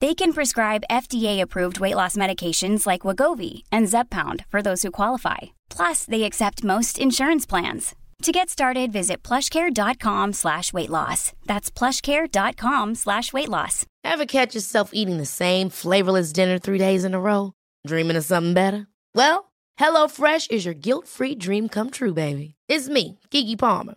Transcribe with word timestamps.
They 0.00 0.14
can 0.14 0.32
prescribe 0.32 0.84
FDA-approved 0.90 1.78
weight 1.78 1.96
loss 1.96 2.16
medications 2.16 2.86
like 2.86 3.02
Wagovi 3.02 3.64
and 3.70 3.86
Zepbound 3.86 4.46
for 4.46 4.62
those 4.62 4.82
who 4.82 4.90
qualify. 4.90 5.38
Plus, 5.68 6.06
they 6.06 6.22
accept 6.22 6.64
most 6.64 6.98
insurance 6.98 7.44
plans. 7.44 7.94
To 8.22 8.32
get 8.32 8.48
started, 8.50 8.92
visit 8.92 9.22
plushcare.com 9.22 10.32
slash 10.34 10.72
weight 10.72 10.90
loss. 10.90 11.32
That's 11.46 11.70
plushcare.com 11.70 12.94
slash 12.94 13.32
weight 13.32 13.48
loss. 13.48 13.86
Ever 14.04 14.26
catch 14.26 14.54
yourself 14.54 14.90
eating 14.92 15.18
the 15.18 15.26
same 15.26 15.68
flavorless 15.70 16.32
dinner 16.32 16.58
three 16.58 16.78
days 16.78 17.04
in 17.04 17.14
a 17.14 17.20
row? 17.20 17.52
Dreaming 17.86 18.16
of 18.16 18.24
something 18.24 18.54
better? 18.54 18.86
Well, 19.14 19.52
HelloFresh 19.78 20.50
is 20.50 20.64
your 20.64 20.74
guilt-free 20.74 21.34
dream 21.36 21.68
come 21.68 21.90
true, 21.90 22.14
baby. 22.14 22.54
It's 22.68 22.88
me, 22.88 23.18
Kiki 23.30 23.56
Palmer. 23.56 23.96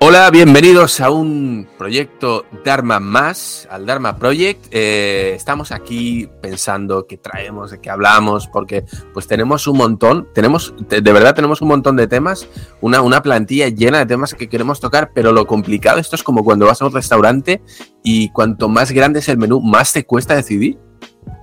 Hola, 0.00 0.30
bienvenidos 0.30 1.00
a 1.00 1.10
un 1.10 1.66
proyecto 1.76 2.46
Dharma 2.64 3.00
Más, 3.00 3.66
al 3.68 3.84
Dharma 3.84 4.16
Project. 4.16 4.66
Eh, 4.70 5.32
estamos 5.34 5.72
aquí 5.72 6.28
pensando 6.40 7.08
qué 7.08 7.16
traemos, 7.16 7.72
de 7.72 7.80
qué 7.80 7.90
hablamos, 7.90 8.46
porque 8.46 8.84
pues 9.12 9.26
tenemos 9.26 9.66
un 9.66 9.76
montón, 9.76 10.28
tenemos, 10.32 10.72
de 10.88 11.00
verdad 11.00 11.34
tenemos 11.34 11.62
un 11.62 11.68
montón 11.68 11.96
de 11.96 12.06
temas, 12.06 12.46
una, 12.80 13.00
una 13.02 13.22
plantilla 13.22 13.70
llena 13.70 13.98
de 13.98 14.06
temas 14.06 14.34
que 14.34 14.48
queremos 14.48 14.78
tocar, 14.78 15.10
pero 15.12 15.32
lo 15.32 15.48
complicado, 15.48 15.98
esto 15.98 16.14
es 16.14 16.22
como 16.22 16.44
cuando 16.44 16.66
vas 16.66 16.80
a 16.80 16.86
un 16.86 16.92
restaurante 16.92 17.60
y 18.04 18.30
cuanto 18.30 18.68
más 18.68 18.92
grande 18.92 19.18
es 19.18 19.28
el 19.28 19.36
menú, 19.36 19.60
más 19.60 19.92
te 19.92 20.06
cuesta 20.06 20.36
decidir. 20.36 20.78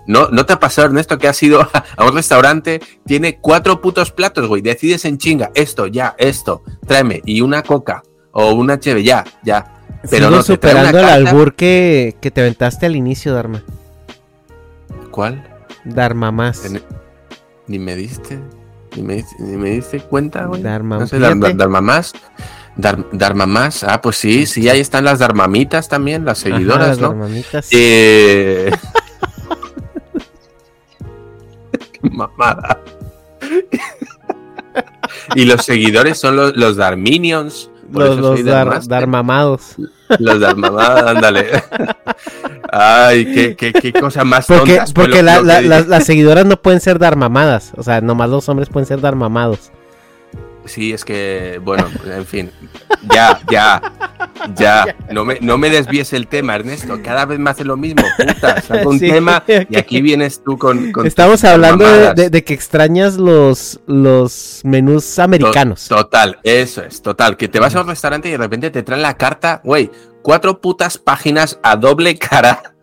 ¿No, 0.07 0.29
¿No 0.29 0.45
te 0.45 0.53
ha 0.53 0.59
pasado, 0.61 0.87
Ernesto, 0.87 1.17
que 1.17 1.27
has 1.27 1.43
ido 1.43 1.67
a 1.97 2.05
un 2.05 2.13
restaurante, 2.13 2.79
tiene 3.05 3.37
cuatro 3.41 3.81
putos 3.81 4.11
platos, 4.11 4.47
güey, 4.47 4.61
decides 4.61 5.03
en 5.03 5.17
chinga, 5.17 5.51
esto, 5.55 5.87
ya, 5.87 6.15
esto, 6.17 6.63
tráeme, 6.87 7.21
y 7.25 7.41
una 7.41 7.61
coca, 7.61 8.01
o 8.37 8.53
una 8.53 8.77
cheve, 8.79 9.01
ya, 9.01 9.23
ya. 9.43 9.65
Pero 10.09 10.29
no, 10.29 10.43
superando 10.43 10.99
el 10.99 11.05
albur 11.05 11.55
que, 11.55 12.15
que 12.21 12.31
te 12.31 12.41
aventaste 12.41 12.85
al 12.85 12.95
inicio, 12.97 13.33
Dharma. 13.33 13.63
¿Cuál? 15.09 15.41
Dharma 15.85 16.31
más. 16.31 16.61
Ni 17.67 17.79
me 17.79 17.95
diste, 17.95 18.37
ni 18.95 19.01
me, 19.03 19.15
diste- 19.15 19.35
ni 19.39 19.55
me 19.57 19.69
diste 19.71 19.99
cuenta, 20.01 20.45
güey. 20.45 20.61
Dharma, 20.61 20.99
no 20.99 21.07
sé. 21.07 21.17
Dharma 21.17 21.79
más. 21.81 22.11
Dar- 22.75 23.05
Dharma 23.13 23.45
más. 23.45 23.85
Ah, 23.85 24.01
pues 24.01 24.17
sí, 24.17 24.45
sí, 24.45 24.67
ahí 24.67 24.81
están 24.81 25.05
las 25.05 25.19
Dharmamitas 25.19 25.87
también, 25.87 26.25
las 26.25 26.41
Ajá, 26.45 26.55
seguidoras, 26.55 26.87
las 26.89 26.99
¿no? 26.99 27.07
Dharmamitas. 27.09 27.67
Eh... 27.71 28.69
Qué 32.01 32.09
mamada. 32.09 32.81
y 35.35 35.45
los 35.45 35.63
seguidores 35.65 36.17
son 36.19 36.35
los, 36.35 36.55
los 36.57 36.75
Darminions. 36.75 37.71
Por 37.91 38.03
los 38.03 38.17
los 38.19 38.43
dar, 38.45 38.65
Darmaster. 38.65 38.89
Dharmamados. 38.89 39.75
Los 40.19 40.39
Dharmamadas, 40.39 41.03
ándale. 41.15 41.47
Ay, 42.71 43.25
qué, 43.33 43.55
qué, 43.55 43.73
qué 43.73 43.93
cosa 43.93 44.23
más 44.23 44.45
Porque, 44.47 44.71
tontas. 44.73 44.93
fue 44.93 45.03
porque 45.05 45.23
lo- 45.23 45.25
la- 45.27 45.35
lo 45.37 45.41
que 45.41 45.47
la- 45.47 45.57
dije. 45.59 45.69
las- 45.69 45.87
las 45.87 46.05
seguidoras 46.05 46.45
no 46.45 46.61
pueden 46.61 46.81
ser 46.81 46.99
Dharmamadas. 46.99 47.71
O 47.77 47.83
sea, 47.83 48.01
nomás 48.01 48.29
los 48.29 48.47
hombres 48.49 48.69
pueden 48.69 48.85
ser 48.85 49.01
Dharmamados. 49.01 49.71
Sí, 50.65 50.93
es 50.93 51.05
que, 51.05 51.59
bueno, 51.63 51.87
en 52.05 52.25
fin. 52.25 52.51
Ya, 53.13 53.39
ya, 53.51 53.81
ya. 54.55 54.95
No 55.11 55.23
me, 55.25 55.37
no 55.41 55.57
me 55.57 55.69
desvíes 55.69 56.11
el 56.13 56.27
tema, 56.27 56.55
Ernesto. 56.55 56.99
Cada 57.03 57.25
vez 57.25 57.39
me 57.39 57.49
hace 57.49 57.63
lo 57.63 57.77
mismo, 57.77 58.03
puta. 58.17 58.61
Saco 58.61 58.89
un 58.89 58.99
Sí, 58.99 59.09
tema 59.09 59.43
y 59.69 59.75
aquí 59.77 60.01
vienes 60.01 60.41
tú 60.43 60.57
con. 60.57 60.91
con 60.91 61.05
Estamos 61.05 61.43
hablando 61.43 61.85
de, 61.85 61.91
mamadas. 61.91 62.15
de- 62.15 62.29
de 62.29 62.43
que 62.43 62.53
extrañas 62.53 63.15
los, 63.15 63.79
los 63.87 64.61
menús 64.63 65.19
americanos. 65.19 65.87
To- 65.87 65.95
Total, 65.95 66.39
eso 66.43 66.83
es, 66.83 67.01
total. 67.01 67.37
Que 67.37 67.47
te 67.47 67.59
vas 67.59 67.75
a 67.75 67.81
un 67.81 67.87
restaurante 67.87 68.27
y 68.29 68.31
de 68.31 68.37
repente 68.37 68.69
te 68.71 68.83
traen 68.83 69.01
la 69.01 69.15
carta, 69.17 69.61
güey, 69.63 69.89
cuatro 70.21 70.59
putas 70.61 70.97
páginas 70.97 71.59
a 71.63 71.75
doble 71.75 72.17
cara. 72.17 72.74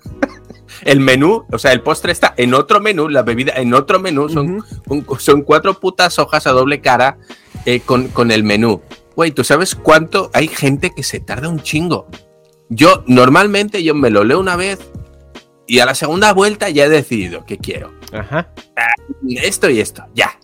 El 0.84 1.00
menú, 1.00 1.44
o 1.50 1.58
sea, 1.58 1.72
el 1.72 1.80
postre 1.80 2.12
está 2.12 2.34
en 2.36 2.54
otro 2.54 2.80
menú, 2.80 3.08
la 3.08 3.22
bebida 3.22 3.52
en 3.56 3.72
otro 3.74 4.00
menú, 4.00 4.28
son, 4.28 5.42
cuatro 5.42 5.78
putas 5.80 6.18
hojas 6.18 6.46
a 6.46 6.50
doble 6.50 6.80
cara 6.80 7.18
eh, 7.66 7.80
con, 7.80 8.08
con 8.08 8.30
el 8.30 8.42
menú. 8.44 8.82
Güey, 9.14 9.30
¿tú 9.30 9.44
sabes 9.44 9.74
cuánto? 9.74 10.30
Hay 10.32 10.48
gente 10.48 10.92
que 10.94 11.02
se 11.02 11.20
tarda 11.20 11.48
un 11.48 11.60
chingo. 11.60 12.08
Yo, 12.68 13.04
normalmente, 13.06 13.82
yo 13.84 13.94
me 13.94 14.10
lo 14.10 14.24
leo 14.24 14.40
una 14.40 14.56
vez 14.56 14.80
y 15.66 15.78
a 15.80 15.86
la 15.86 15.94
segunda 15.94 16.32
vuelta 16.32 16.70
ya 16.70 16.86
he 16.86 16.88
decidido 16.88 17.44
qué 17.44 17.58
quiero 17.58 17.92
Ajá. 18.12 18.48
esto 19.28 19.68
y 19.70 19.80
esto, 19.80 20.04
ya. 20.14 20.38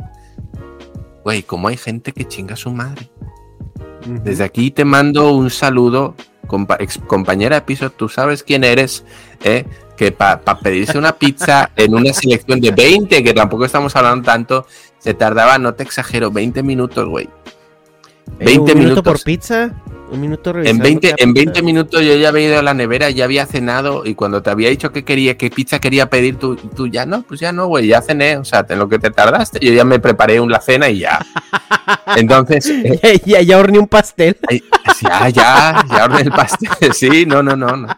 Güey, 1.24 1.42
como 1.42 1.68
hay 1.68 1.76
gente 1.76 2.12
que 2.12 2.26
chinga 2.28 2.54
a 2.54 2.56
su 2.56 2.70
madre. 2.70 3.10
Desde 4.22 4.44
aquí 4.44 4.70
te 4.70 4.84
mando 4.84 5.32
un 5.32 5.50
saludo, 5.50 6.14
compa- 6.46 6.76
ex 6.78 6.98
compañera 6.98 7.56
de 7.56 7.62
piso, 7.62 7.90
tú 7.90 8.08
sabes 8.08 8.42
quién 8.42 8.62
eres, 8.64 9.04
¿eh? 9.42 9.64
Que 9.98 10.12
para 10.12 10.40
pedirse 10.40 10.96
una 10.96 11.12
pizza 11.12 11.70
en 11.76 11.92
una 11.92 12.12
selección 12.12 12.60
de 12.60 12.70
20, 12.70 13.22
que 13.22 13.34
tampoco 13.34 13.64
estamos 13.64 13.94
hablando 13.96 14.24
tanto, 14.24 14.66
se 14.98 15.12
tardaba, 15.12 15.58
no 15.58 15.74
te 15.74 15.82
exagero, 15.82 16.30
20 16.30 16.62
minutos, 16.62 17.08
güey. 17.08 17.28
Eh, 18.38 18.44
20 18.44 18.60
un 18.60 18.66
minuto 18.66 18.78
minutos. 18.78 19.04
por 19.04 19.22
pizza. 19.22 19.74
Un 20.10 20.20
minuto 20.22 20.50
En 20.50 20.56
revisando 20.56 20.84
20, 20.84 21.10
cada 21.10 21.16
en 21.18 21.34
pizza. 21.34 21.44
20 21.44 21.62
minutos 21.62 22.02
yo 22.02 22.14
ya 22.14 22.28
había 22.28 22.48
ido 22.48 22.58
a 22.60 22.62
la 22.62 22.74
nevera, 22.74 23.10
ya 23.10 23.24
había 23.24 23.44
cenado 23.44 24.06
y 24.06 24.14
cuando 24.14 24.40
te 24.40 24.50
había 24.50 24.70
dicho 24.70 24.92
que 24.92 25.04
quería, 25.04 25.36
qué 25.36 25.50
pizza 25.50 25.80
quería 25.80 26.08
pedir, 26.08 26.36
tú, 26.36 26.56
tú 26.56 26.86
ya 26.86 27.04
no, 27.04 27.22
pues 27.22 27.40
ya 27.40 27.52
no, 27.52 27.66
güey, 27.66 27.88
ya 27.88 28.00
cené, 28.00 28.36
o 28.38 28.44
sea, 28.44 28.64
en 28.68 28.78
lo 28.78 28.88
que 28.88 28.98
te 28.98 29.10
tardaste, 29.10 29.58
yo 29.60 29.72
ya 29.72 29.84
me 29.84 29.98
preparé 29.98 30.40
una 30.40 30.60
cena 30.60 30.88
y 30.88 31.00
ya. 31.00 31.26
Entonces, 32.16 32.68
eh, 32.68 33.20
ya, 33.24 33.40
ya, 33.40 33.42
ya 33.42 33.58
horneé 33.58 33.80
un 33.80 33.88
pastel. 33.88 34.36
Ay, 34.48 34.62
ya, 35.02 35.28
ya, 35.28 35.84
ya 35.90 36.04
ordené 36.04 36.22
el 36.22 36.30
pastel. 36.30 36.68
Sí, 36.94 37.26
no, 37.26 37.42
no, 37.42 37.56
no, 37.56 37.76
no. 37.76 37.88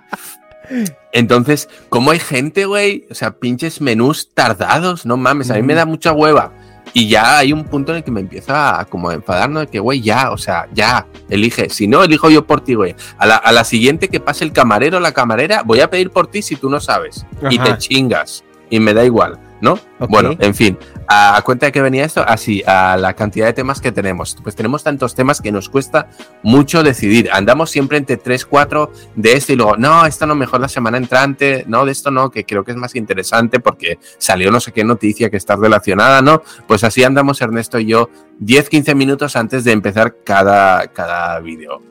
Entonces, 1.12 1.69
¿cómo 1.88 2.11
hay 2.11 2.19
gente, 2.19 2.67
güey? 2.67 3.06
O 3.11 3.14
sea, 3.14 3.32
pinches 3.32 3.81
menús 3.81 4.31
tardados, 4.34 5.06
no 5.06 5.17
mames, 5.17 5.50
a 5.50 5.55
mí 5.55 5.62
me 5.62 5.75
da 5.75 5.84
mucha 5.84 6.12
hueva. 6.12 6.52
Y 6.93 7.08
ya 7.08 7.38
hay 7.38 7.52
un 7.52 7.64
punto 7.64 7.93
en 7.93 7.99
el 7.99 8.05
que 8.05 8.11
me 8.11 8.20
empieza 8.20 8.81
a 8.81 8.84
como 8.84 9.11
a 9.11 9.14
enfadar, 9.14 9.49
¿no? 9.49 9.61
De 9.61 9.69
que, 9.69 9.78
güey, 9.78 10.00
ya, 10.00 10.31
o 10.32 10.38
sea, 10.38 10.67
ya, 10.72 11.06
elige. 11.28 11.70
Si 11.70 11.87
no, 11.87 12.02
elijo 12.02 12.31
yo 12.31 12.46
por 12.46 12.62
ti, 12.62 12.75
güey. 12.75 12.96
A 13.19 13.26
la, 13.26 13.37
a 13.37 13.52
la 13.52 13.62
siguiente 13.64 14.08
que 14.08 14.19
pase 14.19 14.44
el 14.44 14.52
camarero 14.52 14.96
o 14.96 15.00
la 15.00 15.12
camarera, 15.12 15.62
voy 15.64 15.81
a 15.81 15.90
pedir 15.90 16.11
por 16.11 16.26
ti 16.26 16.43
si 16.43 16.56
tú 16.56 16.69
no 16.69 16.81
sabes. 16.81 17.25
Y 17.49 17.58
te 17.58 17.78
chingas. 17.78 18.44
Y 18.70 18.81
me 18.81 18.93
da 18.93 19.05
igual. 19.05 19.38
¿No? 19.60 19.78
Bueno, 20.08 20.34
en 20.38 20.54
fin, 20.54 20.78
a 21.08 21.40
cuenta 21.44 21.66
de 21.66 21.72
que 21.72 21.82
venía 21.82 22.04
esto, 22.04 22.24
así, 22.26 22.62
a 22.66 22.96
la 22.96 23.14
cantidad 23.14 23.46
de 23.46 23.52
temas 23.52 23.80
que 23.80 23.92
tenemos. 23.92 24.36
Pues 24.42 24.56
tenemos 24.56 24.82
tantos 24.82 25.14
temas 25.14 25.40
que 25.40 25.52
nos 25.52 25.68
cuesta 25.68 26.08
mucho 26.42 26.82
decidir. 26.82 27.30
Andamos 27.32 27.70
siempre 27.70 27.98
entre 27.98 28.16
3, 28.16 28.46
4 28.46 28.92
de 29.16 29.32
esto 29.32 29.52
y 29.52 29.56
luego, 29.56 29.76
no, 29.76 30.06
esto 30.06 30.26
no, 30.26 30.34
mejor 30.34 30.60
la 30.60 30.68
semana 30.68 30.96
entrante, 30.96 31.64
no, 31.66 31.84
de 31.84 31.92
esto 31.92 32.10
no, 32.10 32.30
que 32.30 32.44
creo 32.44 32.64
que 32.64 32.72
es 32.72 32.76
más 32.76 32.94
interesante 32.94 33.60
porque 33.60 33.98
salió 34.18 34.50
no 34.50 34.60
sé 34.60 34.72
qué 34.72 34.84
noticia 34.84 35.30
que 35.30 35.36
está 35.36 35.56
relacionada, 35.56 36.22
¿no? 36.22 36.42
Pues 36.66 36.84
así 36.84 37.04
andamos 37.04 37.40
Ernesto 37.40 37.78
y 37.78 37.86
yo 37.86 38.10
10, 38.38 38.68
15 38.68 38.94
minutos 38.94 39.36
antes 39.36 39.64
de 39.64 39.72
empezar 39.72 40.16
cada, 40.24 40.88
cada 40.88 41.38
vídeo, 41.40 41.82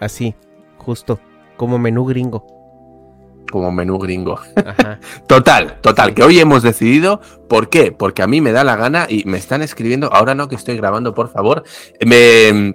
Así, 0.00 0.34
justo. 0.76 1.18
Como 1.56 1.78
menú 1.78 2.04
gringo. 2.04 2.53
Como 3.54 3.70
menú 3.70 4.00
gringo. 4.00 4.40
Ajá. 4.56 4.98
Total, 5.28 5.80
total, 5.80 6.12
que 6.12 6.24
hoy 6.24 6.40
hemos 6.40 6.64
decidido, 6.64 7.20
¿por 7.48 7.68
qué? 7.68 7.92
Porque 7.92 8.20
a 8.20 8.26
mí 8.26 8.40
me 8.40 8.50
da 8.50 8.64
la 8.64 8.74
gana 8.74 9.06
y 9.08 9.22
me 9.26 9.38
están 9.38 9.62
escribiendo, 9.62 10.12
ahora 10.12 10.34
no 10.34 10.48
que 10.48 10.56
estoy 10.56 10.76
grabando, 10.76 11.14
por 11.14 11.30
favor, 11.30 11.62
me... 12.04 12.74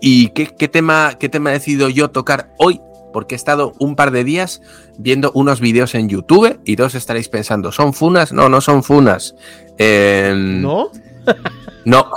¿Y 0.00 0.30
qué, 0.30 0.46
qué 0.46 0.66
tema, 0.66 1.12
qué 1.20 1.28
tema 1.28 1.50
he 1.50 1.52
decidido 1.52 1.88
yo 1.88 2.10
tocar 2.10 2.50
hoy? 2.58 2.80
Porque 3.12 3.36
he 3.36 3.36
estado 3.36 3.72
un 3.78 3.94
par 3.94 4.10
de 4.10 4.24
días 4.24 4.62
viendo 4.98 5.30
unos 5.32 5.60
vídeos 5.60 5.94
en 5.94 6.08
YouTube 6.08 6.58
y 6.64 6.74
todos 6.74 6.96
estaréis 6.96 7.28
pensando, 7.28 7.70
¿son 7.70 7.94
funas? 7.94 8.32
No, 8.32 8.48
no 8.48 8.60
son 8.60 8.82
funas. 8.82 9.36
Eh, 9.78 10.32
¿No? 10.34 10.90
no, 11.84 12.10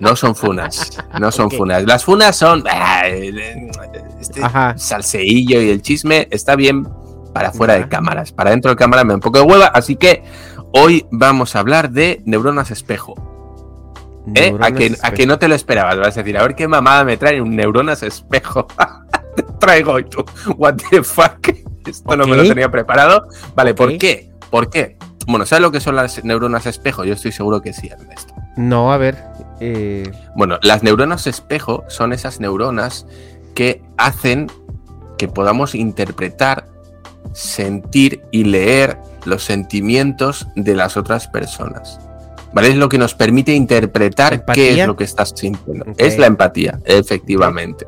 no 0.00 0.16
son 0.16 0.34
funas. 0.34 0.98
No 1.20 1.30
son 1.32 1.50
funas. 1.50 1.84
Las 1.84 2.04
funas 2.04 2.36
son. 2.36 2.64
ah, 2.70 3.06
Este 3.06 4.42
Ajá. 4.42 4.74
salseillo 4.76 5.60
y 5.60 5.70
el 5.70 5.82
chisme 5.82 6.28
está 6.30 6.56
bien 6.56 6.86
para 7.34 7.52
fuera 7.52 7.74
de 7.74 7.88
cámaras. 7.88 8.32
Para 8.32 8.50
dentro 8.50 8.70
de 8.70 8.76
cámara 8.76 9.04
me 9.04 9.10
da 9.10 9.14
un 9.16 9.20
poco 9.20 9.38
de 9.38 9.44
hueva. 9.44 9.66
Así 9.66 9.96
que 9.96 10.22
hoy 10.72 11.06
vamos 11.10 11.56
a 11.56 11.60
hablar 11.60 11.90
de 11.90 12.22
neuronas 12.24 12.70
espejo. 12.70 13.14
¿eh? 14.34 14.56
A, 14.60 14.70
que, 14.72 14.84
a 14.84 14.86
espejo. 14.88 15.14
que 15.14 15.26
no 15.26 15.38
te 15.38 15.48
lo 15.48 15.54
esperabas. 15.54 15.98
Vas 15.98 16.16
a 16.16 16.20
decir, 16.22 16.38
a 16.38 16.42
ver 16.42 16.54
qué 16.54 16.68
mamada 16.68 17.04
me 17.04 17.16
traen 17.16 17.42
un 17.42 17.56
neuronas 17.56 18.02
espejo. 18.02 18.66
te 19.36 19.42
traigo 19.58 19.98
y 19.98 20.04
tú. 20.04 20.24
What 20.56 20.76
the 20.90 21.02
fuck. 21.02 21.48
Esto 21.86 22.16
no 22.16 22.26
me 22.26 22.36
lo 22.36 22.44
tenía 22.44 22.70
preparado. 22.70 23.26
Vale, 23.54 23.74
¿por 23.74 23.96
qué? 23.98 24.30
¿Por 24.50 24.70
qué? 24.70 24.96
Bueno, 25.26 25.46
¿sabes 25.46 25.62
lo 25.62 25.70
que 25.72 25.80
son 25.80 25.96
las 25.96 26.22
neuronas 26.24 26.66
espejo? 26.66 27.04
Yo 27.04 27.14
estoy 27.14 27.32
seguro 27.32 27.60
que 27.60 27.72
sí, 27.72 27.88
Ernesto. 27.88 28.34
No, 28.56 28.92
a 28.92 28.96
ver. 28.98 29.16
eh, 29.60 30.10
Bueno, 30.36 30.58
las 30.62 30.82
neuronas 30.82 31.26
espejo 31.26 31.84
son 31.88 32.12
esas 32.12 32.40
neuronas 32.40 33.06
que 33.54 33.82
hacen 33.96 34.50
que 35.18 35.28
podamos 35.28 35.74
interpretar, 35.74 36.66
sentir 37.32 38.22
y 38.30 38.44
leer 38.44 38.98
los 39.24 39.44
sentimientos 39.44 40.48
de 40.56 40.74
las 40.74 40.96
otras 40.96 41.28
personas. 41.28 42.00
¿Vale? 42.52 42.68
Es 42.68 42.76
lo 42.76 42.88
que 42.88 42.98
nos 42.98 43.14
permite 43.14 43.54
interpretar 43.54 44.44
qué 44.46 44.80
es 44.80 44.86
lo 44.86 44.96
que 44.96 45.04
estás 45.04 45.32
sintiendo. 45.34 45.86
Es 45.96 46.18
la 46.18 46.26
empatía, 46.26 46.78
efectivamente. 46.84 47.86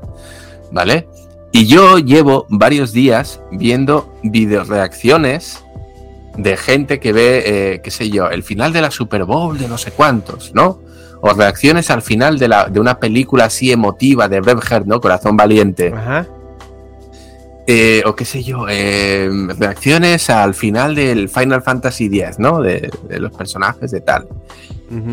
¿Vale? 0.73 1.07
Y 1.53 1.67
yo 1.67 1.99
llevo 1.99 2.47
varios 2.49 2.93
días 2.93 3.41
viendo 3.53 4.15
videoreacciones 4.23 5.64
de 6.37 6.57
gente 6.57 7.01
que 7.01 7.13
ve, 7.13 7.43
eh, 7.47 7.81
qué 7.83 7.91
sé 7.91 8.11
yo, 8.11 8.29
el 8.31 8.43
final 8.43 8.73
de 8.73 8.81
la 8.81 8.91
Super 8.91 9.25
Bowl 9.25 9.59
de 9.59 9.69
no 9.69 9.79
sé 9.79 9.93
cuántos, 9.93 10.53
¿no? 10.55 10.81
O 11.21 11.33
reacciones 11.33 11.91
al 11.91 12.03
final 12.03 12.39
de, 12.39 12.49
la, 12.49 12.67
de 12.67 12.81
una 12.81 12.99
película 12.99 13.47
así 13.47 13.73
emotiva 13.73 14.29
de 14.29 14.41
Braveheart, 14.41 14.87
¿no? 14.87 15.01
Corazón 15.01 15.37
Valiente. 15.37 15.93
Ajá. 15.95 16.27
Eh, 17.67 18.03
o 18.05 18.15
qué 18.15 18.27
sé 18.27 18.43
yo, 18.43 18.67
eh, 18.69 19.31
reacciones 19.59 20.29
al 20.29 20.53
final 20.53 20.95
del 20.95 21.31
Final 21.31 21.63
Fantasy 21.63 22.07
X, 22.07 22.39
¿no? 22.39 22.61
De, 22.61 22.91
de 23.09 23.21
los 23.21 23.33
personajes 23.33 23.91
de 23.91 24.01
tal. 24.03 24.29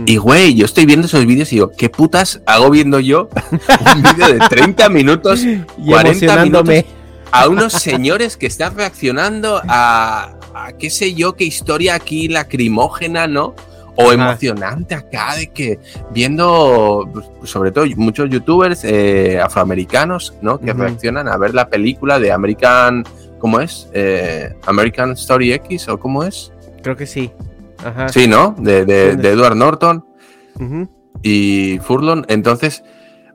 Y 0.05 0.17
güey, 0.17 0.53
yo 0.53 0.65
estoy 0.65 0.85
viendo 0.85 1.07
esos 1.07 1.25
vídeos 1.25 1.51
y 1.53 1.55
digo, 1.55 1.71
¿qué 1.75 1.89
putas 1.89 2.41
hago 2.45 2.69
viendo 2.69 2.99
yo 2.99 3.29
un 3.95 4.03
vídeo 4.03 4.27
de 4.27 4.39
30 4.49 4.89
minutos, 4.89 5.43
Y 5.43 5.63
40 5.89 6.09
emocionándome. 6.09 6.73
minutos 6.73 6.93
a 7.31 7.47
unos 7.47 7.73
señores 7.73 8.35
que 8.35 8.47
están 8.47 8.75
reaccionando 8.75 9.61
a, 9.67 10.33
a 10.53 10.71
qué 10.73 10.89
sé 10.89 11.13
yo, 11.13 11.33
qué 11.35 11.43
historia 11.45 11.95
aquí 11.95 12.27
lacrimógena, 12.27 13.27
¿no? 13.27 13.53
O 13.97 14.11
emocionante 14.13 14.95
acá 14.95 15.35
de 15.35 15.47
que 15.47 15.79
viendo, 16.13 17.09
pues, 17.13 17.25
sobre 17.49 17.71
todo 17.71 17.85
muchos 17.97 18.29
youtubers 18.29 18.83
eh, 18.85 19.39
afroamericanos, 19.43 20.33
¿no? 20.41 20.59
Que 20.59 20.71
reaccionan 20.85 21.27
a 21.27 21.37
ver 21.37 21.53
la 21.53 21.67
película 21.69 22.17
de 22.19 22.31
American, 22.31 23.03
¿cómo 23.39 23.59
es? 23.59 23.89
Eh, 23.93 24.53
American 24.65 25.11
Story 25.11 25.51
X 25.53 25.89
o 25.89 25.99
cómo 25.99 26.23
es? 26.23 26.51
Creo 26.81 26.95
que 26.95 27.05
sí. 27.05 27.31
Ajá. 27.83 28.07
Sí, 28.09 28.27
¿no? 28.27 28.55
De, 28.57 28.85
de- 28.85 29.15
de 29.17 29.29
Edward 29.29 29.55
Norton 29.57 30.05
y 31.21 31.79
Furlong. 31.83 32.23
Entonces, 32.27 32.83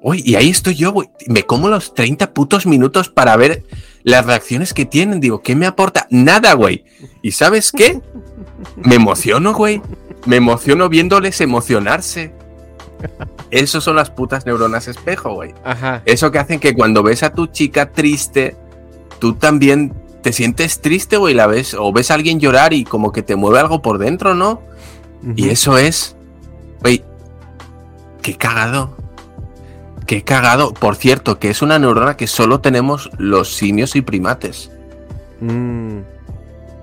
uy, 0.00 0.22
y 0.24 0.36
ahí 0.36 0.50
estoy 0.50 0.74
yo. 0.74 0.94
Me 1.28 1.42
como 1.44 1.68
los 1.68 1.94
30 1.94 2.32
putos 2.32 2.66
minutos 2.66 3.08
para 3.10 3.36
ver 3.36 3.62
las 4.06 4.24
reacciones 4.24 4.72
que 4.72 4.84
tienen. 4.84 5.18
Digo, 5.18 5.42
¿qué 5.42 5.56
me 5.56 5.66
aporta? 5.66 6.06
Nada, 6.10 6.52
güey. 6.54 6.84
¿Y 7.22 7.32
sabes 7.32 7.72
qué? 7.72 8.00
Me 8.76 8.94
emociono, 8.94 9.52
güey. 9.52 9.82
Me 10.26 10.36
emociono 10.36 10.88
viéndoles 10.88 11.40
emocionarse. 11.40 12.32
Eso 13.50 13.80
son 13.80 13.96
las 13.96 14.10
putas 14.10 14.46
neuronas 14.46 14.86
espejo, 14.86 15.34
güey. 15.34 15.54
Ajá. 15.64 16.02
Eso 16.04 16.30
que 16.30 16.38
hacen 16.38 16.60
que 16.60 16.72
cuando 16.72 17.02
ves 17.02 17.24
a 17.24 17.32
tu 17.32 17.48
chica 17.48 17.90
triste, 17.90 18.56
tú 19.18 19.34
también 19.34 19.92
te 20.22 20.32
sientes 20.32 20.80
triste, 20.80 21.16
güey, 21.16 21.34
la 21.34 21.48
ves, 21.48 21.74
o 21.74 21.92
ves 21.92 22.12
a 22.12 22.14
alguien 22.14 22.38
llorar 22.38 22.72
y 22.74 22.84
como 22.84 23.10
que 23.10 23.22
te 23.22 23.34
mueve 23.34 23.58
algo 23.58 23.82
por 23.82 23.98
dentro, 23.98 24.36
¿no? 24.36 24.62
Y 25.34 25.48
eso 25.48 25.78
es. 25.78 26.14
Güey. 26.80 27.02
Qué 28.22 28.36
cagado. 28.36 28.96
Qué 30.06 30.22
cagado. 30.22 30.72
Por 30.72 30.96
cierto, 30.96 31.38
que 31.38 31.50
es 31.50 31.62
una 31.62 31.78
neurona 31.78 32.16
que 32.16 32.26
solo 32.26 32.60
tenemos 32.60 33.10
los 33.18 33.54
simios 33.54 33.96
y 33.96 34.02
primates. 34.02 34.70
Mm, 35.40 35.98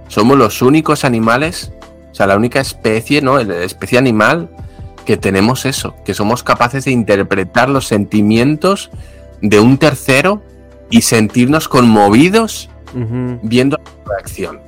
Somos 0.10 0.38
los 0.38 0.62
únicos 0.62 1.06
animales, 1.06 1.72
o 2.12 2.16
sea, 2.16 2.28
la 2.28 2.36
única 2.38 2.60
especie, 2.60 3.22
¿no? 3.22 3.42
La 3.42 3.64
especie 3.64 3.98
animal 3.98 4.50
que 5.06 5.18
tenemos 5.18 5.66
eso, 5.66 5.96
que 6.06 6.14
somos 6.14 6.44
capaces 6.44 6.86
de 6.86 6.92
interpretar 6.92 7.70
los 7.70 7.88
sentimientos 7.88 8.92
de 9.42 9.60
un 9.60 9.78
tercero 9.78 10.42
y 10.90 11.02
sentirnos 11.02 11.68
conmovidos 11.68 12.70
viendo 13.42 13.78
la 13.78 14.16
reacción. 14.16 14.60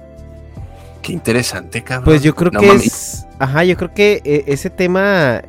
Qué 1.04 1.14
interesante, 1.14 1.84
cabrón. 1.84 2.06
Pues 2.06 2.24
yo 2.24 2.34
creo 2.34 2.52
No 2.52 2.60
que 2.62 2.72
es. 2.72 3.26
Ajá, 3.38 3.64
yo 3.64 3.78
creo 3.78 3.94
que 3.94 4.22
eh, 4.26 4.44
ese 4.48 4.72
tema. 4.72 5.44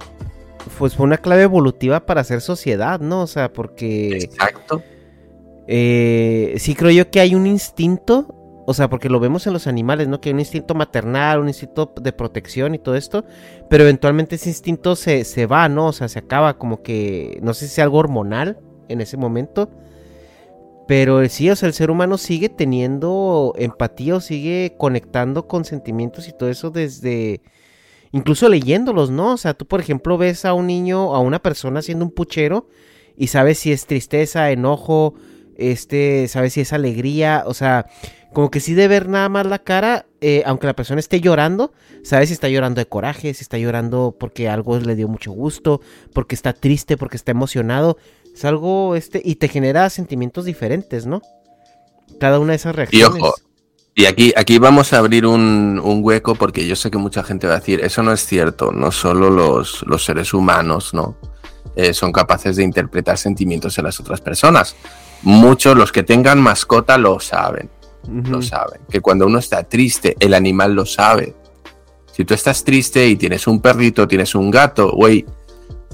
Pues 0.79 0.95
fue 0.95 1.05
una 1.05 1.19
clave 1.19 1.43
evolutiva 1.43 2.07
para 2.07 2.21
hacer 2.21 2.41
sociedad, 2.41 3.01
¿no? 3.01 3.23
O 3.23 3.27
sea, 3.27 3.53
porque. 3.53 4.17
Exacto. 4.17 4.83
eh, 5.67 6.55
sí 6.59 6.75
creo 6.75 6.91
yo 6.91 7.11
que 7.11 7.21
hay 7.21 7.35
un 7.35 7.47
instinto. 7.47 8.33
O 8.69 8.75
sea, 8.75 8.91
porque 8.91 9.09
lo 9.09 9.21
vemos 9.21 9.47
en 9.47 9.53
los 9.53 9.69
animales, 9.69 10.09
¿no? 10.09 10.21
Que 10.21 10.31
hay 10.31 10.33
un 10.33 10.41
instinto 10.41 10.75
maternal, 10.75 11.39
un 11.39 11.47
instinto 11.47 11.93
de 12.01 12.13
protección 12.13 12.75
y 12.75 12.79
todo 12.79 12.97
esto. 12.97 13.25
Pero 13.71 13.85
eventualmente 13.85 14.35
ese 14.35 14.49
instinto 14.49 14.97
se, 14.97 15.23
se 15.25 15.47
va, 15.47 15.69
¿no? 15.69 15.87
O 15.87 15.93
sea, 15.93 16.09
se 16.09 16.19
acaba 16.19 16.59
como 16.59 16.83
que. 16.83 17.39
No 17.43 17.55
sé 17.55 17.69
si 17.69 17.81
algo 17.81 17.99
hormonal 17.99 18.59
en 18.89 19.01
ese 19.01 19.17
momento. 19.17 19.71
Pero 20.87 21.29
sí, 21.29 21.51
o 21.51 21.57
sea, 21.57 21.67
el 21.67 21.75
ser 21.75 21.91
humano 21.91 22.17
sigue 22.17 22.49
teniendo 22.49 23.55
empatía 23.57 24.17
o 24.17 24.21
sigue 24.21 24.75
conectando 24.79 25.49
con 25.49 25.65
sentimientos 25.65 26.29
y 26.29 26.33
todo 26.33 26.49
eso 26.49 26.71
desde, 26.71 27.41
incluso 28.13 28.49
leyéndolos, 28.49 29.11
¿no? 29.11 29.33
O 29.33 29.37
sea, 29.37 29.55
tú, 29.55 29.67
por 29.67 29.81
ejemplo, 29.81 30.19
ves 30.19 30.45
a 30.45 30.55
un 30.55 30.67
niño, 30.67 31.15
a 31.15 31.21
una 31.21 31.41
persona 31.41 31.81
haciendo 31.81 32.05
un 32.05 32.11
puchero 32.11 32.69
y 33.17 33.29
sabes 33.29 33.59
si 33.59 33.73
es 33.73 33.87
tristeza, 33.87 34.51
enojo, 34.51 35.15
este, 35.57 36.29
sabes 36.29 36.53
si 36.53 36.61
es 36.61 36.73
alegría, 36.73 37.45
o 37.47 37.55
sea, 37.55 37.87
como 38.33 38.51
que 38.51 38.61
sí 38.61 38.75
de 38.75 38.89
ver 38.89 39.09
nada 39.09 39.29
más 39.31 39.47
la 39.47 39.59
cara, 39.59 40.07
eh, 40.21 40.43
aunque 40.45 40.67
la 40.67 40.77
persona 40.77 41.01
esté 41.01 41.21
llorando, 41.21 41.73
sabes 42.03 42.29
si 42.29 42.35
está 42.35 42.49
llorando 42.49 42.81
de 42.81 42.87
coraje, 42.87 43.33
si 43.33 43.43
está 43.43 43.57
llorando 43.57 44.15
porque 44.19 44.49
algo 44.49 44.79
le 44.79 44.95
dio 44.95 45.09
mucho 45.09 45.33
gusto, 45.33 45.81
porque 46.13 46.35
está 46.35 46.53
triste, 46.53 46.97
porque 46.99 47.17
está 47.17 47.31
emocionado. 47.31 47.97
Es 48.35 48.45
algo, 48.45 48.95
este, 48.97 49.23
y 49.25 49.37
te 49.37 49.49
genera 49.49 49.89
sentimientos 49.89 50.45
diferentes, 50.45 51.07
¿no? 51.07 51.23
Cada 52.21 52.39
una 52.39 52.53
de 52.53 52.57
esas 52.57 52.75
Y 52.75 52.77
reacciones. 52.77 53.23
ojo, 53.23 53.35
y 53.99 54.05
aquí, 54.05 54.35
aquí 54.37 54.59
vamos 54.59 54.93
a 54.93 54.99
abrir 54.99 55.25
un, 55.25 55.81
un 55.83 56.01
hueco 56.03 56.35
porque 56.35 56.67
yo 56.67 56.77
sé 56.77 56.91
que 56.91 56.99
mucha 56.99 57.25
gente 57.25 57.47
va 57.47 57.55
a 57.55 57.61
decir, 57.61 57.81
eso 57.83 58.03
no 58.03 58.13
es 58.13 58.27
cierto, 58.27 58.71
no 58.71 58.93
solo 58.93 59.31
los, 59.31 59.83
los 59.87 60.05
seres 60.05 60.35
humanos, 60.35 60.93
¿no? 60.93 61.17
Eh, 61.77 61.95
son 61.95 62.13
capaces 62.13 62.57
de 62.57 62.63
interpretar 62.63 63.17
sentimientos 63.17 63.79
en 63.79 63.85
las 63.85 63.99
otras 63.99 64.21
personas. 64.21 64.77
Muchos, 65.23 65.79
los 65.79 65.93
que 65.93 66.03
tengan 66.03 66.43
mascota, 66.43 66.99
lo 66.99 67.19
saben, 67.21 67.71
lo 68.07 68.43
saben. 68.43 68.83
Que 68.91 69.01
cuando 69.01 69.27
uno 69.27 69.39
está 69.39 69.65
triste, 69.65 70.15
el 70.21 70.35
animal 70.35 70.75
lo 70.75 70.85
sabe. 70.85 71.35
Si 72.13 72.27
tú 72.27 72.35
estás 72.35 72.65
triste 72.65 73.07
y 73.09 73.17
tienes 73.17 73.47
un 73.47 73.63
perrito, 73.63 74.07
tienes 74.07 74.35
un 74.35 74.51
gato, 74.51 74.93
güey, 74.93 75.25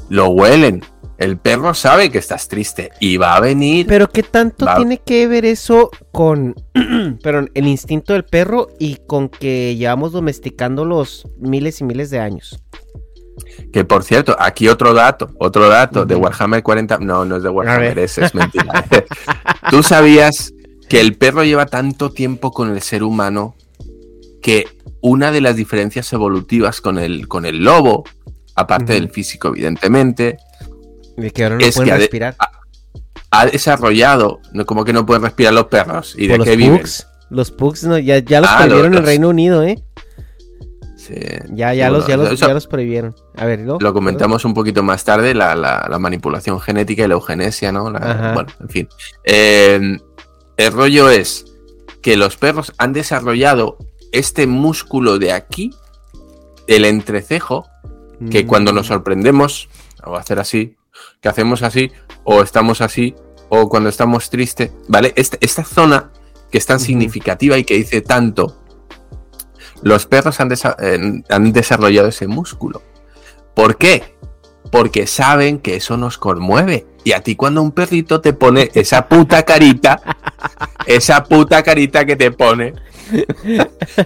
lo 0.08 0.30
huelen. 0.30 0.84
El 1.22 1.38
perro 1.38 1.72
sabe 1.72 2.10
que 2.10 2.18
estás 2.18 2.48
triste 2.48 2.90
y 2.98 3.16
va 3.16 3.36
a 3.36 3.40
venir. 3.40 3.86
Pero 3.86 4.08
¿qué 4.08 4.24
tanto 4.24 4.66
tiene 4.76 4.98
que 4.98 5.28
ver 5.28 5.44
eso 5.44 5.88
con 6.10 6.56
perdón, 7.22 7.48
el 7.54 7.68
instinto 7.68 8.12
del 8.12 8.24
perro 8.24 8.68
y 8.80 8.96
con 9.06 9.28
que 9.28 9.76
llevamos 9.76 10.10
domesticando 10.10 10.84
los 10.84 11.28
miles 11.38 11.80
y 11.80 11.84
miles 11.84 12.10
de 12.10 12.18
años? 12.18 12.60
Que 13.72 13.84
por 13.84 14.02
cierto, 14.02 14.36
aquí 14.36 14.66
otro 14.66 14.92
dato, 14.94 15.30
otro 15.38 15.68
dato 15.68 16.04
de 16.04 16.16
Warhammer 16.16 16.60
40. 16.60 16.98
No, 16.98 17.24
no 17.24 17.36
es 17.36 17.44
de 17.44 17.48
Warhammer, 17.48 18.00
ese 18.00 18.24
es 18.24 18.34
mentira. 18.34 18.84
¿Tú 19.70 19.84
sabías 19.84 20.52
que 20.88 21.00
el 21.00 21.16
perro 21.16 21.44
lleva 21.44 21.66
tanto 21.66 22.10
tiempo 22.10 22.50
con 22.50 22.72
el 22.72 22.82
ser 22.82 23.04
humano 23.04 23.54
que 24.42 24.66
una 25.00 25.30
de 25.30 25.40
las 25.40 25.54
diferencias 25.54 26.12
evolutivas 26.12 26.80
con 26.80 26.98
el, 26.98 27.28
con 27.28 27.46
el 27.46 27.62
lobo, 27.62 28.02
aparte 28.56 28.94
del 28.94 29.08
físico, 29.08 29.48
evidentemente, 29.48 30.36
que 31.30 31.44
ahora 31.44 31.56
no 31.56 31.64
es 31.64 31.76
pueden 31.76 31.96
respirar. 31.96 32.36
Ha, 33.30 33.46
desarrollado, 33.46 34.40
como 34.66 34.84
que 34.84 34.92
no 34.92 35.06
pueden 35.06 35.22
respirar 35.22 35.54
los 35.54 35.66
perros. 35.66 36.14
¿Y 36.18 36.26
de 36.26 36.38
los 36.38 36.46
qué 36.46 36.56
viven? 36.56 36.82
Los 37.30 37.50
pugs 37.50 37.84
no, 37.84 37.98
ya, 37.98 38.18
ya 38.18 38.40
los 38.40 38.50
ah, 38.50 38.58
prohibieron 38.58 38.92
en 38.92 38.98
el 38.98 39.06
Reino 39.06 39.28
Unido, 39.30 39.62
¿eh? 39.62 39.82
Sí. 40.96 41.14
Ya, 41.50 41.72
ya, 41.72 41.90
los, 41.90 42.06
ya, 42.06 42.16
los, 42.16 42.38
ya 42.38 42.52
los 42.52 42.66
prohibieron. 42.66 43.14
A 43.36 43.46
ver, 43.46 43.60
¿no? 43.60 43.78
Lo 43.80 43.92
comentamos 43.94 44.44
un 44.44 44.54
poquito 44.54 44.82
más 44.82 45.02
tarde, 45.04 45.34
la, 45.34 45.54
la, 45.54 45.98
manipulación 45.98 46.60
genética 46.60 47.04
y 47.04 47.08
la 47.08 47.14
eugenesia, 47.14 47.72
¿no? 47.72 47.84
bueno, 47.84 48.46
en 48.60 48.68
fin. 48.68 48.88
Eh, 49.24 49.98
el 50.56 50.72
rollo 50.72 51.08
es 51.08 51.46
que 52.02 52.16
los 52.16 52.36
perros 52.36 52.72
han 52.78 52.92
desarrollado 52.92 53.78
este 54.12 54.46
músculo 54.46 55.18
de 55.18 55.32
aquí, 55.32 55.74
el 56.66 56.84
entrecejo, 56.84 57.66
que 58.30 58.46
cuando 58.46 58.72
nos 58.72 58.86
mm. 58.86 58.88
sorprendemos, 58.88 59.68
o 60.04 60.16
hacer 60.16 60.38
así, 60.38 60.76
que 61.20 61.28
hacemos 61.28 61.62
así, 61.62 61.92
o 62.24 62.42
estamos 62.42 62.80
así, 62.80 63.14
o 63.48 63.68
cuando 63.68 63.88
estamos 63.88 64.30
tristes, 64.30 64.72
¿vale? 64.88 65.12
Esta, 65.16 65.36
esta 65.40 65.64
zona 65.64 66.10
que 66.50 66.58
es 66.58 66.66
tan 66.66 66.80
significativa 66.80 67.58
y 67.58 67.64
que 67.64 67.74
dice 67.74 68.00
tanto, 68.00 68.62
los 69.82 70.06
perros 70.06 70.38
han, 70.40 71.24
han 71.28 71.52
desarrollado 71.52 72.08
ese 72.08 72.26
músculo. 72.26 72.82
¿Por 73.54 73.76
qué? 73.76 74.16
Porque 74.70 75.06
saben 75.06 75.58
que 75.58 75.76
eso 75.76 75.96
nos 75.96 76.18
conmueve. 76.18 76.86
Y 77.04 77.12
a 77.12 77.20
ti 77.20 77.34
cuando 77.34 77.62
un 77.62 77.72
perrito 77.72 78.20
te 78.20 78.32
pone 78.32 78.70
esa 78.74 79.08
puta 79.08 79.42
carita, 79.42 80.00
esa 80.86 81.24
puta 81.24 81.62
carita 81.62 82.04
que 82.04 82.16
te 82.16 82.30
pone, 82.30 82.74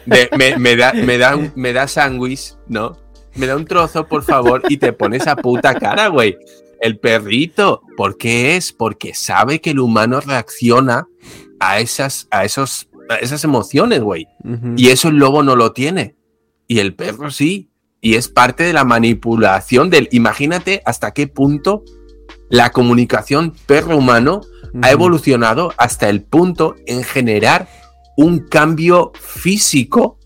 me, 0.06 0.76
da, 0.76 0.92
me 0.92 1.18
da, 1.18 1.38
me 1.54 1.72
da 1.72 1.88
sándwich, 1.88 2.56
¿no? 2.68 2.96
Me 3.34 3.46
da 3.46 3.54
un 3.54 3.66
trozo, 3.66 4.06
por 4.06 4.22
favor, 4.22 4.62
y 4.68 4.78
te 4.78 4.92
pone 4.94 5.18
esa 5.18 5.36
puta 5.36 5.74
cara, 5.74 6.08
güey. 6.08 6.38
El 6.80 6.98
perrito. 6.98 7.82
¿Por 7.96 8.18
qué 8.18 8.56
es? 8.56 8.72
Porque 8.72 9.14
sabe 9.14 9.60
que 9.60 9.70
el 9.70 9.80
humano 9.80 10.20
reacciona 10.20 11.08
a 11.60 11.80
esas, 11.80 12.28
a 12.30 12.44
esos, 12.44 12.88
a 13.08 13.16
esas 13.16 13.44
emociones, 13.44 14.00
güey. 14.00 14.26
Y 14.76 14.88
eso 14.88 15.08
el 15.08 15.16
lobo 15.16 15.42
no 15.42 15.56
lo 15.56 15.72
tiene. 15.72 16.16
Y 16.66 16.80
el 16.80 16.94
perro 16.94 17.30
sí. 17.30 17.70
Y 18.00 18.14
es 18.14 18.28
parte 18.28 18.64
de 18.64 18.72
la 18.72 18.84
manipulación 18.84 19.90
del. 19.90 20.08
Imagínate 20.12 20.82
hasta 20.84 21.12
qué 21.12 21.26
punto 21.26 21.82
la 22.48 22.70
comunicación 22.70 23.54
perro-humano 23.66 24.42
ha 24.82 24.90
evolucionado 24.90 25.72
hasta 25.78 26.08
el 26.08 26.22
punto 26.22 26.76
en 26.86 27.02
generar 27.02 27.68
un 28.16 28.40
cambio 28.40 29.12
físico 29.14 30.18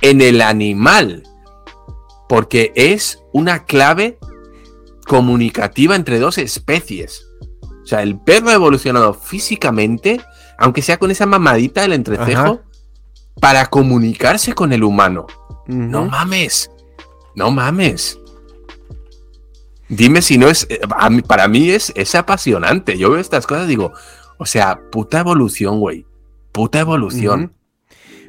en 0.00 0.20
el 0.20 0.42
animal. 0.42 1.22
Porque 2.28 2.72
es 2.74 3.22
una 3.32 3.64
clave 3.64 4.18
comunicativa 5.08 5.96
entre 5.96 6.20
dos 6.20 6.38
especies. 6.38 7.26
O 7.82 7.86
sea, 7.86 8.02
el 8.02 8.20
perro 8.20 8.50
ha 8.50 8.54
evolucionado 8.54 9.14
físicamente, 9.14 10.20
aunque 10.58 10.82
sea 10.82 10.98
con 10.98 11.10
esa 11.10 11.26
mamadita 11.26 11.80
del 11.80 11.94
entrecejo, 11.94 12.60
para 13.40 13.66
comunicarse 13.66 14.52
con 14.52 14.72
el 14.72 14.84
humano. 14.84 15.26
No 15.66 16.04
mames. 16.04 16.70
No 17.34 17.50
mames. 17.50 18.18
Dime 19.88 20.22
si 20.22 20.38
no 20.38 20.48
es. 20.48 20.66
Eh, 20.68 20.80
para 21.26 21.48
mí 21.48 21.70
es, 21.70 21.92
es 21.96 22.14
apasionante. 22.14 22.98
Yo 22.98 23.10
veo 23.10 23.20
estas 23.20 23.46
cosas 23.46 23.64
y 23.64 23.70
digo, 23.70 23.92
o 24.36 24.44
sea, 24.44 24.80
puta 24.92 25.20
evolución, 25.20 25.80
güey. 25.80 26.06
Puta 26.52 26.80
evolución. 26.80 27.54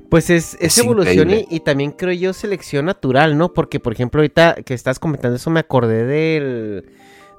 Pues 0.10 0.32
es, 0.32 0.58
evolución 0.78 1.30
y, 1.30 1.60
también 1.60 1.92
creo 1.92 2.14
yo 2.14 2.34
selección 2.34 2.86
natural, 2.86 3.38
¿no? 3.38 3.54
Porque, 3.54 3.80
por 3.80 3.94
ejemplo, 3.94 4.22
ahorita 4.22 4.56
que 4.66 4.74
estás 4.74 4.98
comentando 4.98 5.36
eso, 5.36 5.52
me 5.52 5.60
acordé 5.60 6.04
del, 6.04 6.90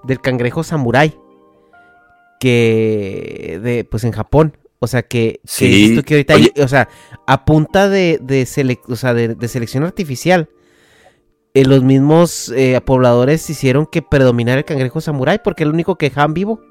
del 0.04 0.20
cangrejo 0.20 0.62
samurái. 0.62 1.18
Que, 2.38 3.60
de, 3.62 3.84
pues 3.84 4.04
en 4.04 4.12
Japón. 4.12 4.56
O 4.78 4.86
sea, 4.86 5.02
que, 5.02 5.40
sí. 5.44 6.00
que 6.02 6.14
ahorita, 6.14 6.62
o 6.64 6.68
sea, 6.68 6.88
a 7.26 7.44
punta 7.44 7.88
de, 7.88 8.18
de, 8.22 8.46
de, 9.38 9.48
selección 9.48 9.84
artificial, 9.84 10.48
eh, 11.52 11.66
los 11.66 11.82
mismos 11.82 12.50
eh, 12.56 12.80
pobladores 12.80 13.50
hicieron 13.50 13.84
que 13.84 14.00
predominara 14.00 14.58
el 14.58 14.64
cangrejo 14.64 15.02
samurái 15.02 15.40
porque 15.44 15.64
es 15.64 15.66
el 15.66 15.74
único 15.74 15.96
que 15.96 16.08
dejaban 16.08 16.32
vivo. 16.32 16.62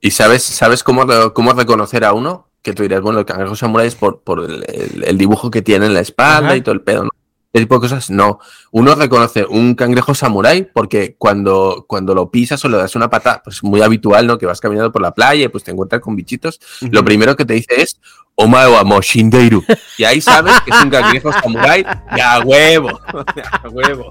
¿Y 0.00 0.10
sabes, 0.10 0.42
sabes 0.42 0.82
cómo, 0.82 1.06
cómo 1.32 1.52
reconocer 1.52 2.04
a 2.04 2.12
uno? 2.12 2.45
Que 2.66 2.72
tú 2.72 2.82
dirás, 2.82 3.00
bueno, 3.00 3.20
el 3.20 3.24
cangrejo 3.24 3.54
samurai 3.54 3.86
es 3.86 3.94
por, 3.94 4.22
por 4.22 4.44
el, 4.44 5.16
dibujo 5.16 5.52
que 5.52 5.62
tiene 5.62 5.86
en 5.86 5.94
la 5.94 6.00
espalda 6.00 6.56
y 6.56 6.62
todo 6.62 6.74
el 6.74 6.80
pedo, 6.80 7.04
¿no? 7.04 7.10
Ese 7.52 7.62
tipo 7.62 7.76
de 7.76 7.82
cosas, 7.82 8.10
no. 8.10 8.40
Uno 8.72 8.96
reconoce 8.96 9.46
un 9.46 9.76
cangrejo 9.76 10.16
samurái 10.16 10.68
porque 10.74 11.14
cuando, 11.16 11.84
cuando 11.86 12.12
lo 12.12 12.28
pisas 12.28 12.64
o 12.64 12.68
le 12.68 12.76
das 12.76 12.96
una 12.96 13.08
pata, 13.08 13.40
pues 13.44 13.62
muy 13.62 13.82
habitual, 13.82 14.26
¿no? 14.26 14.36
Que 14.36 14.46
vas 14.46 14.60
caminando 14.60 14.90
por 14.90 15.00
la 15.00 15.14
playa 15.14 15.44
y 15.44 15.48
pues 15.48 15.62
te 15.62 15.70
encuentras 15.70 16.00
con 16.00 16.16
bichitos. 16.16 16.58
Lo 16.90 17.04
primero 17.04 17.36
que 17.36 17.44
te 17.44 17.54
dice 17.54 17.80
es, 17.80 18.00
Omae 18.34 18.82
Moshindeiru. 18.84 19.62
Y 19.96 20.02
ahí 20.02 20.20
sabes 20.20 20.60
que 20.62 20.70
es 20.72 20.82
un 20.82 20.90
cangrejo 20.90 21.32
samurái 21.32 21.84
de 22.16 22.20
a 22.20 22.40
huevo. 22.40 23.00
De 23.62 23.68
huevo. 23.68 24.10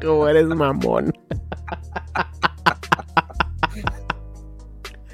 Como 0.00 0.28
eres 0.28 0.48
mamón. 0.48 1.12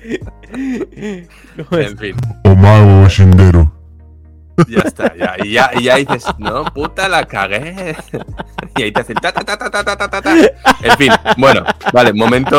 en 1.70 1.98
fin. 1.98 2.16
Omar 2.44 3.08
Shindero. 3.08 3.72
Ya 4.66 4.80
está, 4.80 5.14
ya, 5.14 5.36
y 5.44 5.52
ya, 5.52 5.70
y 5.78 5.84
ya 5.84 5.96
dices, 5.96 6.24
no, 6.38 6.64
puta, 6.64 7.08
la 7.08 7.24
cagué. 7.24 7.94
Y 8.76 8.82
ahí 8.82 8.92
te 8.92 9.00
hacen 9.00 9.14
ta, 9.16 9.30
ta, 9.30 9.44
ta, 9.44 9.56
ta, 9.56 9.70
ta, 9.70 9.96
ta, 9.96 10.08
ta, 10.08 10.20
ta. 10.20 10.34
En 10.82 10.96
fin, 10.98 11.12
bueno, 11.36 11.64
vale, 11.92 12.12
momento. 12.12 12.58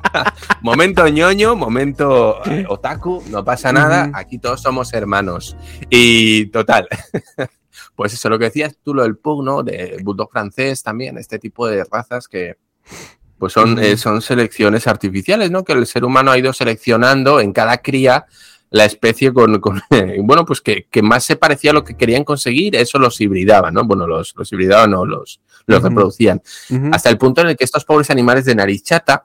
momento 0.62 1.08
ñoño, 1.08 1.56
momento 1.56 2.40
eh, 2.44 2.64
otaku, 2.68 3.22
no 3.30 3.44
pasa 3.44 3.72
nada, 3.72 4.10
aquí 4.14 4.38
todos 4.38 4.62
somos 4.62 4.92
hermanos. 4.92 5.56
Y 5.90 6.46
total. 6.46 6.88
Pues 7.94 8.12
eso, 8.12 8.28
lo 8.28 8.38
que 8.38 8.44
decías 8.44 8.76
tú, 8.84 8.94
lo 8.94 9.02
del 9.02 9.16
pug, 9.16 9.42
¿no? 9.42 9.64
De 9.64 9.98
bulldog 10.04 10.30
francés 10.30 10.84
también, 10.84 11.18
este 11.18 11.40
tipo 11.40 11.66
de 11.66 11.82
razas 11.82 12.28
que, 12.28 12.56
pues 13.38 13.52
son, 13.52 13.78
eh, 13.78 13.96
son 13.96 14.20
selecciones 14.20 14.86
artificiales, 14.86 15.50
¿no? 15.50 15.64
Que 15.64 15.72
el 15.72 15.86
ser 15.86 16.04
humano 16.04 16.30
ha 16.30 16.38
ido 16.38 16.52
seleccionando 16.52 17.40
en 17.40 17.52
cada 17.52 17.78
cría 17.78 18.26
la 18.70 18.84
especie 18.84 19.32
con, 19.32 19.60
bueno, 20.22 20.44
pues 20.44 20.60
que, 20.60 20.86
más 21.02 21.24
se 21.24 21.36
parecía 21.36 21.70
a 21.70 21.74
lo 21.74 21.84
que 21.84 21.96
querían 21.96 22.24
conseguir, 22.24 22.76
eso 22.76 22.98
los 22.98 23.20
hibridaban, 23.20 23.74
¿no? 23.74 23.84
Bueno, 23.84 24.06
los, 24.06 24.34
los 24.36 24.52
hibridaban, 24.52 24.90
no, 24.90 25.06
los, 25.06 25.40
los 25.66 25.82
reproducían. 25.82 26.42
Hasta 26.92 27.10
el 27.10 27.18
punto 27.18 27.40
en 27.40 27.48
el 27.48 27.56
que 27.56 27.64
estos 27.64 27.84
pobres 27.84 28.10
animales 28.10 28.44
de 28.44 28.54
nariz 28.54 28.82
chata, 28.82 29.24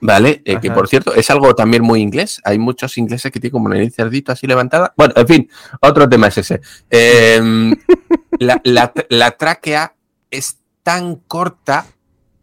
¿vale? 0.00 0.42
Eh, 0.44 0.58
que 0.60 0.70
por 0.70 0.88
cierto, 0.88 1.14
es 1.14 1.28
algo 1.30 1.54
también 1.54 1.82
muy 1.82 2.00
inglés. 2.00 2.40
Hay 2.44 2.58
muchos 2.58 2.96
ingleses 2.98 3.30
que 3.30 3.40
tienen 3.40 3.52
como 3.52 3.68
nariz 3.68 3.94
cerdito 3.94 4.32
así 4.32 4.46
levantada. 4.46 4.94
Bueno, 4.96 5.14
en 5.16 5.26
fin, 5.26 5.50
otro 5.80 6.08
tema 6.08 6.28
es 6.28 6.38
ese. 6.38 6.60
Em, 6.88 7.74
la, 8.38 8.92
la 9.08 9.30
tráquea 9.32 9.94
es 10.30 10.58
tan 10.82 11.16
corta 11.16 11.86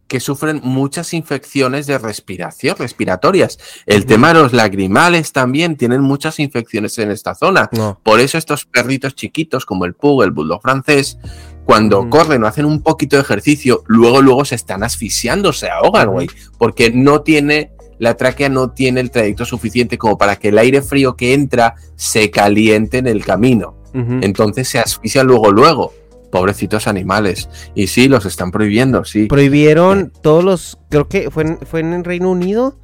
que 0.07 0.19
sufren 0.19 0.61
muchas 0.63 1.13
infecciones 1.13 1.87
de 1.87 1.97
respiración, 1.97 2.75
respiratorias. 2.77 3.57
El 3.85 4.05
tema 4.05 4.29
de 4.29 4.41
los 4.41 4.53
lagrimales 4.53 5.31
también 5.31 5.77
tienen 5.77 6.01
muchas 6.01 6.39
infecciones 6.39 6.97
en 6.99 7.11
esta 7.11 7.33
zona. 7.35 7.69
Por 8.03 8.19
eso 8.19 8.37
estos 8.37 8.65
perritos 8.65 9.15
chiquitos 9.15 9.65
como 9.65 9.85
el 9.85 9.93
pug, 9.93 10.23
el 10.23 10.31
bulldog 10.31 10.61
francés, 10.61 11.17
cuando 11.65 12.09
corren 12.09 12.43
o 12.43 12.47
hacen 12.47 12.65
un 12.65 12.81
poquito 12.81 13.15
de 13.15 13.23
ejercicio, 13.23 13.83
luego 13.87 14.21
luego 14.21 14.45
se 14.45 14.55
están 14.55 14.83
asfixiando, 14.83 15.51
se 15.51 15.69
ahogan, 15.69 16.11
güey, 16.11 16.29
porque 16.59 16.91
no 16.91 17.21
tiene 17.21 17.71
la 17.97 18.17
tráquea 18.17 18.49
no 18.49 18.71
tiene 18.71 18.99
el 18.99 19.09
trayecto 19.09 19.45
suficiente 19.45 19.97
como 19.97 20.17
para 20.17 20.35
que 20.35 20.49
el 20.49 20.57
aire 20.57 20.81
frío 20.81 21.15
que 21.15 21.33
entra 21.33 21.75
se 21.95 22.29
caliente 22.29 22.97
en 22.97 23.07
el 23.07 23.23
camino. 23.23 23.77
Entonces 23.93 24.67
se 24.67 24.77
asfixia 24.77 25.23
luego 25.23 25.53
luego 25.53 25.93
pobrecitos 26.35 26.87
animales. 26.87 27.47
Y 27.75 27.87
sí, 27.87 28.09
los 28.09 28.25
están 28.25 28.51
prohibiendo, 28.51 29.05
sí. 29.05 29.27
Prohibieron 29.27 30.11
todos 30.21 30.43
los, 30.43 30.77
creo 30.89 31.07
que 31.07 31.31
fue 31.31 31.43
en, 31.43 31.59
fue 31.59 31.79
en 31.79 31.93
el 31.93 32.03
Reino 32.03 32.29
Unido. 32.29 32.77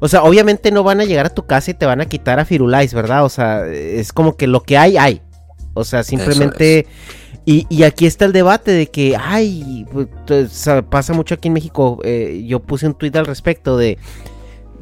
O 0.00 0.08
sea, 0.08 0.22
obviamente 0.22 0.70
no 0.70 0.82
van 0.82 1.00
a 1.00 1.04
llegar 1.04 1.26
a 1.26 1.34
tu 1.34 1.46
casa 1.46 1.70
y 1.70 1.74
te 1.74 1.84
van 1.84 2.00
a 2.00 2.06
quitar 2.06 2.38
a 2.40 2.44
Firulais, 2.46 2.94
¿verdad? 2.94 3.24
O 3.24 3.28
sea, 3.28 3.66
es 3.66 4.12
como 4.12 4.36
que 4.36 4.46
lo 4.46 4.62
que 4.62 4.78
hay, 4.78 4.96
hay. 4.96 5.20
O 5.74 5.84
sea, 5.84 6.02
simplemente 6.02 6.86
Y, 7.44 7.66
y 7.68 7.84
aquí 7.84 8.06
está 8.06 8.24
el 8.24 8.32
debate 8.32 8.72
de 8.72 8.86
que, 8.88 9.16
ay, 9.16 9.86
pues, 9.92 10.08
pasa 10.90 11.12
mucho 11.12 11.34
aquí 11.34 11.48
en 11.48 11.54
México. 11.54 12.00
eh, 12.02 12.44
yo 12.46 12.60
puse 12.60 12.86
un 12.86 12.94
tuit 12.94 13.14
al 13.14 13.26
respecto 13.26 13.76
de, 13.76 13.98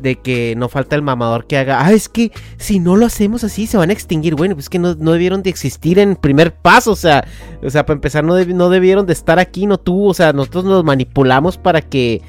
de 0.04 0.14
que 0.16 0.54
no 0.56 0.68
falta 0.68 0.94
el 0.94 1.02
mamador 1.02 1.46
que 1.48 1.56
haga. 1.56 1.84
Ah, 1.84 1.92
es 1.92 2.08
que 2.08 2.30
si 2.58 2.78
no 2.78 2.94
lo 2.94 3.06
hacemos 3.06 3.42
así 3.42 3.66
se 3.66 3.76
van 3.76 3.90
a 3.90 3.92
extinguir. 3.92 4.36
Bueno, 4.36 4.54
pues 4.54 4.68
que 4.68 4.78
no, 4.78 4.94
no 4.94 5.10
debieron 5.10 5.42
de 5.42 5.50
existir 5.50 5.98
en 5.98 6.14
primer 6.14 6.54
paso. 6.54 6.92
O 6.92 6.96
sea, 6.96 7.26
o 7.62 7.70
sea 7.70 7.84
para 7.84 7.96
empezar, 7.96 8.22
no, 8.22 8.38
deb- 8.38 8.54
no 8.54 8.68
debieron 8.68 9.06
de 9.06 9.12
estar 9.14 9.40
aquí, 9.40 9.66
no 9.66 9.78
tú. 9.78 10.06
O 10.06 10.14
sea, 10.14 10.32
nosotros 10.32 10.64
nos 10.64 10.84
manipulamos 10.84 11.56
para 11.58 11.80
que. 11.82 12.22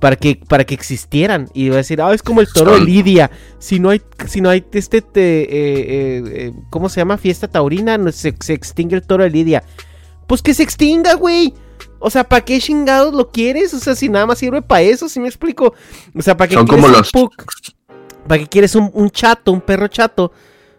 Para 0.00 0.16
que, 0.16 0.40
para 0.48 0.64
que 0.64 0.72
existieran. 0.74 1.48
Y 1.54 1.68
va 1.68 1.74
a 1.74 1.78
decir, 1.78 2.00
ah, 2.00 2.12
es 2.14 2.22
como 2.22 2.40
el 2.40 2.48
toro 2.50 2.72
de 2.72 2.80
Lidia. 2.84 3.30
Si 3.58 3.78
no 3.78 3.90
hay, 3.90 4.00
si 4.26 4.40
no 4.40 4.48
hay 4.48 4.64
este, 4.72 5.02
te- 5.02 5.42
eh, 5.42 5.46
eh, 5.50 6.22
eh, 6.26 6.52
¿cómo 6.70 6.88
se 6.88 7.00
llama? 7.02 7.18
Fiesta 7.18 7.48
taurina, 7.48 7.98
no, 7.98 8.10
se, 8.10 8.34
se 8.40 8.54
extingue 8.54 8.96
el 8.96 9.02
toro 9.02 9.24
de 9.24 9.30
Lidia. 9.30 9.62
Pues 10.26 10.40
que 10.40 10.54
se 10.54 10.62
extinga, 10.62 11.14
güey. 11.14 11.52
O 12.00 12.10
sea, 12.10 12.24
¿para 12.24 12.44
qué 12.44 12.58
chingados 12.58 13.14
lo 13.14 13.28
quieres? 13.30 13.72
O 13.74 13.78
sea, 13.78 13.94
si 13.94 14.08
nada 14.08 14.26
más 14.26 14.38
sirve 14.38 14.62
para 14.62 14.80
eso, 14.82 15.08
¿sí 15.08 15.20
me 15.20 15.28
explico? 15.28 15.74
O 16.16 16.22
sea, 16.22 16.36
¿para 16.36 16.48
qué 16.48 16.54
Son 16.54 16.66
quieres 16.66 16.84
como 16.84 16.96
un 16.96 16.98
los-? 16.98 17.12
¿Para 18.26 18.40
qué 18.40 18.48
quieres 18.48 18.74
un, 18.74 18.90
un 18.94 19.10
chato, 19.10 19.52
un 19.52 19.60
perro 19.60 19.86
chato? 19.88 20.32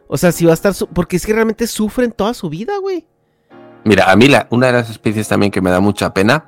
O 0.08 0.18
sea, 0.18 0.32
si 0.32 0.46
va 0.46 0.52
a 0.52 0.54
estar... 0.56 0.74
su- 0.74 0.88
Porque 0.88 1.16
es 1.18 1.26
que 1.26 1.32
realmente 1.34 1.68
sufren 1.68 2.12
toda 2.12 2.34
su 2.34 2.50
vida, 2.50 2.74
güey. 2.82 3.06
Mira, 3.84 4.12
a 4.12 4.16
mí 4.16 4.28
la- 4.28 4.48
una 4.50 4.68
de 4.68 4.74
las 4.74 4.90
especies 4.90 5.28
también 5.28 5.52
que 5.52 5.62
me 5.62 5.70
da 5.70 5.80
mucha 5.80 6.14
pena, 6.14 6.46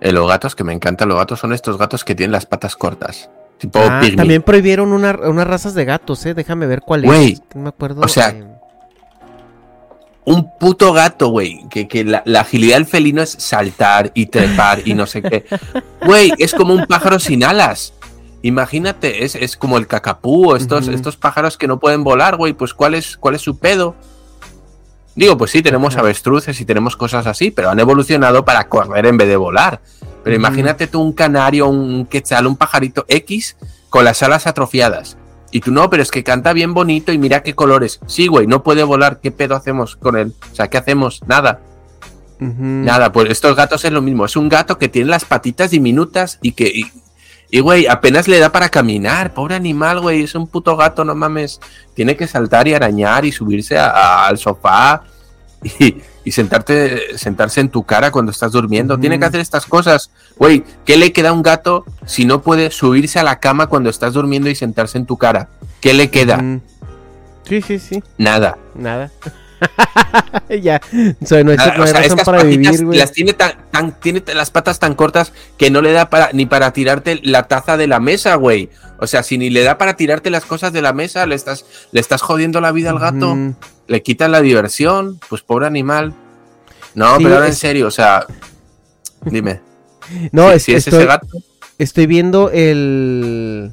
eh, 0.00 0.12
los 0.12 0.26
gatos, 0.28 0.54
que 0.54 0.64
me 0.64 0.72
encantan 0.72 1.08
los 1.08 1.18
gatos, 1.18 1.40
son 1.40 1.52
estos 1.52 1.76
gatos 1.78 2.04
que 2.04 2.14
tienen 2.14 2.32
las 2.32 2.46
patas 2.46 2.76
cortas. 2.76 3.30
Tipo 3.58 3.78
Ah, 3.80 4.02
también 4.16 4.42
prohibieron 4.42 4.92
una- 4.92 5.18
unas 5.28 5.46
razas 5.46 5.74
de 5.74 5.84
gatos, 5.84 6.24
¿eh? 6.26 6.34
Déjame 6.34 6.66
ver 6.66 6.80
cuál 6.80 7.02
Güey, 7.02 7.32
es. 7.34 7.42
No 7.54 7.62
me 7.62 7.68
acuerdo. 7.68 8.02
o 8.02 8.08
sea, 8.08 8.30
eh, 8.30 8.44
Un 10.26 10.58
puto 10.58 10.92
gato, 10.92 11.28
güey. 11.28 11.68
Que, 11.68 11.86
que 11.86 12.04
la, 12.04 12.22
la 12.24 12.40
agilidad 12.40 12.76
del 12.76 12.86
felino 12.86 13.22
es 13.22 13.30
saltar 13.30 14.10
y 14.14 14.26
trepar 14.26 14.86
y 14.86 14.94
no 14.94 15.06
sé 15.06 15.22
qué. 15.22 15.44
Güey, 16.04 16.32
es 16.38 16.54
como 16.54 16.74
un 16.74 16.86
pájaro 16.86 17.18
sin 17.18 17.44
alas. 17.44 17.92
Imagínate, 18.42 19.24
es, 19.24 19.34
es 19.34 19.56
como 19.56 19.78
el 19.78 19.86
cacapú 19.86 20.54
estos, 20.54 20.88
estos 20.88 21.16
pájaros 21.16 21.56
que 21.56 21.66
no 21.66 21.78
pueden 21.78 22.04
volar, 22.04 22.36
güey. 22.36 22.52
Pues 22.52 22.74
¿cuál 22.74 22.94
es, 22.94 23.16
¿cuál 23.16 23.34
es 23.34 23.40
su 23.40 23.58
pedo? 23.58 23.94
Digo, 25.16 25.38
pues 25.38 25.50
sí, 25.52 25.62
tenemos 25.62 25.96
avestruces 25.96 26.60
y 26.60 26.64
tenemos 26.64 26.96
cosas 26.96 27.26
así, 27.26 27.50
pero 27.50 27.70
han 27.70 27.78
evolucionado 27.78 28.44
para 28.44 28.68
correr 28.68 29.06
en 29.06 29.16
vez 29.16 29.28
de 29.28 29.36
volar. 29.36 29.80
Pero 30.24 30.36
imagínate 30.36 30.86
tú 30.88 31.00
un 31.00 31.12
canario, 31.12 31.68
un 31.68 32.06
quetzal, 32.06 32.46
un 32.46 32.56
pajarito 32.56 33.04
X 33.08 33.56
con 33.90 34.04
las 34.04 34.22
alas 34.22 34.46
atrofiadas. 34.46 35.16
Y 35.56 35.60
tú 35.60 35.70
no, 35.70 35.88
pero 35.88 36.02
es 36.02 36.10
que 36.10 36.24
canta 36.24 36.52
bien 36.52 36.74
bonito 36.74 37.12
y 37.12 37.18
mira 37.18 37.44
qué 37.44 37.54
colores. 37.54 38.00
Sí, 38.08 38.26
güey, 38.26 38.48
no 38.48 38.64
puede 38.64 38.82
volar. 38.82 39.20
¿Qué 39.20 39.30
pedo 39.30 39.54
hacemos 39.54 39.94
con 39.94 40.16
él? 40.16 40.34
O 40.50 40.54
sea, 40.54 40.68
¿qué 40.68 40.78
hacemos? 40.78 41.20
Nada. 41.28 41.60
Nada, 42.40 43.12
pues 43.12 43.30
estos 43.30 43.54
gatos 43.54 43.84
es 43.84 43.92
lo 43.92 44.02
mismo. 44.02 44.24
Es 44.24 44.34
un 44.36 44.48
gato 44.48 44.76
que 44.78 44.88
tiene 44.88 45.08
las 45.10 45.24
patitas 45.24 45.70
diminutas 45.70 46.40
y 46.42 46.52
que. 46.52 46.66
Y, 46.66 46.90
y, 47.50 47.60
güey, 47.60 47.86
apenas 47.86 48.26
le 48.26 48.40
da 48.40 48.50
para 48.50 48.68
caminar. 48.68 49.32
Pobre 49.32 49.54
animal, 49.54 50.00
güey. 50.00 50.24
Es 50.24 50.34
un 50.34 50.48
puto 50.48 50.76
gato, 50.76 51.04
no 51.04 51.14
mames. 51.14 51.60
Tiene 51.94 52.16
que 52.16 52.26
saltar 52.26 52.66
y 52.66 52.74
arañar 52.74 53.24
y 53.24 53.30
subirse 53.30 53.78
a- 53.78 53.90
a- 53.90 54.26
al 54.26 54.38
sofá 54.38 55.04
y, 55.64 55.96
y 56.24 56.32
sentarte, 56.32 57.16
sentarse 57.18 57.60
en 57.60 57.68
tu 57.70 57.82
cara 57.84 58.10
cuando 58.10 58.30
estás 58.30 58.52
durmiendo. 58.52 58.98
Tiene 58.98 59.18
que 59.18 59.24
hacer 59.24 59.40
estas 59.40 59.66
cosas. 59.66 60.10
Güey, 60.36 60.62
¿qué 60.84 60.96
le 60.96 61.12
queda 61.12 61.30
a 61.30 61.32
un 61.32 61.42
gato 61.42 61.84
si 62.06 62.24
no 62.24 62.42
puede 62.42 62.70
subirse 62.70 63.18
a 63.18 63.22
la 63.22 63.40
cama 63.40 63.66
cuando 63.66 63.90
estás 63.90 64.12
durmiendo 64.12 64.48
y 64.50 64.54
sentarse 64.54 64.98
en 64.98 65.06
tu 65.06 65.16
cara? 65.16 65.48
¿Qué 65.80 65.94
le 65.94 66.10
queda? 66.10 66.42
Sí, 67.48 67.60
sí, 67.62 67.78
sí. 67.78 68.02
Nada. 68.18 68.56
Nada. 68.74 69.10
ya. 70.62 70.80
O 71.22 71.26
sea, 71.26 71.42
no, 71.44 71.52
hay- 71.52 71.56
o 71.80 71.86
sea, 71.86 72.00
razón 72.00 72.18
para 72.24 72.42
vivir, 72.42 72.84
güey. 72.84 72.98
las 72.98 73.12
tiene 73.12 73.32
tan, 73.32 73.52
tan- 73.70 73.98
tiene 74.00 74.22
las 74.34 74.50
patas 74.50 74.78
tan 74.78 74.94
cortas 74.94 75.32
que 75.56 75.70
no 75.70 75.80
le 75.80 75.92
da 75.92 76.10
para 76.10 76.30
ni 76.32 76.46
para 76.46 76.72
tirarte 76.72 77.20
la 77.22 77.44
taza 77.44 77.76
de 77.76 77.86
la 77.86 78.00
mesa, 78.00 78.34
güey. 78.36 78.70
O 78.98 79.06
sea, 79.06 79.22
si 79.22 79.38
ni 79.38 79.50
le 79.50 79.62
da 79.62 79.76
para 79.78 79.96
tirarte 79.96 80.30
las 80.30 80.44
cosas 80.44 80.72
de 80.72 80.80
la 80.82 80.92
mesa, 80.92 81.26
le 81.26 81.34
estás, 81.34 81.64
le 81.92 82.00
estás 82.00 82.22
jodiendo 82.22 82.60
la 82.60 82.72
vida 82.72 82.90
al 82.90 82.98
gato. 82.98 83.36
Le 83.86 84.02
quitan 84.02 84.32
la 84.32 84.40
diversión, 84.40 85.20
pues 85.28 85.42
pobre 85.42 85.66
animal. 85.66 86.14
No, 86.94 87.16
Sí, 87.16 87.24
pero 87.24 87.36
ahora 87.36 87.48
en 87.48 87.54
serio, 87.54 87.86
o 87.88 87.90
sea, 87.90 88.26
dime. 89.24 89.60
No, 90.32 90.50
si, 90.50 90.56
es, 90.56 90.62
si 90.64 90.72
es 90.72 90.86
estoy, 90.86 91.00
ese 91.00 91.06
gato, 91.06 91.26
estoy 91.78 92.06
viendo 92.06 92.50
el. 92.50 93.72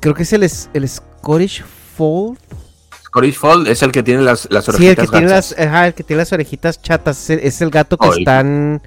Creo 0.00 0.14
que 0.14 0.22
es 0.22 0.32
el, 0.32 0.42
el 0.74 0.88
Scottish 0.88 1.64
Fold. 1.96 2.38
Scottish 3.04 3.36
Fold 3.36 3.68
es 3.68 3.82
el 3.82 3.92
que 3.92 4.02
tiene 4.02 4.22
las, 4.22 4.48
las 4.50 4.64
Sí, 4.64 4.70
el 4.70 4.76
orejitas 4.76 5.10
que, 5.10 5.16
tiene 5.18 5.28
las, 5.28 5.58
ajá, 5.58 5.86
el 5.86 5.94
que 5.94 6.04
tiene 6.04 6.18
las 6.22 6.32
orejitas 6.32 6.82
chatas. 6.82 7.18
Es 7.18 7.30
el, 7.30 7.38
es 7.40 7.60
el 7.60 7.70
gato 7.70 7.96
que 7.96 8.08
están. 8.08 8.82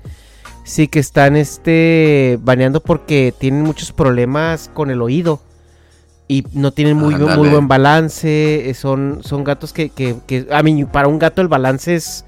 Sí, 0.63 0.89
que 0.89 0.99
están 0.99 1.37
este 1.37 2.37
baneando 2.41 2.81
porque 2.81 3.33
tienen 3.37 3.61
muchos 3.61 3.93
problemas 3.93 4.69
con 4.73 4.91
el 4.91 5.01
oído. 5.01 5.41
Y 6.29 6.43
no 6.53 6.71
tienen 6.71 6.97
muy, 6.97 7.15
muy 7.15 7.47
buen 7.49 7.67
balance. 7.67 8.69
eh, 8.69 8.73
Son, 8.73 9.19
son 9.23 9.43
gatos 9.43 9.71
que, 9.73 9.89
que, 9.89 10.17
que- 10.27 10.47
A 10.51 10.61
mí, 10.63 10.83
para 10.85 11.07
un 11.07 11.19
gato 11.19 11.41
el 11.41 11.47
balance 11.47 11.95
es. 11.95 12.25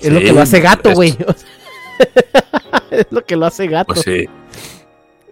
Es 0.00 0.12
lo 0.12 0.20
que 0.20 0.32
lo 0.32 0.40
hace 0.42 0.60
gato, 0.60 0.92
güey. 0.94 1.16
es 2.90 3.06
lo 3.10 3.24
que 3.24 3.36
lo 3.36 3.46
hace 3.46 3.66
gato. 3.66 3.94
Pues 3.94 4.04
sí. 4.04 4.28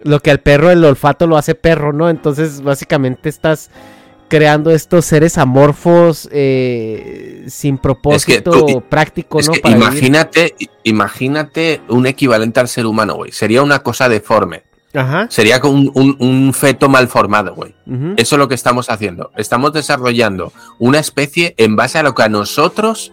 Lo 0.03 0.19
que 0.19 0.31
al 0.31 0.39
perro 0.39 0.69
el 0.71 0.83
olfato 0.85 1.25
lo 1.27 1.37
hace 1.37 1.55
perro, 1.55 1.91
¿no? 1.93 2.09
Entonces, 2.09 2.61
básicamente 2.61 3.27
estás 3.29 3.69
creando 4.27 4.71
estos 4.71 5.05
seres 5.05 5.37
amorfos 5.37 6.27
eh, 6.31 7.43
sin 7.47 7.77
propósito 7.77 8.65
tú- 8.65 8.81
práctico, 8.81 9.39
Es 9.39 9.47
¿no? 9.47 9.53
que 9.53 9.59
Para 9.61 9.75
vivir. 9.75 9.87
imagínate, 9.91 10.55
imagínate 10.83 11.81
un 11.89 12.05
equivalente 12.07 12.59
al 12.59 12.67
ser 12.67 12.85
humano, 12.85 13.15
güey. 13.15 13.31
Sería 13.31 13.61
una 13.63 13.79
cosa 13.79 14.09
deforme. 14.09 14.63
Ajá. 14.95 15.27
Sería 15.29 15.59
como 15.59 15.73
un, 15.75 15.91
un- 15.93 16.15
un 16.19 16.53
feto 16.53 16.87
mal 16.89 17.07
formado, 17.07 17.53
güey. 17.55 17.73
Eso 18.17 18.35
es 18.35 18.39
lo 18.39 18.47
que 18.47 18.55
estamos 18.55 18.89
haciendo. 18.89 19.31
Estamos 19.35 19.73
desarrollando 19.73 20.51
una 20.79 20.99
especie 20.99 21.53
en 21.57 21.75
base 21.75 21.97
a 21.99 22.03
lo 22.03 22.15
que 22.15 22.23
a 22.23 22.29
nosotros 22.29 23.11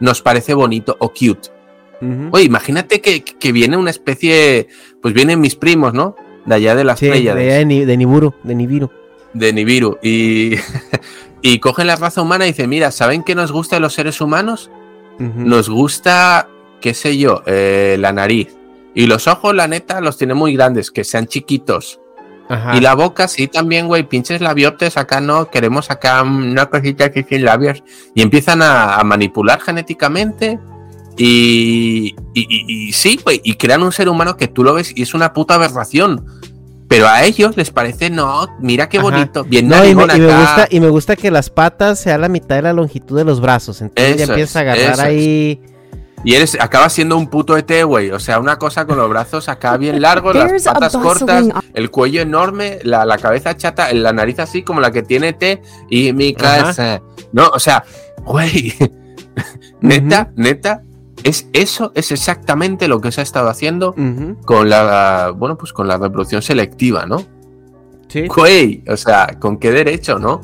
nos 0.00 0.22
parece 0.22 0.54
bonito 0.54 0.96
o 1.00 1.08
cute. 1.10 1.50
Oye, 2.32 2.44
imagínate 2.44 3.00
que, 3.00 3.22
que 3.24 3.52
viene 3.52 3.76
una 3.78 3.88
especie, 3.90 4.68
pues 5.00 5.14
vienen 5.14 5.40
mis 5.40 5.54
primos, 5.56 5.94
¿no? 5.94 6.16
De 6.44 6.54
allá 6.56 6.74
de 6.74 6.84
las 6.84 6.98
Sí, 6.98 7.06
de, 7.06 7.12
Pléyades, 7.12 7.54
de, 7.58 7.64
Ni- 7.64 7.84
de 7.86 7.96
Nibiru, 7.96 8.34
de 8.42 8.54
Nibiru. 8.54 8.90
de 9.32 9.52
Nibiru, 9.54 9.98
y, 10.02 10.56
y 11.42 11.58
cogen 11.60 11.86
la 11.86 11.96
raza 11.96 12.20
humana 12.20 12.44
y 12.44 12.48
dicen, 12.48 12.68
mira, 12.68 12.90
¿saben 12.90 13.22
qué 13.22 13.34
nos 13.34 13.52
gusta 13.52 13.76
de 13.76 13.80
los 13.80 13.94
seres 13.94 14.20
humanos? 14.20 14.70
Nos 15.18 15.70
gusta, 15.70 16.48
qué 16.82 16.92
sé 16.92 17.16
yo, 17.16 17.42
eh, 17.46 17.96
la 17.98 18.12
nariz. 18.12 18.48
Y 18.94 19.06
los 19.06 19.26
ojos, 19.26 19.54
la 19.54 19.66
neta, 19.68 20.00
los 20.00 20.16
tiene 20.16 20.34
muy 20.34 20.54
grandes, 20.54 20.90
que 20.90 21.04
sean 21.04 21.26
chiquitos. 21.26 22.00
Ajá. 22.48 22.76
Y 22.76 22.80
la 22.80 22.94
boca, 22.94 23.26
sí, 23.26 23.48
también, 23.48 23.88
güey, 23.88 24.08
pinches 24.08 24.40
labiotes, 24.40 24.96
acá 24.96 25.20
no, 25.20 25.50
queremos 25.50 25.90
acá 25.90 26.22
una 26.22 26.66
cosita 26.66 27.06
aquí 27.06 27.24
sin 27.28 27.44
labios. 27.44 27.82
Y 28.14 28.22
empiezan 28.22 28.62
a, 28.62 28.96
a 28.96 29.04
manipular 29.04 29.60
genéticamente. 29.60 30.58
Y, 31.16 32.14
y, 32.34 32.40
y- 32.42 32.88
y 32.88 32.92
sí, 32.92 33.18
güey, 33.22 33.40
y 33.44 33.54
crean 33.54 33.82
un 33.82 33.92
ser 33.92 34.08
humano 34.08 34.36
que 34.36 34.48
tú 34.48 34.64
lo 34.64 34.74
ves 34.74 34.92
y 34.94 35.02
es 35.02 35.14
una 35.14 35.32
puta 35.32 35.54
aberración. 35.54 36.26
Pero 36.88 37.08
a 37.08 37.24
ellos 37.24 37.56
les 37.56 37.70
parece, 37.70 38.10
no, 38.10 38.46
mira 38.60 38.88
qué 38.88 38.98
Ajá. 38.98 39.08
bonito, 39.10 39.44
bien 39.44 39.68
No, 39.68 39.84
y 39.84 39.94
me, 39.94 40.02
y 40.04 40.06
me 40.20 40.24
acá. 40.26 40.40
gusta, 40.40 40.68
y 40.70 40.80
me 40.80 40.88
gusta 40.90 41.16
que 41.16 41.30
las 41.30 41.48
patas 41.50 41.98
sean 41.98 42.20
la 42.20 42.28
mitad 42.28 42.56
de 42.56 42.62
la 42.62 42.72
longitud 42.72 43.16
de 43.16 43.24
los 43.24 43.40
brazos. 43.40 43.80
Entonces 43.80 44.28
ya 44.28 44.34
es, 44.36 44.54
a 44.56 44.60
agarrar 44.60 45.10
es. 45.10 45.58
Y 46.24 46.34
eres, 46.34 46.56
acabas 46.58 46.92
siendo 46.94 47.16
un 47.16 47.28
puto 47.28 47.56
ET, 47.56 47.70
güey. 47.84 48.10
O 48.10 48.18
sea, 48.18 48.40
una 48.40 48.58
cosa 48.58 48.86
con 48.86 48.96
los 48.96 49.08
brazos 49.08 49.48
acá 49.48 49.76
bien 49.76 50.00
largos, 50.00 50.34
las 50.34 50.62
patas 50.62 50.96
cortas, 50.96 51.46
el 51.74 51.90
cuello 51.90 52.22
enorme, 52.22 52.78
la, 52.82 53.04
la 53.04 53.18
cabeza 53.18 53.56
chata, 53.56 53.92
la 53.92 54.12
nariz 54.12 54.38
así 54.38 54.62
como 54.62 54.80
la 54.80 54.90
que 54.90 55.02
tiene 55.02 55.36
ET 55.38 55.62
y 55.90 56.12
mi 56.12 56.34
casa. 56.34 57.02
No, 57.32 57.48
o 57.48 57.58
sea, 57.58 57.84
güey. 58.24 58.72
neta, 59.80 60.30
neta, 60.34 60.82
es 61.24 61.48
eso 61.52 61.92
es 61.94 62.12
exactamente 62.12 62.88
lo 62.88 63.00
que 63.00 63.12
se 63.12 63.20
ha 63.20 63.24
estado 63.24 63.48
haciendo 63.48 63.94
con 64.44 64.68
la, 64.68 65.32
bueno, 65.36 65.56
pues 65.56 65.72
con 65.72 65.88
la 65.88 65.96
reproducción 65.96 66.42
selectiva, 66.42 67.06
¿no? 67.06 67.24
Sí. 68.08 68.26
Güey, 68.28 68.84
o 68.88 68.96
sea, 68.96 69.36
¿con 69.40 69.58
qué 69.58 69.72
derecho, 69.72 70.18
no? 70.18 70.40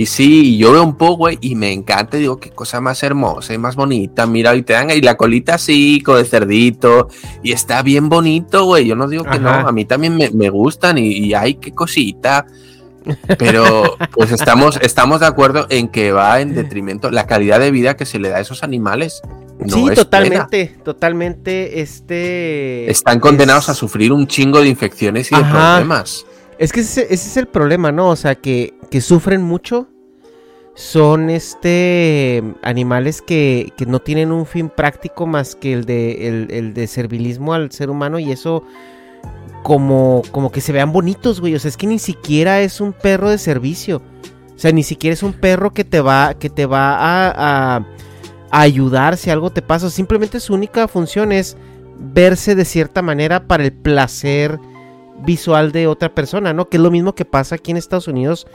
Y 0.00 0.06
sí, 0.06 0.56
yo 0.56 0.72
veo 0.72 0.82
un 0.82 0.96
poco, 0.96 1.16
güey, 1.16 1.36
y 1.42 1.54
me 1.54 1.74
encanta, 1.74 2.16
y 2.16 2.20
digo, 2.20 2.40
qué 2.40 2.48
cosa 2.48 2.80
más 2.80 3.02
hermosa 3.02 3.52
y 3.52 3.58
más 3.58 3.76
bonita, 3.76 4.26
mira, 4.26 4.56
y 4.56 4.62
te 4.62 4.72
dan 4.72 4.88
ahí 4.88 5.02
la 5.02 5.18
colita 5.18 5.56
así, 5.56 6.00
con 6.00 6.16
el 6.16 6.24
cerdito, 6.24 7.08
y 7.42 7.52
está 7.52 7.82
bien 7.82 8.08
bonito, 8.08 8.64
güey, 8.64 8.86
yo 8.86 8.96
no 8.96 9.06
digo 9.08 9.24
que 9.24 9.38
no, 9.38 9.50
a 9.50 9.70
mí 9.72 9.84
también 9.84 10.16
me, 10.16 10.30
me 10.30 10.48
gustan, 10.48 10.96
y, 10.96 11.08
y 11.08 11.34
ay, 11.34 11.56
qué 11.56 11.72
cosita, 11.72 12.46
pero 13.36 13.94
pues 14.12 14.32
estamos, 14.32 14.78
estamos 14.80 15.20
de 15.20 15.26
acuerdo 15.26 15.66
en 15.68 15.88
que 15.88 16.12
va 16.12 16.40
en 16.40 16.54
detrimento 16.54 17.10
la 17.10 17.26
calidad 17.26 17.60
de 17.60 17.70
vida 17.70 17.94
que 17.94 18.06
se 18.06 18.18
le 18.18 18.30
da 18.30 18.38
a 18.38 18.40
esos 18.40 18.62
animales. 18.62 19.20
No 19.58 19.76
sí, 19.76 19.86
es 19.90 19.96
totalmente, 19.96 20.76
totalmente, 20.82 21.82
este... 21.82 22.90
Están 22.90 23.20
condenados 23.20 23.64
es- 23.64 23.68
a 23.68 23.74
sufrir 23.74 24.14
un 24.14 24.26
chingo 24.26 24.62
de 24.62 24.68
infecciones 24.68 25.30
y 25.30 25.36
de 25.36 25.42
problemas. 25.42 26.24
Es 26.60 26.74
que 26.74 26.80
ese, 26.80 27.06
es 27.12 27.38
el 27.38 27.46
problema, 27.46 27.90
¿no? 27.90 28.10
O 28.10 28.16
sea, 28.16 28.34
que, 28.34 28.74
que 28.90 29.00
sufren 29.00 29.40
mucho. 29.40 29.88
son 30.74 31.30
este 31.30 32.44
animales 32.62 33.22
que, 33.22 33.72
que 33.78 33.86
no 33.86 34.00
tienen 34.00 34.30
un 34.30 34.44
fin 34.44 34.68
práctico 34.68 35.26
más 35.26 35.54
que 35.54 35.72
el 35.72 35.86
de, 35.86 36.28
el, 36.50 36.74
de 36.74 36.86
servilismo 36.86 37.54
al 37.54 37.72
ser 37.72 37.88
humano 37.88 38.18
y 38.18 38.30
eso 38.30 38.62
como, 39.62 40.22
como 40.32 40.52
que 40.52 40.60
se 40.60 40.72
vean 40.72 40.92
bonitos, 40.92 41.40
güey. 41.40 41.54
O 41.54 41.58
sea, 41.58 41.70
es 41.70 41.78
que 41.78 41.86
ni 41.86 41.98
siquiera 41.98 42.60
es 42.60 42.82
un 42.82 42.92
perro 42.92 43.30
de 43.30 43.38
servicio. 43.38 44.02
O 44.54 44.58
sea, 44.58 44.70
ni 44.70 44.82
siquiera 44.82 45.14
es 45.14 45.22
un 45.22 45.32
perro 45.32 45.72
que 45.72 45.84
te 45.84 46.02
va, 46.02 46.34
que 46.34 46.50
te 46.50 46.66
va 46.66 46.94
a 46.98 47.86
ayudar 48.50 49.16
si 49.16 49.30
algo 49.30 49.48
te 49.48 49.62
pasa. 49.62 49.88
Simplemente 49.88 50.40
su 50.40 50.52
única 50.52 50.88
función 50.88 51.32
es 51.32 51.56
verse 51.98 52.54
de 52.54 52.66
cierta 52.66 53.00
manera 53.00 53.46
para 53.46 53.64
el 53.64 53.72
placer 53.72 54.60
visual 55.24 55.72
de 55.72 55.86
otra 55.86 56.14
persona, 56.14 56.52
¿no? 56.52 56.68
Que 56.68 56.76
es 56.76 56.82
lo 56.82 56.90
mismo 56.90 57.14
que 57.14 57.24
pasa 57.24 57.56
aquí 57.56 57.70
en 57.70 57.76
Estados 57.76 58.08
Unidos. 58.08 58.46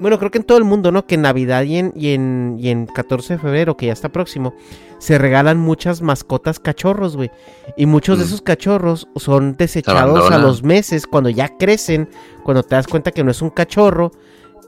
Bueno, 0.00 0.18
creo 0.18 0.30
que 0.32 0.38
en 0.38 0.44
todo 0.44 0.58
el 0.58 0.64
mundo, 0.64 0.90
¿no? 0.90 1.06
Que 1.06 1.14
en 1.14 1.22
Navidad 1.22 1.62
y 1.62 1.76
en, 1.76 1.92
y 1.94 2.14
en, 2.14 2.56
y 2.58 2.70
en 2.70 2.86
14 2.86 3.34
de 3.34 3.38
febrero, 3.38 3.76
que 3.76 3.86
ya 3.86 3.92
está 3.92 4.08
próximo, 4.08 4.52
se 4.98 5.18
regalan 5.18 5.58
muchas 5.58 6.02
mascotas 6.02 6.58
cachorros, 6.58 7.16
güey. 7.16 7.30
Y 7.76 7.86
muchos 7.86 8.18
de 8.18 8.24
Mm. 8.24 8.26
esos 8.26 8.42
cachorros 8.42 9.06
son 9.14 9.56
desechados 9.56 10.30
a 10.32 10.38
los 10.38 10.64
meses, 10.64 11.06
cuando 11.06 11.30
ya 11.30 11.56
crecen, 11.58 12.08
cuando 12.42 12.64
te 12.64 12.74
das 12.74 12.88
cuenta 12.88 13.12
que 13.12 13.22
no 13.22 13.30
es 13.30 13.40
un 13.40 13.50
cachorro. 13.50 14.10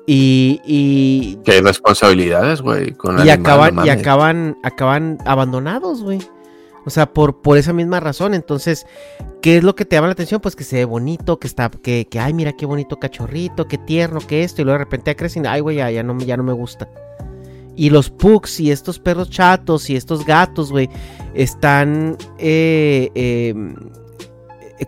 Y, 0.06 0.60
y, 0.64 1.36
Que 1.44 1.52
hay 1.54 1.60
responsabilidades, 1.60 2.62
güey. 2.62 2.94
Y 3.24 3.28
acaban, 3.30 3.74
no 3.74 3.84
y 3.84 3.88
acaban, 3.88 4.56
acaban 4.62 5.18
abandonados, 5.26 6.04
güey. 6.04 6.20
O 6.86 6.90
sea, 6.90 7.12
por, 7.12 7.42
por 7.42 7.58
esa 7.58 7.72
misma 7.72 7.98
razón. 8.00 8.32
Entonces, 8.32 8.86
¿qué 9.42 9.58
es 9.58 9.64
lo 9.64 9.74
que 9.74 9.84
te 9.84 9.96
llama 9.96 10.06
la 10.06 10.12
atención? 10.12 10.40
Pues 10.40 10.54
que 10.54 10.64
se 10.64 10.76
ve 10.76 10.84
bonito, 10.84 11.38
que 11.38 11.48
está, 11.48 11.68
que, 11.68 12.06
que 12.06 12.20
ay, 12.20 12.32
mira 12.32 12.52
qué 12.52 12.64
bonito 12.64 12.98
cachorrito, 12.98 13.66
qué 13.66 13.76
tierno, 13.76 14.20
que 14.20 14.44
esto, 14.44 14.62
y 14.62 14.64
luego 14.64 14.78
de 14.78 14.84
repente 14.84 15.10
ya 15.10 15.16
crecen, 15.16 15.46
ay, 15.46 15.60
güey, 15.60 15.78
ya, 15.78 15.90
ya 15.90 16.02
no, 16.04 16.16
ya 16.18 16.36
no 16.36 16.44
me 16.44 16.52
gusta. 16.52 16.88
Y 17.74 17.90
los 17.90 18.08
pugs 18.08 18.60
y 18.60 18.70
estos 18.70 18.98
perros 19.00 19.28
chatos 19.28 19.90
y 19.90 19.96
estos 19.96 20.24
gatos, 20.24 20.70
güey, 20.70 20.88
están 21.34 22.16
eh, 22.38 23.10
eh, 23.16 23.54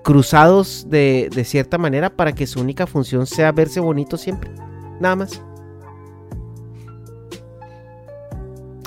cruzados 0.03 0.87
de, 0.89 1.29
de 1.35 1.45
cierta 1.45 1.77
manera 1.77 2.11
para 2.11 2.33
que 2.33 2.47
su 2.47 2.61
única 2.61 2.87
función 2.87 3.27
sea 3.27 3.53
verse 3.53 3.81
bonito 3.81 4.17
siempre. 4.17 4.51
Nada 5.01 5.17
más. 5.17 5.43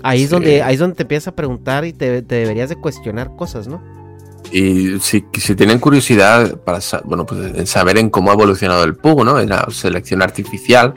Ahí 0.03 0.23
es, 0.23 0.29
donde, 0.29 0.61
ahí 0.63 0.73
es 0.73 0.79
donde 0.79 0.95
te 0.95 1.03
empiezas 1.03 1.29
a 1.29 1.35
preguntar 1.35 1.85
y 1.85 1.93
te, 1.93 2.21
te 2.21 2.35
deberías 2.35 2.69
de 2.69 2.75
cuestionar 2.75 3.35
cosas, 3.35 3.67
¿no? 3.67 3.81
Y 4.51 4.99
si, 4.99 5.25
si 5.33 5.55
tienen 5.55 5.79
curiosidad 5.79 6.57
para 6.57 6.79
bueno, 7.05 7.25
pues, 7.25 7.55
en 7.55 7.67
saber 7.67 7.97
en 7.97 8.09
cómo 8.09 8.31
ha 8.31 8.33
evolucionado 8.33 8.83
el 8.83 8.95
Pug, 8.95 9.23
¿no? 9.23 9.39
En 9.39 9.49
la 9.49 9.65
selección 9.69 10.21
artificial, 10.21 10.93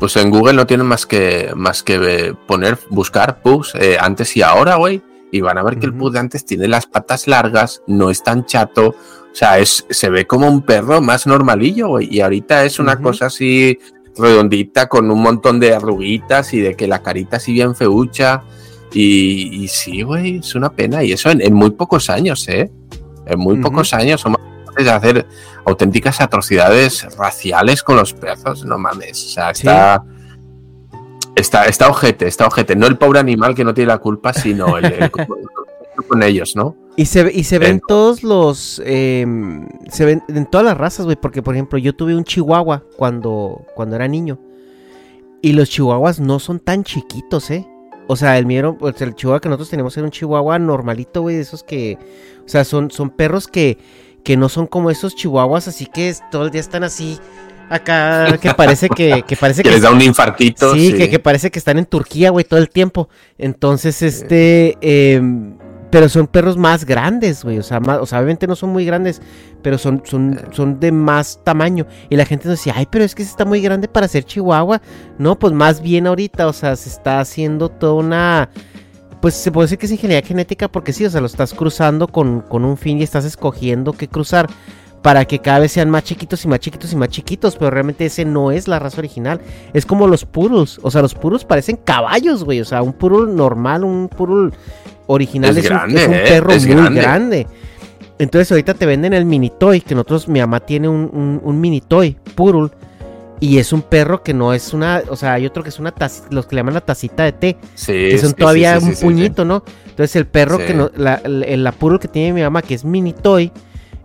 pues 0.00 0.16
en 0.16 0.30
Google 0.30 0.54
no 0.54 0.66
tienen 0.66 0.86
más 0.86 1.06
que, 1.06 1.52
más 1.54 1.82
que 1.82 2.34
poner, 2.46 2.78
buscar 2.90 3.40
Pugs 3.40 3.74
eh, 3.76 3.96
antes 4.00 4.36
y 4.36 4.42
ahora, 4.42 4.76
güey. 4.76 5.02
Y 5.30 5.42
van 5.42 5.58
a 5.58 5.62
ver 5.62 5.78
que 5.78 5.86
el. 5.86 5.94
Pug 5.94 6.12
de 6.12 6.18
antes 6.20 6.44
tiene 6.44 6.66
las 6.68 6.86
patas 6.86 7.28
largas, 7.28 7.82
no 7.86 8.10
es 8.10 8.22
tan 8.22 8.46
chato. 8.46 8.88
O 8.88 9.34
sea, 9.34 9.58
es, 9.58 9.84
se 9.90 10.08
ve 10.08 10.26
como 10.26 10.48
un 10.48 10.62
perro 10.62 11.00
más 11.00 11.26
normalillo, 11.26 11.88
güey. 11.88 12.08
Y 12.10 12.20
ahorita 12.20 12.64
es 12.64 12.78
una 12.78 12.96
cosa 13.00 13.26
así 13.26 13.78
redondita 14.18 14.88
con 14.88 15.10
un 15.10 15.22
montón 15.22 15.60
de 15.60 15.74
arruguitas 15.74 16.52
y 16.54 16.60
de 16.60 16.74
que 16.76 16.86
la 16.88 17.02
carita 17.02 17.36
así 17.38 17.52
bien 17.52 17.74
feucha. 17.74 18.42
Y, 18.92 19.62
y 19.64 19.68
sí, 19.68 20.02
güey, 20.02 20.38
es 20.38 20.54
una 20.54 20.70
pena. 20.70 21.04
Y 21.04 21.12
eso 21.12 21.30
en, 21.30 21.40
en 21.42 21.52
muy 21.54 21.70
pocos 21.70 22.10
años, 22.10 22.48
¿eh? 22.48 22.70
En 23.26 23.38
muy 23.38 23.58
pocos 23.58 23.92
años 23.94 24.20
somos 24.22 24.38
capaces 24.64 24.84
de 24.84 24.90
hacer 24.90 25.26
auténticas 25.66 26.20
atrocidades 26.20 27.06
raciales 27.16 27.82
con 27.82 27.96
los 27.96 28.14
perros. 28.14 28.64
No 28.64 28.78
mames. 28.78 29.24
O 29.26 29.28
sea, 29.28 29.54
Sí. 29.54 29.66
está. 29.66 30.02
Está, 31.36 31.66
está 31.66 31.88
ojete, 31.88 32.26
está 32.26 32.46
ojete. 32.48 32.74
No 32.74 32.86
el 32.88 32.98
pobre 32.98 33.20
animal 33.20 33.54
que 33.54 33.62
no 33.62 33.72
tiene 33.72 33.88
la 33.88 33.98
culpa, 33.98 34.32
sino 34.32 34.76
el, 34.78 34.86
el- 34.86 35.10
con 36.08 36.22
ellos, 36.22 36.56
¿no? 36.56 36.74
Y 36.98 37.06
se, 37.06 37.30
y 37.32 37.44
se 37.44 37.58
ven 37.60 37.70
En- 37.76 37.80
todos 37.86 38.22
los. 38.24 38.82
em, 38.84 39.68
se 39.88 40.04
ven 40.04 40.22
en 40.28 40.46
todas 40.46 40.64
las 40.66 40.76
razas, 40.76 41.04
güey. 41.06 41.16
Porque, 41.16 41.42
por 41.42 41.54
ejemplo, 41.54 41.78
yo 41.78 41.94
tuve 41.94 42.16
un 42.16 42.24
chihuahua 42.24 42.82
cuando, 42.96 43.64
cuando 43.76 43.94
era 43.96 44.08
niño. 44.08 44.38
Y 45.40 45.52
los 45.52 45.70
chihuahuas 45.70 46.18
no 46.18 46.40
son 46.40 46.58
tan 46.58 46.82
chiquitos, 46.82 47.50
¿eh? 47.52 47.66
O 48.08 48.16
sea, 48.16 48.36
el 48.38 48.46
mío, 48.46 48.76
pues, 48.78 49.00
el 49.00 49.14
chihuahua 49.14 49.40
que 49.40 49.48
nosotros 49.48 49.70
teníamos 49.70 49.96
era 49.96 50.06
un 50.06 50.10
chihuahua 50.10 50.58
normalito, 50.58 51.22
güey. 51.22 51.36
De 51.36 51.42
esos 51.42 51.62
que. 51.62 51.96
O 52.44 52.48
sea, 52.48 52.64
son, 52.64 52.90
son 52.90 53.10
perros 53.10 53.46
que, 53.46 53.78
que 54.24 54.36
no 54.36 54.48
son 54.48 54.66
como 54.66 54.90
esos 54.90 55.14
chihuahuas, 55.14 55.68
así 55.68 55.86
que 55.86 56.08
es- 56.08 56.22
todo 56.32 56.46
el 56.46 56.50
día 56.50 56.60
están 56.60 56.82
así. 56.82 57.18
Acá, 57.70 58.38
que 58.40 58.54
parece 58.54 58.88
que, 58.88 59.22
que 59.28 59.36
parece 59.40 59.62
Que 59.62 59.68
que 59.68 59.74
les 59.74 59.82
da 59.82 59.90
un 59.92 60.00
infartito. 60.00 60.72
Sí, 60.74 60.94
Que, 60.94 61.10
que 61.10 61.18
parece 61.18 61.50
que 61.50 61.58
están 61.58 61.76
en 61.78 61.84
Turquía, 61.84 62.30
güey, 62.30 62.44
todo 62.46 62.58
el 62.58 62.70
tiempo. 62.70 63.10
Entonces, 63.36 64.00
este. 64.02 64.78
em, 64.80 65.57
pero 65.90 66.08
son 66.08 66.26
perros 66.26 66.56
más 66.56 66.84
grandes, 66.84 67.44
güey. 67.44 67.58
O 67.58 67.62
sea, 67.62 67.80
más- 67.80 67.98
o 68.00 68.06
sea, 68.06 68.18
obviamente 68.18 68.46
no 68.46 68.56
son 68.56 68.70
muy 68.70 68.84
grandes, 68.84 69.22
pero 69.62 69.78
son, 69.78 70.02
son, 70.04 70.38
son 70.52 70.80
de 70.80 70.92
más 70.92 71.40
tamaño. 71.44 71.86
Y 72.10 72.16
la 72.16 72.26
gente 72.26 72.48
nos 72.48 72.58
decía, 72.58 72.74
ay, 72.76 72.86
pero 72.90 73.04
es 73.04 73.14
que 73.14 73.24
se 73.24 73.30
está 73.30 73.44
muy 73.44 73.60
grande 73.60 73.88
para 73.88 74.08
ser 74.08 74.24
chihuahua. 74.24 74.80
No, 75.18 75.38
pues 75.38 75.52
más 75.52 75.80
bien 75.80 76.06
ahorita, 76.06 76.46
o 76.46 76.52
sea, 76.52 76.76
se 76.76 76.88
está 76.88 77.20
haciendo 77.20 77.68
toda 77.68 77.94
una. 77.94 78.50
Pues 79.20 79.34
se 79.34 79.50
puede 79.50 79.64
decir 79.64 79.78
que 79.78 79.86
es 79.86 79.92
ingeniería 79.92 80.26
genética 80.26 80.68
porque 80.68 80.92
sí, 80.92 81.04
o 81.04 81.10
sea, 81.10 81.20
lo 81.20 81.26
estás 81.26 81.52
cruzando 81.52 82.06
con, 82.06 82.40
con 82.42 82.64
un 82.64 82.76
fin 82.76 82.98
y 83.00 83.02
estás 83.02 83.24
escogiendo 83.24 83.92
qué 83.92 84.06
cruzar 84.06 84.48
para 85.02 85.24
que 85.24 85.38
cada 85.40 85.60
vez 85.60 85.72
sean 85.72 85.90
más 85.90 86.04
chiquitos 86.04 86.44
y 86.44 86.48
más 86.48 86.60
chiquitos 86.60 86.92
y 86.92 86.96
más 86.96 87.08
chiquitos, 87.08 87.56
pero 87.56 87.70
realmente 87.70 88.04
ese 88.06 88.24
no 88.24 88.50
es 88.52 88.68
la 88.68 88.78
raza 88.78 88.98
original. 88.98 89.40
Es 89.72 89.86
como 89.86 90.06
los 90.06 90.24
poodles, 90.24 90.78
o 90.82 90.90
sea, 90.90 91.02
los 91.02 91.14
poodles 91.14 91.44
parecen 91.44 91.76
caballos, 91.76 92.44
güey, 92.44 92.60
o 92.60 92.64
sea, 92.64 92.82
un 92.82 92.92
poodle 92.92 93.32
normal, 93.32 93.84
un 93.84 94.08
poodle 94.08 94.52
original 95.08 95.50
Es 95.50 95.64
es, 95.64 95.70
un- 95.70 95.76
grande, 95.76 96.02
es 96.02 96.08
un, 96.08 96.14
¿eh? 96.14 96.22
perro 96.28 96.50
Es 96.52 96.66
muy 96.66 96.76
grande. 96.76 97.00
grande. 97.00 97.46
Entonces 98.20 98.50
ahorita 98.52 98.74
te 98.74 98.86
venden 98.86 99.12
el 99.12 99.24
mini 99.24 99.50
toy, 99.50 99.80
que 99.80 99.94
nosotros, 99.94 100.28
mi 100.28 100.40
mamá 100.40 100.60
tiene 100.60 100.88
un, 100.88 101.10
un, 101.12 101.40
un 101.42 101.60
mini 101.60 101.80
toy, 101.80 102.16
poodle, 102.34 102.70
y 103.40 103.58
es 103.58 103.72
un 103.72 103.82
perro 103.82 104.22
que 104.24 104.34
no 104.34 104.52
es 104.52 104.72
una, 104.74 105.02
o 105.08 105.14
sea, 105.14 105.34
hay 105.34 105.46
otro 105.46 105.62
que 105.62 105.68
es 105.68 105.78
una 105.78 105.92
tacita, 105.92 106.26
los 106.32 106.46
que 106.46 106.56
le 106.56 106.60
llaman 106.60 106.74
la 106.74 106.80
tacita 106.80 107.22
de 107.22 107.32
té, 107.32 107.56
Sí, 107.76 107.92
que 107.92 108.18
son 108.18 108.32
todavía 108.32 108.80
sí, 108.80 108.86
sí, 108.94 109.04
un 109.06 109.12
puñito, 109.12 109.44
¿no? 109.44 109.62
Entonces 109.88 110.16
el 110.16 110.26
perro 110.26 110.58
que 110.58 110.74
no, 110.74 110.90
la, 110.96 111.14
el, 111.24 111.62
la 111.62 111.70
poodle 111.72 112.00
que 112.00 112.08
tiene 112.08 112.32
mi 112.32 112.42
mamá, 112.42 112.62
que 112.62 112.74
es 112.74 112.84
mini 112.84 113.12
toy, 113.12 113.52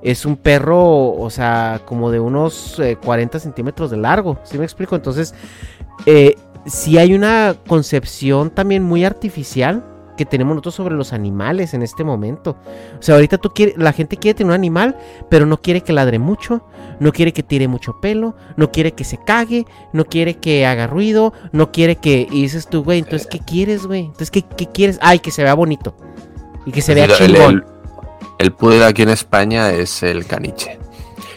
es 0.03 0.25
un 0.27 0.37
perro, 0.37 1.13
o 1.15 1.29
sea, 1.31 1.81
como 1.83 2.11
de 2.11 2.19
unos 2.19 2.77
eh, 2.79 2.97
40 3.03 3.39
centímetros 3.39 3.89
de 3.89 3.97
largo, 3.97 4.37
¿sí 4.43 4.59
me 4.59 4.65
explico? 4.65 4.95
Entonces, 4.95 5.33
eh, 6.05 6.35
sí 6.67 6.99
hay 6.99 7.15
una 7.15 7.55
concepción 7.67 8.51
también 8.51 8.83
muy 8.83 9.05
artificial 9.05 9.83
que 10.17 10.25
tenemos 10.25 10.53
nosotros 10.55 10.75
sobre 10.75 10.95
los 10.95 11.13
animales 11.13 11.73
en 11.73 11.81
este 11.81 12.03
momento. 12.03 12.57
O 12.99 13.01
sea, 13.01 13.15
ahorita 13.15 13.37
tú 13.37 13.49
quieres, 13.49 13.77
la 13.77 13.93
gente 13.93 14.17
quiere 14.17 14.35
tener 14.35 14.49
un 14.51 14.55
animal, 14.55 14.97
pero 15.29 15.45
no 15.45 15.61
quiere 15.61 15.81
que 15.81 15.93
ladre 15.93 16.19
mucho, 16.19 16.65
no 16.99 17.11
quiere 17.11 17.33
que 17.33 17.43
tire 17.43 17.67
mucho 17.67 17.99
pelo, 18.01 18.35
no 18.55 18.71
quiere 18.71 18.93
que 18.93 19.03
se 19.03 19.17
cague, 19.17 19.65
no 19.91 20.05
quiere 20.05 20.35
que 20.37 20.65
haga 20.65 20.87
ruido, 20.87 21.33
no 21.51 21.71
quiere 21.71 21.95
que... 21.95 22.27
Y 22.31 22.43
dices 22.43 22.67
tú, 22.67 22.83
güey, 22.83 22.99
entonces, 22.99 23.27
¿qué 23.27 23.39
quieres, 23.39 23.85
güey? 23.85 24.01
Entonces, 24.05 24.31
¿qué, 24.31 24.43
qué 24.43 24.67
quieres? 24.67 24.99
Ay, 25.01 25.19
que 25.19 25.31
se 25.31 25.43
vea 25.43 25.53
bonito. 25.53 25.95
Y 26.65 26.71
que 26.71 26.81
se 26.81 26.93
vea 26.93 27.05
El- 27.05 27.11
el, 27.11 27.17
chingón. 27.17 27.65
el, 28.39 28.45
el 28.45 28.51
poodle 28.53 28.85
aquí 28.85 29.01
en 29.01 29.09
España 29.09 29.71
es 29.71 30.03
el 30.03 30.25
caniche. 30.25 30.79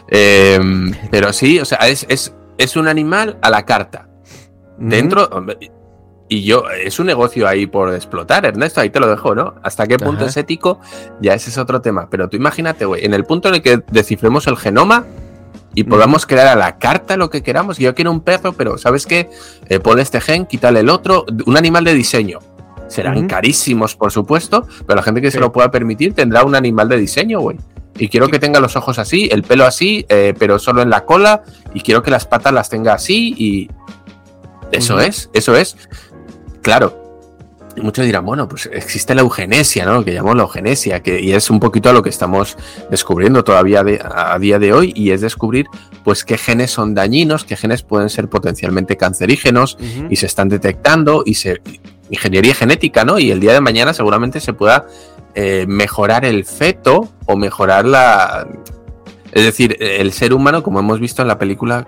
Eh, 0.08 0.58
pero 1.10 1.32
sí, 1.32 1.58
o 1.58 1.64
sea, 1.64 1.78
es, 1.88 2.06
es, 2.08 2.34
es 2.58 2.76
un 2.76 2.86
animal 2.88 3.38
a 3.42 3.50
la 3.50 3.64
carta. 3.64 4.08
Dentro. 4.78 5.28
Y 6.28 6.42
yo, 6.42 6.64
es 6.70 6.98
un 6.98 7.06
negocio 7.06 7.46
ahí 7.46 7.66
por 7.66 7.94
explotar, 7.94 8.44
Ernesto, 8.46 8.80
ahí 8.80 8.90
te 8.90 8.98
lo 8.98 9.08
dejo, 9.08 9.34
¿no? 9.34 9.54
Hasta 9.62 9.86
qué 9.86 9.96
punto 9.96 10.22
Ajá. 10.22 10.30
es 10.30 10.36
ético, 10.36 10.80
ya 11.20 11.34
ese 11.34 11.50
es 11.50 11.58
otro 11.58 11.80
tema. 11.80 12.08
Pero 12.10 12.28
tú 12.28 12.36
imagínate, 12.36 12.84
güey, 12.84 13.04
en 13.04 13.14
el 13.14 13.24
punto 13.24 13.48
en 13.48 13.54
el 13.56 13.62
que 13.62 13.80
descifremos 13.92 14.46
el 14.48 14.56
genoma 14.56 15.04
y 15.74 15.84
podamos 15.84 16.26
crear 16.26 16.48
a 16.48 16.56
la 16.56 16.78
carta 16.78 17.16
lo 17.16 17.30
que 17.30 17.42
queramos. 17.44 17.78
Yo 17.78 17.94
quiero 17.94 18.10
un 18.10 18.22
perro, 18.22 18.54
pero 18.54 18.76
¿sabes 18.76 19.06
qué? 19.06 19.30
Eh, 19.68 19.78
ponle 19.78 20.02
este 20.02 20.20
gen, 20.20 20.46
quítale 20.46 20.80
el 20.80 20.88
otro, 20.88 21.26
un 21.46 21.56
animal 21.56 21.84
de 21.84 21.94
diseño. 21.94 22.40
Serán 22.88 23.26
carísimos, 23.28 23.94
por 23.94 24.10
supuesto, 24.10 24.66
pero 24.86 24.96
la 24.96 25.02
gente 25.02 25.20
que 25.20 25.30
Sí. 25.30 25.34
se 25.36 25.40
lo 25.40 25.52
pueda 25.52 25.70
permitir 25.70 26.12
tendrá 26.14 26.44
un 26.44 26.54
animal 26.56 26.88
de 26.88 26.96
diseño, 26.96 27.40
güey. 27.40 27.56
Y 27.98 28.08
quiero 28.08 28.28
que 28.28 28.38
tenga 28.38 28.58
los 28.60 28.74
ojos 28.76 28.98
así, 28.98 29.28
el 29.30 29.42
pelo 29.42 29.64
así, 29.64 30.04
eh, 30.08 30.34
pero 30.38 30.58
solo 30.58 30.82
en 30.82 30.90
la 30.90 31.04
cola, 31.04 31.42
y 31.72 31.80
quiero 31.80 32.02
que 32.02 32.10
las 32.10 32.26
patas 32.26 32.52
las 32.52 32.68
tenga 32.68 32.94
así, 32.94 33.34
y 33.38 33.70
eso 34.72 35.00
es, 35.00 35.30
eso 35.32 35.56
es. 35.56 35.76
Claro. 36.66 37.04
Y 37.76 37.80
muchos 37.80 38.04
dirán, 38.04 38.24
bueno, 38.24 38.48
pues 38.48 38.68
existe 38.72 39.14
la 39.14 39.20
eugenesia, 39.20 39.84
¿no? 39.84 39.92
Lo 39.94 40.04
que 40.04 40.12
llamamos 40.12 40.36
la 40.36 40.42
eugenesia, 40.42 41.00
que, 41.00 41.20
y 41.20 41.30
es 41.32 41.48
un 41.48 41.60
poquito 41.60 41.90
a 41.90 41.92
lo 41.92 42.02
que 42.02 42.08
estamos 42.08 42.56
descubriendo 42.90 43.44
todavía 43.44 43.84
de- 43.84 44.00
a 44.02 44.36
día 44.40 44.58
de 44.58 44.72
hoy, 44.72 44.92
y 44.96 45.12
es 45.12 45.20
descubrir, 45.20 45.66
pues, 46.02 46.24
qué 46.24 46.38
genes 46.38 46.72
son 46.72 46.92
dañinos, 46.94 47.44
qué 47.44 47.54
genes 47.54 47.82
pueden 47.84 48.08
ser 48.10 48.28
potencialmente 48.28 48.96
cancerígenos, 48.96 49.78
y 50.10 50.16
se 50.16 50.26
están 50.26 50.48
detectando, 50.48 51.22
y 51.24 51.34
se. 51.34 51.60
Ingeniería 52.10 52.54
genética, 52.54 53.04
¿no? 53.04 53.18
Y 53.20 53.30
el 53.30 53.38
día 53.40 53.52
de 53.52 53.60
mañana 53.60 53.92
seguramente 53.92 54.40
se 54.40 54.52
pueda 54.52 54.86
eh, 55.36 55.66
mejorar 55.68 56.24
el 56.24 56.44
feto 56.44 57.08
o 57.26 57.36
mejorar 57.36 57.84
la. 57.84 58.46
Es 59.32 59.44
decir, 59.44 59.76
el 59.80 60.12
ser 60.12 60.32
humano, 60.32 60.62
como 60.64 60.80
hemos 60.80 60.98
visto 60.98 61.22
en 61.22 61.28
la 61.28 61.38
película. 61.38 61.86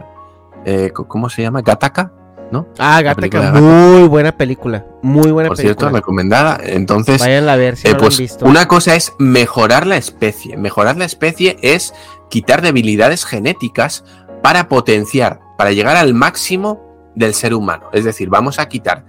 eh, 0.65 0.91
¿Cómo 0.93 1.29
se 1.31 1.43
llama? 1.43 1.63
Gataka. 1.63 2.13
¿No? 2.51 2.67
Ah, 2.79 3.01
Gattaca, 3.03 3.53
muy 3.53 4.09
buena 4.09 4.37
película. 4.37 4.87
Muy 5.03 5.31
buena 5.31 5.49
Por 5.49 5.57
cierto, 5.57 5.81
película. 5.81 6.01
recomendada. 6.01 6.59
Entonces, 6.63 7.21
Vayan 7.21 7.49
a 7.49 7.57
ver 7.57 7.77
si 7.77 7.89
eh, 7.89 7.91
no 7.93 7.97
la 7.97 8.03
pues 8.03 8.15
han 8.15 8.19
visto. 8.25 8.45
una 8.47 8.69
cosa 8.69 8.95
es 8.95 9.13
mejorar 9.19 9.87
la 9.87 9.97
especie. 9.97 10.57
Mejorar 10.57 10.97
la 10.97 11.05
especie 11.05 11.57
es 11.63 11.95
quitar 12.31 12.63
debilidades 12.63 13.25
genéticas 13.25 14.05
para 14.43 14.69
potenciar, 14.69 15.41
para 15.57 15.73
llegar 15.73 15.97
al 15.97 16.15
máximo 16.15 16.81
del 17.15 17.35
ser 17.35 17.55
humano. 17.55 17.89
Es 17.93 18.05
decir, 18.05 18.29
vamos 18.29 18.59
a 18.59 18.69
quitar 18.69 19.05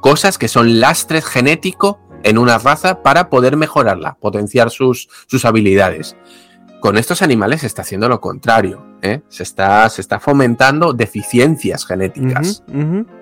cosas 0.00 0.38
que 0.38 0.48
son 0.48 0.80
lastres 0.80 1.24
genético 1.24 2.00
en 2.22 2.38
una 2.38 2.58
raza 2.58 3.02
para 3.02 3.30
poder 3.30 3.56
mejorarla, 3.56 4.16
potenciar 4.20 4.70
sus, 4.70 5.08
sus 5.26 5.44
habilidades. 5.44 6.16
Con 6.80 6.96
estos 6.96 7.22
animales 7.22 7.62
se 7.62 7.66
está 7.66 7.82
haciendo 7.82 8.08
lo 8.08 8.20
contrario. 8.20 8.84
¿eh? 9.02 9.20
Se, 9.28 9.42
está, 9.42 9.88
se 9.88 10.00
está 10.00 10.20
fomentando 10.20 10.92
deficiencias 10.92 11.84
genéticas. 11.86 12.62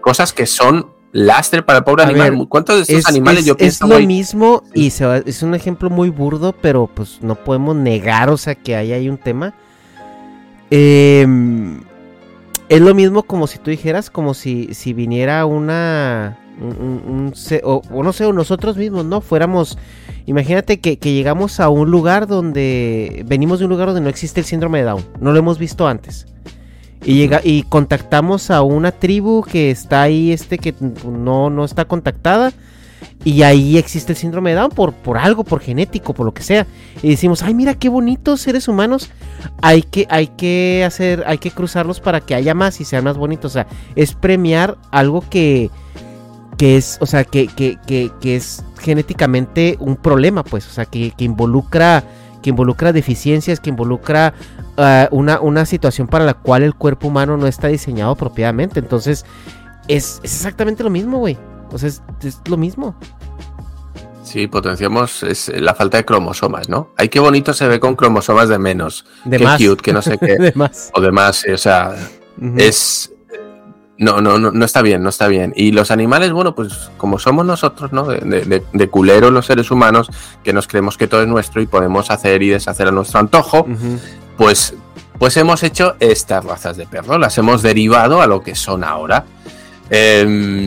Cosas 0.01 0.33
que 0.33 0.47
son 0.47 0.90
lastre 1.12 1.62
para 1.62 1.79
el 1.79 1.85
pobre 1.85 2.03
A 2.03 2.07
animal. 2.09 2.37
ver, 2.37 2.49
¿Cuántos 2.49 2.77
de 2.77 2.83
estos 2.83 2.97
Es, 2.99 3.07
animales 3.09 3.40
es- 3.40 3.47
yo 3.47 3.53
es 3.55 3.59
pienso, 3.59 3.87
lo 3.87 3.95
güey, 3.95 4.07
mismo 4.07 4.62
y 4.75 4.90
se 4.90 5.07
va- 5.07 5.16
es 5.19 5.42
un 5.42 5.55
ejemplo 5.55 5.88
muy 5.88 6.11
burdo, 6.11 6.53
pero 6.61 6.87
pues 6.92 7.19
no 7.23 7.35
podemos 7.37 7.75
negar, 7.75 8.29
o 8.29 8.37
sea, 8.37 8.55
que 8.55 8.77
ahí 8.77 8.92
hay 8.92 9.09
un 9.09 9.16
tema. 9.16 9.55
Em, 10.71 11.81
es 12.69 12.81
lo 12.81 12.95
mismo 12.95 13.23
como 13.23 13.47
si 13.47 13.59
tú 13.59 13.71
dijeras, 13.71 14.11
como 14.11 14.35
si, 14.35 14.75
si 14.75 14.92
viniera 14.92 15.47
una... 15.47 16.38
Un, 16.61 16.69
un- 16.69 17.03
un 17.27 17.35
se- 17.35 17.61
o, 17.64 17.83
o 17.90 18.03
no 18.03 18.12
sé, 18.12 18.25
o 18.25 18.33
nosotros 18.33 18.77
mismos, 18.77 19.05
¿no? 19.05 19.21
Fuéramos... 19.21 19.77
Imagínate 20.27 20.81
que, 20.81 20.99
que 20.99 21.12
llegamos 21.12 21.61
a 21.61 21.69
un 21.69 21.90
lugar 21.90 22.27
donde... 22.27 23.25
Venimos 23.29 23.59
de 23.59 23.66
un 23.66 23.71
lugar 23.71 23.88
donde 23.88 24.01
no 24.01 24.09
existe 24.09 24.40
el 24.40 24.47
síndrome 24.47 24.79
de 24.79 24.85
Down. 24.85 25.05
No 25.21 25.33
lo 25.33 25.38
hemos 25.38 25.59
visto 25.59 25.87
antes. 25.87 26.27
Y, 27.05 27.14
llega, 27.14 27.40
y 27.45 27.62
contactamos 27.64 28.51
a 28.51 28.62
una 28.62 28.90
tribu 28.90 29.42
que 29.42 29.71
está 29.71 30.03
ahí, 30.03 30.33
este, 30.33 30.59
que 30.59 30.75
no, 31.05 31.51
no 31.51 31.64
está 31.64 31.85
contactada. 31.85 32.53
Y 33.25 33.42
ahí 33.42 33.77
existe 33.77 34.12
el 34.12 34.19
síndrome 34.19 34.51
de 34.51 34.57
Down 34.57 34.71
por, 34.71 34.92
por 34.95 35.19
algo, 35.19 35.45
por 35.45 35.61
genético, 35.61 36.14
por 36.14 36.27
lo 36.27 36.33
que 36.35 36.42
sea. 36.42 36.66
Y 37.03 37.11
decimos, 37.11 37.42
ay, 37.42 37.55
mira 37.55 37.75
qué 37.75 37.88
bonitos 37.88 38.40
seres 38.40 38.66
humanos. 38.66 39.11
Hay 39.62 39.83
que, 39.83 40.07
hay 40.11 40.29
que 40.29 40.83
hacer, 40.85 41.23
hay 41.27 41.38
que 41.38 41.51
cruzarlos 41.51 42.01
para 42.01 42.21
que 42.21 42.35
haya 42.35 42.55
más 42.55 42.81
y 42.81 42.85
sean 42.85 43.05
más 43.05 43.16
bonitos. 43.16 43.53
O 43.53 43.55
sea, 43.55 43.66
es 43.95 44.14
premiar 44.14 44.77
algo 44.90 45.23
que, 45.29 45.71
que 46.57 46.77
es, 46.77 46.99
o 47.01 47.07
sea, 47.07 47.25
que, 47.25 47.47
que, 47.49 47.79
que, 47.87 48.11
que 48.21 48.37
es 48.37 48.64
genéticamente 48.79 49.77
un 49.81 49.97
problema, 49.97 50.42
pues. 50.42 50.66
O 50.66 50.71
sea, 50.71 50.87
que, 50.87 51.12
que 51.16 51.25
involucra, 51.25 52.05
que 52.42 52.51
involucra 52.51 52.92
deficiencias, 52.92 53.61
que 53.61 53.71
involucra 53.71 54.35
ah, 54.77 55.09
una, 55.11 55.40
una 55.40 55.66
situación 55.66 56.07
para 56.09 56.25
la 56.25 56.35
cual 56.35 56.62
el 56.62 56.75
cuerpo 56.75 57.09
humano 57.09 57.37
no 57.37 57.47
está 57.47 57.69
diseñado 57.69 58.12
apropiadamente. 58.12 58.81
Entonces, 58.81 59.25
es, 59.88 60.21
es 60.23 60.35
exactamente 60.35 60.83
lo 60.83 60.90
mismo, 60.90 61.19
güey. 61.19 61.37
O 61.73 61.79
sea, 61.79 61.88
es, 61.88 62.03
es 62.23 62.40
lo 62.47 62.57
mismo. 62.57 62.97
Sí, 64.23 64.49
potenciamos 64.49 65.23
es 65.23 65.49
la 65.55 65.75
falta 65.75 65.99
de 65.99 66.05
cromosomas, 66.05 66.69
¿no? 66.69 66.90
Ay, 66.97 67.09
qué 67.09 67.21
bonito 67.21 67.55
se 67.55 67.69
ve 67.69 67.79
con 67.79 67.95
cromosomas 67.95 68.49
de 68.49 68.59
menos. 68.59 69.05
De 69.25 69.38
qué 69.38 69.45
más. 69.45 69.62
cute, 69.62 69.83
que 69.83 69.92
no 69.92 70.03
sé 70.03 70.19
qué. 70.19 70.37
de 70.38 70.53
más. 70.55 70.90
o 70.95 71.01
demás, 71.01 71.45
o 71.53 71.57
sea, 71.57 71.95
es... 72.57 73.12
No, 73.99 74.21
no, 74.21 74.39
no, 74.39 74.51
no 74.51 74.65
está 74.65 74.83
bien, 74.83 75.03
no 75.03 75.09
está 75.09 75.27
bien. 75.27 75.55
Y 75.57 75.73
los 75.73 75.91
animales, 75.91 76.31
bueno, 76.33 76.55
pues 76.55 76.91
como 76.99 77.19
somos 77.19 77.47
nosotros, 77.47 77.93
¿no? 77.93 78.05
De, 78.05 78.19
de, 78.21 78.63
de- 78.73 78.89
culeros 78.89 79.33
los 79.33 79.47
seres 79.47 79.71
humanos, 79.71 80.11
que 80.45 80.53
nos 80.53 80.67
creemos 80.67 80.99
que 80.99 81.07
todo 81.09 81.23
es 81.23 81.29
nuestro 81.29 81.63
y 81.63 81.67
podemos 81.67 82.11
hacer 82.11 82.43
y 82.43 82.51
deshacer 82.51 82.89
a 82.89 82.91
nuestro 82.91 83.21
antojo, 83.21 83.61
Ujú. 83.61 83.99
pues, 84.37 84.75
pues 85.19 85.37
hemos 85.39 85.63
hecho 85.63 85.97
estas 85.99 86.45
razas 86.45 86.77
de 86.77 86.87
perro, 86.87 87.17
las 87.17 87.39
hemos 87.39 87.63
derivado 87.63 88.21
a 88.21 88.27
lo 88.27 88.43
que 88.43 88.55
son 88.55 88.85
ahora. 88.85 89.25
Eh, 89.89 90.27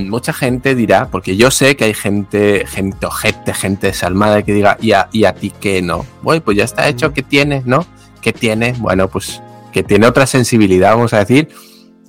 mucha 0.10 0.34
gente 0.34 0.74
dirá, 0.76 1.08
porque 1.12 1.36
yo 1.38 1.52
sé 1.52 1.76
que 1.76 1.84
hay 1.84 1.94
gente, 1.94 2.66
gente 2.66 3.06
ojete, 3.06 3.54
gente 3.54 3.88
desalmada 3.88 4.42
que 4.44 4.54
diga, 4.54 4.78
¿y 4.82 4.94
a, 4.94 5.10
y 5.12 5.26
a 5.26 5.34
ti 5.36 5.52
qué 5.60 5.82
no? 5.82 6.06
Bueno, 6.24 6.42
pues 6.44 6.58
ya 6.58 6.64
está 6.64 6.88
hecho. 6.88 7.14
¿qué 7.14 7.22
tiene? 7.22 7.62
¿No? 7.66 7.86
¿Qué 8.22 8.34
tiene? 8.34 8.74
Bueno, 8.80 9.08
pues 9.08 9.42
que 9.74 9.84
tiene 9.84 10.08
otra 10.08 10.26
sensibilidad, 10.26 10.92
vamos 10.96 11.14
a 11.14 11.20
decir. 11.20 11.50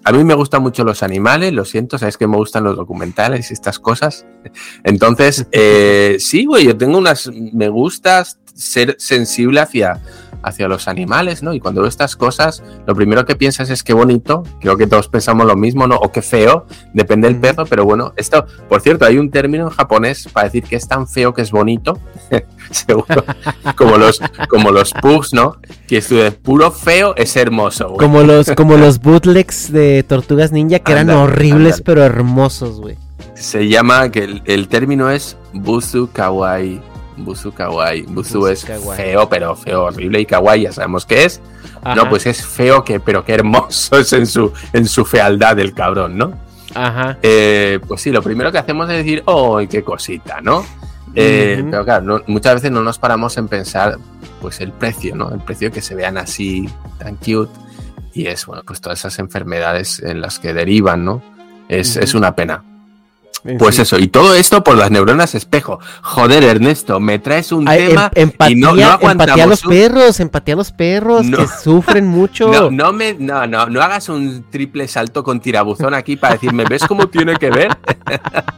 A 0.05 0.13
mí 0.13 0.25
me 0.25 0.35
gustan 0.35 0.63
mucho 0.63 0.83
los 0.85 1.03
animales, 1.03 1.53
lo 1.53 1.65
siento, 1.65 1.99
sabes 1.99 2.17
que 2.17 2.27
me 2.27 2.37
gustan 2.37 2.65
los 2.65 2.77
documentales 2.77 3.51
y 3.51 3.55
estas 3.55 3.79
cosas. 3.79 4.27
Entonces, 4.83 5.47
eh, 5.53 6.17
sí, 6.19 6.47
güey, 6.47 6.67
yo 6.67 6.77
tengo 6.77 6.99
unas. 6.99 7.31
Me 7.53 7.69
gusta 7.69 8.25
ser 8.55 8.97
sensible 8.99 9.61
hacia, 9.61 10.01
hacia 10.43 10.69
los 10.69 10.89
animales, 10.89 11.43
¿no? 11.43 11.55
Y 11.55 11.61
cuando 11.61 11.81
veo 11.83 11.89
estas 11.89 12.17
cosas, 12.17 12.63
lo 12.87 12.95
primero 12.95 13.25
que 13.25 13.37
piensas 13.37 13.71
es 13.71 13.83
qué 13.83 13.93
bonito, 13.93 14.43
creo 14.61 14.77
que 14.77 14.87
todos 14.87 15.09
pensamos 15.09 15.47
lo 15.47 15.57
mismo, 15.57 15.87
¿no? 15.87 15.97
O 15.97 16.13
qué 16.13 16.23
feo, 16.23 16.67
depende 16.95 17.29
del 17.29 17.39
perro, 17.39 17.67
pero 17.67 17.85
bueno, 17.85 18.13
esto, 18.17 18.47
por 18.69 18.81
cierto, 18.81 19.05
hay 19.05 19.19
un 19.19 19.31
término 19.31 19.65
en 19.65 19.71
japonés 19.71 20.29
para 20.33 20.45
decir 20.45 20.65
que 20.65 20.77
es 20.77 20.87
tan 20.89 21.07
feo 21.07 21.35
que 21.35 21.43
es 21.43 21.51
bonito, 21.51 21.99
seguro, 22.71 23.25
como 23.77 23.97
los, 23.97 24.21
como 24.49 24.71
los 24.71 24.93
pugs, 24.93 25.33
¿no? 25.33 25.57
Que 25.87 25.99
es 25.99 26.09
puro 26.43 26.71
feo 26.71 27.15
es 27.17 27.37
hermoso, 27.37 27.89
güey. 27.89 27.99
Como 27.99 28.23
los, 28.23 28.51
como 28.57 28.77
los 28.79 29.01
bootlegs 29.01 29.73
de 29.73 30.03
Tortugas 30.03 30.53
Ninja 30.53 30.79
que 30.81 30.93
eran 30.93 31.11
horribles 31.11 31.83
pero 31.83 32.05
hermosos, 32.05 32.81
güey. 32.81 32.97
Se 33.35 33.69
llama, 33.69 34.11
que 34.11 34.25
el, 34.25 34.43
el 34.45 34.69
término 34.69 35.11
es 35.11 35.37
Buzu 35.53 36.11
Kawaii. 36.13 36.81
Buzu 37.25 37.53
Kawaii. 37.53 38.03
Buzu 38.03 38.39
Buzu 38.41 38.47
es 38.49 38.65
kawaii. 38.65 38.97
feo, 39.03 39.29
pero 39.29 39.55
feo, 39.57 39.85
horrible. 39.85 40.21
Y 40.21 40.27
Kawaii 40.27 40.63
ya 40.63 40.73
sabemos 40.73 41.07
qué 41.07 41.25
es. 41.25 41.41
Ajá, 41.83 41.95
No, 41.95 42.09
pues 42.09 42.27
es 42.27 42.45
feo, 42.45 42.85
que, 42.85 43.01
pero 43.01 43.25
qué 43.25 43.35
hermoso 43.35 43.97
es 43.99 44.13
en 44.13 44.27
su, 44.27 44.53
en 44.73 44.87
su 44.87 45.05
fealdad 45.05 45.59
el 45.59 45.73
cabrón, 45.75 46.17
¿no? 46.19 46.33
Ajá. 46.75 47.19
Eh, 47.23 47.81
pues 47.89 48.01
sí, 48.03 48.11
lo 48.11 48.23
primero 48.23 48.53
que 48.53 48.59
hacemos 48.59 48.89
es 48.91 48.97
decir, 48.99 49.23
¡oh, 49.27 49.61
qué 49.69 49.83
cosita!, 49.83 50.41
¿no? 50.41 50.65
Eh. 51.15 51.65
Pero 51.69 51.85
claro, 51.85 52.05
no- 52.05 52.23
muchas 52.29 52.55
veces 52.55 52.71
no 52.71 52.83
nos 52.83 52.99
paramos 52.99 53.37
en 53.37 53.49
pensar, 53.49 53.99
pues 54.41 54.61
el 54.61 54.73
precio, 54.73 55.17
¿no? 55.17 55.33
El 55.33 55.41
precio 55.41 55.73
que 55.73 55.81
se 55.83 55.95
vean 55.97 56.17
así, 56.19 56.69
tan 56.99 57.17
cute. 57.17 57.51
Y 58.15 58.27
es, 58.27 58.47
bueno, 58.47 58.63
pues 58.65 58.81
todas 58.81 59.01
esas 59.01 59.19
enfermedades 59.19 60.01
en 60.01 60.21
las 60.21 60.39
que 60.39 60.53
derivan, 60.55 61.05
¿no? 61.05 61.23
Es, 61.69 61.97
es 61.97 62.15
una 62.15 62.35
pena. 62.37 62.63
Pues 63.59 63.77
sí. 63.77 63.83
eso, 63.83 63.99
y 63.99 64.09
todo 64.09 64.35
esto 64.35 64.63
por 64.63 64.77
las 64.77 64.91
neuronas 64.91 65.35
espejo. 65.35 65.79
Joder, 66.03 66.45
Ernesto, 66.45 67.01
me 67.01 67.19
traes 67.19 67.53
un 67.53 67.67
Ay, 67.69 67.81
em- 67.83 67.89
tema 67.89 68.11
empatía, 68.15 68.57
y 68.57 68.61
no, 68.61 68.75
no 68.75 68.83
aguantamos 68.85 69.13
empatía 69.29 69.45
a 69.45 69.47
los 69.47 69.65
un- 69.65 69.71
perros, 69.71 70.21
empatía 70.21 70.55
a 70.55 70.57
los 70.59 70.73
perros 70.73 71.25
No. 71.27 71.39
que 71.39 71.47
sufren 71.47 72.07
mucho. 72.09 72.53
No, 72.53 72.71
no 72.71 72.93
me, 72.93 73.15
no, 73.15 73.47
no, 73.47 73.67
no 73.67 73.81
hagas 73.83 74.09
un 74.11 74.45
triple 74.51 74.87
salto 74.89 75.25
con 75.25 75.41
tirabuzón 75.41 75.95
aquí 75.95 76.17
para 76.17 76.35
decirme, 76.35 76.65
¿ves 76.69 76.85
cómo 76.87 77.09
tiene 77.09 77.37
que 77.37 77.51
ver? 77.51 77.77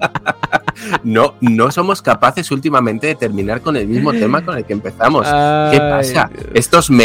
no, 1.04 1.34
no 1.40 1.70
somos 1.70 2.02
capaces 2.02 2.50
últimamente 2.50 3.06
de 3.06 3.14
terminar 3.14 3.60
con 3.60 3.76
el 3.76 3.86
mismo 3.86 4.12
tema 4.12 4.44
con 4.44 4.56
el 4.56 4.64
que 4.64 4.72
empezamos. 4.72 5.26
¿Qué 5.26 5.78
pasa? 5.78 6.30
Dios. 6.32 6.46
Estos 6.54 6.90
me 6.90 7.04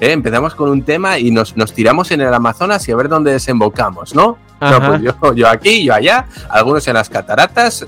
¿eh? 0.00 0.12
empezamos 0.12 0.54
con 0.54 0.70
un 0.70 0.82
tema 0.82 1.18
y 1.18 1.30
nos, 1.30 1.56
nos 1.56 1.72
tiramos 1.72 2.10
en 2.10 2.20
el 2.20 2.32
Amazonas 2.32 2.86
y 2.88 2.92
a 2.92 2.96
ver 2.96 3.08
dónde 3.08 3.32
desembocamos, 3.32 4.14
¿no? 4.14 4.38
No, 4.60 4.80
pues 4.84 5.02
yo, 5.02 5.34
yo 5.34 5.48
aquí, 5.48 5.84
yo 5.84 5.94
allá, 5.94 6.26
algunos 6.48 6.86
en 6.88 6.94
las 6.94 7.08
cataratas, 7.08 7.86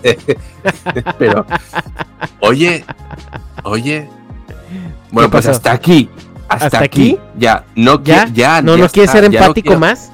pero, 1.18 1.44
oye, 2.40 2.84
oye, 3.64 4.08
bueno, 5.10 5.28
pues 5.30 5.46
hasta 5.46 5.72
aquí, 5.72 6.08
Hasta, 6.48 6.66
¿Hasta 6.66 6.78
aquí. 6.84 7.14
aquí? 7.14 7.18
Ya, 7.36 7.64
no 7.74 8.02
¿Ya? 8.02 8.26
ya, 8.32 8.62
¿No, 8.62 8.76
ya 8.76 8.84
no 8.84 8.88
quieres 8.88 9.10
está, 9.10 9.20
ser 9.20 9.30
ya 9.30 9.40
no 9.40 9.46
empático 9.46 9.76
más? 9.78 10.12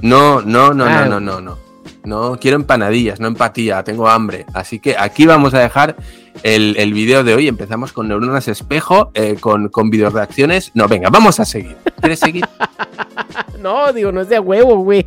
No, 0.00 0.40
no, 0.42 0.72
no, 0.72 0.84
Ah, 0.84 1.06
no, 1.06 1.18
no, 1.18 1.20
no, 1.20 1.40
no. 1.40 1.58
No 2.04 2.36
quiero 2.40 2.56
empanadillas, 2.56 3.20
no 3.20 3.28
empatía, 3.28 3.82
tengo 3.84 4.08
hambre. 4.08 4.44
Así 4.54 4.80
que 4.80 4.96
aquí 4.98 5.26
vamos 5.26 5.54
a 5.54 5.60
dejar 5.60 5.96
el, 6.42 6.76
el 6.78 6.92
video 6.92 7.22
de 7.22 7.34
hoy. 7.34 7.48
Empezamos 7.48 7.92
con 7.92 8.08
neuronas 8.08 8.48
espejo, 8.48 9.10
eh, 9.14 9.36
con, 9.38 9.68
con 9.68 9.90
videoreacciones. 9.90 10.72
No, 10.74 10.88
venga, 10.88 11.10
vamos 11.10 11.38
a 11.40 11.44
seguir. 11.44 11.76
¿Quieres 12.00 12.18
seguir? 12.18 12.44
No, 13.62 13.92
digo, 13.92 14.10
no 14.10 14.22
es 14.22 14.28
de 14.28 14.40
huevo, 14.40 14.78
güey. 14.78 15.06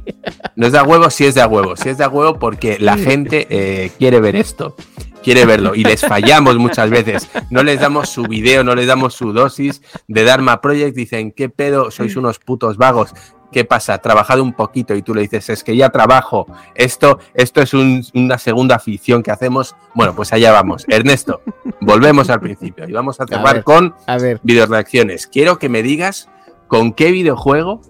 No 0.55 0.67
es 0.67 0.71
de 0.71 0.81
huevo, 0.81 1.09
sí 1.09 1.25
es 1.25 1.35
de 1.35 1.45
huevo. 1.45 1.75
Sí 1.75 1.89
es 1.89 1.97
de 1.97 2.07
huevo 2.07 2.39
porque 2.39 2.79
la 2.79 2.97
gente 2.97 3.47
eh, 3.49 3.91
quiere 3.97 4.21
ver 4.21 4.37
esto. 4.37 4.77
Quiere 5.21 5.45
verlo. 5.45 5.75
Y 5.75 5.83
les 5.83 5.99
fallamos 5.99 6.55
muchas 6.57 6.89
veces. 6.89 7.29
No 7.49 7.63
les 7.63 7.81
damos 7.81 8.09
su 8.09 8.23
video, 8.23 8.63
no 8.63 8.73
les 8.73 8.87
damos 8.87 9.13
su 9.13 9.33
dosis 9.33 9.81
de 10.07 10.23
Dharma 10.23 10.61
Project. 10.61 10.95
Dicen, 10.95 11.33
¿qué 11.33 11.49
pedo? 11.49 11.91
Sois 11.91 12.15
unos 12.15 12.39
putos 12.39 12.77
vagos. 12.77 13.11
¿Qué 13.51 13.63
pasa? 13.63 13.97
Trabajado 13.99 14.43
un 14.43 14.53
poquito 14.53 14.93
y 14.95 15.01
tú 15.01 15.13
le 15.15 15.21
dices, 15.21 15.49
es 15.49 15.63
que 15.63 15.75
ya 15.77 15.89
trabajo. 15.89 16.45
Esto, 16.73 17.19
esto 17.33 17.61
es 17.61 17.73
un- 17.73 18.05
una 18.13 18.37
segunda 18.37 18.75
afición 18.75 19.23
que 19.23 19.31
hacemos. 19.31 19.75
Bueno, 19.93 20.13
pues 20.15 20.33
allá 20.33 20.51
vamos. 20.51 20.83
Ernesto, 20.89 21.41
volvemos 21.79 22.29
al 22.29 22.41
principio 22.41 22.87
y 22.87 22.91
vamos 22.91 23.21
a 23.21 23.25
cerrar 23.27 23.55
ver. 23.55 23.63
con 23.63 23.95
A 24.07 24.17
ver. 24.17 24.39
videoreacciones. 24.43 25.27
Quiero 25.27 25.57
que 25.57 25.69
me 25.69 25.83
digas 25.83 26.27
con 26.67 26.91
qué 26.91 27.11
videojuego, 27.11 27.81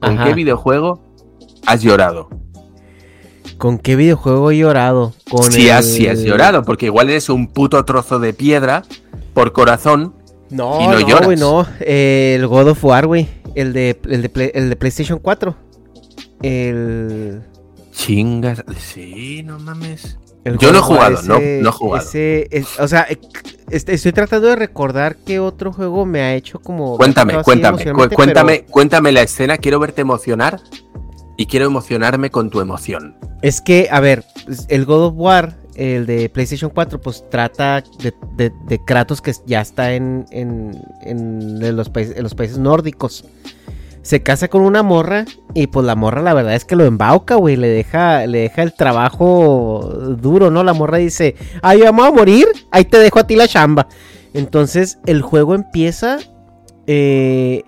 con 0.00 0.18
Ajá. 0.18 0.24
qué 0.26 0.34
videojuego 0.34 1.00
has 1.66 1.80
llorado. 1.82 2.28
¿Con 3.56 3.78
qué 3.78 3.96
videojuego 3.96 4.50
he 4.50 4.58
llorado? 4.58 5.14
Con 5.30 5.50
Si 5.50 5.68
has, 5.70 5.86
si 5.86 6.06
has 6.06 6.20
llorado, 6.22 6.62
porque 6.62 6.86
igual 6.86 7.08
eres 7.10 7.28
un 7.28 7.48
puto 7.48 7.84
trozo 7.84 8.18
de 8.20 8.32
piedra 8.32 8.84
por 9.34 9.52
corazón. 9.52 10.14
No, 10.50 10.80
y 10.80 10.86
no 10.86 10.92
no, 11.00 11.00
lloras. 11.08 11.40
no. 11.40 11.66
Eh, 11.80 12.36
el 12.38 12.46
God 12.46 12.68
of 12.68 12.84
War, 12.84 13.06
güey. 13.06 13.28
El 13.58 13.72
de, 13.72 13.98
el, 14.08 14.22
de 14.22 14.28
Play- 14.28 14.50
el 14.54 14.68
de 14.70 14.76
PlayStation 14.76 15.18
4. 15.18 15.56
El. 16.42 17.42
Chingas. 17.92 18.62
Sí, 18.78 19.42
no 19.44 19.58
mames. 19.58 20.18
Yo 20.60 20.72
no 20.72 20.78
he 20.78 20.82
jugado, 20.82 21.20
no- 21.24 21.34
no 21.34 21.68
he 21.68 21.72
jugado. 21.72 22.04
ese- 22.06 22.46
es- 22.52 22.78
o 22.78 22.86
sea, 22.88 23.06
eh, 23.10 23.18
este- 23.70 23.92
estoy 23.94 24.12
tratando 24.12 24.46
de 24.48 24.56
recordar 24.56 25.16
qué 25.26 25.40
otro 25.40 25.72
juego 25.72 26.06
me 26.06 26.20
ha 26.22 26.34
hecho 26.34 26.60
como. 26.60 26.96
Cuéntame, 26.96 27.34
cuéntame, 27.42 27.84
cu- 27.92 28.08
cuéntame, 28.14 28.58
pero 28.60 28.72
cuéntame 28.72 29.12
la 29.12 29.22
escena. 29.22 29.58
Quiero 29.58 29.78
verte 29.80 30.00
emocionar 30.00 30.60
y 31.36 31.46
quiero 31.46 31.66
emocionarme 31.66 32.30
con 32.30 32.50
tu 32.50 32.60
emoción. 32.60 33.16
Es 33.42 33.60
que, 33.60 33.88
a 33.90 34.00
ver, 34.00 34.24
el 34.68 34.84
God 34.86 35.06
of 35.06 35.14
War, 35.16 35.56
el 35.78 36.06
de 36.06 36.28
PlayStation 36.28 36.70
4, 36.74 37.00
pues 37.00 37.24
trata 37.30 37.84
de, 38.36 38.80
Kratos 38.84 39.22
que 39.22 39.32
ya 39.46 39.60
está 39.60 39.92
en, 39.92 40.26
en, 40.30 40.82
en 41.02 41.76
los 41.76 41.88
países, 41.88 42.16
en 42.16 42.24
los 42.24 42.34
países 42.34 42.58
nórdicos. 42.58 43.24
Se 44.02 44.22
casa 44.22 44.48
con 44.48 44.62
una 44.62 44.82
morra 44.82 45.24
y 45.54 45.68
pues 45.68 45.86
la 45.86 45.94
morra 45.94 46.22
la 46.22 46.34
verdad 46.34 46.54
es 46.54 46.64
que 46.64 46.76
lo 46.76 46.84
embauca, 46.84 47.36
güey, 47.36 47.56
le 47.56 47.68
deja, 47.68 48.26
le 48.26 48.38
deja 48.38 48.62
el 48.62 48.72
trabajo 48.72 50.16
duro, 50.18 50.50
¿no? 50.50 50.64
La 50.64 50.72
morra 50.72 50.98
dice, 50.98 51.36
ay, 51.62 51.82
vamos 51.82 52.06
a 52.06 52.10
morir, 52.10 52.46
ahí 52.70 52.84
te 52.84 52.98
dejo 52.98 53.20
a 53.20 53.26
ti 53.26 53.36
la 53.36 53.46
chamba. 53.46 53.86
Entonces 54.34 54.98
el 55.06 55.22
juego 55.22 55.54
empieza 55.54 56.18
eh, 56.86 57.62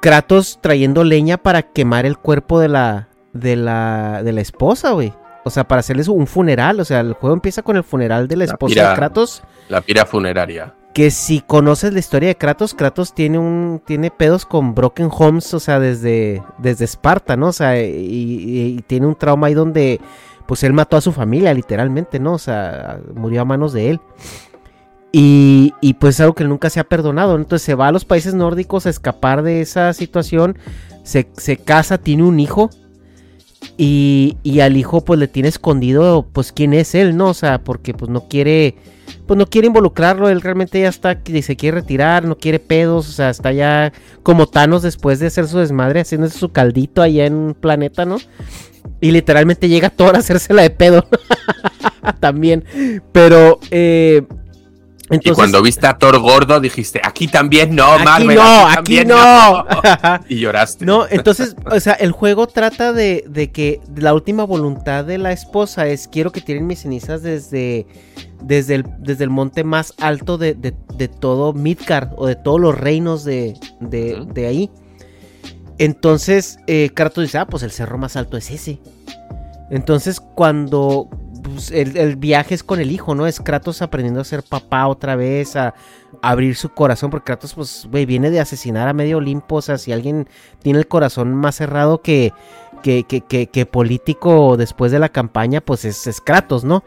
Kratos 0.00 0.58
trayendo 0.60 1.02
leña 1.02 1.38
para 1.38 1.62
quemar 1.62 2.06
el 2.06 2.16
cuerpo 2.16 2.60
de 2.60 2.68
la, 2.68 3.08
de 3.32 3.56
la, 3.56 4.22
de 4.22 4.32
la 4.32 4.40
esposa, 4.40 4.92
güey. 4.92 5.12
O 5.46 5.50
sea, 5.50 5.68
para 5.68 5.80
hacerles 5.80 6.08
un 6.08 6.26
funeral. 6.26 6.80
O 6.80 6.84
sea, 6.84 7.00
el 7.00 7.12
juego 7.12 7.34
empieza 7.34 7.62
con 7.62 7.76
el 7.76 7.84
funeral 7.84 8.26
de 8.26 8.36
la 8.36 8.44
La 8.46 8.52
esposa 8.52 8.74
pira- 8.74 8.90
de 8.90 8.96
Kratos. 8.96 9.42
La 9.68 9.80
pira 9.80 10.04
funeraria. 10.04 10.74
Que 10.92 11.10
si 11.10 11.40
conoces 11.40 11.92
la 11.92 11.98
historia 12.00 12.28
de 12.28 12.36
Kratos, 12.36 12.74
Kratos 12.74 13.14
tiene 13.14 13.38
un 13.38 13.82
tiene 13.86 14.10
pedos 14.10 14.44
con 14.46 14.74
Broken 14.74 15.08
Homes, 15.12 15.52
o 15.54 15.60
sea, 15.60 15.78
desde, 15.78 16.42
desde 16.58 16.84
Esparta, 16.86 17.36
¿no? 17.36 17.48
O 17.48 17.52
sea, 17.52 17.78
y, 17.80 17.84
y- 17.90 18.76
y 18.78 18.82
tiene 18.82 19.06
un 19.06 19.14
trauma 19.14 19.46
ahí 19.48 19.54
donde, 19.54 20.00
pues 20.46 20.64
él 20.64 20.72
mató 20.72 20.96
a 20.96 21.00
su 21.02 21.12
familia, 21.12 21.52
literalmente, 21.54 22.18
¿no? 22.18 22.32
O 22.32 22.38
sea, 22.38 22.98
murió 23.14 23.42
a 23.42 23.44
manos 23.44 23.72
de 23.74 23.90
él. 23.90 24.00
Y, 25.12 25.72
y 25.80 25.94
pues 25.94 26.20
algo 26.20 26.34
que 26.34 26.42
él 26.42 26.48
nunca 26.48 26.70
se 26.70 26.80
ha 26.80 26.84
perdonado. 26.84 27.34
¿no? 27.34 27.42
Entonces 27.42 27.64
se 27.64 27.74
va 27.74 27.88
a 27.88 27.92
los 27.92 28.04
países 28.04 28.34
nórdicos 28.34 28.86
a 28.86 28.90
escapar 28.90 29.42
de 29.42 29.60
esa 29.60 29.92
situación. 29.92 30.58
Se, 31.04 31.28
se 31.36 31.56
casa, 31.56 31.98
tiene 31.98 32.22
un 32.24 32.40
hijo. 32.40 32.70
Y, 33.78 34.38
y 34.42 34.60
al 34.60 34.76
hijo 34.76 35.04
pues 35.04 35.20
le 35.20 35.28
tiene 35.28 35.48
escondido 35.48 36.26
pues 36.32 36.52
quién 36.52 36.72
es 36.72 36.94
él, 36.94 37.16
¿no? 37.16 37.28
O 37.28 37.34
sea, 37.34 37.62
porque 37.62 37.92
pues 37.92 38.10
no 38.10 38.26
quiere 38.28 38.76
pues 39.26 39.38
no 39.38 39.46
quiere 39.46 39.66
involucrarlo, 39.66 40.28
él 40.28 40.40
realmente 40.40 40.80
ya 40.80 40.88
está, 40.88 41.18
se 41.42 41.56
quiere 41.56 41.80
retirar, 41.80 42.24
no 42.24 42.38
quiere 42.38 42.60
pedos, 42.60 43.08
o 43.08 43.12
sea, 43.12 43.30
está 43.30 43.52
ya 43.52 43.92
como 44.22 44.46
Thanos 44.46 44.82
después 44.82 45.18
de 45.18 45.26
hacer 45.26 45.48
su 45.48 45.58
desmadre, 45.58 46.00
haciéndose 46.00 46.38
su 46.38 46.50
caldito 46.50 47.02
allá 47.02 47.26
en 47.26 47.34
un 47.34 47.54
planeta, 47.54 48.04
¿no? 48.04 48.18
Y 49.00 49.10
literalmente 49.10 49.68
llega 49.68 49.90
Thor 49.90 50.14
a 50.14 50.20
hacérsela 50.20 50.62
de 50.62 50.70
pedo. 50.70 51.06
También. 52.20 52.64
Pero, 53.12 53.58
eh, 53.70 54.22
entonces... 55.10 55.32
y 55.32 55.34
cuando 55.34 55.62
viste 55.62 55.86
a 55.86 55.96
Thor 55.98 56.18
gordo 56.18 56.58
dijiste, 56.60 57.00
aquí 57.04 57.28
también 57.28 57.74
no, 57.76 57.92
Aquí 57.92 58.04
Marvel. 58.04 58.36
no, 58.36 58.66
aquí 58.66 58.74
también 59.04 59.08
no. 59.08 59.66
y 60.28 60.38
lloraste. 60.40 60.84
No, 60.84 61.06
entonces, 61.08 61.54
o 61.70 61.78
sea, 61.80 61.92
el 61.94 62.12
juego 62.12 62.46
trata 62.46 62.92
de, 62.92 63.24
de 63.28 63.50
que 63.52 63.80
la 63.96 64.12
última 64.14 64.44
voluntad 64.44 65.04
de 65.04 65.18
la 65.18 65.32
esposa 65.32 65.86
es 65.86 66.08
quiero 66.08 66.32
que 66.32 66.40
tiren 66.40 66.66
mis 66.66 66.80
cenizas 66.80 67.22
desde, 67.22 67.86
desde, 68.42 68.74
el, 68.76 68.84
desde 68.98 69.24
el 69.24 69.30
monte 69.30 69.64
más 69.64 69.94
alto 69.98 70.38
de, 70.38 70.54
de- 70.54 70.74
de 70.96 71.08
todo 71.08 71.52
Midgard 71.52 72.08
o 72.16 72.26
de 72.26 72.36
todos 72.36 72.58
los 72.60 72.74
reinos 72.76 73.22
de, 73.24 73.54
de 73.80 74.46
ahí. 74.46 74.70
Entonces, 75.78 76.58
eh, 76.66 76.90
Kratos 76.94 77.24
dice, 77.24 77.38
ah, 77.38 77.46
pues 77.46 77.62
el 77.62 77.70
cerro 77.70 77.98
más 77.98 78.16
alto 78.16 78.36
es 78.36 78.50
ese. 78.50 78.80
Entonces, 79.70 80.20
cuando 80.20 81.08
pues, 81.52 81.70
el, 81.70 82.16
viaje 82.16 82.54
es 82.54 82.62
con 82.62 82.80
el 82.80 82.90
hijo, 82.90 83.14
¿no? 83.14 83.26
Es 83.26 83.40
Kratos 83.40 83.82
aprendiendo 83.82 84.20
a 84.20 84.24
ser 84.24 84.42
papá 84.42 84.86
otra 84.86 85.16
vez, 85.16 85.56
a, 85.56 85.68
a 86.22 86.30
abrir 86.30 86.56
su 86.56 86.68
corazón, 86.70 87.10
porque 87.10 87.26
Kratos, 87.26 87.54
pues, 87.54 87.86
güey, 87.90 88.06
viene 88.06 88.30
de 88.30 88.40
asesinar 88.40 88.88
a 88.88 88.92
medio 88.92 89.18
Olimpo, 89.18 89.56
o 89.56 89.62
sea, 89.62 89.78
si 89.78 89.92
alguien 89.92 90.28
tiene 90.62 90.78
el 90.78 90.88
corazón 90.88 91.34
más 91.34 91.56
cerrado 91.56 92.02
que, 92.02 92.32
que, 92.82 93.04
que, 93.04 93.20
que- 93.22 93.46
que 93.48 93.66
político 93.66 94.56
después 94.56 94.92
de 94.92 94.98
la 94.98 95.08
campaña, 95.08 95.60
pues 95.60 95.84
es, 95.84 96.06
es 96.06 96.20
Kratos, 96.20 96.64
¿no? 96.64 96.84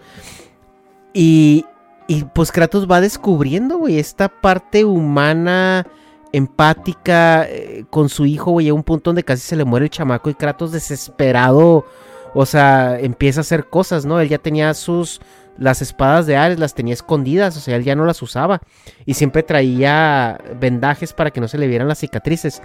Y, 1.13 1.65
y 2.07 2.23
pues 2.25 2.51
Kratos 2.51 2.89
va 2.89 3.01
descubriendo, 3.01 3.77
güey, 3.77 3.99
esta 3.99 4.29
parte 4.29 4.85
humana, 4.85 5.87
empática 6.31 7.47
eh, 7.49 7.85
con 7.89 8.09
su 8.09 8.25
hijo, 8.25 8.51
güey, 8.51 8.69
a 8.69 8.73
un 8.73 8.83
punto 8.83 9.09
donde 9.09 9.23
casi 9.23 9.41
se 9.41 9.55
le 9.55 9.65
muere 9.65 9.85
el 9.85 9.89
chamaco 9.89 10.29
y 10.29 10.35
Kratos 10.35 10.71
desesperado, 10.71 11.85
o 12.33 12.45
sea, 12.45 12.99
empieza 12.99 13.39
a 13.39 13.41
hacer 13.41 13.65
cosas, 13.65 14.05
¿no? 14.05 14.19
Él 14.19 14.29
ya 14.29 14.37
tenía 14.37 14.73
sus, 14.73 15.21
las 15.57 15.81
espadas 15.81 16.25
de 16.25 16.37
Ares, 16.37 16.59
las 16.59 16.73
tenía 16.73 16.93
escondidas, 16.93 17.57
o 17.57 17.59
sea, 17.59 17.75
él 17.75 17.83
ya 17.83 17.95
no 17.95 18.05
las 18.05 18.21
usaba 18.21 18.61
y 19.05 19.15
siempre 19.15 19.43
traía 19.43 20.39
vendajes 20.59 21.13
para 21.13 21.31
que 21.31 21.41
no 21.41 21.47
se 21.47 21.57
le 21.57 21.67
vieran 21.67 21.87
las 21.87 21.99
cicatrices. 21.99 22.61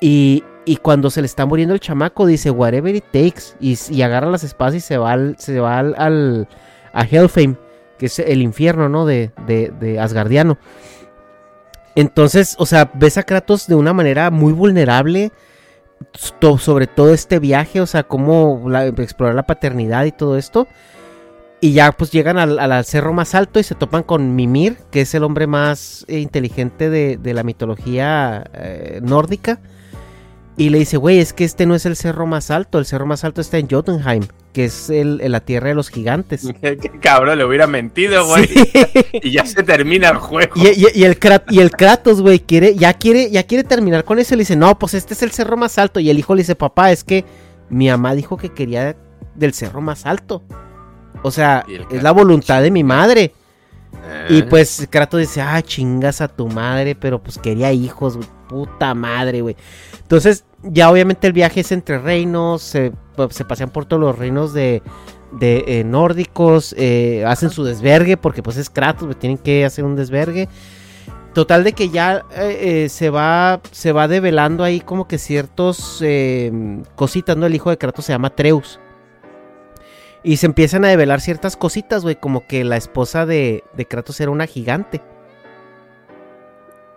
Y, 0.00 0.44
y 0.66 0.76
cuando 0.76 1.08
se 1.10 1.22
le 1.22 1.26
está 1.26 1.46
muriendo 1.46 1.72
el 1.74 1.80
chamaco, 1.80 2.26
dice, 2.26 2.50
whatever 2.50 2.94
it 2.94 3.04
takes, 3.12 3.56
y, 3.60 3.78
y 3.90 4.02
agarra 4.02 4.30
las 4.30 4.44
espadas 4.44 4.74
y 4.74 4.80
se 4.80 4.98
va 4.98 5.12
al, 5.12 5.36
se 5.38 5.60
va 5.60 5.78
al, 5.78 5.94
al- 5.96 6.48
a 6.92 7.04
Helfheim, 7.04 7.56
que 7.98 8.06
es 8.06 8.18
el 8.18 8.42
infierno, 8.42 8.88
¿no? 8.88 9.06
De, 9.06 9.30
de, 9.46 9.72
de 9.80 9.98
Asgardiano. 10.00 10.58
Entonces, 11.94 12.56
o 12.58 12.66
sea, 12.66 12.90
ves 12.94 13.18
a 13.18 13.22
Kratos 13.22 13.66
de 13.66 13.76
una 13.76 13.92
manera 13.92 14.30
muy 14.30 14.52
vulnerable 14.52 15.32
sobre 16.58 16.86
todo 16.86 17.12
este 17.12 17.38
viaje, 17.38 17.80
o 17.80 17.86
sea, 17.86 18.02
cómo 18.02 18.62
explorar 18.98 19.34
la 19.34 19.46
paternidad 19.46 20.04
y 20.04 20.12
todo 20.12 20.36
esto. 20.36 20.66
Y 21.60 21.72
ya 21.72 21.92
pues 21.92 22.10
llegan 22.10 22.36
al, 22.38 22.84
cerro 22.84 23.14
más 23.14 23.34
alto 23.34 23.58
y 23.58 23.62
se 23.62 23.74
topan 23.74 24.02
con 24.02 24.36
Mimir, 24.36 24.76
que 24.90 25.00
es 25.02 25.14
el 25.14 25.24
hombre 25.24 25.46
más 25.46 26.04
eh, 26.08 26.18
inteligente 26.18 26.90
de, 26.90 27.16
de 27.16 27.34
la 27.34 27.42
mitología 27.42 28.44
eh, 28.52 29.00
nórdica. 29.02 29.60
Y 30.56 30.68
le 30.70 30.78
dice, 30.78 30.96
güey, 30.98 31.18
es 31.18 31.32
que 31.32 31.42
este 31.44 31.66
no 31.66 31.74
es 31.74 31.84
el 31.84 31.96
cerro 31.96 32.26
más 32.26 32.50
alto, 32.52 32.78
el 32.78 32.86
cerro 32.86 33.06
más 33.06 33.24
alto 33.24 33.40
está 33.40 33.58
en 33.58 33.68
Jotunheim, 33.68 34.22
que 34.52 34.66
es 34.66 34.88
el, 34.88 35.16
la 35.30 35.40
tierra 35.40 35.68
de 35.70 35.74
los 35.74 35.88
gigantes. 35.90 36.48
Qué 36.62 36.76
cabrón, 37.00 37.38
le 37.38 37.44
hubiera 37.44 37.66
mentido, 37.66 38.24
güey. 38.26 38.46
Sí. 38.46 38.64
Y 39.22 39.32
ya 39.32 39.44
se 39.46 39.62
termina 39.64 40.10
el 40.10 40.18
juego. 40.18 40.52
Y, 40.56 40.68
y- 40.68 40.86
y 40.94 41.04
el, 41.04 41.18
Krat- 41.18 41.50
y 41.50 41.58
el 41.58 41.72
Kratos, 41.72 42.20
güey, 42.20 42.38
quiere, 42.38 42.76
ya 42.76 42.94
quiere, 42.94 43.30
ya 43.30 43.42
quiere 43.44 43.64
terminar 43.64 44.04
con 44.04 44.18
eso. 44.20 44.34
Y 44.34 44.36
le 44.36 44.42
dice, 44.42 44.54
no, 44.54 44.78
pues 44.78 44.94
este 44.94 45.14
es 45.14 45.22
el 45.24 45.32
cerro 45.32 45.56
más 45.56 45.76
alto. 45.78 45.98
Y 45.98 46.08
el 46.10 46.18
hijo 46.20 46.34
le 46.36 46.42
dice, 46.42 46.54
papá, 46.54 46.92
es 46.92 47.02
que 47.02 47.24
mi 47.68 47.88
mamá 47.88 48.14
dijo 48.14 48.36
que 48.36 48.50
quería 48.50 48.96
del 49.34 49.54
cerro 49.54 49.80
más 49.80 50.06
alto. 50.06 50.44
O 51.22 51.30
sea, 51.32 51.64
es 51.90 52.02
la 52.02 52.12
voluntad 52.12 52.62
de 52.62 52.70
mi 52.70 52.84
madre. 52.84 53.32
Y 54.28 54.40
Eh, 54.40 54.42
pues 54.48 54.86
Kratos 54.90 55.18
dice, 55.20 55.40
ah, 55.40 55.60
chingas 55.62 56.20
a 56.20 56.28
tu 56.28 56.46
madre, 56.48 56.94
pero 56.94 57.20
pues 57.22 57.38
quería 57.38 57.72
hijos, 57.72 58.16
güey, 58.16 58.28
puta 58.48 58.94
madre, 58.94 59.40
güey. 59.40 59.56
Entonces, 60.00 60.44
ya 60.62 60.90
obviamente 60.90 61.26
el 61.26 61.32
viaje 61.32 61.60
es 61.60 61.72
entre 61.72 61.98
reinos, 61.98 62.62
se, 62.62 62.92
pues, 63.16 63.34
se 63.34 63.44
pasean 63.44 63.70
por 63.70 63.86
todos 63.86 64.00
los 64.00 64.18
reinos 64.18 64.52
de, 64.52 64.82
de 65.32 65.64
eh, 65.66 65.84
nórdicos, 65.84 66.74
eh, 66.78 67.24
hacen 67.26 67.50
su 67.50 67.64
desvergue, 67.64 68.16
porque 68.16 68.42
pues 68.42 68.56
es 68.56 68.70
Kratos, 68.70 69.04
güey, 69.04 69.18
tienen 69.18 69.38
que 69.38 69.64
hacer 69.64 69.84
un 69.84 69.96
desvergue. 69.96 70.48
Total 71.34 71.64
de 71.64 71.72
que 71.72 71.88
ya 71.88 72.24
eh, 72.36 72.88
se 72.88 73.10
va 73.10 73.60
se 73.72 73.90
va 73.90 74.06
develando 74.06 74.62
ahí 74.62 74.80
como 74.80 75.08
que 75.08 75.18
ciertos 75.18 76.02
cositas, 76.94 77.36
¿no? 77.36 77.46
El 77.46 77.54
hijo 77.56 77.70
de 77.70 77.78
Kratos 77.78 78.04
se 78.04 78.12
llama 78.12 78.30
Treus. 78.30 78.78
Y 80.22 80.36
se 80.38 80.46
empiezan 80.46 80.84
a 80.84 80.88
develar 80.88 81.20
ciertas 81.20 81.56
cositas, 81.56 82.02
güey, 82.02 82.14
como 82.14 82.46
que 82.46 82.64
la 82.64 82.76
esposa 82.76 83.26
de, 83.26 83.64
de 83.76 83.84
Kratos 83.84 84.20
era 84.20 84.30
una 84.30 84.46
gigante. 84.46 85.02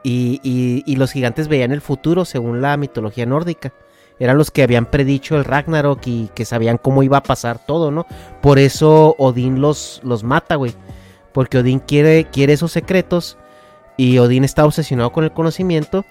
Y, 0.07 0.39
y- 0.43 0.83
y 0.85 0.95
los 0.95 1.11
gigantes 1.11 1.47
veían 1.49 1.71
el 1.71 1.81
futuro 1.81 2.23
según 2.23 2.61
la 2.61 2.77
mitología 2.77 3.25
nórdica. 3.25 3.73
Eran 4.19 4.37
los 4.37 4.49
que 4.51 4.63
habían 4.63 4.85
predicho 4.85 5.35
el 5.35 5.43
Ragnarok 5.43 5.99
y 6.05 6.29
que 6.33 6.45
sabían 6.45 6.77
cómo 6.77 7.03
iba 7.03 7.17
a 7.17 7.23
pasar 7.23 7.63
todo, 7.65 7.91
¿no? 7.91 8.05
Por 8.41 8.57
eso 8.57 9.15
Odín 9.19 9.59
los, 9.61 9.99
los 10.03 10.23
mata, 10.23 10.55
güey. 10.55 10.73
Porque 11.33 11.57
Odín 11.59 11.79
quiere, 11.79 12.25
quiere 12.31 12.53
esos 12.53 12.71
secretos 12.71 13.37
y 13.97 14.17
Odín 14.17 14.43
está 14.43 14.65
obsesionado 14.65 15.11
con 15.11 15.23
el 15.23 15.31
conocimiento. 15.33 16.05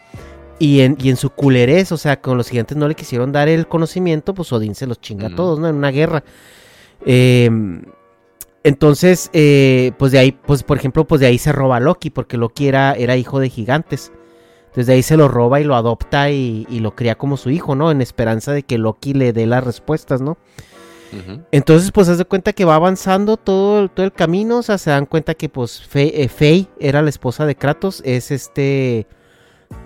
Y 0.59 0.81
en, 0.81 0.97
y 1.01 1.11
en 1.11 1.17
su 1.17 1.31
culerez, 1.31 1.91
o 1.93 1.97
sea, 1.97 2.21
con 2.21 2.37
los 2.39 2.49
gigantes 2.49 2.77
no 2.77 2.89
le 2.89 2.95
quisieron 2.95 3.33
dar 3.33 3.49
el 3.49 3.67
conocimiento, 3.67 4.35
pues 4.35 4.53
Odín 4.53 4.75
se 4.75 4.87
los 4.87 5.01
chinga 5.01 5.27
a 5.29 5.35
todos, 5.35 5.59
¿no? 5.59 5.69
En 5.69 5.75
una 5.77 5.91
guerra. 5.91 6.23
Eh, 7.05 7.51
entonces, 8.67 9.31
eh, 9.33 9.93
pues 9.99 10.13
de 10.13 10.19
ahí, 10.19 10.33
pues 10.33 10.63
por 10.63 10.77
ejemplo, 10.77 11.07
pues 11.07 11.21
de 11.21 11.27
ahí 11.29 11.39
se 11.39 11.53
roba 11.53 11.77
a 11.77 11.81
Loki, 11.81 12.11
porque 12.11 12.37
Loki 12.37 12.69
era, 12.69 12.93
era 12.95 13.17
hijo 13.17 13.41
de 13.41 13.49
gigantes. 13.49 14.13
Entonces 14.67 14.87
de 14.89 14.93
ahí 14.95 15.03
se 15.03 15.17
lo 15.17 15.29
roba 15.29 15.61
y 15.61 15.65
lo 15.65 15.75
adopta 15.75 16.31
y, 16.31 16.67
y 16.69 16.81
lo 16.81 16.95
cría 16.95 17.15
como 17.17 17.37
su 17.39 17.49
hijo, 17.51 17.75
¿no? 17.75 17.91
En 17.91 18.03
esperanza 18.03 18.53
de 18.53 18.63
que 18.63 18.77
Loki 18.77 19.15
le 19.15 19.33
dé 19.33 19.47
las 19.47 19.65
respuestas, 19.65 20.21
¿no? 20.21 20.37
Entonces, 21.53 21.93
pues, 21.93 22.09
haz 22.11 22.19
de 22.19 22.25
cuenta 22.27 22.53
que 22.53 22.65
va 22.67 22.75
avanzando 22.75 23.37
todo, 23.39 23.81
el- 23.81 23.91
todo 23.91 24.05
el 24.05 24.13
camino. 24.13 24.59
O 24.59 24.63
sea, 24.63 24.77
se 24.77 24.91
dan 24.91 25.07
cuenta 25.07 25.35
que, 25.35 25.49
pues, 25.49 25.81
Fe- 25.81 26.23
eh, 26.23 26.29
Fey 26.29 26.69
era 26.79 27.01
la 27.01 27.09
esposa 27.09 27.47
de 27.47 27.55
Kratos. 27.57 28.03
Es 28.05 28.31
este. 28.31 29.07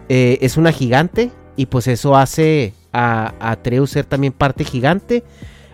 eh, 0.08 0.38
es 0.40 0.56
una 0.56 0.72
gigante. 0.72 1.30
Y 1.56 1.66
pues 1.66 1.86
eso 1.88 2.16
hace 2.16 2.72
a, 2.92 3.34
a 3.38 3.50
Atreus 3.52 3.90
ser 3.90 4.06
también 4.06 4.32
parte 4.32 4.64
gigante. 4.64 5.22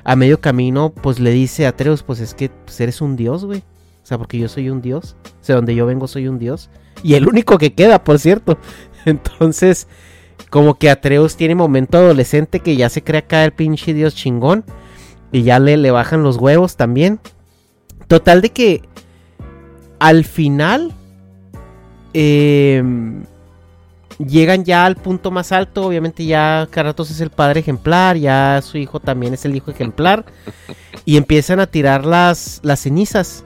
A 0.08 0.14
medio 0.14 0.40
camino, 0.40 0.90
pues 0.90 1.18
le 1.18 1.32
dice 1.32 1.66
a 1.66 1.70
Atreus: 1.70 2.04
Pues 2.04 2.20
es 2.20 2.32
que 2.32 2.48
pues, 2.48 2.80
eres 2.80 3.00
un 3.00 3.16
dios, 3.16 3.44
güey. 3.44 3.58
O 3.58 4.06
sea, 4.06 4.18
porque 4.18 4.38
yo 4.38 4.48
soy 4.48 4.70
un 4.70 4.80
dios. 4.80 5.16
O 5.24 5.44
sea, 5.44 5.56
donde 5.56 5.74
yo 5.74 5.84
vengo 5.84 6.06
soy 6.06 6.28
un 6.28 6.38
dios. 6.38 6.70
Y 7.02 7.14
el 7.14 7.26
único 7.26 7.58
que 7.58 7.74
queda, 7.74 8.04
por 8.04 8.20
cierto. 8.20 8.56
Entonces, 9.04 9.88
como 10.48 10.78
que 10.78 10.90
Atreus 10.90 11.36
tiene 11.36 11.56
momento 11.56 11.98
adolescente 11.98 12.60
que 12.60 12.76
ya 12.76 12.88
se 12.88 13.02
cree 13.02 13.18
acá 13.18 13.44
el 13.44 13.52
pinche 13.52 13.94
dios 13.94 14.14
chingón. 14.14 14.64
Y 15.32 15.42
ya 15.42 15.58
le, 15.58 15.76
le 15.76 15.90
bajan 15.90 16.22
los 16.22 16.36
huevos 16.36 16.76
también. 16.76 17.18
Total 18.06 18.40
de 18.40 18.50
que 18.50 18.82
al 19.98 20.24
final 20.24 20.92
em, 22.12 23.24
llegan 24.18 24.64
ya 24.64 24.86
al 24.86 24.96
punto 24.96 25.30
más 25.30 25.52
alto. 25.52 25.86
Obviamente 25.86 26.24
ya 26.24 26.68
Kratos 26.70 27.10
es 27.10 27.20
el 27.20 27.30
padre 27.30 27.60
ejemplar, 27.60 28.16
ya 28.16 28.60
su 28.62 28.78
hijo 28.78 29.00
también 29.00 29.34
es 29.34 29.44
el 29.44 29.56
hijo 29.56 29.70
ejemplar. 29.70 30.24
y 31.04 31.16
empiezan 31.16 31.60
a 31.60 31.66
tirar 31.66 32.04
las, 32.04 32.60
las 32.62 32.80
cenizas. 32.80 33.44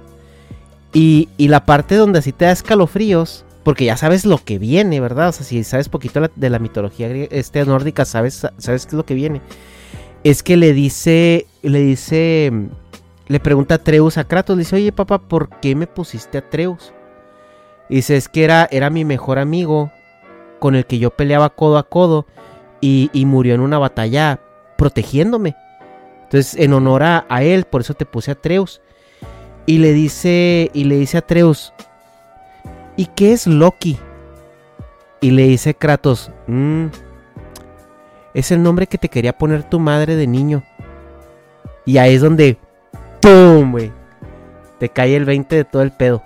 Y, 0.93 1.29
y 1.37 1.49
la 1.49 1.67
parte 1.67 1.95
donde 1.95 2.19
así 2.19 2.33
te 2.33 2.47
da 2.47 2.51
escalofríos, 2.51 3.45
porque 3.63 3.85
ya 3.85 3.97
sabes 3.97 4.25
lo 4.25 4.39
que 4.39 4.59
viene, 4.59 5.01
¿verdad? 5.01 5.29
O 5.29 5.33
sea, 5.33 5.45
si 5.45 5.63
sabes 5.63 5.89
poquito 5.89 6.21
de 6.35 6.51
la 6.51 6.59
mitología 6.59 7.09
este, 7.31 7.65
nórdica, 7.65 8.05
sabes, 8.05 8.47
sabes 8.59 8.87
qué 8.87 8.91
es 8.91 8.95
lo 8.95 9.07
que 9.07 9.15
viene. 9.15 9.41
Es 10.25 10.43
que 10.43 10.57
le 10.57 10.73
dice, 10.73 11.47
le 11.63 11.81
dice, 11.81 12.53
le 13.29 13.41
pregunta 13.41 13.77
a 13.77 13.79
Treus 13.79 14.19
a 14.19 14.25
Kratos, 14.25 14.57
le 14.57 14.63
dice, 14.63 14.77
oye 14.77 14.93
papá, 14.93 15.19
¿por 15.19 15.61
qué 15.61 15.75
me 15.75 15.87
pusiste 15.87 16.39
a 16.39 16.51
Treus? 16.51 16.93
Y 17.89 17.97
dice, 17.97 18.17
es 18.17 18.29
que 18.29 18.45
era, 18.45 18.69
era 18.71 18.91
mi 18.91 19.05
mejor 19.05 19.39
amigo 19.39 19.93
con 20.61 20.77
el 20.77 20.87
que 20.87 21.01
yo 21.01 21.11
peleaba 21.11 21.51
codo 21.51 21.79
a 21.79 21.89
codo 21.89 22.27
y, 22.81 23.11
murió 23.27 23.55
en 23.55 23.61
una 23.61 23.79
batalla 23.79 24.39
protegiéndome. 24.77 25.57
Entonces, 26.25 26.55
en 26.57 26.73
honor 26.73 27.03
a, 27.03 27.43
él, 27.43 27.65
por 27.65 27.81
eso 27.81 27.95
te 27.95 28.07
puse 28.07 28.31
a 28.31 28.37
Treus. 28.37 28.81
Y 29.67 29.79
le 29.79 29.93
dice, 29.93 30.71
y 30.73 30.85
le 30.85 30.97
dice 30.97 31.19
a 31.19 31.23
Treus, 31.23 31.73
¿y 32.97 33.07
qué 33.07 33.33
es 33.33 33.47
Loki? 33.47 33.99
Y 35.21 35.33
le 35.33 35.49
dice 35.49 35.75
Kratos, 35.75 36.31
"Mm, 36.47 36.87
es 38.33 38.51
el 38.53 38.63
nombre 38.63 38.87
que 38.87 38.97
te 38.97 39.09
quería 39.09 39.37
poner 39.37 39.65
tu 39.65 39.79
madre 39.81 40.17
de 40.17 40.27
niño. 40.27 40.63
Y 41.85 41.99
ahí 41.99 42.15
es 42.15 42.23
donde, 42.23 42.57
¡pum! 43.21 43.73
güey! 43.73 43.93
Te 44.79 44.89
cae 44.89 45.17
el 45.17 45.25
20 45.25 45.57
de 45.57 45.65
todo 45.65 45.83
el 45.83 45.93
pedo. 45.93 46.23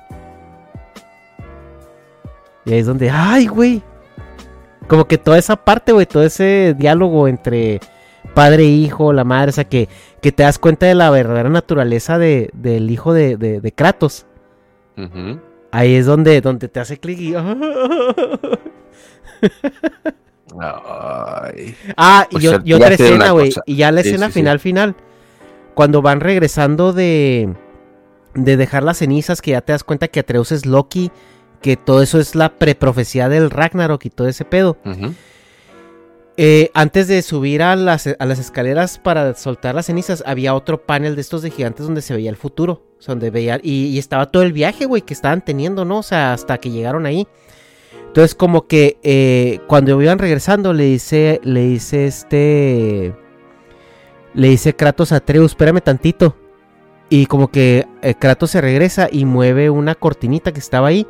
Y 2.65 2.73
ahí 2.73 2.79
es 2.79 2.87
donde, 2.87 3.11
¡ay, 3.11 3.47
güey! 3.47 3.83
Como 4.89 5.07
que 5.07 5.19
toda 5.19 5.39
esa 5.39 5.57
parte, 5.57 5.93
güey, 5.93 6.07
todo 6.07 6.23
ese 6.25 6.75
diálogo 6.79 7.27
entre 7.29 7.81
padre 8.35 8.65
e 8.65 8.69
hijo, 8.69 9.13
la 9.13 9.25
madre, 9.25 9.51
o 9.51 9.53
sea, 9.53 9.65
que, 9.65 9.89
que 10.21 10.33
te 10.33 10.43
das 10.43 10.59
cuenta 10.59 10.87
de 10.87 10.95
la 10.95 11.11
verdadera 11.11 11.49
naturaleza 11.51 12.19
de- 12.19 12.51
del 12.53 12.91
hijo 12.91 13.13
de, 13.13 13.37
de- 13.37 13.61
de 13.61 13.73
Kratos. 13.73 14.27
Ahí 15.71 15.95
es 15.95 16.07
donde, 16.07 16.41
donde 16.41 16.69
te 16.69 16.81
hace 16.81 16.99
clic 16.99 17.19
y... 17.19 17.35
Ay. 20.61 21.75
Ah, 21.97 22.27
y, 22.31 22.39
yo- 22.41 22.59
y 22.65 22.73
otra 22.75 22.89
escena, 22.95 23.31
güey. 23.33 23.53
Y 23.67 23.77
ya 23.77 23.91
la 23.91 24.03
Sí, 24.03 24.09
escena 24.09 24.27
sí, 24.27 24.33
sí. 24.33 24.39
final, 24.41 24.61
final. 24.61 24.95
Cuando 25.75 26.03
van 26.03 26.21
regresando 26.21 26.93
de, 26.93 27.53
de 28.35 28.57
dejar 28.57 28.83
las 28.85 28.99
cenizas, 28.99 29.43
que 29.43 29.53
ya 29.53 29.61
te 29.61 29.73
das 29.73 29.83
cuenta 29.85 30.09
que 30.09 30.21
Atreus 30.21 30.53
es 30.53 30.67
Loki, 30.67 31.11
que 31.65 31.79
todo 31.79 32.03
eso 32.03 32.21
es 32.21 32.35
la 32.35 32.59
preprofecía 32.59 33.31
del 33.31 33.49
Ragnarok 33.49 34.05
y 34.05 34.11
todo 34.11 34.29
ese 34.29 34.45
pedo. 34.45 34.77
Eh, 36.37 36.71
antes 36.75 37.09
de 37.09 37.23
subir 37.23 37.63
a 37.63 37.75
las, 37.75 38.07
a 38.07 38.27
las 38.27 38.39
escaleras 38.39 38.99
para 38.99 39.35
soltar 39.35 39.75
las 39.75 39.87
cenizas, 39.87 40.23
había 40.27 40.55
otro 40.55 40.85
panel 40.85 41.15
de 41.15 41.23
estos 41.23 41.41
de 41.41 41.51
gigantes 41.51 41.87
donde 41.87 42.03
se 42.03 42.13
veía 42.13 42.29
el 42.29 42.37
futuro. 42.37 42.85
donde 43.07 43.31
veía, 43.31 43.61
y, 43.63 43.87
y 43.87 43.99
estaba 43.99 44.31
todo 44.31 44.43
el 44.43 44.53
viaje, 44.53 44.85
güey, 44.85 45.01
que 45.01 45.15
estaban 45.15 45.43
teniendo, 45.43 45.87
¿no? 45.87 46.01
O 46.01 46.03
sea, 46.03 46.35
hasta 46.35 46.59
que 46.59 46.71
llegaron 46.71 47.07
ahí. 47.07 47.27
Entonces, 48.09 48.35
como 48.35 48.67
que 48.67 48.99
eh, 49.03 49.61
cuando 49.67 50.03
iban 50.03 50.19
regresando, 50.19 50.75
le 50.75 50.85
dice, 50.85 51.41
le 51.45 51.63
dice 51.63 52.07
este. 52.07 53.15
Le 54.35 54.49
dice 54.49 54.77
Kratos 54.77 55.13
a 55.13 55.17
Atreus, 55.17 55.53
espérame 55.53 55.81
tantito. 55.81 56.37
Y 57.09 57.25
como 57.25 57.51
que 57.51 57.87
eh, 58.03 58.15
Kratos 58.17 58.51
se 58.51 58.61
regresa 58.61 59.09
y 59.11 59.25
mueve 59.25 59.71
una 59.71 59.95
cortinita 59.95 60.53
que 60.53 60.61
estaba 60.61 60.89
ahí. 60.89 61.07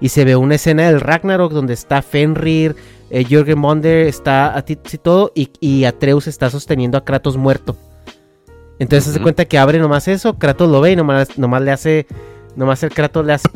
Y 0.00 0.10
se 0.10 0.24
ve 0.24 0.36
una 0.36 0.56
escena 0.56 0.86
del 0.86 1.00
Ragnarok 1.00 1.52
donde 1.52 1.72
está 1.74 2.02
Fenrir, 2.02 2.76
eh, 3.10 3.24
Jürgen 3.24 3.58
Monder, 3.58 4.06
está 4.06 4.56
a 4.56 4.62
ti 4.62 4.78
y 4.92 4.98
todo. 4.98 5.32
Y, 5.34 5.50
y 5.60 5.84
Atreus 5.84 6.26
está 6.26 6.50
sosteniendo 6.50 6.98
a 6.98 7.04
Kratos 7.04 7.36
muerto. 7.36 7.76
Entonces 8.78 9.12
se 9.12 9.18
Ujú. 9.18 9.22
cuenta 9.24 9.46
que 9.46 9.56
abre 9.58 9.78
nomás 9.78 10.06
eso, 10.06 10.38
Kratos 10.38 10.70
lo 10.70 10.80
ve 10.82 10.92
y 10.92 10.96
nomás, 10.96 11.38
nomás 11.38 11.62
le 11.62 11.72
hace. 11.72 12.06
Nomás 12.56 12.82
el 12.82 12.90
Kratos 12.90 13.24
le 13.24 13.32
hace. 13.34 13.48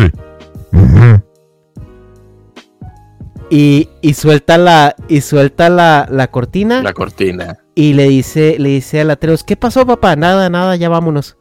Y, 3.50 3.88
y 4.00 4.14
suelta 4.14 4.58
la. 4.58 4.94
Y 5.08 5.20
suelta 5.22 5.68
la, 5.68 6.06
la 6.10 6.28
cortina. 6.30 6.82
La 6.82 6.92
cortina. 6.92 7.58
Y 7.74 7.94
le 7.94 8.08
dice, 8.08 8.56
le 8.58 8.68
dice 8.70 9.00
al 9.00 9.10
Atreus, 9.10 9.42
¿qué 9.42 9.56
pasó, 9.56 9.84
papá? 9.86 10.14
Nada, 10.16 10.48
nada, 10.50 10.76
ya 10.76 10.88
vámonos. 10.88 11.36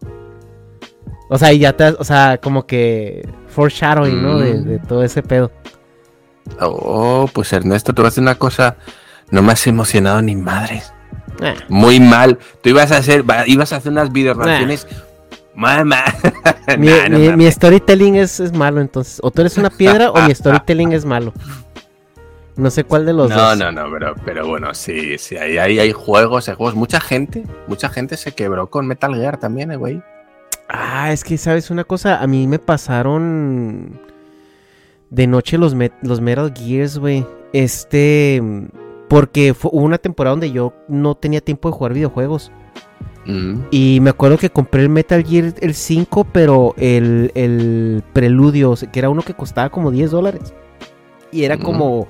O 1.30 1.38
sea, 1.38 1.54
y 1.54 1.60
ya 1.60 1.74
te, 1.78 1.86
o 1.90 2.04
sea, 2.04 2.40
como 2.42 2.66
que 2.66 3.28
foreshadowing, 3.48 4.22
¿no? 4.22 4.40
De, 4.40 4.56
Mm. 4.56 4.64
de 4.66 4.80
todo 4.80 5.04
ese 5.04 5.22
pedo. 5.24 5.52
Oh, 6.60 7.30
pues 7.32 7.54
Ernesto, 7.54 7.94
te 7.94 8.02
voy 8.02 8.08
a 8.08 8.10
decir 8.10 8.24
una 8.24 8.36
cosa. 8.36 8.76
No 9.32 9.42
me 9.44 9.52
has 9.54 9.66
emocionado 9.68 10.22
ni 10.22 10.36
madres. 10.36 10.92
Ah, 11.42 11.54
Muy 11.70 12.00
mal. 12.00 12.40
Tú 12.62 12.70
ibas 12.70 12.92
a 12.92 12.98
hacer, 12.98 13.24
ibas 13.46 13.72
a 13.72 13.78
hacer 13.78 13.92
unas 13.92 14.12
video 14.12 14.34
reacciones. 14.34 14.88
Mamá. 15.56 16.04
mi, 16.78 16.88
Nah, 16.88 17.10
no 17.10 17.20
mi- 17.20 17.26
mames. 17.30 17.38
mi 17.38 17.52
storytelling 17.52 18.16
es, 18.16 18.40
es 18.40 18.52
malo, 18.52 18.82
entonces. 18.82 19.20
O 19.22 19.30
tú 19.30 19.42
eres 19.42 19.58
una 19.58 19.70
piedra 19.70 20.10
o 20.12 20.22
mi 20.24 20.34
storytelling 20.36 20.94
es 20.94 21.06
malo. 21.06 21.32
No 22.56 22.72
sé 22.72 22.84
cuál 22.84 23.06
de 23.06 23.14
los 23.14 23.30
no, 23.30 23.36
dos. 23.38 23.58
no, 23.58 23.72
no, 23.72 23.86
pero, 23.92 24.16
pero 24.26 24.48
bueno, 24.48 24.74
sí, 24.74 25.18
sí, 25.18 25.38
ahí, 25.38 25.58
ahí 25.58 25.80
hay 25.80 25.92
juegos, 25.94 26.50
hay 26.50 26.56
juegos. 26.56 26.76
Mucha 26.76 27.00
gente, 27.00 27.44
mucha 27.68 27.88
gente 27.88 28.18
se 28.18 28.34
quebró 28.34 28.70
con 28.70 28.86
Metal 28.88 29.14
Gear 29.16 29.38
también, 29.38 29.72
eh, 29.72 29.78
güey. 29.78 30.02
Ah, 30.70 31.12
es 31.12 31.24
que, 31.24 31.38
¿sabes 31.38 31.72
una 31.72 31.84
cosa? 31.84 32.22
A 32.22 32.28
mí 32.28 32.46
me 32.46 32.60
pasaron 32.60 34.00
de 35.10 35.26
noche 35.26 35.58
los, 35.58 35.76
los 36.04 36.22
Metal 36.22 36.54
Gears, 36.56 36.98
güey. 36.98 37.26
Este... 37.54 38.42
Porque 39.08 39.56
fue, 39.56 39.72
hubo 39.74 39.84
una 39.84 39.98
temporada 39.98 40.34
donde 40.34 40.52
yo 40.52 40.72
no 40.88 41.16
tenía 41.16 41.42
tiempo 41.42 41.68
de 41.70 41.76
jugar 41.76 41.94
videojuegos. 41.94 42.52
Mm. 43.26 43.62
Y 43.72 44.00
me 44.02 44.12
acuerdo 44.12 44.38
que 44.38 44.52
compré 44.52 44.84
el 44.84 44.90
Metal 44.90 45.26
Gear 45.26 45.56
el 45.60 45.74
5, 45.74 46.28
pero 46.32 46.76
el, 46.78 47.32
el 47.34 48.04
preludio, 48.14 48.76
que 48.92 49.00
era 49.00 49.10
uno 49.10 49.24
que 49.24 49.34
costaba 49.34 49.70
como 49.70 49.90
10 49.90 50.12
dólares. 50.12 50.54
Y 51.32 51.44
era 51.44 51.56
Ujú. 51.56 51.64
como 51.64 52.08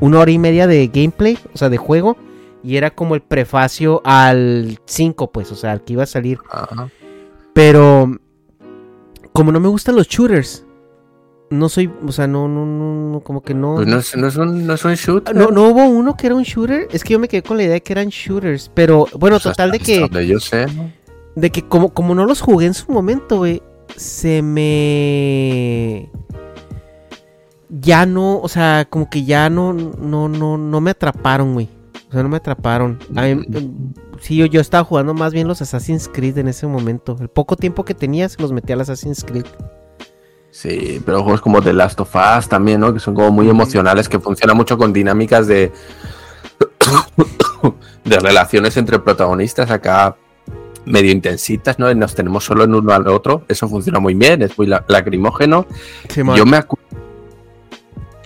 una 0.00 0.20
hora 0.20 0.30
y 0.30 0.38
media 0.38 0.66
de 0.66 0.88
gameplay, 0.88 1.38
o 1.52 1.58
sea, 1.58 1.68
de 1.68 1.76
juego. 1.76 2.16
Y 2.62 2.76
era 2.76 2.90
como 2.90 3.14
el 3.14 3.20
prefacio 3.20 4.00
al 4.04 4.78
5, 4.86 5.30
pues, 5.32 5.52
o 5.52 5.56
sea, 5.56 5.72
al 5.72 5.82
que 5.82 5.92
iba 5.92 6.04
a 6.04 6.06
salir. 6.06 6.38
Ajá. 6.50 6.88
Pero 7.54 8.16
como 9.32 9.52
no 9.52 9.60
me 9.60 9.68
gustan 9.68 9.96
los 9.96 10.08
shooters, 10.08 10.64
No 11.50 11.68
soy, 11.68 11.90
o 12.06 12.12
sea, 12.12 12.26
no, 12.28 12.46
no, 12.46 12.64
no, 12.64 13.10
no, 13.12 13.20
como 13.20 13.42
que 13.42 13.54
no. 13.54 13.74
Pues 13.76 13.86
no 13.88 13.94
no 14.20 14.28
es 14.28 14.36
un, 14.36 14.66
no 14.66 14.74
es 14.74 14.84
un 14.84 14.94
shooter. 14.94 15.34
No, 15.34 15.48
no 15.50 15.68
hubo 15.68 15.84
uno 15.84 16.16
que 16.16 16.26
era 16.26 16.36
un 16.36 16.44
shooter. 16.44 16.86
Es 16.92 17.02
que 17.02 17.14
yo 17.14 17.18
me 17.18 17.26
quedé 17.26 17.42
con 17.42 17.56
la 17.56 17.64
idea 17.64 17.72
de 17.74 17.82
que 17.82 17.92
eran 17.92 18.08
shooters. 18.08 18.70
Pero 18.72 19.06
bueno, 19.18 19.34
Pues 19.36 19.42
total 19.42 19.72
de 19.72 19.80
que. 19.80 19.98
donde 20.00 20.26
yo 20.28 20.38
sé. 20.38 20.66
De 21.34 21.50
que 21.50 21.62
como, 21.66 21.92
como 21.92 22.14
no 22.14 22.24
los 22.24 22.40
jugué 22.40 22.66
en 22.66 22.74
su 22.74 22.90
momento, 22.92 23.38
güey. 23.38 23.62
Se 23.96 24.42
me. 24.42 26.08
Ya 27.68 28.06
no, 28.06 28.40
o 28.40 28.48
sea, 28.48 28.86
como 28.88 29.08
que 29.10 29.24
ya 29.24 29.48
no, 29.50 29.72
no, 29.72 30.28
no, 30.28 30.56
no 30.58 30.80
me 30.80 30.90
atraparon, 30.90 31.54
güey. 31.54 31.68
O 32.08 32.12
sea, 32.12 32.22
no 32.22 32.28
me 32.28 32.36
atraparon. 32.36 32.98
A 33.16 33.22
mí, 33.22 33.34
Mm. 33.34 33.92
Sí, 34.20 34.36
yo, 34.36 34.46
yo 34.46 34.60
estaba 34.60 34.84
jugando 34.84 35.14
más 35.14 35.32
bien 35.32 35.48
los 35.48 35.60
Assassin's 35.62 36.08
Creed 36.12 36.38
en 36.38 36.48
ese 36.48 36.66
momento. 36.66 37.16
El 37.20 37.28
poco 37.28 37.56
tiempo 37.56 37.84
que 37.84 37.94
tenía 37.94 38.28
se 38.28 38.40
los 38.40 38.52
metí 38.52 38.72
al 38.72 38.80
Assassin's 38.80 39.24
Creed. 39.24 39.46
Sí, 40.50 41.00
pero 41.04 41.22
juegos 41.22 41.40
como 41.40 41.62
The 41.62 41.72
Last 41.72 42.00
of 42.00 42.14
Us 42.14 42.48
también, 42.48 42.80
¿no? 42.80 42.92
Que 42.92 43.00
son 43.00 43.14
como 43.14 43.30
muy 43.30 43.48
emocionales, 43.48 44.08
que 44.08 44.18
funcionan 44.18 44.56
mucho 44.56 44.76
con 44.78 44.92
dinámicas 44.92 45.46
de. 45.46 45.72
de 48.04 48.18
relaciones 48.18 48.76
entre 48.76 48.98
protagonistas 48.98 49.70
acá 49.70 50.16
medio 50.84 51.12
intensitas, 51.12 51.78
¿no? 51.78 51.92
Nos 51.94 52.14
tenemos 52.14 52.44
solo 52.44 52.64
en 52.64 52.74
uno 52.74 52.92
al 52.92 53.06
otro. 53.08 53.44
Eso 53.48 53.68
funciona 53.68 54.00
muy 54.00 54.14
bien, 54.14 54.42
es 54.42 54.56
muy 54.58 54.66
la- 54.66 54.84
lacrimógeno. 54.88 55.66
Yo 56.36 56.46
me 56.46 56.56
acuerdo. 56.56 56.84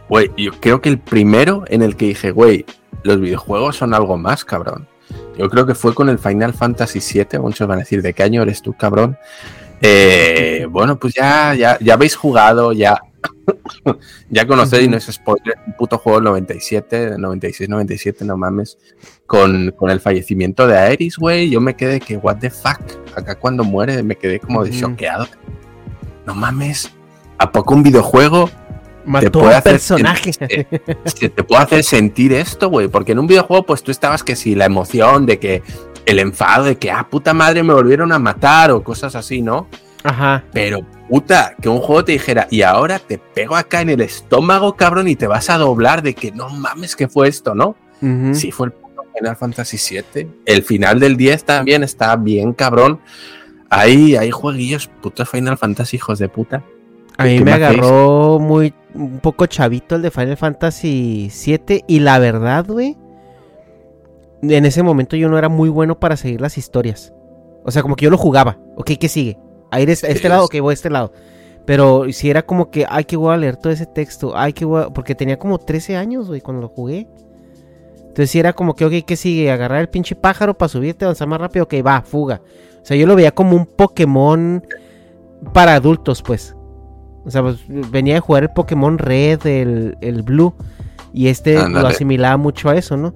Güey, 0.08 0.30
yo 0.36 0.52
creo 0.60 0.80
que 0.80 0.88
el 0.88 0.98
primero 0.98 1.64
en 1.66 1.82
el 1.82 1.96
que 1.96 2.06
dije, 2.06 2.30
güey, 2.30 2.64
los 3.02 3.20
videojuegos 3.20 3.76
son 3.76 3.92
algo 3.94 4.16
más, 4.16 4.44
cabrón. 4.44 4.86
Yo 5.36 5.50
creo 5.50 5.66
que 5.66 5.74
fue 5.74 5.94
con 5.94 6.08
el 6.08 6.18
Final 6.18 6.54
Fantasy 6.54 7.00
VII. 7.00 7.40
Muchos 7.40 7.66
van 7.66 7.78
a 7.78 7.80
decir, 7.80 8.02
¿de 8.02 8.12
qué 8.12 8.22
año 8.22 8.42
eres 8.42 8.62
tú, 8.62 8.72
cabrón? 8.72 9.18
Eh, 9.80 10.66
bueno, 10.70 10.98
pues 10.98 11.14
ya, 11.14 11.54
ya, 11.54 11.78
ya 11.80 11.94
habéis 11.94 12.14
jugado, 12.16 12.72
ya, 12.72 13.00
ya 14.30 14.46
conocéis, 14.46 14.88
no 14.88 14.96
es 14.96 15.06
spoiler, 15.06 15.58
un 15.66 15.74
puto 15.74 15.98
juego 15.98 16.18
del 16.18 16.24
97, 16.24 17.18
96, 17.18 17.68
97, 17.68 18.24
no 18.24 18.36
mames, 18.36 18.78
con, 19.26 19.72
con 19.72 19.90
el 19.90 20.00
fallecimiento 20.00 20.66
de 20.66 20.78
Aeris, 20.78 21.16
güey. 21.16 21.50
Yo 21.50 21.60
me 21.60 21.74
quedé 21.74 22.00
que, 22.00 22.16
what 22.16 22.38
the 22.38 22.50
fuck, 22.50 22.80
acá 23.16 23.34
cuando 23.34 23.64
muere 23.64 24.02
me 24.02 24.16
quedé 24.16 24.40
como 24.40 24.64
de 24.64 24.70
choqueado. 24.70 25.26
No 26.26 26.34
mames, 26.34 26.90
¿a 27.38 27.50
poco 27.50 27.74
un 27.74 27.82
videojuego 27.82 28.50
Mató 29.06 29.32
puede 29.32 29.46
a 29.46 29.48
un 29.48 29.54
hacer 29.58 29.72
personaje. 29.72 30.32
se 31.04 31.28
te 31.28 31.44
puede 31.44 31.62
hacer 31.62 31.84
sentir 31.84 32.32
esto, 32.32 32.68
güey. 32.68 32.88
Porque 32.88 33.12
en 33.12 33.18
un 33.18 33.26
videojuego, 33.26 33.64
pues 33.64 33.82
tú 33.82 33.90
estabas 33.90 34.22
que 34.22 34.36
si 34.36 34.54
la 34.54 34.64
emoción 34.64 35.26
de 35.26 35.38
que 35.38 35.62
el 36.06 36.18
enfado 36.18 36.64
de 36.64 36.76
que, 36.76 36.90
ah, 36.90 37.08
puta 37.08 37.34
madre, 37.34 37.62
me 37.62 37.74
volvieron 37.74 38.12
a 38.12 38.18
matar 38.18 38.70
o 38.70 38.82
cosas 38.82 39.14
así, 39.14 39.42
¿no? 39.42 39.68
Ajá. 40.02 40.44
Pero, 40.52 40.80
puta, 41.08 41.54
que 41.60 41.68
un 41.68 41.80
juego 41.80 42.04
te 42.04 42.12
dijera, 42.12 42.46
y 42.50 42.62
ahora 42.62 42.98
te 42.98 43.18
pego 43.18 43.56
acá 43.56 43.80
en 43.80 43.90
el 43.90 44.02
estómago, 44.02 44.76
cabrón, 44.76 45.08
y 45.08 45.16
te 45.16 45.26
vas 45.26 45.48
a 45.48 45.56
doblar 45.56 46.02
de 46.02 46.14
que 46.14 46.30
no 46.30 46.50
mames 46.50 46.94
que 46.94 47.08
fue 47.08 47.28
esto, 47.28 47.54
¿no? 47.54 47.76
Sí, 48.34 48.50
fue 48.50 48.66
el 48.66 48.72
puto 48.72 49.02
Final 49.16 49.36
Fantasy 49.36 49.78
VII. 49.78 50.28
El 50.44 50.62
final 50.62 51.00
del 51.00 51.16
10 51.16 51.44
también 51.44 51.82
está 51.82 52.14
bien, 52.16 52.52
cabrón. 52.52 53.00
Hay, 53.70 54.14
hay 54.14 54.30
jueguillos, 54.30 54.88
putos 55.00 55.30
Final 55.30 55.56
Fantasy, 55.56 55.96
hijos 55.96 56.18
de 56.18 56.28
puta. 56.28 56.62
A 57.16 57.24
mí 57.24 57.38
¿Qué 57.38 57.44
me 57.44 57.52
agarró 57.52 58.38
muy 58.38 58.74
un 58.94 59.20
poco 59.20 59.46
chavito 59.46 59.96
el 59.96 60.02
de 60.02 60.10
Final 60.10 60.36
Fantasy 60.36 61.30
VII 61.46 61.84
y 61.86 62.00
la 62.00 62.18
verdad, 62.18 62.66
güey, 62.66 62.96
en 64.42 64.64
ese 64.64 64.82
momento 64.82 65.16
yo 65.16 65.28
no 65.28 65.38
era 65.38 65.48
muy 65.48 65.68
bueno 65.68 65.98
para 65.98 66.16
seguir 66.16 66.40
las 66.40 66.58
historias. 66.58 67.12
O 67.64 67.70
sea, 67.70 67.82
como 67.82 67.96
que 67.96 68.04
yo 68.04 68.10
lo 68.10 68.18
jugaba. 68.18 68.58
Ok, 68.76 68.92
¿qué 69.00 69.08
sigue? 69.08 69.38
¿A 69.70 69.80
ir 69.80 69.88
a 69.88 69.92
este, 69.92 70.06
a 70.06 70.10
este 70.10 70.28
lado? 70.28 70.44
Ok, 70.44 70.58
voy 70.60 70.72
a 70.72 70.74
este 70.74 70.90
lado. 70.90 71.12
Pero 71.64 72.12
si 72.12 72.28
era 72.28 72.42
como 72.42 72.70
que, 72.70 72.84
ay, 72.88 73.04
que 73.04 73.16
voy 73.16 73.32
a 73.32 73.36
leer 73.36 73.56
todo 73.56 73.72
ese 73.72 73.86
texto. 73.86 74.36
Ay, 74.36 74.52
que 74.52 74.64
voy 74.64 74.82
a... 74.82 74.90
Porque 74.90 75.14
tenía 75.14 75.38
como 75.38 75.58
13 75.58 75.96
años, 75.96 76.28
güey, 76.28 76.40
cuando 76.40 76.62
lo 76.62 76.68
jugué. 76.68 77.08
Entonces 77.96 78.30
sí 78.30 78.38
era 78.38 78.52
como 78.52 78.74
que, 78.74 78.84
ok, 78.84 78.92
¿qué 79.06 79.16
sigue? 79.16 79.50
Agarrar 79.50 79.80
el 79.80 79.88
pinche 79.88 80.14
pájaro 80.14 80.56
para 80.56 80.68
subirte, 80.68 81.04
avanzar 81.04 81.26
más 81.26 81.40
rápido. 81.40 81.64
Ok, 81.64 81.74
va, 81.84 82.02
fuga. 82.02 82.42
O 82.82 82.84
sea, 82.84 82.96
yo 82.96 83.06
lo 83.06 83.16
veía 83.16 83.32
como 83.32 83.56
un 83.56 83.64
Pokémon 83.64 84.64
para 85.52 85.74
adultos, 85.74 86.22
pues. 86.22 86.54
O 87.24 87.30
sea, 87.30 87.42
pues, 87.42 87.58
venía 87.90 88.14
de 88.14 88.20
jugar 88.20 88.42
el 88.44 88.50
Pokémon 88.50 88.98
Red, 88.98 89.46
el, 89.46 89.96
el 90.00 90.22
Blue. 90.22 90.54
Y 91.12 91.28
este 91.28 91.54
lo 91.68 91.80
asimilaba 91.88 92.36
mucho 92.36 92.68
a 92.70 92.76
eso, 92.76 92.96
¿no? 92.96 93.14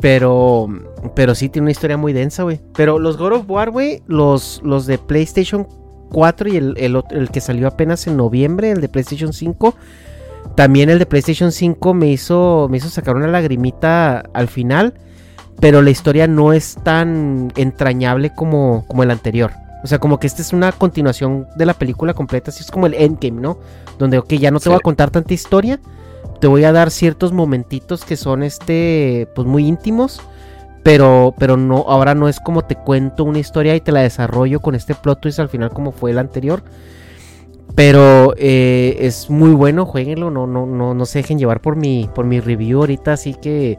Pero, 0.00 0.68
pero 1.14 1.34
sí 1.34 1.48
tiene 1.48 1.64
una 1.64 1.70
historia 1.72 1.96
muy 1.96 2.12
densa, 2.12 2.44
güey. 2.44 2.60
Pero 2.74 2.98
los 2.98 3.16
God 3.16 3.32
of 3.32 3.50
War, 3.50 3.70
güey, 3.70 4.02
los, 4.06 4.60
los 4.64 4.86
de 4.86 4.98
PlayStation 4.98 5.66
4 6.10 6.48
y 6.48 6.56
el, 6.56 6.74
el 6.78 6.96
otro- 6.96 7.18
el 7.18 7.30
que 7.30 7.40
salió 7.40 7.66
apenas 7.66 8.06
en 8.06 8.16
noviembre, 8.16 8.70
el 8.70 8.80
de 8.80 8.88
PlayStation 8.88 9.32
5. 9.32 9.74
También 10.54 10.88
el 10.90 10.98
de 10.98 11.06
PlayStation 11.06 11.50
5 11.52 11.94
me 11.94 12.08
hizo, 12.08 12.68
me 12.70 12.76
hizo 12.78 12.88
sacar 12.88 13.16
una 13.16 13.26
lagrimita 13.28 14.20
al 14.32 14.48
final. 14.48 14.94
Pero 15.60 15.82
la 15.82 15.90
historia 15.90 16.28
no 16.28 16.52
es 16.52 16.76
tan 16.84 17.52
entrañable 17.56 18.32
como, 18.32 18.84
como 18.86 19.02
el 19.02 19.10
anterior. 19.10 19.50
O 19.82 19.86
sea, 19.86 19.98
como 19.98 20.18
que 20.18 20.26
esta 20.26 20.42
es 20.42 20.52
una 20.52 20.72
continuación 20.72 21.46
de 21.56 21.66
la 21.66 21.74
película 21.74 22.14
completa. 22.14 22.50
Así 22.50 22.62
es 22.62 22.70
como 22.70 22.86
el 22.86 22.94
endgame, 22.94 23.40
¿no? 23.40 23.58
Donde, 23.98 24.18
ok, 24.18 24.32
ya 24.34 24.50
no 24.50 24.58
te 24.58 24.64
Sí. 24.64 24.68
voy 24.70 24.76
a 24.76 24.80
contar 24.80 25.10
tanta 25.10 25.32
historia. 25.34 25.78
Te 26.40 26.46
voy 26.46 26.64
a 26.64 26.72
dar 26.72 26.90
ciertos 26.90 27.32
momentitos 27.32 28.04
que 28.04 28.16
son 28.16 28.42
este, 28.42 29.28
pues 29.34 29.46
muy 29.46 29.66
íntimos. 29.66 30.20
Pero, 30.84 31.34
pero 31.38 31.56
no, 31.56 31.84
ahora 31.88 32.14
no 32.14 32.28
es 32.28 32.40
como 32.40 32.62
te 32.62 32.74
cuento 32.76 33.24
una 33.24 33.40
historia 33.40 33.74
y 33.76 33.80
te 33.80 33.92
la 33.92 34.00
desarrollo 34.00 34.60
con 34.60 34.74
este 34.74 34.94
plot 34.94 35.20
twist 35.20 35.38
al 35.40 35.48
final 35.48 35.70
como 35.70 35.92
fue 35.92 36.12
el 36.12 36.18
anterior. 36.18 36.62
Pero 37.74 38.34
eh, 38.38 38.96
es 39.00 39.28
muy 39.30 39.50
bueno, 39.50 39.84
jueguenlo, 39.86 40.30
no, 40.30 40.46
no, 40.46 40.66
no, 40.66 40.94
no 40.94 41.06
se 41.06 41.20
dejen 41.20 41.38
llevar 41.38 41.60
por 41.60 41.76
mi, 41.76 42.08
por 42.14 42.24
mi 42.24 42.40
review 42.40 42.80
ahorita, 42.80 43.12
así 43.12 43.34
que, 43.34 43.78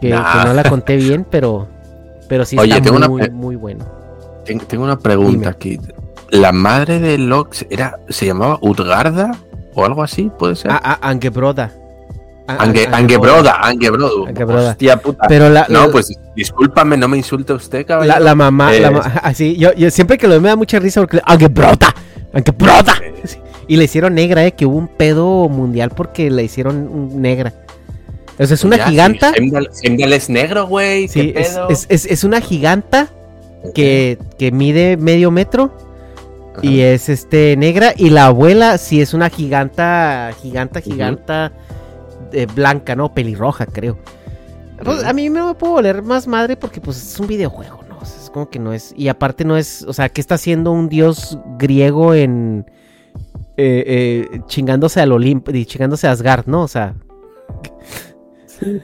que, 0.00 0.10
Nah. 0.10 0.42
que 0.42 0.48
no 0.48 0.54
la 0.54 0.68
conté 0.68 0.96
bien, 0.98 1.24
pero, 1.30 1.68
pero 2.28 2.44
sí 2.44 2.58
Oye, 2.58 2.76
está 2.76 2.92
una 2.92 3.08
muy, 3.08 3.30
muy 3.30 3.56
bueno. 3.56 3.84
Tengo, 4.44 4.84
una 4.84 4.98
pregunta 4.98 5.30
Dime. 5.32 5.46
aquí. 5.48 5.80
¿La 6.30 6.52
madre 6.52 6.98
de 7.00 7.18
Lox 7.18 7.66
era, 7.70 7.98
se 8.08 8.26
llamaba 8.26 8.58
Utgarda 8.60 9.32
o 9.74 9.84
algo 9.84 10.02
así? 10.02 10.30
¿Puede 10.38 10.56
ser? 10.56 10.70
Angebroda. 11.00 11.72
Ange, 12.46 12.86
An- 12.86 12.94
Angebroda. 12.94 13.58
Angebroda. 13.62 14.70
Hostia 14.70 14.96
puta. 14.98 15.26
Pero 15.28 15.48
la, 15.48 15.66
no, 15.70 15.86
la- 15.86 15.92
pues 15.92 16.12
discúlpame, 16.36 16.96
no 16.96 17.08
me 17.08 17.16
insulte 17.16 17.52
usted, 17.54 17.78
la, 17.80 17.84
caballero. 17.86 18.20
la 18.20 18.34
mamá, 18.34 18.70
la 18.72 18.88
Eh, 18.88 18.90
ma- 18.90 19.00
así, 19.22 19.56
yo, 19.56 19.72
yo 19.74 19.90
siempre 19.90 20.18
que 20.18 20.26
lo 20.26 20.32
veo 20.34 20.40
me 20.42 20.48
da 20.50 20.56
mucha 20.56 20.78
risa 20.78 21.00
porque 21.00 21.20
Angebroda, 21.24 21.94
Angebroda. 22.34 22.94
Sí. 23.24 23.38
Y 23.66 23.76
le 23.78 23.84
hicieron 23.84 24.14
negra, 24.14 24.44
eh, 24.44 24.52
que 24.52 24.66
hubo 24.66 24.76
un 24.76 24.88
pedo 24.88 25.48
mundial 25.48 25.90
porque 25.96 26.28
la 26.30 26.42
hicieron 26.42 27.20
negra. 27.22 27.54
O 28.38 28.44
sea, 28.44 28.54
es 28.54 28.64
una 28.64 28.76
ya, 28.76 28.84
sí, 28.86 28.90
giganta. 28.90 29.32
Heimdall 29.82 30.12
es 30.12 30.28
negro, 30.28 30.66
güey. 30.66 31.08
Sí, 31.08 31.32
es, 31.34 31.86
es- 31.88 32.04
es 32.04 32.24
una 32.24 32.40
giganta 32.42 33.08
que, 33.72 34.18
que 34.38 34.52
mide 34.52 34.96
medio 34.96 35.30
metro 35.30 35.72
y 36.62 36.80
es 36.80 37.08
este 37.08 37.56
negra 37.56 37.92
y 37.96 38.10
la 38.10 38.26
abuela 38.26 38.78
sí 38.78 39.00
es 39.00 39.14
una 39.14 39.28
giganta, 39.28 40.30
giganta, 40.40 40.80
giganta 40.80 41.52
eh, 42.32 42.46
blanca, 42.54 42.94
¿no? 42.94 43.12
Pelirroja, 43.12 43.66
creo. 43.66 43.98
Pues, 44.82 45.04
a 45.04 45.12
mí 45.12 45.28
no 45.30 45.48
me 45.48 45.54
puedo 45.54 45.74
oler 45.74 46.02
más 46.02 46.26
madre 46.26 46.56
porque 46.56 46.80
pues 46.80 46.96
es 46.96 47.18
un 47.20 47.26
videojuego, 47.26 47.80
¿no? 47.88 47.98
O 47.98 48.04
sea, 48.04 48.20
es 48.22 48.30
como 48.30 48.50
que 48.50 48.58
no 48.58 48.72
es... 48.72 48.92
Y 48.96 49.08
aparte 49.08 49.44
no 49.44 49.56
es... 49.56 49.82
O 49.84 49.92
sea, 49.92 50.08
¿qué 50.08 50.20
está 50.20 50.34
haciendo 50.34 50.72
un 50.72 50.88
dios 50.88 51.38
griego 51.58 52.14
en... 52.14 52.66
eh, 53.56 54.30
eh, 54.32 54.40
chingándose 54.46 55.00
al 55.00 55.12
Olimpo 55.12 55.52
y 55.52 55.64
chingándose 55.64 56.06
a 56.06 56.12
Asgard, 56.12 56.46
¿no? 56.46 56.62
O 56.62 56.68
sea, 56.68 56.94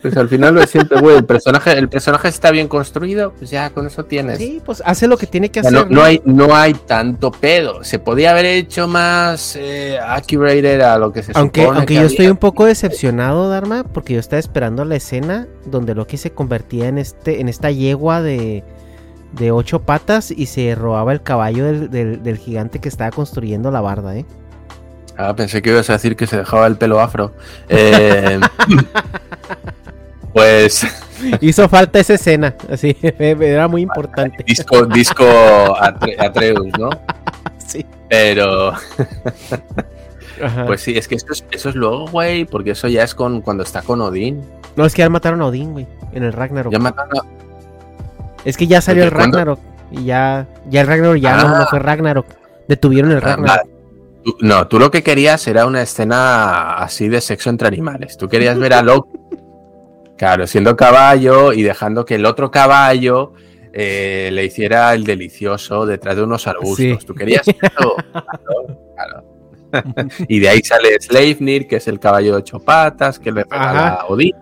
Pues 0.02 0.16
al 0.16 0.28
final 0.28 0.54
lo 0.54 0.66
siempre, 0.66 1.00
güey. 1.00 1.16
El 1.18 1.24
personaje, 1.24 1.72
el 1.72 1.88
personaje 1.88 2.28
está 2.28 2.50
bien 2.50 2.68
construido, 2.68 3.32
pues 3.38 3.50
ya 3.50 3.70
con 3.70 3.86
eso 3.86 4.04
tienes. 4.04 4.38
sí, 4.38 4.60
pues 4.64 4.82
hace 4.84 5.06
lo 5.06 5.16
que 5.16 5.26
tiene 5.26 5.50
que 5.50 5.60
hacer. 5.60 5.72
no, 5.72 5.84
no 5.86 6.02
hay, 6.02 6.20
no 6.24 6.54
hay 6.54 6.74
tanto 6.74 7.30
pedo. 7.30 7.82
Se 7.84 7.98
podía 7.98 8.32
haber 8.32 8.44
hecho 8.46 8.88
más 8.88 9.56
eh, 9.56 9.98
accurate 9.98 10.82
a 10.82 10.98
lo 10.98 11.12
que 11.12 11.22
se 11.22 11.32
Aunque, 11.34 11.62
supone 11.62 11.78
aunque 11.78 11.94
que 11.94 12.00
yo 12.00 12.06
estoy 12.06 12.26
un 12.26 12.36
poco 12.36 12.66
decepcionado, 12.66 13.48
Dharma, 13.48 13.84
porque 13.84 14.14
yo 14.14 14.20
estaba 14.20 14.40
esperando 14.40 14.84
la 14.84 14.96
escena 14.96 15.46
donde 15.66 15.94
Loki 15.94 16.16
se 16.16 16.32
convertía 16.32 16.88
en 16.88 16.98
este, 16.98 17.40
en 17.40 17.48
esta 17.48 17.70
yegua 17.70 18.20
de, 18.22 18.64
de 19.32 19.52
ocho 19.52 19.82
patas 19.82 20.30
y 20.30 20.46
se 20.46 20.74
robaba 20.74 21.12
el 21.12 21.22
caballo 21.22 21.64
del, 21.64 21.90
del- 21.90 22.22
del 22.22 22.38
gigante 22.38 22.80
que 22.80 22.88
estaba 22.88 23.10
construyendo 23.12 23.70
la 23.70 23.80
barda, 23.80 24.16
¿eh? 24.16 24.26
Ah, 25.16 25.36
pensé 25.36 25.60
que 25.60 25.68
ibas 25.70 25.90
a 25.90 25.94
decir 25.94 26.16
que 26.16 26.26
se 26.26 26.38
dejaba 26.38 26.66
el 26.66 26.76
pelo 26.76 26.98
afro. 26.98 27.32
Eh, 27.68 28.40
pues 30.32 30.86
Hizo 31.40 31.68
falta 31.68 31.98
esa 32.00 32.14
escena, 32.14 32.54
así, 32.70 32.96
era 33.02 33.68
muy 33.68 33.82
importante. 33.82 34.42
disco, 34.44 34.86
disco 34.86 35.24
Atre- 35.24 36.16
Atreus, 36.18 36.66
¿no? 36.78 36.90
Sí. 37.66 37.86
Pero, 38.08 38.72
Ajá. 40.42 40.66
pues 40.66 40.80
sí, 40.80 40.96
es 40.98 41.06
que 41.06 41.14
eso 41.14 41.26
es, 41.30 41.44
eso 41.52 41.68
es 41.68 41.74
luego, 41.76 42.08
güey, 42.08 42.44
porque 42.44 42.72
eso 42.72 42.88
ya 42.88 43.04
es 43.04 43.14
con 43.14 43.42
cuando 43.42 43.62
está 43.62 43.82
con 43.82 44.00
Odín. 44.00 44.42
No, 44.74 44.84
es 44.86 44.94
que 44.94 45.02
ya 45.02 45.08
mataron 45.08 45.40
a 45.42 45.46
Odín, 45.46 45.72
güey, 45.72 45.86
en 46.12 46.24
el 46.24 46.32
Ragnarok. 46.32 46.72
Ya 46.72 46.78
mataron 46.80 47.18
a- 47.18 47.22
Es 48.44 48.56
que 48.56 48.66
ya 48.66 48.80
salió 48.80 49.04
el. 49.04 49.10
Ragnarok 49.12 49.60
y 49.92 50.04
ya, 50.04 50.48
ya 50.68 50.80
el 50.80 50.86
Ragnarok 50.88 51.18
ya 51.18 51.36
no, 51.36 51.48
Ah. 51.54 51.58
no 51.60 51.66
fue 51.66 51.78
Ragnarok. 51.78 52.26
Detuvieron 52.66 53.12
el 53.12 53.18
Ah, 53.18 53.20
Ragnarok. 53.20 53.68
no, 54.40 54.66
tú 54.66 54.78
lo 54.80 54.90
que 54.90 55.02
querías 55.04 55.46
era 55.46 55.66
una 55.66 55.82
escena 55.82 56.74
así 56.74 57.08
de 57.08 57.20
sexo 57.20 57.50
entre 57.50 57.68
animales. 57.68 58.16
Tú 58.16 58.28
querías 58.28 58.58
ver 58.58 58.72
a 58.74 58.82
Loki, 58.82 59.10
claro, 60.20 60.46
siendo 60.46 60.76
caballo 60.76 61.54
y 61.54 61.62
dejando 61.62 62.04
que 62.04 62.16
el 62.16 62.26
otro 62.26 62.50
caballo 62.50 63.32
eh, 63.72 64.28
le 64.30 64.44
hiciera 64.44 64.92
el 64.92 65.04
delicioso 65.04 65.86
detrás 65.86 66.14
de 66.16 66.22
unos 66.22 66.46
arbustos. 66.46 66.76
Sí. 66.76 67.06
Tú 67.06 67.14
querías 67.14 67.48
eso. 67.48 67.96
Claro, 68.12 69.24
claro. 69.72 70.08
y 70.28 70.38
de 70.40 70.48
ahí 70.50 70.60
sale 70.62 71.00
Sleipnir, 71.00 71.66
que 71.66 71.76
es 71.76 71.88
el 71.88 71.98
caballo 71.98 72.32
de 72.32 72.36
ocho 72.36 72.58
patas, 72.58 73.18
que 73.18 73.32
le 73.32 73.44
regala 73.44 73.70
Ajá. 73.70 73.94
a 73.94 74.06
Odín. 74.08 74.34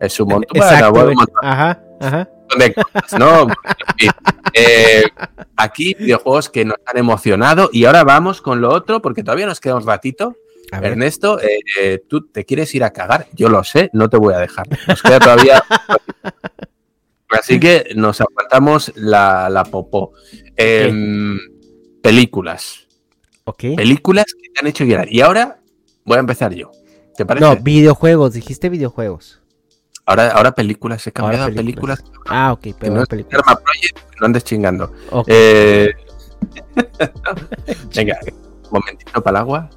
Es 0.00 0.12
su 0.12 0.24
montón. 0.24 0.62
Ajá, 0.62 1.80
ajá. 2.00 2.28
de 2.56 2.74
cosas, 2.74 3.18
¿no? 3.18 3.48
Eh, 4.54 5.02
aquí 5.56 5.94
videojuegos 5.94 6.48
que 6.48 6.64
nos 6.64 6.78
han 6.86 6.96
emocionado 6.96 7.68
y 7.70 7.84
ahora 7.84 8.02
vamos 8.02 8.40
con 8.40 8.62
lo 8.62 8.70
otro 8.70 9.02
porque 9.02 9.22
todavía 9.22 9.46
nos 9.46 9.60
queda 9.60 9.74
un 9.76 9.86
ratito. 9.86 10.36
A 10.72 10.80
ver. 10.80 10.92
Ernesto, 10.92 11.40
eh, 11.40 11.60
eh, 11.80 12.02
tú 12.08 12.26
te 12.28 12.44
quieres 12.44 12.74
ir 12.74 12.84
a 12.84 12.90
cagar, 12.90 13.26
yo 13.34 13.48
lo 13.48 13.64
sé, 13.64 13.90
no 13.92 14.08
te 14.10 14.16
voy 14.16 14.34
a 14.34 14.38
dejar. 14.38 14.66
Nos 14.86 15.02
queda 15.02 15.18
todavía. 15.18 15.62
Así 17.30 17.60
que 17.60 17.88
nos 17.94 18.20
aguantamos 18.20 18.92
la, 18.96 19.50
la 19.50 19.64
popó. 19.64 20.12
Em, 20.56 21.38
películas. 22.02 22.86
Ok. 23.44 23.64
Películas 23.76 24.26
que 24.40 24.50
te 24.50 24.60
han 24.60 24.66
hecho 24.66 24.84
llorar. 24.84 25.12
Y 25.12 25.20
ahora 25.20 25.60
voy 26.04 26.16
a 26.16 26.20
empezar 26.20 26.54
yo. 26.54 26.70
¿Te 27.16 27.26
parece? 27.26 27.44
No, 27.44 27.56
videojuegos, 27.56 28.32
dijiste 28.32 28.68
videojuegos. 28.68 29.40
ahora, 30.06 30.30
ahora 30.30 30.52
películas, 30.52 31.06
he 31.06 31.12
cambiado 31.12 31.44
Ahora 31.44 31.52
a 31.52 31.56
películas. 31.56 32.02
Ah, 32.26 32.52
ok, 32.52 32.68
pero 32.78 32.94
no 32.94 33.04
películas. 33.04 33.42
Project, 33.42 33.98
no 34.20 34.26
andes 34.26 34.44
chingando. 34.44 34.92
Eh, 35.26 35.90
Venga, 37.94 38.18
un 38.24 38.70
momentito 38.70 39.22
para 39.22 39.38
el 39.38 39.42
agua. 39.42 39.70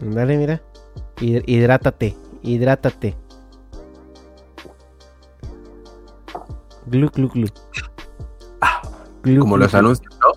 Dale, 0.00 0.36
mira. 0.36 0.62
Hid- 1.16 1.44
hidrátate, 1.46 2.16
hidrátate. 2.42 3.16
Glu, 6.86 7.10
glu, 7.10 7.28
glu. 7.28 7.46
Glu, 9.22 9.40
Como 9.40 9.54
glu, 9.56 9.62
los 9.64 9.72
glu. 9.72 9.78
anuncios, 9.78 10.14
¿no? 10.20 10.32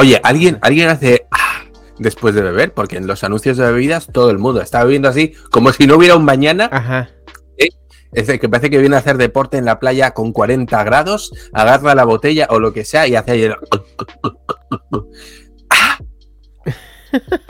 Oye, 0.00 0.20
¿alguien, 0.22 0.58
alguien 0.60 0.88
hace 0.90 1.26
ah, 1.30 1.62
después 1.98 2.34
de 2.34 2.42
beber, 2.42 2.74
porque 2.74 2.96
en 2.98 3.06
los 3.06 3.24
anuncios 3.24 3.56
de 3.56 3.64
bebidas 3.70 4.08
todo 4.12 4.30
el 4.30 4.38
mundo 4.38 4.60
está 4.60 4.84
bebiendo 4.84 5.08
así, 5.08 5.32
como 5.50 5.72
si 5.72 5.86
no 5.86 5.96
hubiera 5.96 6.16
un 6.16 6.24
mañana. 6.24 6.68
Ajá. 6.70 7.10
Es 8.12 8.28
de 8.28 8.38
que 8.38 8.48
parece 8.48 8.70
que 8.70 8.78
viene 8.78 8.96
a 8.96 9.00
hacer 9.00 9.16
deporte 9.18 9.58
en 9.58 9.64
la 9.66 9.78
playa 9.78 10.12
con 10.12 10.32
40 10.32 10.82
grados, 10.84 11.32
agarra 11.52 11.94
la 11.94 12.04
botella 12.04 12.46
o 12.50 12.60
lo 12.60 12.72
que 12.72 12.84
sea 12.84 13.06
y 13.06 13.14
hace 13.14 13.32
ahí 13.32 13.42
el... 13.42 13.54
¡Ah! 15.70 15.98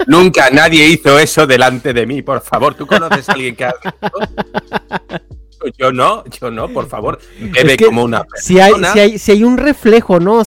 Nunca 0.07 0.51
nadie 0.51 0.87
hizo 0.89 1.19
eso 1.19 1.47
delante 1.47 1.93
de 1.93 2.07
mí, 2.07 2.23
por 2.23 2.41
favor. 2.41 2.75
¿Tú 2.75 2.87
conoces 2.87 3.29
a 3.29 3.33
alguien 3.33 3.57
que 3.57 3.65
eso? 3.65 3.75
Yo 5.79 5.91
no, 5.93 6.25
yo 6.27 6.51
no, 6.51 6.69
por 6.69 6.89
favor. 6.89 7.19
Bebe 7.41 7.73
Es 7.73 7.77
que 7.79 7.87
como 7.87 8.05
una 8.05 8.25
Si 8.37 8.61
hay, 8.61 8.73
persona. 8.73 8.93
si, 8.93 8.99
hay, 9.01 9.19
si 9.19 9.33
hay 9.33 9.45
un 9.45 9.57
reflejo, 9.57 10.21
¿no? 10.21 10.43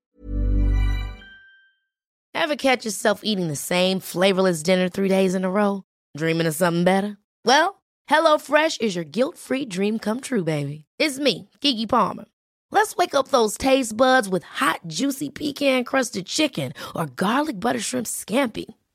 Ever 2.33 2.55
catch 2.55 2.85
yourself 2.85 3.21
eating 3.23 3.47
the 3.47 3.55
same 3.55 3.99
flavorless 3.99 4.63
dinner 4.63 4.87
three 4.89 5.09
days 5.09 5.35
in 5.35 5.43
a 5.43 5.49
row? 5.49 5.83
Dreaming 6.17 6.47
of 6.47 6.55
something 6.55 6.83
better? 6.83 7.17
Well, 7.45 7.81
HelloFresh 8.09 8.81
is 8.81 8.95
your 8.95 9.03
guilt 9.03 9.37
free 9.37 9.65
dream 9.65 9.99
come 9.99 10.21
true, 10.21 10.43
baby. 10.43 10.85
It's 10.97 11.19
me, 11.19 11.49
Kiki 11.59 11.85
Palmer. 11.85 12.25
Let's 12.71 12.95
wake 12.95 13.13
up 13.15 13.27
those 13.29 13.57
taste 13.57 13.97
buds 13.97 14.29
with 14.29 14.43
hot, 14.43 14.81
juicy 14.87 15.29
pecan 15.31 15.83
crusted 15.83 16.27
chicken 16.27 16.71
or 16.95 17.07
garlic 17.07 17.59
butter 17.59 17.79
shrimp 17.79 18.05
scampi. 18.07 18.65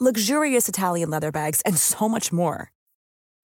luxurious 0.00 0.68
Italian 0.68 1.10
leather 1.10 1.30
bags, 1.30 1.60
and 1.66 1.76
so 1.76 2.08
much 2.08 2.32
more. 2.32 2.70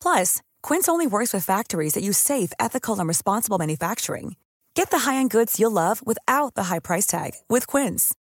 Plus, 0.01 0.41
Quince 0.63 0.89
only 0.89 1.07
works 1.07 1.33
with 1.35 1.45
factories 1.45 1.93
that 1.95 2.03
use 2.03 2.19
safe, 2.19 2.53
ethical, 2.59 2.99
and 2.99 3.09
responsible 3.09 3.59
manufacturing. 3.59 4.37
Get 4.75 4.91
the 4.91 4.99
high-end 5.09 5.31
goods 5.31 5.59
you'll 5.61 5.71
love 5.73 6.03
without 6.07 6.55
the 6.55 6.65
high 6.65 6.81
price 6.81 7.07
tag 7.07 7.33
with 7.49 7.67
Quince. 7.67 8.15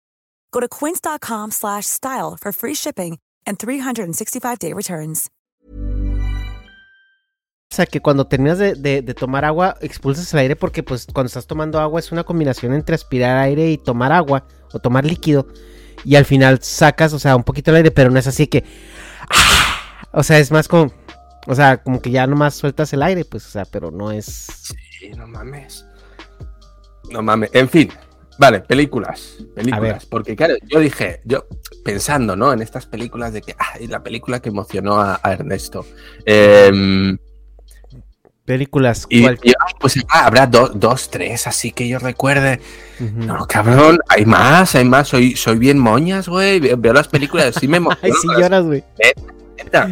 Go 0.52 0.60
to 0.62 0.68
quince.com 0.68 1.52
slash 1.52 1.86
style 1.86 2.38
for 2.40 2.52
free 2.54 2.74
shipping 2.76 3.20
and 3.46 3.58
365-day 3.60 4.74
returns. 4.74 5.30
O 7.72 7.76
sea, 7.76 7.86
que 7.88 8.00
cuando 8.00 8.26
terminas 8.28 8.58
de, 8.58 8.76
de- 8.76 9.02
de 9.02 9.14
tomar 9.14 9.44
agua, 9.44 9.76
expulsas 9.82 10.34
el 10.34 10.40
aire 10.40 10.56
porque 10.56 10.82
pues 10.82 11.08
cuando 11.14 11.28
estás 11.28 11.46
tomando 11.46 11.80
agua 11.80 12.00
es 12.00 12.12
una 12.14 12.24
combinación 12.24 12.74
entre 12.74 12.96
aspirar 12.96 13.38
aire 13.38 13.70
y 13.72 13.78
tomar 13.78 14.14
agua 14.14 14.48
o 14.72 14.80
tomar 14.80 15.04
líquido. 15.04 15.48
Y 16.06 16.16
al 16.16 16.26
final 16.26 16.60
sacas, 16.62 17.14
o 17.14 17.20
sea, 17.20 17.36
un 17.36 17.44
poquito 17.44 17.72
el 17.72 17.78
aire, 17.78 17.92
pero 17.92 18.10
no 18.10 18.20
es 18.20 18.28
así 18.28 18.48
que... 18.48 18.64
¡ah! 19.30 20.08
O 20.12 20.24
sea, 20.24 20.40
es 20.40 20.52
más 20.52 20.68
como... 20.68 20.94
O 21.48 21.56
sea, 21.56 21.78
como 21.84 22.02
que 22.02 22.12
ya 22.12 22.26
nomás 22.26 22.56
sueltas 22.56 22.94
el 22.94 23.04
aire, 23.04 23.26
pues, 23.26 23.46
o 23.46 23.50
sea, 23.50 23.66
pero 23.66 23.92
no 23.92 24.12
es... 24.12 24.48
Sí, 25.00 25.10
no 25.18 25.28
mames. 25.28 25.86
No 27.12 27.22
mames. 27.22 27.50
En 27.54 27.70
fin. 27.70 27.92
Vale, 28.38 28.62
películas. 28.62 29.38
Películas. 29.56 30.06
Porque 30.06 30.36
claro, 30.36 30.56
yo 30.64 30.80
dije, 30.80 31.22
yo 31.26 31.48
pensando, 31.84 32.36
¿no? 32.36 32.52
En 32.52 32.62
estas 32.62 32.86
películas 32.86 33.34
de 33.34 33.42
que, 33.42 33.56
ah, 33.58 33.80
y 33.80 33.88
la 33.88 34.04
película 34.04 34.42
que 34.42 34.50
emocionó 34.50 35.00
a, 35.00 35.20
a 35.24 35.34
Ernesto. 35.34 35.86
Em, 36.26 37.18
Películas... 38.46 39.08
y 39.10 39.26
pues 39.80 39.98
ah, 40.08 40.28
habrá 40.28 40.46
do- 40.46 40.70
dos, 40.70 41.10
tres, 41.10 41.48
así 41.48 41.72
que 41.72 41.88
yo 41.88 41.98
recuerde. 41.98 42.60
No, 43.00 43.48
cabrón, 43.48 43.98
hay 44.08 44.26
más, 44.26 44.76
hay 44.76 44.86
más. 44.86 45.08
Soy, 45.08 45.36
soy 45.36 45.58
bien 45.58 45.80
moñas, 45.80 46.28
güey. 46.30 46.60
Ve- 46.60 46.76
Veo 46.78 46.94
las 46.94 47.08
películas, 47.08 47.56
sí 47.60 47.68
me 47.68 47.78
Ay, 48.02 48.12
sí 48.22 48.28
lloras, 48.40 48.64
güey. 48.64 48.84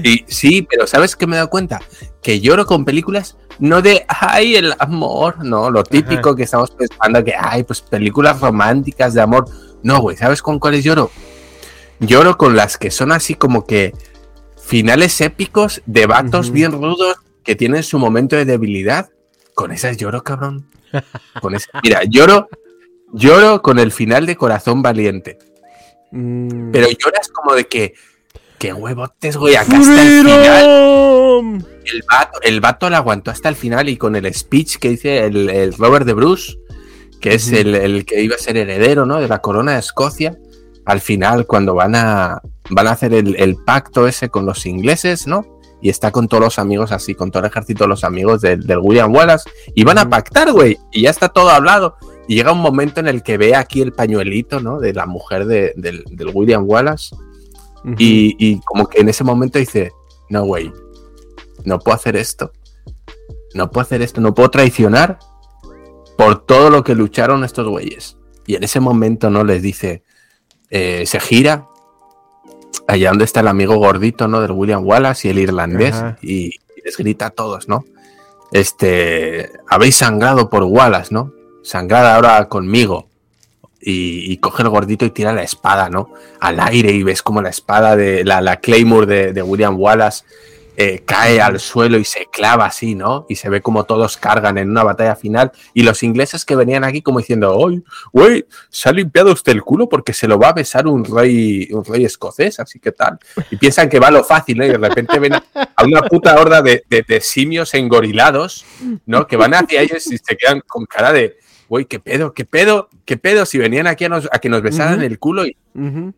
Y 0.03 0.23
sí, 0.27 0.61
pero 0.69 0.85
¿sabes 0.85 1.15
qué 1.15 1.25
me 1.25 1.33
he 1.33 1.37
dado 1.37 1.49
cuenta? 1.49 1.81
Que 2.21 2.39
lloro 2.39 2.65
con 2.65 2.85
películas 2.85 3.37
no 3.59 3.81
de, 3.81 4.05
ay, 4.07 4.55
el 4.55 4.73
amor, 4.79 5.43
no, 5.43 5.69
lo 5.69 5.83
típico 5.83 6.29
Ajá. 6.29 6.35
que 6.37 6.43
estamos 6.43 6.71
pensando 6.71 7.23
que, 7.23 7.33
ay, 7.37 7.63
pues 7.63 7.81
películas 7.81 8.39
románticas 8.39 9.13
de 9.13 9.21
amor. 9.21 9.45
No, 9.83 9.99
güey, 9.99 10.17
¿sabes 10.17 10.41
con 10.41 10.59
cuáles 10.59 10.83
lloro? 10.83 11.11
Lloro 11.99 12.37
con 12.37 12.55
las 12.55 12.77
que 12.77 12.91
son 12.91 13.11
así 13.11 13.35
como 13.35 13.65
que 13.65 13.93
finales 14.61 15.19
épicos 15.21 15.81
de 15.85 16.05
vatos 16.05 16.51
bien 16.51 16.71
rudos 16.71 17.17
que 17.43 17.55
tienen 17.55 17.83
su 17.83 17.99
momento 17.99 18.35
de 18.35 18.45
debilidad. 18.45 19.09
Con 19.53 19.71
esas 19.71 19.97
lloro, 19.97 20.23
cabrón. 20.23 20.67
Con 21.41 21.55
esa- 21.55 21.69
Mira, 21.83 22.01
lloro, 22.07 22.47
lloro 23.13 23.61
con 23.61 23.79
el 23.79 23.91
final 23.91 24.25
de 24.25 24.35
Corazón 24.35 24.81
Valiente. 24.81 25.37
Mm. 26.11 26.71
Pero 26.71 26.87
lloras 26.87 27.27
como 27.29 27.55
de 27.55 27.65
que, 27.65 27.93
qué 28.59 28.73
huevotes, 28.73 29.37
güey, 29.37 29.55
acá 29.55 29.77
hasta 29.77 30.01
el 30.01 30.23
final. 30.23 31.65
El 31.85 32.03
vato, 32.09 32.39
el 32.43 32.61
vato 32.61 32.89
la 32.89 32.97
aguantó 32.97 33.31
hasta 33.31 33.49
el 33.49 33.55
final 33.55 33.89
y 33.89 33.97
con 33.97 34.15
el 34.15 34.31
speech 34.33 34.77
que 34.77 34.89
dice 34.89 35.25
el, 35.25 35.49
el 35.49 35.73
Robert 35.73 36.05
de 36.05 36.13
Bruce, 36.13 36.57
que 37.19 37.33
es 37.35 37.51
el, 37.51 37.75
el 37.75 38.05
que 38.05 38.21
iba 38.21 38.35
a 38.35 38.39
ser 38.39 38.55
heredero 38.57 39.05
¿no? 39.05 39.19
de 39.19 39.27
la 39.27 39.39
corona 39.39 39.73
de 39.73 39.79
Escocia, 39.79 40.37
al 40.85 41.01
final 41.01 41.45
cuando 41.45 41.73
van 41.75 41.95
a, 41.95 42.41
van 42.69 42.87
a 42.87 42.91
hacer 42.91 43.13
el, 43.13 43.35
el 43.37 43.55
pacto 43.55 44.07
ese 44.07 44.29
con 44.29 44.45
los 44.45 44.65
ingleses, 44.65 45.27
¿no? 45.27 45.52
Y 45.83 45.89
está 45.89 46.09
con 46.11 46.27
todos 46.27 46.41
los 46.41 46.57
amigos 46.57 46.91
así, 46.91 47.13
con 47.13 47.29
todo 47.29 47.43
el 47.43 47.49
ejército 47.51 47.83
de 47.83 47.89
los 47.89 48.03
amigos 48.03 48.41
del, 48.41 48.65
del 48.65 48.79
William 48.79 49.13
Wallace, 49.13 49.47
y 49.75 49.83
van 49.83 49.99
a 49.99 50.09
pactar, 50.09 50.51
güey, 50.51 50.79
y 50.91 51.03
ya 51.03 51.11
está 51.11 51.29
todo 51.29 51.49
hablado. 51.49 51.97
Y 52.27 52.35
llega 52.35 52.53
un 52.53 52.61
momento 52.61 53.01
en 53.01 53.07
el 53.07 53.21
que 53.21 53.37
ve 53.37 53.53
aquí 53.53 53.81
el 53.81 53.91
pañuelito, 53.91 54.61
¿no? 54.61 54.79
De 54.79 54.93
la 54.93 55.05
mujer 55.05 55.45
de- 55.45 55.73
del, 55.75 56.03
del 56.09 56.31
William 56.33 56.63
Wallace, 56.65 57.15
y 57.97 58.59
como 58.61 58.87
que 58.87 59.01
en 59.01 59.09
ese 59.09 59.23
momento 59.25 59.59
dice, 59.59 59.91
no, 60.29 60.45
güey, 60.45 60.71
no 61.65 61.79
puedo 61.79 61.95
hacer 61.95 62.15
esto. 62.15 62.51
No 63.53 63.69
puedo 63.69 63.83
hacer 63.83 64.01
esto, 64.01 64.19
no 64.21 64.33
puedo 64.33 64.49
traicionar 64.49 65.19
por 66.17 66.45
todo 66.45 66.69
lo 66.69 66.83
que 66.83 66.95
lucharon 66.95 67.43
estos 67.43 67.67
güeyes. 67.67 68.17
Y 68.47 68.55
en 68.55 68.63
ese 68.63 68.79
momento, 68.79 69.29
¿no? 69.29 69.43
Les 69.43 69.61
dice, 69.61 70.03
eh, 70.69 71.03
se 71.05 71.19
gira 71.19 71.67
allá 72.87 73.09
donde 73.09 73.25
está 73.25 73.39
el 73.39 73.47
amigo 73.47 73.75
gordito, 73.75 74.27
¿no? 74.27 74.41
Del 74.41 74.51
William 74.51 74.85
Wallace 74.85 75.27
y 75.27 75.31
el 75.31 75.39
irlandés, 75.39 75.95
y, 76.21 76.47
y 76.47 76.81
les 76.83 76.97
grita 76.97 77.27
a 77.27 77.29
todos, 77.29 77.67
¿no? 77.67 77.85
Este, 78.51 79.49
habéis 79.67 79.97
sangrado 79.97 80.49
por 80.49 80.63
Wallace, 80.63 81.13
¿no? 81.13 81.33
Sangrad 81.63 82.15
ahora 82.15 82.47
conmigo. 82.49 83.07
Y, 83.85 84.31
y 84.31 84.37
coge 84.37 84.63
el 84.63 84.69
gordito 84.69 85.03
y 85.03 85.09
tira 85.09 85.33
la 85.33 85.43
espada, 85.43 85.89
¿no? 85.89 86.09
Al 86.39 86.61
aire 86.61 86.93
y 86.93 87.03
ves 87.03 87.21
como 87.21 87.41
la 87.41 87.49
espada 87.49 87.97
de 87.97 88.23
la, 88.23 88.39
la 88.39 88.57
Claymore 88.57 89.05
de, 89.05 89.33
de 89.33 89.41
William 89.41 89.77
Wallace 89.77 90.23
eh, 90.75 91.03
cae 91.05 91.39
al 91.41 91.59
suelo 91.59 91.97
y 91.97 92.03
se 92.05 92.27
clava 92.31 92.65
así, 92.65 92.95
¿no? 92.95 93.25
Y 93.29 93.35
se 93.35 93.49
ve 93.49 93.61
como 93.61 93.83
todos 93.83 94.17
cargan 94.17 94.57
en 94.57 94.69
una 94.71 94.83
batalla 94.83 95.15
final. 95.15 95.51
Y 95.73 95.83
los 95.83 96.01
ingleses 96.03 96.45
que 96.45 96.55
venían 96.55 96.83
aquí 96.83 97.01
como 97.01 97.19
diciendo, 97.19 97.55
¡Oy, 97.55 97.83
güey! 98.11 98.45
Se 98.69 98.89
ha 98.89 98.91
limpiado 98.91 99.31
usted 99.31 99.51
el 99.51 99.61
culo 99.63 99.87
porque 99.87 100.13
se 100.13 100.27
lo 100.27 100.39
va 100.39 100.49
a 100.49 100.53
besar 100.53 100.87
un 100.87 101.05
rey, 101.05 101.67
un 101.71 101.85
rey 101.85 102.05
escocés, 102.05 102.59
así 102.59 102.79
que 102.79 102.91
tal. 102.91 103.19
Y 103.51 103.57
piensan 103.57 103.89
que 103.89 103.99
va 103.99 104.09
lo 104.11 104.23
fácil, 104.23 104.57
¿no? 104.57 104.65
Y 104.65 104.69
de 104.69 104.77
repente 104.77 105.19
ven 105.19 105.33
a, 105.33 105.43
a 105.75 105.83
una 105.85 106.01
puta 106.01 106.39
horda 106.39 106.61
de, 106.61 106.83
de- 106.89 107.03
de 107.07 107.21
simios 107.21 107.73
engorilados, 107.73 108.65
¿no? 109.05 109.27
Que 109.27 109.37
van 109.37 109.53
hacia 109.53 109.81
ellos 109.81 110.07
y 110.07 110.17
se 110.17 110.35
quedan 110.37 110.61
con 110.65 110.85
cara 110.85 111.13
de, 111.13 111.37
güey, 111.73 111.85
¿qué 111.85 111.99
pedo? 111.99 112.35
¿Qué 112.35 112.45
pedo? 112.45 112.87
¿Qué 113.03 113.17
pedo? 113.17 113.47
Si 113.47 113.57
venían 113.57 113.87
aquí 113.87 114.05
a, 114.05 114.09
nos- 114.09 114.29
a 114.31 114.37
que 114.37 114.47
nos 114.47 114.61
besaran 114.61 115.01
el 115.01 115.17
culo 115.17 115.43
y. 115.47 115.57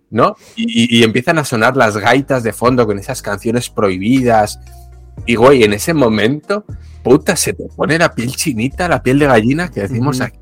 ¿no? 0.09 0.35
Y, 0.57 1.01
empiezan 1.01 1.37
a 1.37 1.45
sonar 1.45 1.77
las 1.77 1.95
gaitas 1.95 2.43
de 2.43 2.51
fondo 2.51 2.85
con 2.85 2.99
esas 2.99 3.21
canciones 3.21 3.69
prohibidas. 3.69 4.59
Y, 5.25 5.35
güey, 5.35 5.63
en 5.63 5.71
ese 5.71 5.93
momento, 5.93 6.65
puta, 7.03 7.37
se 7.37 7.53
te 7.53 7.63
pone 7.73 7.97
la 7.97 8.13
piel 8.13 8.35
chinita, 8.35 8.89
la 8.89 9.01
piel 9.01 9.17
de 9.17 9.27
gallina 9.27 9.71
que 9.71 9.79
decimos 9.79 10.17
Ujú. 10.17 10.25
aquí. 10.25 10.39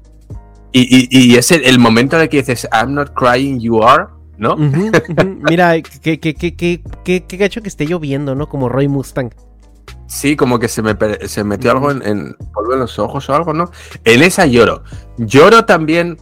Y, 0.71 1.35
es 1.35 1.51
el, 1.51 1.63
el 1.63 1.77
momento 1.77 2.17
de 2.17 2.27
que 2.27 2.37
dices, 2.37 2.67
I'm 2.73 2.95
not 2.95 3.13
crying, 3.13 3.59
you 3.59 3.83
are, 3.83 4.05
¿no? 4.39 4.55
Mira, 5.47 5.79
qué, 5.79 6.19
qué, 6.19 6.33
qué, 6.33 6.55
qué, 6.55 6.81
qué, 7.03 7.23
qué 7.23 7.37
gacho 7.37 7.61
que 7.61 7.67
esté 7.69 7.85
lloviendo, 7.85 8.33
¿no? 8.33 8.49
Como 8.49 8.67
Roy 8.67 8.87
Mustang. 8.87 9.29
Sí, 10.07 10.35
como 10.35 10.59
que 10.59 10.67
se 10.67 10.81
me 10.81 10.95
se 11.27 11.43
metió 11.43 11.71
algo 11.71 11.89
en, 11.91 12.05
en 12.05 12.35
polvo 12.53 12.73
en 12.73 12.79
los 12.79 12.99
ojos 12.99 13.27
o 13.29 13.35
algo, 13.35 13.53
¿no? 13.53 13.71
En 14.03 14.21
esa 14.21 14.45
lloro. 14.45 14.83
Lloro 15.17 15.65
también 15.65 16.17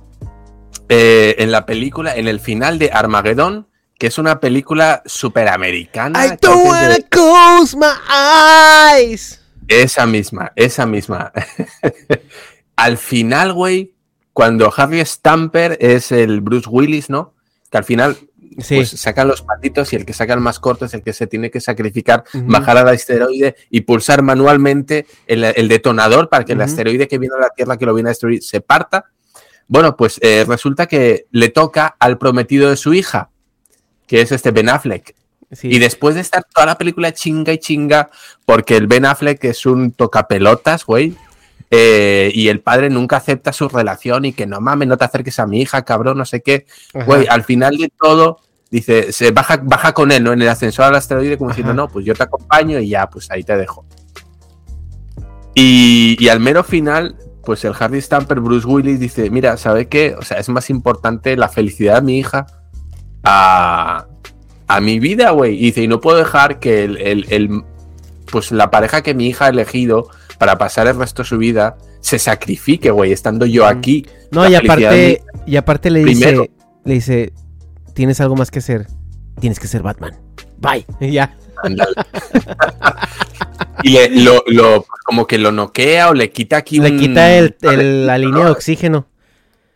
eh, 0.90 1.36
en 1.40 1.52
la 1.52 1.66
película, 1.66 2.16
en 2.16 2.28
el 2.28 2.40
final 2.40 2.80
de 2.80 2.90
Armageddon, 2.92 3.68
que 3.98 4.08
es 4.08 4.18
una 4.18 4.40
película 4.40 5.02
superamericana. 5.06 6.26
I 6.26 6.30
don't 6.42 6.64
de- 6.64 6.70
wanna 6.70 6.98
close 7.10 7.76
my 7.78 7.94
eyes. 8.10 9.42
Esa 9.68 10.06
misma, 10.06 10.52
esa 10.56 10.86
misma. 10.86 11.32
al 12.76 12.98
final, 12.98 13.54
güey, 13.54 13.94
cuando 14.34 14.74
Harry 14.76 15.06
Stamper 15.06 15.78
es 15.82 16.12
el 16.12 16.42
Bruce 16.42 16.68
Willis, 16.70 17.10
¿no? 17.10 17.34
Que 17.70 17.78
al 17.78 17.84
final 17.84 18.18
Sí. 18.60 18.76
pues, 18.76 18.90
sacan 18.90 19.28
los 19.28 19.42
patitos 19.42 19.94
y 19.94 19.96
el 19.96 20.06
que 20.06 20.14
saca 20.14 20.34
el 20.34 20.42
más 20.42 20.60
corto 20.60 20.86
es 20.86 20.94
el 20.94 21.04
que 21.04 21.14
se 21.14 21.28
tiene 21.28 21.50
que 21.50 21.62
sacrificar, 21.62 22.24
bajar 22.34 22.78
al 22.78 22.90
asteroide 22.90 23.56
y 23.70 23.82
pulsar 23.82 24.22
manualmente 24.24 25.06
el, 25.26 25.44
el 25.44 25.68
detonador 25.68 26.28
para 26.30 26.44
que 26.44 26.54
el 26.54 26.62
asteroide 26.62 27.08
que 27.08 27.18
viene 27.18 27.36
a 27.38 27.42
la 27.42 27.50
Tierra, 27.50 27.78
que 27.78 27.86
lo 27.86 27.94
viene 27.94 28.10
a 28.10 28.12
destruir, 28.12 28.44
se 28.44 28.62
parta. 28.62 29.06
Bueno, 29.68 29.96
pues 29.96 30.20
eh, 30.22 30.44
resulta 30.46 30.86
que 30.88 31.28
le 31.32 31.48
toca 31.48 31.96
al 31.98 32.18
prometido 32.18 32.70
de 32.70 32.76
su 32.76 32.94
hija, 32.94 33.30
que 34.06 34.20
es 34.22 34.34
este 34.34 34.52
Ben 34.52 34.68
Affleck. 34.68 35.16
Sí. 35.54 35.70
Y 35.70 35.80
después 35.80 36.16
de 36.16 36.22
estar 36.22 36.44
toda 36.44 36.66
la 36.66 36.78
película 36.78 37.14
chinga 37.14 37.54
y 37.54 37.58
chinga, 37.58 38.10
porque 38.46 38.76
el 38.76 38.88
Ben 38.88 39.06
Affleck 39.06 39.42
es 39.46 39.66
un 39.66 39.94
tocapelotas, 39.94 40.86
güey, 40.86 41.16
eh, 41.72 42.30
y 42.36 42.50
el 42.50 42.60
padre 42.60 42.90
nunca 42.90 43.16
acepta 43.18 43.54
su 43.54 43.70
relación 43.70 44.26
y 44.26 44.34
que 44.34 44.46
no 44.46 44.60
mames, 44.62 44.88
no 44.90 44.98
te 44.98 45.06
acerques 45.06 45.40
a 45.40 45.48
mi 45.48 45.62
hija, 45.62 45.84
cabrón, 45.84 46.18
no 46.18 46.26
sé 46.26 46.42
qué. 46.42 46.66
Güey, 47.06 47.28
al 47.28 47.44
final 47.44 47.78
de 47.78 47.92
todo, 48.00 48.40
dice, 48.70 49.12
se 49.14 49.32
baja, 49.32 49.60
baja 49.64 49.94
con 49.94 50.12
él, 50.12 50.24
¿no? 50.24 50.34
En 50.34 50.42
el 50.42 50.50
ascensor 50.50 50.86
al 50.86 50.96
asteroide, 50.96 51.38
como 51.38 51.50
diciendo, 51.52 51.74
no, 51.74 51.88
pues 51.88 52.06
yo 52.06 52.14
te 52.14 52.24
acompaño 52.24 52.78
y 52.80 52.90
ya, 52.90 53.10
pues 53.10 53.32
ahí 53.32 53.44
te 53.44 53.56
dejo. 53.58 53.86
Y, 55.54 56.16
y 56.20 56.30
al 56.30 56.40
mero 56.40 56.64
final, 56.64 57.16
pues 57.44 57.64
el 57.66 57.74
Hardy 57.74 58.02
Stamper, 58.02 58.40
Bruce 58.40 58.68
Willis, 58.68 59.00
dice, 59.00 59.30
mira, 59.30 59.58
¿sabe 59.58 59.88
qué? 59.88 60.16
O 60.18 60.22
sea, 60.24 60.38
es 60.40 60.48
más 60.50 60.70
importante 60.70 61.36
la 61.36 61.50
felicidad 61.50 61.96
de 61.96 62.02
mi 62.04 62.18
hija 62.20 62.48
a, 63.24 64.06
a 64.68 64.82
mi 64.82 65.00
vida, 65.00 65.32
güey. 65.32 65.56
Y 65.56 65.66
dice, 65.68 65.82
y 65.84 65.88
no 65.88 66.00
puedo 66.00 66.18
dejar 66.18 66.60
que 66.60 66.84
el, 66.84 66.98
el- 66.98 67.26
el- 67.30 67.64
pues 68.32 68.52
la 68.54 68.72
pareja 68.72 69.02
que 69.02 69.14
mi 69.14 69.28
hija 69.28 69.46
ha 69.46 69.50
elegido 69.50 70.08
para 70.42 70.58
pasar 70.58 70.88
el 70.88 70.98
resto 70.98 71.22
de 71.22 71.30
su 71.30 71.38
vida 71.38 71.78
se 72.00 72.18
sacrifique, 72.18 72.90
güey, 72.90 73.12
estando 73.12 73.46
yo 73.46 73.68
aquí. 73.68 74.08
No, 74.32 74.50
y 74.50 74.56
aparte, 74.56 75.22
y 75.46 75.56
aparte 75.56 75.92
le 75.92 76.02
Primero. 76.02 76.42
dice, 76.42 76.52
le 76.84 76.94
dice, 76.96 77.34
tienes 77.94 78.20
algo 78.22 78.36
más 78.36 78.50
que 78.50 78.58
hacer. 78.58 78.88
Tienes 79.40 79.60
que 79.60 79.68
ser 79.68 79.84
Batman. 79.84 80.20
Bye. 80.58 80.84
Y 81.00 81.12
ya. 81.12 81.38
Y 83.84 83.90
le- 83.92 84.10
lo, 84.24 84.44
lo- 84.48 84.84
como 85.06 85.28
que 85.28 85.38
lo 85.38 85.52
noquea 85.52 86.10
o 86.10 86.16
le 86.16 86.32
quita 86.32 86.58
aquí 86.58 86.80
Le 86.80 86.90
un- 86.90 87.00
quita 87.00 87.36
el, 87.36 87.56
el- 87.62 88.08
la 88.08 88.18
línea 88.18 88.46
de 88.46 88.50
oxígeno. 88.52 89.06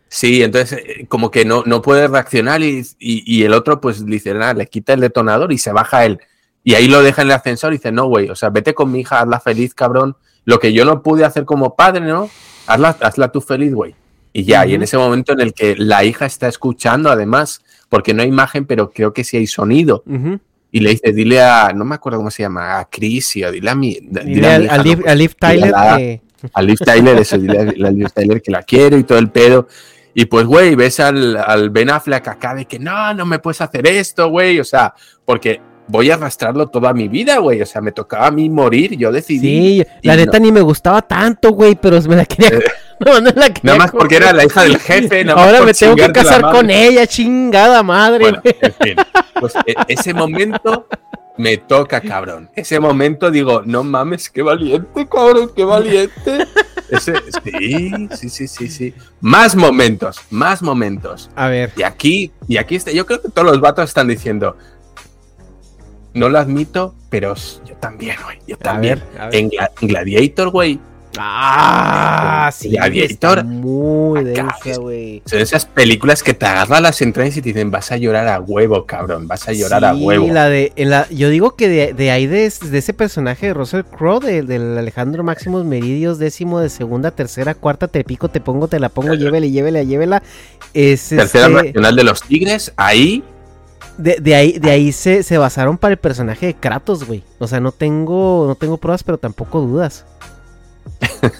Sí, 0.07 0.41
entonces 0.41 0.79
eh, 0.83 1.05
como 1.07 1.29
que 1.29 1.45
no, 1.45 1.61
no 1.67 1.83
puede 1.83 2.07
reaccionar 2.07 2.63
y, 2.63 2.79
y- 2.97 3.23
y 3.31 3.43
el 3.43 3.53
otro 3.53 3.79
pues 3.79 3.99
le 4.01 4.07
dice, 4.15 4.33
nada, 4.33 4.55
le 4.55 4.65
quita 4.65 4.93
el 4.93 5.01
detonador 5.01 5.53
y 5.53 5.59
se 5.59 5.71
baja 5.71 6.05
él. 6.05 6.19
Y 6.63 6.73
ahí 6.73 6.87
lo 6.87 7.03
deja 7.03 7.21
en 7.21 7.27
el 7.27 7.33
ascensor 7.35 7.71
y 7.71 7.77
dice, 7.77 7.91
no, 7.91 8.07
güey, 8.07 8.29
o 8.31 8.35
sea, 8.35 8.49
vete 8.49 8.73
con 8.73 8.91
mi 8.91 9.01
hija, 9.01 9.19
hazla 9.21 9.39
feliz, 9.39 9.75
cabrón. 9.75 10.17
Lo 10.45 10.59
que 10.59 10.71
yo 10.73 10.85
no 10.85 11.01
pude 11.03 11.25
hacer 11.25 11.43
como 11.45 11.75
padre, 11.75 12.01
¿no? 12.01 12.29
Hazla, 12.67 12.97
hazla 13.01 13.31
tú 13.31 13.41
feliz, 13.41 13.73
güey. 13.73 13.95
Y 14.33 14.43
ya, 14.43 14.65
y 14.65 14.73
en 14.73 14.83
ese 14.83 14.97
momento 14.97 15.31
en 15.33 15.39
el 15.41 15.53
que 15.53 15.75
la 15.77 16.03
hija 16.03 16.25
está 16.25 16.47
escuchando, 16.47 17.09
además, 17.09 17.61
porque 17.89 18.13
no 18.13 18.21
hay 18.21 18.27
imagen, 18.29 18.65
pero 18.65 18.91
creo 18.91 19.13
que 19.13 19.23
sí 19.23 19.37
hay 19.37 19.47
sonido. 19.47 20.03
Y 20.71 20.79
le 20.81 20.89
dice, 20.89 21.13
dile 21.13 21.41
a, 21.41 21.71
no 21.73 21.85
me 21.85 21.95
acuerdo 21.95 22.17
cómo 22.19 22.29
se 22.31 22.43
llama, 22.43 22.79
a 22.79 22.85
Chris, 22.89 23.35
o 23.47 23.51
dile 23.51 23.69
a 23.69 23.75
mi. 23.75 23.97
dile 24.01 24.23
Dile 24.25 24.47
a 24.47 24.55
a, 24.55 24.59
mi 24.59 24.65
hija, 24.65 24.73
a 24.73 24.77
¿no? 24.77 24.83
Liv, 25.15 25.31
a 25.31 25.39
Tyler 25.39 25.71
la- 25.71 25.97
que... 25.97 26.21
a 26.53 26.61
Liv 26.61 26.77
Tyler, 26.79 27.17
eso, 27.17 27.37
dile 27.37 27.59
a, 27.59 27.87
a 27.87 27.91
Liv 27.91 28.11
Tyler 28.13 28.41
que 28.41 28.51
la 28.51 28.61
quiero 28.63 28.97
y 28.97 29.03
todo 29.05 29.17
el 29.19 29.29
pedo. 29.29 29.67
Y 30.13 30.25
pues, 30.25 30.45
güey, 30.45 30.75
ves 30.75 30.99
al, 30.99 31.37
al 31.37 31.69
Ben 31.69 31.89
Affleck 31.89 32.27
acá 32.27 32.55
de 32.55 32.65
que 32.65 32.77
no, 32.77 33.13
no 33.13 33.25
me 33.25 33.39
puedes 33.39 33.61
hacer 33.61 33.87
esto, 33.87 34.27
güey. 34.29 34.59
O 34.59 34.65
sea, 34.65 34.93
porque 35.23 35.61
voy 35.87 36.11
a 36.11 36.15
arrastrarlo 36.15 36.67
toda 36.67 36.93
mi 36.93 37.07
vida, 37.07 37.37
güey. 37.39 37.61
O 37.61 37.65
sea, 37.65 37.81
me 37.81 37.91
tocaba 37.91 38.27
a 38.27 38.31
mí 38.31 38.49
morir, 38.49 38.97
yo 38.97 39.11
decidí. 39.11 39.81
Sí, 39.81 39.85
la 40.03 40.15
no- 40.15 40.25
neta 40.25 40.39
ni 40.39 40.51
me 40.51 40.61
gustaba 40.61 41.01
tanto, 41.01 41.51
güey, 41.51 41.75
pero 41.75 42.01
me 42.03 42.15
la 42.15 42.25
quería... 42.25 42.59
No, 42.97 43.19
no 43.19 43.29
la 43.35 43.47
quería 43.49 43.59
Nada 43.63 43.77
más 43.77 43.91
porque 43.91 44.15
era 44.15 44.31
la 44.31 44.45
hija 44.45 44.63
del 44.63 44.79
jefe. 44.79 45.25
nada 45.25 45.43
Ahora 45.45 45.61
me 45.63 45.73
tengo 45.73 45.97
que 45.97 46.11
casar 46.13 46.41
con 46.49 46.69
ella, 46.69 47.05
chingada 47.05 47.83
madre. 47.83 48.19
Bueno, 48.21 48.41
en 48.45 48.73
fin. 48.73 48.95
Pues 49.37 49.53
e- 49.65 49.75
ese 49.89 50.13
momento 50.13 50.87
me 51.37 51.57
toca, 51.57 51.99
cabrón. 51.99 52.49
Ese 52.55 52.79
momento 52.79 53.31
digo, 53.31 53.63
no 53.65 53.83
mames, 53.83 54.29
qué 54.29 54.41
valiente, 54.41 55.05
cabrón, 55.09 55.51
qué 55.53 55.65
valiente. 55.65 56.47
Ese, 56.89 57.15
sí, 57.43 58.07
sí, 58.15 58.29
sí, 58.29 58.47
sí, 58.47 58.67
sí. 58.69 58.93
Más 59.19 59.57
momentos, 59.57 60.21
más 60.29 60.61
momentos. 60.61 61.29
A 61.35 61.49
ver. 61.49 61.73
Y 61.75 61.83
aquí, 61.83 62.31
y 62.47 62.55
aquí 62.55 62.75
está, 62.77 62.91
yo 62.91 63.05
creo 63.05 63.21
que 63.21 63.27
todos 63.27 63.45
los 63.45 63.59
vatos 63.59 63.89
están 63.89 64.07
diciendo, 64.07 64.55
no 66.15 66.29
lo 66.29 66.39
admito, 66.39 66.95
pero 67.09 67.35
yo 67.35 67.75
también, 67.79 68.15
güey, 68.23 68.39
yo 68.47 68.57
también. 68.57 69.01
ver, 69.13 69.21
a 69.21 69.25
ver. 69.27 69.35
En, 69.35 69.49
Gla- 69.51 69.69
Gladiator, 69.79 70.49
güey, 70.49 70.79
Ah, 71.17 72.49
sí. 72.53 72.69
Gladiator. 72.71 73.43
Muy 73.45 74.23
densa, 74.23 74.77
güey. 74.79 75.21
son 75.25 75.39
esas 75.39 75.65
películas 75.65 76.21
que 76.23 76.33
te 76.33 76.45
agarran 76.45 76.83
las 76.83 77.01
entrañas 77.01 77.37
y 77.37 77.41
te 77.41 77.49
dicen, 77.49 77.71
vas 77.71 77.91
a 77.93 77.97
llorar 77.97 78.27
a 78.27 78.39
huevo, 78.41 78.85
cabrón, 78.85 79.25
vas 79.27 79.47
a 79.47 79.53
llorar 79.53 79.85
a 79.85 79.93
Sí, 79.95 80.03
huevo. 80.03 80.27
La 80.33 80.49
de, 80.49 80.73
en 80.75 80.89
la, 80.89 81.07
yo 81.09 81.29
digo 81.29 81.55
que 81.55 81.69
de, 81.69 81.93
de 81.93 82.11
ahí, 82.11 82.27
de, 82.27 82.51
de 82.61 82.77
ese 82.77 82.93
personaje 82.93 83.47
de 83.47 83.53
Russell 83.53 83.83
Crowe, 83.83 84.19
de- 84.19 84.41
del 84.43 84.77
Alejandro 84.77 85.23
Máximos 85.23 85.63
Meridios, 85.63 86.19
décimo 86.19 86.59
de 86.59 86.69
segunda, 86.69 87.11
tercera, 87.11 87.53
cuarta, 87.55 87.87
te 87.87 88.03
pico, 88.03 88.27
te 88.29 88.41
pongo, 88.41 88.67
te 88.67 88.79
la 88.79 88.89
pongo, 88.89 89.13
llévele, 89.13 89.49
llévele, 89.51 89.85
llévela. 89.85 90.21
Es 90.73 91.09
Tercera 91.09 91.47
este, 91.47 91.63
Nacional 91.67 91.95
de 91.95 92.03
los 92.03 92.21
Tigres, 92.23 92.73
ahí 92.75 93.23
de, 93.97 94.17
de 94.19 94.35
ahí, 94.35 94.59
de 94.59 94.71
ahí 94.71 94.91
se, 94.91 95.23
se 95.23 95.37
basaron 95.37 95.77
para 95.77 95.93
el 95.93 95.97
personaje 95.97 96.47
de 96.47 96.53
Kratos, 96.55 97.05
güey. 97.05 97.23
O 97.39 97.47
sea, 97.47 97.59
no 97.59 97.71
tengo, 97.71 98.45
no 98.47 98.55
tengo 98.55 98.77
pruebas, 98.77 99.03
pero 99.03 99.17
tampoco 99.17 99.61
dudas. 99.61 100.05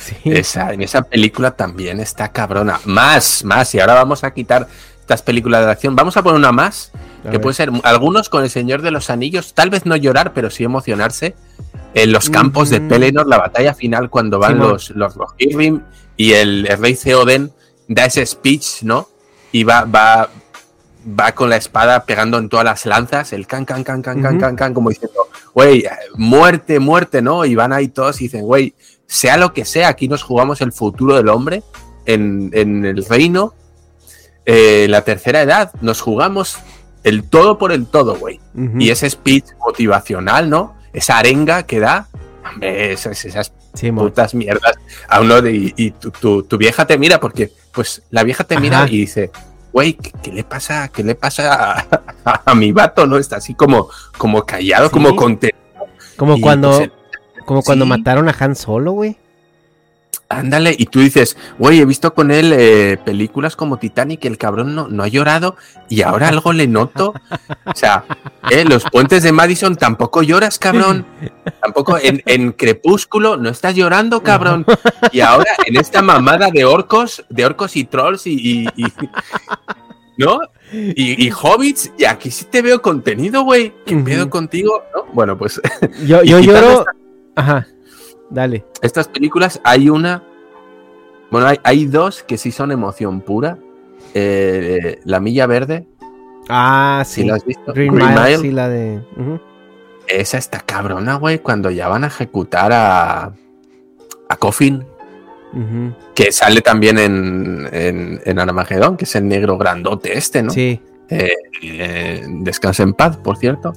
Sí. 0.00 0.16
esa, 0.24 0.72
en 0.72 0.80
esa 0.80 1.02
película 1.02 1.50
también 1.50 2.00
está 2.00 2.32
cabrona. 2.32 2.80
Más, 2.86 3.44
más. 3.44 3.74
Y 3.74 3.80
ahora 3.80 3.92
vamos 3.92 4.24
a 4.24 4.32
quitar 4.32 4.66
estas 5.00 5.20
películas 5.20 5.66
de 5.66 5.70
acción. 5.70 5.94
Vamos 5.96 6.16
a 6.16 6.22
poner 6.22 6.38
una 6.38 6.50
más, 6.52 6.92
A 7.20 7.24
que 7.24 7.30
ver. 7.32 7.40
puede 7.42 7.54
ser 7.54 7.70
algunos 7.82 8.30
con 8.30 8.42
el 8.42 8.48
Señor 8.48 8.80
de 8.80 8.90
los 8.90 9.10
Anillos, 9.10 9.52
tal 9.52 9.68
vez 9.68 9.84
no 9.84 9.96
llorar, 9.96 10.32
pero 10.32 10.48
sí 10.48 10.64
emocionarse. 10.64 11.34
En 11.92 12.12
los 12.12 12.30
campos 12.30 12.70
de. 12.70 12.80
Pelennor, 12.80 13.26
la 13.26 13.36
batalla 13.36 13.74
final, 13.74 14.08
cuando 14.08 14.38
van 14.38 14.58
los, 14.58 14.90
los 14.90 15.14
Rohirrim 15.14 15.82
y 16.16 16.32
el, 16.32 16.66
el 16.70 16.78
rey 16.78 16.94
Theoden 16.94 17.52
da 17.88 18.06
ese 18.06 18.24
speech, 18.24 18.82
¿no? 18.84 19.08
Y 19.52 19.64
va, 19.64 19.84
va, 19.84 20.30
va 21.08 21.32
con 21.32 21.48
la 21.50 21.56
espada 21.56 22.04
pegando 22.04 22.38
en 22.38 22.48
todas 22.48 22.64
las 22.64 22.84
lanzas, 22.86 23.32
el 23.32 23.46
can, 23.46 23.64
can, 23.64 23.84
can, 23.84 24.02
can, 24.02 24.20
can, 24.20 24.38
can, 24.38 24.56
can, 24.56 24.74
como 24.74 24.90
diciendo, 24.90 25.28
güey, 25.54 25.84
muerte, 26.16 26.78
muerte, 26.80 27.22
¿no? 27.22 27.44
Y 27.44 27.54
van 27.54 27.72
ahí 27.72 27.88
todos 27.88 28.20
y 28.20 28.24
dicen, 28.24 28.42
güey, 28.42 28.74
sea 29.06 29.36
lo 29.36 29.52
que 29.52 29.64
sea, 29.64 29.88
aquí 29.88 30.08
nos 30.08 30.22
jugamos 30.22 30.60
el 30.60 30.72
futuro 30.72 31.16
del 31.16 31.28
hombre 31.28 31.62
en, 32.04 32.50
en 32.52 32.84
el 32.84 33.04
reino, 33.06 33.54
eh, 34.44 34.86
la 34.88 35.02
tercera 35.02 35.42
edad, 35.42 35.72
nos 35.80 36.00
jugamos 36.00 36.58
el 37.04 37.22
todo 37.24 37.58
por 37.58 37.72
el 37.72 37.86
todo, 37.86 38.16
güey. 38.16 38.40
Y 38.80 38.90
ese 38.90 39.08
speech 39.08 39.44
motivacional, 39.60 40.50
¿no? 40.50 40.74
Esa 40.92 41.18
arenga 41.18 41.62
que 41.64 41.80
da, 41.80 42.08
hombre, 42.50 42.92
esas, 42.92 43.24
esas 43.24 43.52
putas 44.04 44.34
mierdas 44.34 44.74
a 45.08 45.20
uno 45.20 45.40
de, 45.40 45.52
y, 45.52 45.74
y 45.76 45.90
tu, 45.92 46.10
tu- 46.10 46.42
tu 46.42 46.58
vieja 46.58 46.86
te 46.86 46.98
mira 46.98 47.20
porque, 47.20 47.52
pues, 47.72 48.02
la 48.10 48.24
vieja 48.24 48.42
te 48.44 48.58
mira 48.58 48.86
y 48.94 48.98
dice, 49.00 49.30
güey, 49.72 49.94
¿qué, 49.94 50.12
qué 50.22 50.32
le 50.32 50.44
pasa? 50.44 50.88
¿Qué 50.88 51.02
le 51.04 51.14
pasa 51.14 51.86
a, 52.24 52.42
a 52.44 52.54
mi 52.54 52.72
vato? 52.72 53.06
¿No? 53.06 53.16
Está 53.18 53.36
así 53.36 53.54
como, 53.54 53.88
como 54.16 54.42
callado, 54.44 54.86
Sí. 54.88 54.92
como 54.92 55.14
contento. 55.16 55.56
Como 56.16 56.36
Y, 56.36 56.40
cuando, 56.40 56.70
pues, 56.76 56.90
como 57.46 57.62
cuando 57.62 57.84
sí. 57.84 57.88
mataron 57.90 58.28
a 58.28 58.34
Han 58.38 58.56
Solo, 58.56 58.92
güey. 58.92 59.18
Ándale, 60.30 60.76
y 60.78 60.84
tú 60.84 61.00
dices, 61.00 61.38
güey, 61.58 61.80
he 61.80 61.86
visto 61.86 62.12
con 62.12 62.30
él 62.30 62.52
eh, 62.54 62.98
películas 63.02 63.56
como 63.56 63.78
Titanic, 63.78 64.26
el 64.26 64.36
cabrón 64.36 64.74
no, 64.74 64.86
no 64.86 65.02
ha 65.02 65.08
llorado 65.08 65.56
y 65.88 66.02
ahora 66.02 66.28
algo 66.28 66.52
le 66.52 66.66
noto. 66.66 67.14
O 67.64 67.74
sea, 67.74 68.04
eh, 68.50 68.66
los 68.66 68.84
puentes 68.84 69.22
de 69.22 69.32
Madison 69.32 69.74
tampoco 69.76 70.22
lloras, 70.22 70.58
cabrón. 70.58 71.06
Tampoco 71.62 71.96
en, 71.96 72.22
en 72.26 72.52
Crepúsculo 72.52 73.38
no 73.38 73.48
estás 73.48 73.74
llorando, 73.74 74.22
cabrón. 74.22 74.66
Y 75.12 75.20
ahora 75.20 75.50
en 75.64 75.76
esta 75.76 76.02
mamada 76.02 76.50
de 76.52 76.66
orcos, 76.66 77.24
de 77.30 77.46
orcos 77.46 77.74
y 77.76 77.84
trolls 77.84 78.26
y. 78.26 78.34
y- 78.34 78.68
y- 78.76 78.92
¿No? 80.18 80.40
Y, 80.72 81.26
y 81.26 81.30
hobbits, 81.30 81.92
y 81.96 82.04
aquí 82.04 82.30
sí 82.32 82.44
te 82.46 82.60
veo 82.60 82.82
contenido, 82.82 83.44
güey. 83.44 83.72
¿Qué 83.86 83.96
pedo 83.98 84.28
contigo? 84.28 84.82
¿No? 84.94 85.04
Bueno, 85.14 85.38
pues. 85.38 85.60
Yo, 86.04 86.22
yo 86.24 86.40
lloro. 86.40 86.80
esta- 86.80 86.92
Ajá. 87.36 87.66
Dale. 88.30 88.64
estas 88.82 89.08
películas 89.08 89.60
hay 89.64 89.88
una. 89.88 90.22
Bueno, 91.30 91.46
hay, 91.46 91.58
hay 91.64 91.86
dos 91.86 92.22
que 92.22 92.38
sí 92.38 92.52
son 92.52 92.72
emoción 92.72 93.20
pura. 93.20 93.58
Eh, 94.14 95.00
la 95.04 95.20
Milla 95.20 95.46
Verde, 95.46 95.86
Ah, 96.48 97.02
sí. 97.06 97.22
¿sí 97.22 97.28
la 97.28 97.34
has 97.36 97.44
visto? 97.44 97.72
Green, 97.74 97.94
Green 97.94 98.08
Mile, 98.08 98.20
Mile. 98.22 98.38
sí, 98.38 98.50
la 98.50 98.68
de. 98.68 99.02
esa 100.06 100.38
está 100.38 100.60
cabrona, 100.60 101.16
güey, 101.16 101.40
cuando 101.40 101.70
ya 101.70 101.88
van 101.88 102.04
a 102.04 102.06
ejecutar 102.06 102.72
a. 102.72 103.32
a 104.28 104.36
Coffin, 104.38 104.84
que 106.14 106.30
sale 106.32 106.60
también 106.62 106.98
en, 106.98 107.68
en, 107.72 108.20
en 108.24 108.38
Armagedón, 108.38 108.96
que 108.96 109.04
es 109.04 109.14
el 109.16 109.26
negro 109.28 109.58
grandote 109.58 110.16
este, 110.16 110.42
¿no? 110.42 110.50
Sí. 110.50 110.80
Eh, 111.10 111.30
eh, 111.62 112.24
descansa 112.28 112.82
en 112.82 112.92
paz, 112.94 113.16
por 113.16 113.36
cierto. 113.38 113.72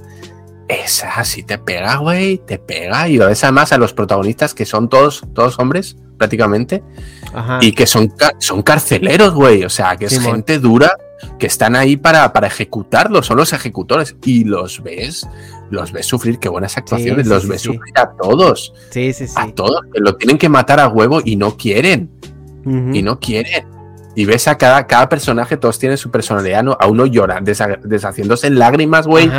Esa 0.71 1.23
sí 1.25 1.43
te 1.43 1.57
pega, 1.57 1.97
güey, 1.97 2.37
te 2.37 2.57
pega. 2.57 3.09
Y 3.09 3.17
lo 3.17 3.27
ves 3.27 3.43
además 3.43 3.73
a 3.73 3.77
los 3.77 3.93
protagonistas 3.93 4.53
que 4.53 4.65
son 4.65 4.87
todos, 4.87 5.21
todos 5.33 5.59
hombres, 5.59 5.97
prácticamente. 6.17 6.81
Ajá. 7.33 7.59
Y 7.61 7.73
que 7.73 7.85
son, 7.85 8.13
son 8.39 8.61
carceleros, 8.61 9.33
güey. 9.33 9.65
O 9.65 9.69
sea, 9.69 9.97
que 9.97 10.05
es 10.05 10.17
gente 10.21 10.59
dura 10.59 10.95
que 11.37 11.47
están 11.47 11.75
ahí 11.75 11.97
para, 11.97 12.31
para 12.31 12.47
ejecutarlos. 12.47 13.25
Son 13.25 13.35
los 13.35 13.51
ejecutores. 13.51 14.15
Y 14.23 14.45
los 14.45 14.81
ves, 14.81 15.27
los 15.71 15.91
ves 15.91 16.05
sufrir. 16.05 16.39
Qué 16.39 16.47
buenas 16.47 16.77
actuaciones. 16.77 17.25
sí, 17.25 17.29
los 17.33 17.47
ves 17.49 17.63
sufrir 17.63 17.93
a 17.97 18.09
todos. 18.11 18.73
Sí, 18.91 19.11
sí, 19.11 19.27
sí. 19.27 19.33
A 19.35 19.51
todos. 19.51 19.81
Que 19.93 19.99
lo 19.99 20.15
tienen 20.15 20.37
que 20.37 20.47
matar 20.47 20.79
a 20.79 20.87
huevo 20.87 21.21
y 21.23 21.35
no 21.35 21.57
quieren. 21.57 22.09
Y 22.65 23.01
no 23.01 23.19
quieren. 23.19 23.65
Y 24.15 24.23
ves 24.23 24.47
a 24.47 24.57
cada, 24.57 24.87
cada 24.87 25.09
personaje, 25.09 25.57
todos 25.57 25.79
tienen 25.79 25.97
su 25.97 26.11
personalidad. 26.11 26.63
¿no? 26.63 26.77
A 26.79 26.87
uno 26.87 27.05
llora, 27.05 27.41
deshaciéndose 27.41 28.47
en 28.47 28.57
lágrimas, 28.57 29.05
güey. 29.05 29.29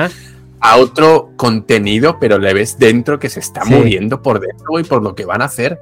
A 0.62 0.76
otro 0.76 1.30
contenido, 1.36 2.18
pero 2.20 2.38
le 2.38 2.54
ves 2.54 2.78
dentro 2.78 3.18
que 3.18 3.28
se 3.28 3.40
está 3.40 3.64
Sí. 3.64 3.74
muriendo 3.74 4.22
por 4.22 4.38
dentro, 4.40 4.66
güey, 4.68 4.84
por 4.84 5.02
lo 5.02 5.14
que 5.14 5.24
van 5.24 5.42
a 5.42 5.46
hacer. 5.46 5.80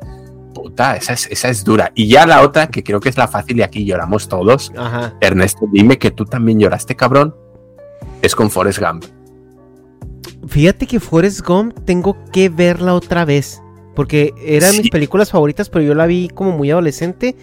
Puta, 0.55 0.97
esa 0.97 1.13
es, 1.13 1.27
esa 1.31 1.49
es 1.49 1.63
dura. 1.65 1.93
Y 1.95 2.09
ya 2.09 2.27
la 2.27 2.41
otra, 2.43 2.69
que 2.69 2.83
creo 2.83 2.99
que 2.99 3.09
es 3.11 3.17
la 3.19 3.29
fácil 3.29 3.59
y 3.59 3.63
aquí 3.63 3.85
lloramos 3.85 4.27
todos. 4.29 4.73
Ajá. 4.77 5.15
Ernesto, 5.21 5.67
dime 5.71 5.99
que 5.99 6.11
tú 6.11 6.25
también 6.25 6.59
lloraste, 6.59 6.97
cabrón. 6.97 7.35
Es 8.23 8.35
con 8.35 8.51
Forrest 8.51 8.81
Gump. 8.81 9.05
Fíjate 10.49 10.87
que 10.87 10.99
Forrest 11.01 11.47
Gump 11.47 11.79
tengo 11.85 12.17
que 12.33 12.49
verla 12.49 12.95
otra 12.95 13.25
vez. 13.25 13.63
Porque 13.95 14.33
eran 14.45 14.73
Sí. 14.73 14.83
mis 14.83 14.91
películas 14.91 15.31
favoritas, 15.31 15.69
pero 15.69 15.85
yo 15.85 15.95
la 15.95 16.07
vi 16.07 16.29
como 16.29 16.53
muy 16.53 16.71
adolescente. 16.71 17.37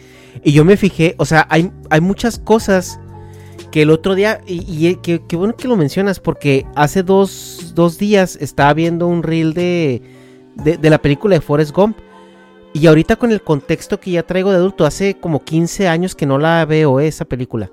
Y 0.43 0.53
yo 0.53 0.65
me 0.65 0.75
fijé, 0.77 1.13
o 1.17 1.25
sea, 1.25 1.45
hay, 1.49 1.71
hay 1.89 2.01
muchas 2.01 2.39
cosas 2.39 2.99
que 3.72 3.82
el 3.84 3.89
otro 3.89 4.15
día, 4.15 4.41
y, 4.45 4.88
y 4.88 4.95
qué 4.95 5.22
qué 5.28 5.36
bueno 5.36 5.55
que 5.55 5.68
lo 5.68 5.76
mencionas, 5.76 6.20
porque 6.20 6.65
hace 6.76 7.03
dos, 7.03 7.74
dos 7.76 7.97
días 7.97 8.38
estaba 8.41 8.74
viendo 8.74 9.07
un 9.07 9.24
reel 9.24 9.53
de, 9.53 10.01
de, 10.55 10.89
la 10.89 10.97
película 10.97 11.36
de 11.36 11.41
Forrest 11.41 11.76
Gump. 11.76 11.97
Y 12.74 12.86
ahorita 12.88 13.15
con 13.15 13.32
el 13.32 13.41
contexto 13.41 13.99
que 13.99 14.11
ya 14.11 14.24
traigo 14.24 14.51
de 14.51 14.57
adulto, 14.57 14.86
hace 14.86 15.15
como 15.15 15.43
15 15.43 15.88
años 15.88 16.15
que 16.15 16.26
no 16.26 16.38
la 16.38 16.65
veo 16.65 16.99
eh, 16.99 17.07
esa 17.07 17.26
película. 17.26 17.72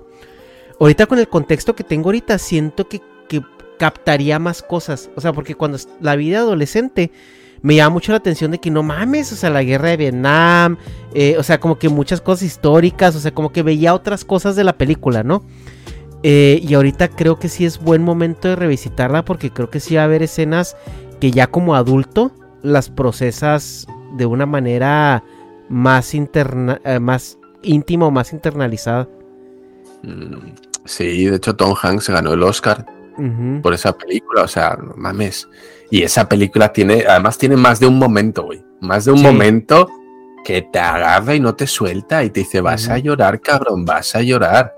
Ahorita 0.79 1.05
con 1.05 1.19
el 1.19 1.27
contexto 1.27 1.75
que 1.75 1.83
tengo 1.83 2.07
ahorita, 2.07 2.37
siento 2.37 2.87
que, 2.87 3.01
que 3.27 3.41
captaría 3.77 4.39
más 4.39 4.61
cosas. 4.61 5.09
O 5.15 5.21
sea, 5.21 5.31
porque 5.33 5.55
cuando 5.55 5.77
la 6.01 6.15
vida 6.15 6.39
adolescente 6.39 7.11
me 7.61 7.75
llama 7.75 7.95
mucho 7.95 8.11
la 8.11 8.17
atención 8.17 8.51
de 8.51 8.59
que 8.59 8.71
no 8.71 8.83
mames, 8.83 9.31
o 9.31 9.35
sea, 9.35 9.49
la 9.49 9.63
guerra 9.63 9.89
de 9.89 9.97
Vietnam, 9.97 10.77
eh, 11.13 11.35
o 11.37 11.43
sea, 11.43 11.59
como 11.59 11.77
que 11.77 11.89
muchas 11.89 12.21
cosas 12.21 12.43
históricas, 12.43 13.15
o 13.15 13.19
sea, 13.19 13.33
como 13.33 13.51
que 13.51 13.63
veía 13.63 13.93
otras 13.93 14.25
cosas 14.25 14.55
de 14.55 14.63
la 14.63 14.77
película, 14.77 15.23
¿no? 15.23 15.43
Eh, 16.27 16.59
y 16.67 16.73
ahorita 16.73 17.09
creo 17.09 17.37
que 17.37 17.49
sí 17.49 17.65
es 17.65 17.79
buen 17.79 18.01
momento 18.01 18.47
de 18.47 18.55
revisitarla 18.55 19.23
porque 19.23 19.51
creo 19.51 19.69
que 19.69 19.79
sí 19.79 19.93
va 19.93 20.01
a 20.01 20.05
haber 20.05 20.23
escenas 20.23 20.75
que 21.21 21.29
ya 21.29 21.45
como 21.45 21.75
adulto 21.75 22.31
las 22.63 22.89
procesas 22.89 23.85
de 24.17 24.25
una 24.25 24.47
manera 24.47 25.23
más 25.69 26.15
interna 26.15 26.81
eh, 26.83 26.99
más 26.99 27.37
íntima 27.61 28.07
o 28.07 28.11
más 28.11 28.33
internalizada. 28.33 29.07
Mm, 30.01 30.53
Sí, 30.85 31.25
de 31.25 31.35
hecho 31.37 31.55
Tom 31.55 31.75
Hanks 31.79 32.09
ganó 32.09 32.33
el 32.33 32.41
Oscar 32.43 32.85
por 33.61 33.73
esa 33.75 33.95
película, 33.97 34.41
o 34.43 34.47
sea, 34.47 34.77
no 34.81 34.93
mames. 34.97 35.47
Y 35.91 36.01
esa 36.01 36.27
película 36.27 36.73
tiene, 36.73 37.05
además 37.07 37.37
tiene 37.37 37.55
más 37.55 37.79
de 37.79 37.85
un 37.87 37.97
momento, 37.99 38.43
güey. 38.43 38.63
Más 38.81 39.05
de 39.05 39.11
un 39.11 39.19
Sí. 39.19 39.23
momento 39.23 39.87
que 40.45 40.61
te 40.61 40.77
agarra 40.79 41.33
y 41.33 41.39
no 41.39 41.55
te 41.55 41.65
suelta 41.65 42.23
y 42.23 42.29
te 42.29 42.41
dice, 42.41 42.61
vas 42.61 42.87
a 42.87 42.99
llorar, 42.99 43.41
cabrón, 43.41 43.83
vas 43.83 44.15
a 44.15 44.21
llorar. 44.21 44.75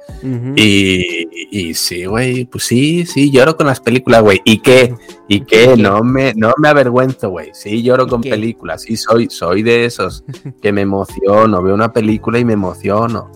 Y, 0.55 1.27
y 1.51 1.73
sí, 1.73 2.05
güey, 2.05 2.45
pues 2.45 2.63
sí, 2.63 3.05
sí, 3.05 3.29
lloro 3.29 3.57
con 3.57 3.67
las 3.67 3.81
películas, 3.81 4.21
güey. 4.21 4.41
¿Y 4.45 4.59
qué? 4.59 4.95
¿Y 5.27 5.41
qué? 5.41 5.75
No 5.77 6.03
me, 6.03 6.33
no 6.35 6.53
me 6.57 6.69
avergüenzo, 6.69 7.29
güey. 7.31 7.49
Sí, 7.53 7.83
lloro 7.83 8.07
con 8.07 8.21
qué? 8.21 8.29
películas. 8.29 8.83
Sí, 8.83 8.95
soy, 8.95 9.27
soy 9.29 9.61
de 9.61 9.83
esos 9.83 10.23
que 10.61 10.71
me 10.71 10.81
emociono. 10.81 11.61
Veo 11.61 11.75
una 11.75 11.91
película 11.91 12.39
y 12.39 12.45
me 12.45 12.53
emociono. 12.53 13.29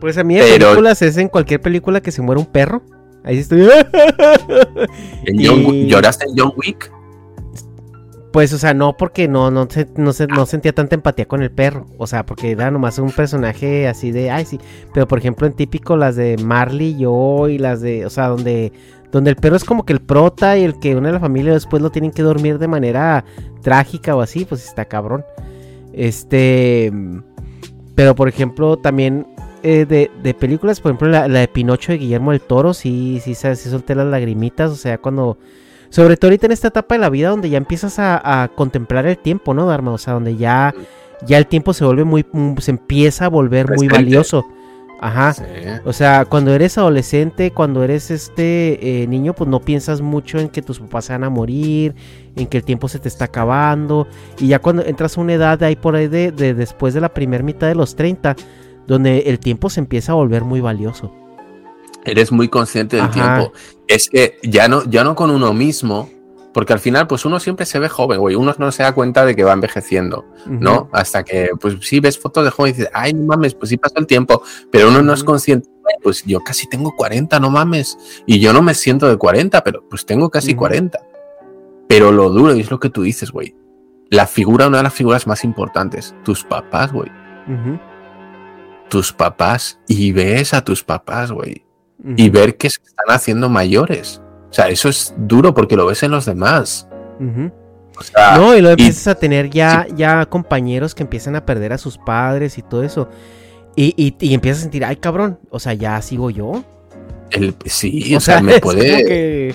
Pues 0.00 0.16
a 0.16 0.24
mí 0.24 0.36
Pero- 0.38 0.66
películas 0.68 1.02
es 1.02 1.18
en 1.18 1.28
cualquier 1.28 1.60
película 1.60 2.00
que 2.00 2.10
se 2.10 2.22
muera 2.22 2.40
un 2.40 2.46
perro. 2.46 2.82
Ahí 3.22 3.38
estoy. 3.38 3.60
¿En 5.24 5.44
John 5.44 5.64
Wi- 5.66 5.82
Y- 5.84 5.86
¿Lloraste 5.88 6.24
en 6.26 6.34
John 6.38 6.52
Wick? 6.56 6.90
Pues, 8.36 8.52
o 8.52 8.58
sea, 8.58 8.74
no 8.74 8.98
porque 8.98 9.28
no, 9.28 9.50
no, 9.50 9.66
se- 9.70 9.88
no, 9.96 10.12
se- 10.12 10.26
no 10.26 10.44
sentía 10.44 10.74
tanta 10.74 10.94
empatía 10.94 11.24
con 11.24 11.42
el 11.42 11.50
perro. 11.50 11.86
O 11.96 12.06
sea, 12.06 12.26
porque 12.26 12.50
era 12.50 12.70
nomás 12.70 12.98
un 12.98 13.10
personaje 13.10 13.88
así 13.88 14.10
de, 14.10 14.30
ay, 14.30 14.44
sí. 14.44 14.60
Pero, 14.92 15.08
por 15.08 15.18
ejemplo, 15.18 15.46
en 15.46 15.54
típico 15.54 15.96
las 15.96 16.16
de 16.16 16.36
Marley 16.36 16.88
y 16.88 16.98
yo 16.98 17.48
y 17.48 17.56
las 17.56 17.80
de, 17.80 18.04
o 18.04 18.10
sea, 18.10 18.28
donde, 18.28 18.72
donde 19.10 19.30
el 19.30 19.36
perro 19.36 19.56
es 19.56 19.64
como 19.64 19.86
que 19.86 19.94
el 19.94 20.00
prota 20.02 20.58
y 20.58 20.64
el 20.64 20.78
que 20.78 20.94
une 20.94 21.08
a 21.08 21.12
la 21.12 21.18
familia 21.18 21.54
después 21.54 21.80
lo 21.82 21.88
tienen 21.88 22.10
que 22.10 22.20
dormir 22.20 22.58
de 22.58 22.68
manera 22.68 23.24
trágica 23.62 24.14
o 24.14 24.20
así, 24.20 24.44
pues 24.44 24.66
está 24.66 24.84
cabrón. 24.84 25.24
Este, 25.94 26.92
pero, 27.94 28.14
por 28.14 28.28
ejemplo, 28.28 28.76
también 28.76 29.26
eh, 29.62 29.86
de, 29.88 30.10
de 30.22 30.34
películas, 30.34 30.82
por 30.82 30.90
ejemplo, 30.90 31.08
la, 31.08 31.26
la 31.26 31.40
de 31.40 31.48
Pinocho 31.48 31.92
de 31.92 31.96
Guillermo 31.96 32.32
del 32.32 32.42
Toro, 32.42 32.74
sí, 32.74 33.18
sí, 33.24 33.34
sí, 33.34 33.56
sí 33.56 33.70
solté 33.70 33.94
las 33.94 34.08
lagrimitas, 34.08 34.70
o 34.70 34.76
sea, 34.76 34.98
cuando... 34.98 35.38
Sobre 35.96 36.18
todo 36.18 36.28
ahorita 36.28 36.44
en 36.44 36.52
esta 36.52 36.68
etapa 36.68 36.94
de 36.94 36.98
la 36.98 37.08
vida 37.08 37.30
donde 37.30 37.48
ya 37.48 37.56
empiezas 37.56 37.98
a, 37.98 38.42
a 38.42 38.48
contemplar 38.48 39.06
el 39.06 39.16
tiempo, 39.16 39.54
¿no, 39.54 39.64
Dharma? 39.64 39.92
O 39.92 39.96
sea, 39.96 40.12
donde 40.12 40.36
ya, 40.36 40.74
ya 41.26 41.38
el 41.38 41.46
tiempo 41.46 41.72
se 41.72 41.86
vuelve 41.86 42.04
muy, 42.04 42.26
mm, 42.30 42.58
se 42.58 42.72
empieza 42.72 43.24
a 43.24 43.28
volver 43.28 43.74
muy 43.74 43.88
valioso. 43.88 44.46
Ajá. 45.00 45.32
Sí. 45.32 45.42
O 45.86 45.94
sea, 45.94 46.26
cuando 46.26 46.52
eres 46.52 46.76
adolescente, 46.76 47.50
cuando 47.50 47.82
eres 47.82 48.10
este 48.10 49.04
eh, 49.04 49.06
niño, 49.06 49.32
pues 49.32 49.48
no 49.48 49.60
piensas 49.60 50.02
mucho 50.02 50.38
en 50.38 50.50
que 50.50 50.60
tus 50.60 50.80
papás 50.80 51.06
se 51.06 51.14
van 51.14 51.24
a 51.24 51.30
morir, 51.30 51.94
en 52.36 52.46
que 52.46 52.58
el 52.58 52.64
tiempo 52.64 52.88
se 52.88 52.98
te 52.98 53.08
está 53.08 53.24
acabando. 53.24 54.06
Y 54.38 54.48
ya 54.48 54.58
cuando 54.58 54.84
entras 54.84 55.16
a 55.16 55.20
una 55.22 55.32
edad 55.32 55.58
de 55.58 55.64
ahí 55.64 55.76
por 55.76 55.96
ahí 55.96 56.08
de, 56.08 56.30
de 56.30 56.52
después 56.52 56.92
de 56.92 57.00
la 57.00 57.08
primera 57.08 57.42
mitad 57.42 57.68
de 57.68 57.74
los 57.74 57.96
30, 57.96 58.36
donde 58.86 59.20
el 59.20 59.38
tiempo 59.38 59.70
se 59.70 59.80
empieza 59.80 60.12
a 60.12 60.16
volver 60.16 60.44
muy 60.44 60.60
valioso. 60.60 61.10
Eres 62.04 62.30
muy 62.30 62.48
consciente 62.48 62.96
del 62.96 63.06
Ajá. 63.06 63.12
tiempo. 63.12 63.52
Es 63.88 64.08
que 64.10 64.38
ya 64.42 64.68
no, 64.68 64.82
ya 64.84 65.04
no 65.04 65.14
con 65.14 65.30
uno 65.30 65.52
mismo, 65.52 66.10
Porque 66.52 66.72
al 66.72 66.78
final, 66.80 67.06
pues 67.06 67.26
uno 67.26 67.38
siempre 67.38 67.66
se 67.66 67.78
ve 67.78 67.90
joven, 67.90 68.18
güey. 68.18 68.34
Uno 68.34 68.54
no 68.56 68.72
se 68.72 68.82
da 68.82 68.94
cuenta 68.94 69.26
de 69.26 69.36
que 69.36 69.44
va 69.44 69.52
envejeciendo, 69.52 70.24
¿no? 70.46 70.88
Hasta 70.90 71.22
que, 71.22 71.50
pues 71.60 71.76
sí 71.82 72.00
ves 72.00 72.18
fotos 72.18 72.44
de 72.46 72.50
joven 72.50 72.70
y 72.70 72.76
dices, 72.78 72.90
ay, 72.94 73.12
no 73.12 73.26
mames, 73.26 73.54
pues 73.54 73.68
sí 73.68 73.76
pasó 73.76 73.98
el 73.98 74.06
tiempo. 74.06 74.42
Pero 74.72 74.88
uno 74.88 75.02
no 75.02 75.12
es 75.12 75.22
consciente, 75.22 75.68
"Güey, 75.82 75.96
pues 76.02 76.24
yo 76.24 76.40
casi 76.40 76.66
tengo 76.66 76.96
40, 76.96 77.38
no 77.40 77.50
mames. 77.50 77.98
Y 78.24 78.40
yo 78.40 78.54
no 78.54 78.62
me 78.62 78.72
siento 78.72 79.06
de 79.06 79.18
40, 79.18 79.62
pero 79.62 79.86
pues 79.90 80.06
tengo 80.06 80.30
casi 80.30 80.52
Ujú. 80.52 80.60
40. 80.60 80.98
Pero 81.88 82.10
lo 82.10 82.30
duro, 82.30 82.56
y 82.56 82.60
es 82.60 82.70
lo 82.70 82.80
que 82.80 82.88
tú 82.88 83.02
dices, 83.02 83.30
güey. 83.32 83.54
La 84.08 84.26
figura, 84.26 84.66
una 84.68 84.78
de 84.78 84.84
las 84.84 84.94
figuras 84.94 85.26
más 85.26 85.44
importantes, 85.44 86.14
tus 86.24 86.42
papás, 86.42 86.90
güey. 86.90 87.10
Tus 88.88 89.12
papás, 89.12 89.78
y 89.86 90.12
ves 90.12 90.54
a 90.54 90.64
tus 90.64 90.82
papás, 90.82 91.32
güey. 91.32 91.65
Y 92.16 92.28
ver 92.30 92.56
que 92.56 92.68
se 92.70 92.80
están 92.84 93.06
haciendo 93.14 93.48
mayores. 93.48 94.20
O 94.50 94.52
sea, 94.52 94.68
eso 94.68 94.88
es 94.88 95.14
duro 95.16 95.54
porque 95.54 95.76
lo 95.76 95.86
ves 95.86 96.02
en 96.02 96.10
los 96.10 96.24
demás. 96.26 96.86
ujú. 97.20 97.50
O 97.98 98.02
sea, 98.02 98.36
No, 98.36 98.54
y 98.54 98.60
luego 98.60 98.76
y- 98.78 98.82
empiezas 98.82 99.06
a 99.08 99.14
tener 99.14 99.48
ya, 99.48 99.86
ya 99.96 100.26
compañeros 100.26 100.94
que 100.94 101.02
empiezan 101.02 101.34
a 101.34 101.46
perder 101.46 101.72
a 101.72 101.78
sus 101.78 101.96
padres 101.96 102.58
y 102.58 102.62
todo 102.62 102.82
eso. 102.82 103.08
Y, 103.74 103.94
y, 103.96 104.14
y 104.20 104.34
empiezas 104.34 104.60
a 104.60 104.62
sentir, 104.64 104.84
ay 104.84 104.96
cabrón, 104.96 105.38
o 105.50 105.58
sea, 105.58 105.72
ya 105.72 106.00
sigo 106.02 106.28
yo. 106.30 106.62
el, 107.30 107.54
sí, 107.64 108.10
o, 108.14 108.18
o 108.18 108.20
sea, 108.20 108.34
sea, 108.34 108.42
me 108.42 108.60
puede. 108.60 109.04
que- 109.06 109.54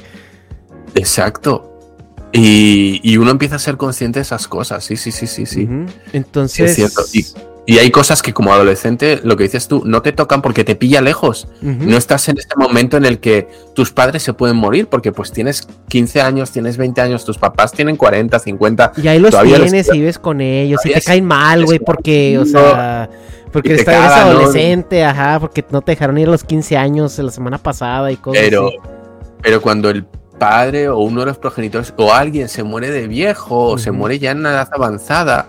Exacto. 0.95 1.67
Y, 2.33 2.99
y 3.03 3.17
uno 3.17 3.31
empieza 3.31 3.55
a 3.57 3.59
ser 3.59 3.77
consciente 3.77 4.19
de 4.19 4.23
esas 4.23 4.47
cosas. 4.47 4.83
Sí, 4.83 4.95
sí, 4.97 5.11
sí, 5.11 5.27
sí, 5.27 5.45
sí. 5.45 5.67
Entonces. 6.13 6.71
es 6.71 6.75
cierto. 6.75 7.01
Y, 7.13 7.25
y 7.67 7.77
hay 7.77 7.91
cosas 7.91 8.21
que 8.21 8.33
como 8.33 8.51
adolescente, 8.53 9.19
lo 9.23 9.37
que 9.37 9.43
dices 9.43 9.67
tú, 9.67 9.83
no 9.85 10.01
te 10.01 10.11
tocan 10.11 10.41
porque 10.41 10.63
te 10.63 10.75
pilla 10.75 10.99
lejos. 11.01 11.47
No 11.61 11.95
estás 11.95 12.27
en 12.27 12.37
este 12.39 12.55
momento 12.57 12.97
en 12.97 13.05
el 13.05 13.19
que 13.19 13.47
tus 13.75 13.91
padres 13.91 14.23
se 14.23 14.33
pueden 14.33 14.57
morir 14.57 14.87
porque 14.87 15.11
pues 15.11 15.31
tienes 15.31 15.67
15 15.89 16.21
años, 16.21 16.51
tienes 16.51 16.77
20 16.77 17.01
años, 17.01 17.23
tus 17.23 17.37
papás 17.37 17.71
tienen 17.71 17.97
40, 17.97 18.39
50. 18.39 18.93
Y 18.97 19.07
ahí 19.07 19.19
los 19.19 19.39
tienes 19.43 19.89
y 19.89 19.99
vives 19.99 20.17
con 20.17 20.41
ellos 20.41 20.81
y 20.85 20.93
te 20.93 21.01
caen 21.01 21.25
mal, 21.25 21.65
güey, 21.65 21.79
porque, 21.79 22.37
o 22.39 22.45
no. 22.45 22.47
sea, 22.47 23.09
porque 23.51 23.73
eres 23.73 23.85
cagan, 23.85 24.33
¿no? 24.33 24.39
adolescente, 24.39 25.03
ajá, 25.03 25.39
porque 25.39 25.63
no 25.69 25.81
te 25.81 25.91
dejaron 25.91 26.17
ir 26.17 26.27
a 26.29 26.31
los 26.31 26.43
15 26.43 26.77
años 26.77 27.17
la 27.19 27.31
semana 27.31 27.57
pasada 27.59 28.11
y 28.11 28.15
cosas 28.17 28.41
Pero, 28.43 28.67
así. 28.67 28.77
pero 29.43 29.61
cuando 29.61 29.89
el 29.89 30.05
padre 30.39 30.89
o 30.89 30.97
uno 30.97 31.19
de 31.19 31.27
los 31.27 31.37
progenitores 31.37 31.93
o 31.97 32.11
alguien 32.11 32.49
se 32.49 32.63
muere 32.63 32.89
de 32.89 33.07
viejo 33.07 33.65
o 33.65 33.77
se 33.77 33.91
muere 33.91 34.17
ya 34.17 34.31
en 34.31 34.39
una 34.39 34.49
edad 34.51 34.69
avanzada, 34.73 35.45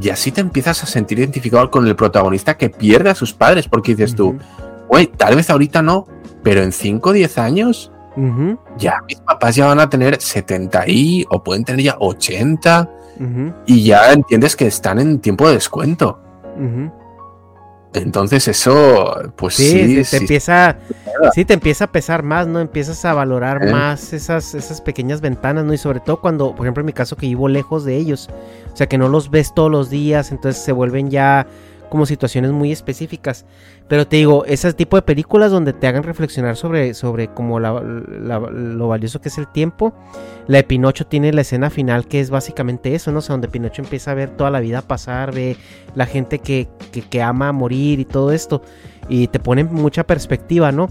y 0.00 0.08
así 0.08 0.32
te 0.32 0.40
empiezas 0.40 0.82
a 0.82 0.86
sentir 0.86 1.18
identificado 1.18 1.70
con 1.70 1.86
el 1.86 1.96
protagonista 1.96 2.56
que 2.56 2.70
pierde 2.70 3.10
a 3.10 3.14
sus 3.14 3.32
padres, 3.32 3.68
porque 3.68 3.94
dices 3.94 4.14
tú, 4.14 4.38
güey, 4.88 5.06
tal 5.06 5.36
vez 5.36 5.50
ahorita 5.50 5.82
no, 5.82 6.06
pero 6.42 6.62
en 6.62 6.72
5 6.72 7.10
o 7.10 7.12
10 7.12 7.38
años 7.38 7.92
ya 8.76 8.96
mis 9.06 9.20
papás 9.20 9.54
ya 9.54 9.66
van 9.66 9.80
a 9.80 9.88
tener 9.88 10.20
70 10.20 10.84
y 10.88 11.24
o 11.30 11.42
pueden 11.42 11.64
tener 11.64 11.82
ya 11.82 11.96
80 11.98 12.90
ujú, 13.18 13.54
y 13.66 13.84
ya 13.84 14.12
entiendes 14.12 14.56
que 14.56 14.66
están 14.66 14.98
en 14.98 15.20
tiempo 15.20 15.46
de 15.48 15.54
descuento. 15.54 16.18
Entonces 17.92 18.46
eso, 18.46 19.32
pues 19.36 19.54
Sí, 19.56 19.64
sí, 19.70 19.88
sí, 19.88 19.94
te 19.96 20.04
sí, 20.04 20.16
empieza, 20.18 20.76
sí, 21.34 21.44
te 21.44 21.54
empieza 21.54 21.84
a 21.84 21.92
pesar 21.92 22.22
más, 22.22 22.46
¿no? 22.46 22.60
Empiezas 22.60 23.04
a 23.04 23.14
valorar 23.14 23.64
Eh. 23.66 23.72
más 23.72 24.12
esas, 24.12 24.54
esas 24.54 24.80
pequeñas 24.80 25.20
ventanas, 25.20 25.64
¿no? 25.64 25.74
Y 25.74 25.78
sobre 25.78 25.98
todo 26.00 26.20
cuando, 26.20 26.54
por 26.54 26.66
ejemplo, 26.66 26.82
en 26.82 26.86
mi 26.86 26.92
caso 26.92 27.16
que 27.16 27.26
vivo 27.26 27.48
lejos 27.48 27.84
de 27.84 27.96
ellos, 27.96 28.28
o 28.72 28.76
sea, 28.76 28.86
que 28.86 28.96
no 28.96 29.08
los 29.08 29.30
ves 29.30 29.52
todos 29.54 29.70
los 29.70 29.90
días, 29.90 30.30
entonces 30.30 30.62
se 30.62 30.70
vuelven 30.70 31.10
ya 31.10 31.46
como 31.90 32.06
situaciones 32.06 32.52
muy 32.52 32.72
específicas. 32.72 33.44
Pero 33.88 34.06
te 34.06 34.16
digo, 34.16 34.44
ese 34.46 34.72
tipo 34.72 34.96
de 34.96 35.02
películas 35.02 35.50
donde 35.50 35.74
te 35.74 35.86
hagan 35.86 36.04
reflexionar 36.04 36.56
sobre, 36.56 36.94
sobre 36.94 37.28
como 37.28 37.60
la- 37.60 37.80
lo 37.82 38.88
valioso 38.88 39.20
que 39.20 39.28
es 39.28 39.36
el 39.36 39.48
tiempo. 39.48 39.92
La 40.46 40.58
de 40.58 40.64
Pinocho 40.64 41.06
tiene 41.06 41.32
la 41.32 41.42
escena 41.42 41.68
final 41.68 42.06
que 42.06 42.20
es 42.20 42.30
básicamente 42.30 42.94
eso, 42.94 43.12
¿no? 43.12 43.18
O 43.18 43.22
sea, 43.22 43.34
donde 43.34 43.48
Pinocho 43.48 43.82
empieza 43.82 44.12
a 44.12 44.14
ver 44.14 44.30
toda 44.30 44.50
la 44.50 44.60
vida 44.60 44.80
pasar, 44.82 45.34
ve 45.34 45.56
la 45.94 46.06
gente 46.06 46.38
que, 46.38 46.68
que, 47.10 47.22
ama 47.22 47.52
morir 47.52 48.00
y 48.00 48.04
todo 48.04 48.32
esto. 48.32 48.62
Y 49.08 49.26
te 49.26 49.40
pone 49.40 49.64
mucha 49.64 50.04
perspectiva, 50.04 50.72
¿no? 50.72 50.88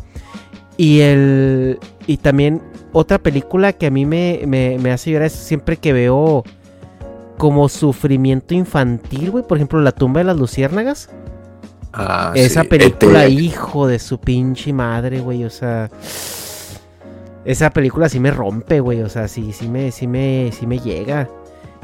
Y 0.77 1.01
el. 1.01 1.79
Y 2.07 2.17
también 2.17 2.61
otra 2.91 3.17
película 3.19 3.73
que 3.73 3.87
a 3.87 3.91
mí 3.91 4.05
me, 4.05 4.41
me, 4.45 4.77
me 4.79 4.91
hace 4.91 5.11
llorar 5.11 5.27
es 5.27 5.33
siempre 5.33 5.77
que 5.77 5.93
veo 5.93 6.43
como 7.39 7.69
sufrimiento 7.69 8.53
infantil, 8.53 9.31
güey. 9.31 9.47
Por 9.47 9.57
ejemplo, 9.57 9.79
La 9.79 9.93
tumba 9.93 10.19
de 10.19 10.25
las 10.25 10.37
luciérnagas. 10.37 11.09
Ah, 11.93 12.33
Esa 12.35 12.63
sí, 12.63 12.67
película, 12.67 13.27
hijo 13.29 13.87
de 13.87 13.97
su 13.97 14.19
pinche 14.19 14.73
madre, 14.73 15.21
güey. 15.21 15.45
O 15.45 15.49
sea. 15.49 15.89
Esa 17.45 17.69
película 17.69 18.09
sí 18.09 18.19
me 18.19 18.29
rompe, 18.29 18.81
güey. 18.81 19.01
O 19.01 19.09
sea, 19.09 19.29
sí, 19.29 19.53
sí 19.53 19.69
me, 19.69 19.89
sí 19.91 20.05
me, 20.05 20.51
sí 20.51 20.67
me 20.67 20.79
llega. 20.79 21.29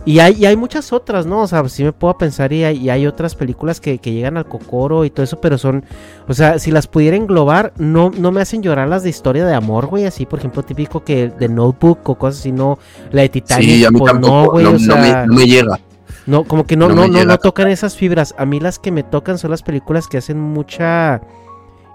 Y 0.08 0.20
hay, 0.20 0.36
y 0.36 0.46
hay 0.46 0.56
muchas 0.56 0.94
otras, 0.94 1.26
¿no? 1.26 1.42
O 1.42 1.48
sea, 1.48 1.68
sí 1.68 1.84
me 1.84 1.92
puedo 1.92 2.16
pensar 2.16 2.54
y 2.54 2.64
hay, 2.64 2.78
y 2.78 2.90
hay 2.92 3.08
otras 3.08 3.34
películas 3.34 3.82
que, 3.82 3.98
que 3.98 4.14
llegan 4.14 4.38
al 4.38 4.46
cocoro 4.46 5.04
y 5.04 5.10
todo 5.10 5.24
eso, 5.24 5.42
pero 5.42 5.58
son, 5.58 5.84
o 6.28 6.34
sea, 6.36 6.60
si 6.60 6.70
las 6.70 6.86
pudiera 6.86 7.18
englobar, 7.18 7.74
no, 7.78 8.12
no 8.12 8.32
me 8.32 8.42
hacen 8.42 8.62
llorar 8.62 8.88
las 8.88 9.02
de 9.02 9.10
historia 9.10 9.46
de 9.48 9.56
amor, 9.56 9.88
güey, 9.88 10.06
así, 10.06 10.28
por 10.28 10.38
ejemplo, 10.38 10.62
típico 10.62 11.04
que 11.04 11.30
de 11.30 11.50
Notebook 11.50 12.08
o 12.08 12.16
cosas 12.16 12.40
así, 12.40 12.52
no, 12.52 12.78
la 13.12 13.24
de 13.24 13.30
Titanic, 13.30 13.68
Sí, 13.68 13.84
a 13.84 13.90
mí 13.90 13.98
pues 13.98 14.12
tampoco, 14.12 14.34
no, 14.46 14.52
güey, 14.52 14.64
no, 14.64 14.70
o 14.70 14.74
no 14.74 14.80
sea, 14.80 14.96
me, 14.96 15.28
no 15.28 15.34
me 15.34 15.48
llega. 15.48 15.80
no, 16.28 16.44
como 16.44 16.68
que 16.68 16.78
no, 16.78 16.88
No 16.88 16.96
no, 16.96 17.08
no, 17.08 17.26
no 17.26 17.38
tocan 17.40 17.68
esas 17.70 17.96
fibras. 17.96 18.36
A 18.38 18.46
mí 18.46 18.60
las 18.60 18.78
que 18.78 18.92
me 18.92 19.02
tocan 19.02 19.40
son 19.40 19.50
las 19.50 19.64
películas 19.64 20.08
que 20.08 20.18
hacen 20.20 20.40
mucha 20.40 21.22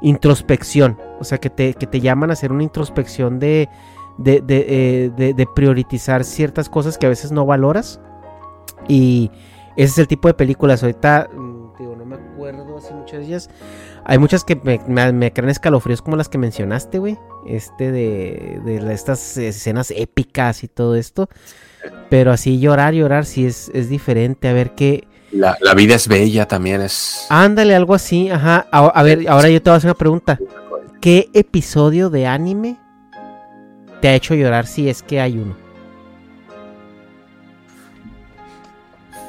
introspección. 0.03 0.99
O 1.21 1.25
sea, 1.25 1.39
que 1.39 1.51
te, 1.51 1.75
que 1.75 1.87
te 1.87 2.01
llaman 2.01 2.31
a 2.31 2.33
hacer 2.33 2.51
una 2.51 2.63
introspección 2.65 3.39
de, 3.39 3.69
de, 4.21 4.41
de, 4.41 4.67
eh, 4.69 5.11
de- 5.17 5.35
de 5.35 5.47
priorizar 5.55 6.25
ciertas 6.25 6.69
cosas 6.69 6.99
que 6.99 7.07
a 7.07 7.09
veces 7.09 7.33
no 7.33 7.47
valoras. 7.47 8.01
Y 8.89 9.31
ese 9.77 9.93
es 9.93 9.99
el 9.99 10.09
tipo 10.09 10.29
de 10.29 10.35
películas. 10.35 10.83
Ahorita, 10.83 11.29
mm, 11.33 11.79
digo, 11.79 11.97
no 11.97 12.05
me 12.05 12.17
acuerdo 12.17 12.79
así 12.79 12.93
muchas 12.95 13.21
de 13.21 13.27
ellas. 13.27 13.51
Hay 14.05 14.19
muchas 14.19 14.45
que 14.45 14.57
me, 14.57 14.81
me, 14.89 15.13
me 15.13 15.33
crean 15.33 15.51
escalofríos 15.51 16.03
como 16.03 16.17
las 16.17 16.29
que 16.29 16.39
mencionaste, 16.39 16.99
güey. 16.99 17.19
Este 17.47 17.91
de, 17.93 18.61
de 18.65 18.93
estas 18.93 19.37
escenas 19.37 19.91
épicas 19.91 20.63
y 20.65 20.69
todo 20.69 20.97
esto. 20.97 21.29
Pero 22.11 22.33
así 22.33 22.59
llorar, 22.61 22.93
llorar, 22.95 23.25
sí 23.25 23.47
es, 23.47 23.71
es 23.75 23.89
diferente. 23.89 24.49
A 24.49 24.53
ver 24.53 24.75
qué. 24.75 25.07
La, 25.33 25.57
la 25.61 25.75
vida 25.75 25.95
es 25.95 26.09
bella 26.09 26.47
también 26.49 26.81
es. 26.81 27.27
Ándale, 27.31 27.75
algo 27.75 27.95
así. 27.95 28.31
Ajá. 28.31 28.67
A, 28.73 28.87
a 28.87 29.03
ver, 29.03 29.29
ahora 29.29 29.49
yo 29.49 29.63
te 29.63 29.71
voy 29.71 29.75
a 29.75 29.79
hacer 29.79 29.89
una 29.91 29.95
pregunta. 29.99 30.39
¿Qué 31.01 31.29
episodio 31.33 32.11
de 32.11 32.27
anime 32.27 32.79
te 34.01 34.09
ha 34.09 34.15
hecho 34.15 34.35
llorar 34.35 34.67
si 34.67 34.89
es 34.89 35.03
que 35.03 35.21
hay 35.21 35.39
uno? 35.39 35.55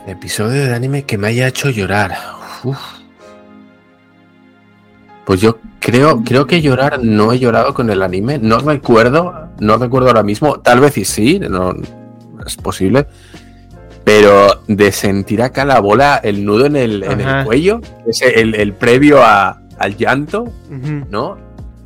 Episodio 0.08 0.66
de 0.66 0.74
anime 0.74 1.04
que 1.04 1.18
me 1.18 1.28
haya 1.28 1.48
hecho 1.48 1.70
llorar. 1.70 2.16
Uf. 2.64 2.78
Pues 5.26 5.40
yo 5.40 5.60
creo, 5.80 6.24
creo 6.24 6.48
que 6.48 6.62
llorar 6.62 7.04
no 7.04 7.32
he 7.32 7.40
llorado 7.40 7.74
con 7.74 7.90
el 7.90 8.02
anime. 8.02 8.40
No 8.40 8.60
recuerdo, 8.60 9.50
no 9.60 9.78
recuerdo 9.78 10.08
ahora 10.08 10.24
mismo. 10.24 10.60
Tal 10.60 10.80
vez 10.80 10.98
y 10.98 11.06
sí, 11.06 11.40
no 11.40 11.74
es 12.46 12.56
posible. 12.58 13.06
Pero 14.04 14.64
de 14.68 14.92
sentir 14.92 15.44
acá 15.44 15.64
la 15.64 15.80
bola, 15.80 16.20
el 16.24 16.44
nudo 16.44 16.66
en 16.66 16.76
el, 16.76 17.04
en 17.04 17.22
Ajá. 17.22 17.40
el 17.42 17.46
cuello, 17.46 17.82
ese, 18.08 18.42
el, 18.42 18.56
el 18.56 18.74
previo 18.74 19.22
a- 19.24 19.62
al 19.78 19.96
llanto. 19.96 20.52
¿no? 21.10 21.38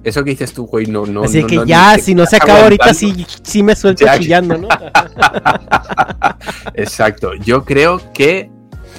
Eso 0.06 0.24
que 0.24 0.30
dices 0.30 0.54
tú, 0.54 0.68
güey, 0.68 0.86
no, 0.86 1.06
no. 1.06 1.24
Así 1.24 1.42
no- 1.42 1.48
que 1.48 1.56
no- 1.58 1.66
ya, 1.66 1.98
si 1.98 2.14
no 2.16 2.26
se 2.28 2.38
acaba 2.38 2.62
ahorita, 2.64 2.94
sí, 2.94 3.26
sí 3.44 3.62
me 3.64 3.76
suelto 3.76 4.06
Ya. 4.06 4.18
chillando, 4.20 4.58
¿no? 4.58 4.68
Exacto. 6.76 7.34
Yo 7.36 7.64
creo 7.66 8.02
que 8.14 8.50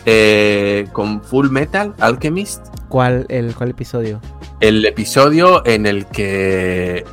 eh, 0.05 0.87
con 0.93 1.23
Full 1.23 1.51
Metal 1.51 1.95
Alchemist, 2.01 2.67
¿Cuál, 2.89 3.27
el, 3.29 3.55
¿Cuál 3.55 3.71
episodio? 3.71 4.21
el 4.61 4.85
episodio 4.85 5.65
en 5.67 5.87
el 5.87 6.07
que. 6.07 7.05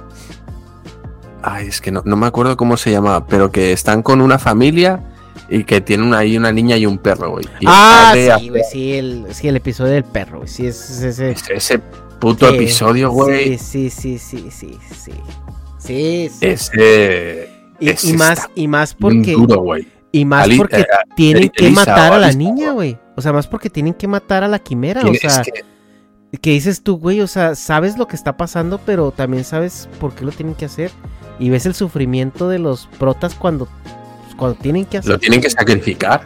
Ay, 1.42 1.68
es 1.68 1.82
que 1.82 1.92
no, 1.92 2.02
no 2.06 2.16
me 2.16 2.28
acuerdo 2.28 2.56
cómo 2.56 2.78
se 2.78 2.92
llama, 2.92 3.28
pero 3.28 3.52
que 3.52 3.74
están 3.74 4.02
con 4.02 4.22
una 4.22 4.40
familia 4.40 5.02
y 5.50 5.66
que 5.66 5.82
tienen 5.82 6.14
ahí 6.14 6.38
una 6.38 6.52
niña 6.52 6.78
y 6.78 6.86
un 6.86 6.98
perro, 6.98 7.32
güey. 7.32 7.46
Y 7.60 7.66
Ah, 7.68 8.14
sí, 8.40 8.50
güey, 8.50 8.62
sí 8.72 8.94
el, 8.94 9.26
sí, 9.32 9.48
el 9.50 9.58
episodio 9.58 9.92
del 9.94 10.04
perro, 10.06 10.38
güey. 10.38 10.48
Sí, 10.48 10.68
es, 10.68 10.90
es 10.90 11.20
ese- 11.20 11.36
ese 11.54 11.82
puto 12.20 12.50
Sí, 12.50 12.56
episodio, 12.56 13.12
güey. 13.12 13.58
Sí, 13.58 13.90
sí, 13.90 14.18
sí, 14.18 14.18
sí, 14.18 14.48
sí, 14.52 14.78
sí. 14.98 15.12
Sí. 15.78 16.30
Ese. 16.42 17.50
Y, 17.80 17.90
ese 17.90 18.10
y 18.10 18.14
más, 18.14 18.50
y 18.56 18.68
más 18.68 18.94
porque. 18.94 19.34
duro. 19.34 19.64
Y 20.12 20.26
más 20.26 20.44
Ali- 20.46 20.58
porque 20.58 20.82
eh, 20.82 20.86
tienen 21.16 21.44
Eli- 21.44 21.50
que 21.50 21.70
matar 21.72 22.14
a 22.14 22.20
la 22.20 22.32
niña, 22.32 22.72
güey. 22.72 22.98
O 23.16 23.22
sea, 23.22 23.34
más 23.34 23.48
porque 23.48 23.70
tienen 23.70 23.94
que 23.94 24.08
matar 24.08 24.44
a 24.44 24.48
la 24.48 24.60
quimera. 24.60 25.02
O 25.02 25.14
sea, 25.14 25.42
que- 25.42 25.64
que 26.40 26.50
dices 26.52 26.82
tú, 26.84 26.98
güey, 26.98 27.22
o 27.22 27.28
sea, 27.28 27.56
sabes 27.56 27.98
lo 27.98 28.08
que 28.08 28.16
está 28.16 28.38
pasando, 28.38 28.80
pero 28.86 29.12
también 29.12 29.44
sabes 29.44 29.88
por 30.00 30.14
qué 30.16 30.24
lo 30.26 30.32
tienen 30.32 30.56
que 30.56 30.66
hacer. 30.66 30.92
Y 31.40 31.50
ves 31.50 31.66
el 31.66 31.74
sufrimiento 31.74 32.48
de 32.48 32.60
los 32.60 32.88
protas 33.00 33.34
cuando, 33.36 33.68
cuando 34.38 34.58
tienen 34.60 34.86
que 34.86 35.00
hacer. 35.00 35.12
Lo 35.12 35.20
tienen 35.20 35.42
que 35.42 35.50
sacrificar. 35.50 36.22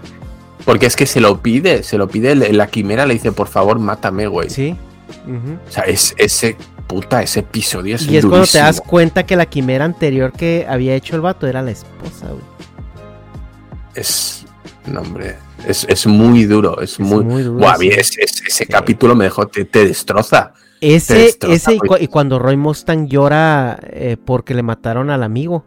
Porque 0.66 0.86
es 0.86 0.96
que 0.98 1.06
se 1.06 1.22
lo 1.22 1.42
pide, 1.42 1.82
se 1.84 1.98
lo 1.98 2.10
pide 2.10 2.36
la 2.36 2.50
la 2.50 2.68
quimera, 2.68 3.06
le 3.06 3.14
dice, 3.14 3.32
por 3.32 3.48
favor, 3.48 3.80
mátame, 3.80 4.28
güey. 4.28 4.50
Sí. 4.50 4.76
O 5.10 5.72
sea, 5.72 5.84
es, 5.84 6.14
ese 6.18 6.56
puta, 6.88 7.22
ese 7.22 7.42
episodio 7.42 7.96
es 7.96 8.04
Y 8.08 8.18
es 8.18 8.26
cuando 8.26 8.48
te 8.48 8.60
das 8.60 8.80
cuenta 8.82 9.26
que 9.26 9.36
la 9.36 9.46
quimera 9.46 9.84
anterior 9.86 10.32
que 10.32 10.66
había 10.70 10.96
hecho 10.96 11.16
el 11.16 11.22
vato 11.22 11.48
era 11.48 11.62
la 11.62 11.72
esposa, 11.72 12.28
güey. 12.28 12.44
Es. 13.96 14.46
No, 14.86 15.02
hombre. 15.02 15.36
Es, 15.68 15.86
es 15.90 16.06
muy 16.08 16.46
duro. 16.46 16.80
Es, 16.82 17.00
muy. 17.00 17.24
muy 17.24 17.44
duro, 17.44 17.60
Buah, 17.60 17.78
sí. 17.78 17.90
ese, 17.90 18.66
capítulo 18.68 19.16
me 19.16 19.26
dejó. 19.26 19.48
Te, 19.48 19.66
te 19.66 19.86
destroza. 19.86 20.54
Te 20.80 20.96
Ese, 20.96 21.16
destroza, 21.16 21.56
ese 21.56 21.74
y, 21.74 21.78
güey. 21.80 21.90
cu- 21.90 22.04
y 22.04 22.08
cuando 22.08 22.40
Roy 22.40 22.56
Mustang 22.56 23.08
llora 23.08 23.80
eh, 23.84 24.18
porque 24.24 24.54
le 24.54 24.64
mataron 24.64 25.10
al 25.10 25.24
amigo. 25.24 25.66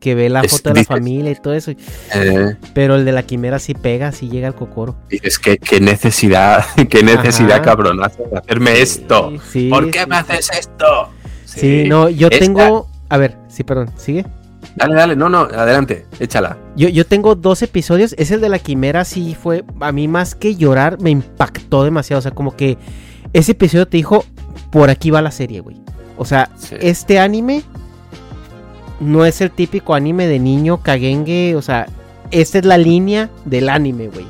Que 0.00 0.14
ve 0.14 0.30
la 0.30 0.40
Es- 0.40 0.52
foto 0.52 0.70
de 0.70 0.74
la 0.76 0.80
dices- 0.80 0.88
familia 0.88 1.30
y 1.30 1.34
todo 1.36 1.52
eso. 1.54 1.70
Eh, 1.70 2.56
Pero 2.74 2.96
el 2.96 3.04
de 3.04 3.12
la 3.12 3.22
quimera 3.22 3.58
sí 3.58 3.74
pega, 3.74 4.12
sí 4.12 4.28
llega 4.30 4.48
al 4.48 4.54
cocoro. 4.54 4.96
dices 5.10 5.38
que 5.38 5.58
qué 5.58 5.78
necesidad, 5.80 6.64
qué 6.90 7.02
necesidad, 7.02 7.52
Ajá. 7.56 7.62
cabronazo, 7.62 8.24
de 8.32 8.38
hacerme 8.38 8.80
esto. 8.80 9.32
sí, 9.52 9.68
¿Por 9.68 9.90
qué 9.90 10.00
sí, 10.00 10.06
me 10.08 10.16
haces 10.16 10.48
esto? 10.58 11.10
Sí, 11.44 11.84
no, 11.86 12.08
yo 12.08 12.28
Esta- 12.28 12.38
tengo. 12.44 12.88
A 13.10 13.16
ver, 13.18 13.36
sí, 13.48 13.62
perdón, 13.62 13.90
sigue. 13.96 14.24
Dale, 14.76 14.94
dale, 14.94 15.16
no, 15.16 15.28
no, 15.28 15.40
adelante, 15.40 16.06
échala. 16.20 16.56
Yo, 16.76 16.88
yo 16.88 17.04
tengo 17.04 17.34
dos 17.34 17.60
episodios. 17.62 18.14
Es 18.18 18.30
el 18.30 18.40
de 18.40 18.48
la 18.48 18.58
quimera, 18.60 19.04
sí 19.04 19.34
fue. 19.40 19.64
A 19.80 19.90
mí, 19.92 20.06
más 20.06 20.34
que 20.34 20.54
llorar, 20.54 21.00
me 21.00 21.10
impactó 21.10 21.82
demasiado. 21.84 22.20
O 22.20 22.22
sea, 22.22 22.30
como 22.30 22.56
que 22.56 22.78
ese 23.32 23.52
episodio 23.52 23.86
te 23.88 23.96
dijo: 23.96 24.24
Por 24.70 24.88
aquí 24.88 25.10
va 25.10 25.20
la 25.22 25.30
serie, 25.32 25.60
güey. 25.60 25.76
O 26.16 26.24
sea, 26.24 26.50
este 26.80 27.18
anime 27.18 27.62
no 29.00 29.24
es 29.24 29.40
el 29.40 29.50
típico 29.50 29.94
anime 29.94 30.26
de 30.26 30.38
niño 30.38 30.82
caguengue. 30.82 31.56
O 31.56 31.62
sea, 31.62 31.86
esta 32.30 32.58
es 32.58 32.64
la 32.64 32.78
línea 32.78 33.30
del 33.44 33.68
anime, 33.68 34.08
güey. 34.08 34.26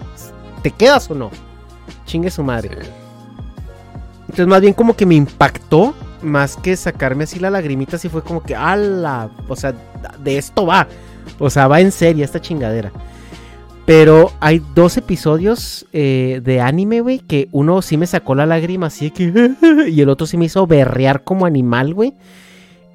¿Te 0.63 0.71
quedas 0.71 1.11
o 1.11 1.15
no? 1.15 1.31
Chingue 2.07 2.31
su 2.31 2.43
madre. 2.43 2.71
Sí. 2.81 2.91
Entonces, 4.23 4.47
más 4.47 4.61
bien 4.61 4.75
como 4.75 4.95
que 4.95 5.07
me 5.07 5.17
impactó. 5.17 5.95
Más 6.23 6.57
que 6.57 6.77
sacarme 6.77 7.25
así 7.25 7.39
la 7.39 7.49
lagrimita, 7.49 7.97
así 7.97 8.11
fue 8.11 8.23
como 8.23 8.43
que, 8.43 8.55
ala, 8.55 9.31
o 9.49 9.57
sea, 9.57 9.73
de 10.23 10.37
esto 10.37 10.67
va. 10.67 10.87
O 11.39 11.49
sea, 11.49 11.67
va 11.67 11.81
en 11.81 11.91
serio 11.91 12.27
esta 12.27 12.43
chingadera. 12.43 12.93
Pero 13.87 14.31
hay 14.39 14.63
dos 14.75 14.99
episodios 14.99 15.87
eh, 15.95 16.43
de 16.45 16.61
anime, 16.61 17.01
güey, 17.01 17.21
que 17.21 17.49
uno 17.53 17.81
sí 17.81 17.97
me 17.97 18.07
sacó 18.07 18.35
la 18.35 18.45
lágrima, 18.45 18.89
así 18.89 19.11
que... 19.11 19.53
y 19.89 20.01
el 20.03 20.11
otro 20.11 20.27
sí 20.27 20.37
me 20.37 20.45
hizo 20.45 20.67
berrear 20.67 21.25
como 21.25 21.47
animal, 21.47 21.95
güey. 21.95 22.15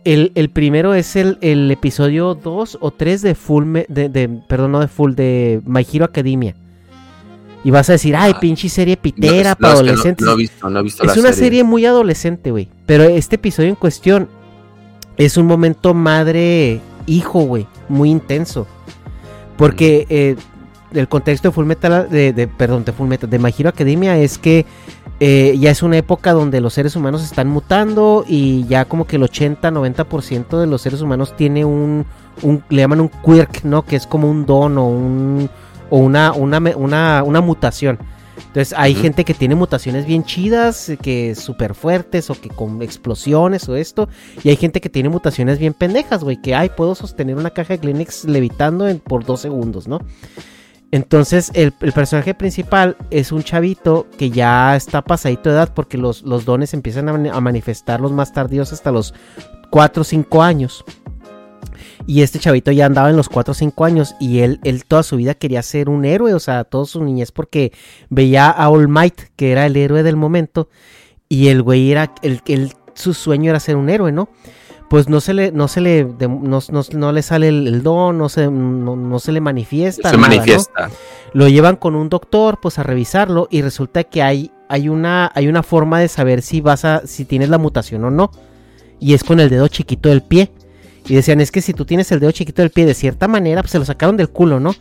El, 0.06 0.32
el 0.36 0.50
primero 0.50 0.94
es 0.94 1.16
el, 1.18 1.38
el 1.42 1.70
episodio 1.72 2.36
2 2.36 2.78
o 2.80 2.92
3 2.92 3.22
de 3.24 3.36
Full... 3.36 3.66
Me- 3.66 3.86
de, 3.90 4.08
de- 4.08 4.30
perdón, 4.48 4.72
no 4.72 4.80
de 4.80 4.88
Full, 4.88 5.14
de 5.16 5.62
My 5.66 5.86
Hero 5.92 6.06
Academia. 6.06 6.56
Y 7.64 7.72
vas 7.72 7.90
a 7.90 7.94
decir, 7.94 8.16
ay, 8.16 8.34
Ah. 8.36 8.40
pinche 8.40 8.70
serie 8.70 8.96
pitera 8.98 9.50
no, 9.50 9.56
para 9.56 9.74
no- 9.74 9.80
adolescentes. 9.80 10.24
No, 10.26 10.34
he 10.34 10.38
visto, 10.38 10.70
no 10.70 10.80
he 10.80 10.84
visto 10.84 11.04
Es 11.04 11.16
la 11.16 11.22
una 11.22 11.34
serie 11.34 11.64
muy 11.64 11.86
adolescente, 11.88 12.52
güey. 12.52 12.70
Pero 12.86 13.04
este 13.06 13.36
episodio 13.38 13.70
en 13.70 13.76
cuestión 13.76 14.30
es 15.18 15.36
un 15.38 15.48
momento 15.48 15.94
madre-hijo, 15.96 17.42
güey. 17.42 17.66
Muy 17.90 18.12
intenso. 18.12 18.68
Porque 19.58 20.06
eh, 20.10 20.36
el 20.94 21.08
contexto 21.08 21.48
de 21.48 21.54
Full 21.54 21.66
Metal, 21.66 22.08
de, 22.10 22.32
de- 22.34 22.48
perdón, 22.48 22.86
de 22.86 22.92
Full 22.92 23.08
Metal, 23.08 23.28
de 23.30 23.40
My 23.40 23.52
Hero 23.58 23.70
Academia 23.70 24.18
es 24.20 24.38
que 24.38 24.66
eh, 25.20 25.56
ya 25.60 25.72
es 25.72 25.82
una 25.84 25.98
época 25.98 26.34
donde 26.34 26.60
los 26.62 26.74
seres 26.74 26.96
humanos 26.96 27.24
están 27.24 27.48
mutando 27.48 28.26
y 28.28 28.66
ya 28.68 28.86
como 28.86 29.06
que 29.08 29.16
el 29.16 29.24
80-90% 29.24 30.60
de 30.60 30.68
los 30.68 30.82
seres 30.82 31.02
humanos 31.02 31.36
tiene 31.38 31.64
un, 31.66 32.06
un, 32.42 32.64
le 32.70 32.82
llaman 32.82 33.02
un 33.02 33.10
quirk, 33.10 33.64
¿no? 33.64 33.84
Que 33.86 33.96
es 33.96 34.08
como 34.08 34.30
un 34.30 34.46
don 34.46 34.78
o 34.78 34.88
un, 34.88 35.50
o 35.90 35.98
una, 36.00 36.34
una, 36.34 36.60
una, 36.76 37.24
una 37.24 37.42
mutación. 37.42 37.98
Entonces 38.48 38.74
hay 38.78 38.94
gente 38.96 39.24
que 39.24 39.34
tiene 39.34 39.56
mutaciones 39.56 40.06
bien 40.06 40.24
chidas, 40.26 40.92
que 41.02 41.36
súper 41.36 41.74
fuertes 41.74 42.30
o 42.30 42.36
que 42.40 42.50
con 42.50 42.82
explosiones 42.82 43.68
o 43.70 43.76
esto. 43.78 44.10
Y 44.44 44.50
hay 44.50 44.58
gente 44.58 44.82
que 44.82 44.90
tiene 44.90 45.08
mutaciones 45.10 45.58
bien 45.60 45.74
pendejas, 45.74 46.24
güey. 46.24 46.42
Que, 46.42 46.54
ay, 46.56 46.70
puedo 46.76 46.96
sostener 46.96 47.38
una 47.38 47.50
caja 47.52 47.74
de 47.74 47.80
Kleenex 47.80 48.26
levitando 48.26 48.88
en- 48.88 49.00
por 49.00 49.26
dos 49.26 49.40
segundos, 49.42 49.88
¿no? 49.88 50.00
Entonces 50.96 51.52
el, 51.56 51.74
personaje 51.74 52.34
principal 52.34 52.96
es 53.10 53.34
un 53.34 53.44
chavito 53.44 54.08
que 54.18 54.30
ya 54.30 54.78
está 54.78 55.02
pasadito 55.02 55.50
de 55.50 55.56
edad 55.56 55.74
porque 55.74 55.98
los, 55.98 56.24
dones 56.24 56.74
empiezan 56.74 57.10
a, 57.10 57.36
a 57.36 57.42
manifestarlos 57.42 58.14
más 58.14 58.32
tardíos 58.32 58.72
hasta 58.72 58.94
los 58.94 59.14
4 59.72 60.00
o 60.00 60.06
5 60.06 60.42
años. 60.42 60.86
Y 62.08 62.22
este 62.22 62.40
chavito 62.40 62.72
ya 62.72 62.86
andaba 62.86 63.10
en 63.10 63.18
los 63.18 63.28
4 63.28 63.52
o 63.52 63.54
5 63.54 63.84
años 63.84 64.16
y 64.22 64.40
él, 64.40 64.62
él 64.64 64.86
toda 64.86 65.04
su 65.04 65.18
vida 65.18 65.34
quería 65.34 65.62
ser 65.64 65.90
un 65.90 66.06
héroe, 66.06 66.34
o 66.34 66.40
sea, 66.40 66.64
toda 66.64 66.86
su 66.86 67.04
niñez 67.04 67.34
porque 67.34 67.74
veía 68.10 68.50
a 68.50 68.70
All 68.70 68.88
Might, 68.88 69.20
que 69.36 69.52
era 69.52 69.66
el 69.66 69.76
héroe 69.76 70.02
del 70.02 70.16
momento, 70.16 70.70
y 71.28 71.50
el 71.50 71.62
güey 71.62 71.92
era, 71.92 72.14
su 72.94 73.14
sueño 73.14 73.50
era 73.50 73.60
ser 73.60 73.76
un 73.76 73.90
héroe, 73.90 74.14
¿no? 74.14 74.30
Pues 74.90 75.10
no 75.10 75.20
se 75.20 75.34
le, 75.34 75.52
no 75.52 75.68
se 75.68 75.82
le, 75.82 76.06
de- 76.06 76.28
no, 76.28 76.60
no- 76.70 76.82
no 76.94 77.12
le 77.12 77.22
sale 77.22 77.48
el, 77.50 77.68
el 77.68 77.84
don, 77.84 78.18
no 78.18 78.30
se, 78.30 78.48
no, 78.50 78.96
no 78.96 79.20
se 79.20 79.32
le 79.32 79.42
manifiesta. 79.42 80.10
Se 80.10 80.18
manifiesta. 80.18 80.90
Lo 81.34 81.48
llevan 81.48 81.76
con 81.76 81.96
un 81.96 82.08
doctor, 82.10 82.60
pues 82.62 82.78
a 82.80 82.84
revisarlo, 82.84 83.48
y 83.50 83.62
resulta 83.62 84.04
que 84.04 84.22
hay, 84.22 84.52
hay, 84.70 84.88
una, 84.88 85.32
hay 85.34 85.48
una 85.48 85.64
forma 85.64 86.00
de 86.00 86.08
saber 86.08 86.42
si 86.42 86.62
vas 86.62 86.86
a, 86.86 87.02
si 87.06 87.26
tienes 87.26 87.50
la 87.50 87.58
mutación 87.58 88.04
o 88.06 88.12
no. 88.12 88.32
Y 89.00 89.14
es 89.16 89.24
con 89.24 89.40
el 89.40 89.50
dedo 89.50 89.68
chiquito 89.68 90.10
del 90.10 90.22
pie. 90.22 90.52
Y 91.08 91.14
decían, 91.16 91.42
es 91.42 91.52
que 91.52 91.62
si 91.62 91.74
tú 91.74 91.86
tienes 91.86 92.12
el 92.12 92.20
dedo 92.20 92.32
chiquito 92.32 92.62
del 92.62 92.72
pie 92.72 92.86
de 92.86 92.94
cierta 92.94 93.28
manera, 93.28 93.62
pues 93.62 93.72
se 93.72 93.80
lo 93.80 93.86
sacaron 93.86 94.18
del 94.18 94.30
culo, 94.30 94.60
¿no? 94.60 94.74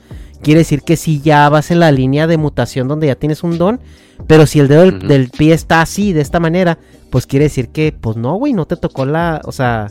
Quiere 0.44 0.58
decir 0.60 0.82
que 0.82 0.96
si 0.96 1.20
ya 1.20 1.48
vas 1.48 1.70
en 1.70 1.80
la 1.80 1.90
línea 1.90 2.26
de 2.26 2.36
mutación 2.36 2.86
donde 2.86 3.06
ya 3.08 3.14
tienes 3.16 3.42
un 3.42 3.58
don, 3.58 3.80
pero 4.26 4.46
si 4.46 4.60
el 4.60 4.68
dedo 4.68 4.90
del, 4.90 5.30
pie 5.30 5.54
está 5.54 5.80
así, 5.82 6.12
de 6.12 6.20
esta 6.20 6.38
manera, 6.38 6.78
pues 7.10 7.26
quiere 7.26 7.46
decir 7.46 7.68
que, 7.70 7.94
pues 7.98 8.16
no, 8.16 8.34
güey, 8.36 8.52
no 8.52 8.66
te 8.66 8.76
tocó 8.76 9.04
la, 9.06 9.40
o 9.44 9.52
sea, 9.52 9.88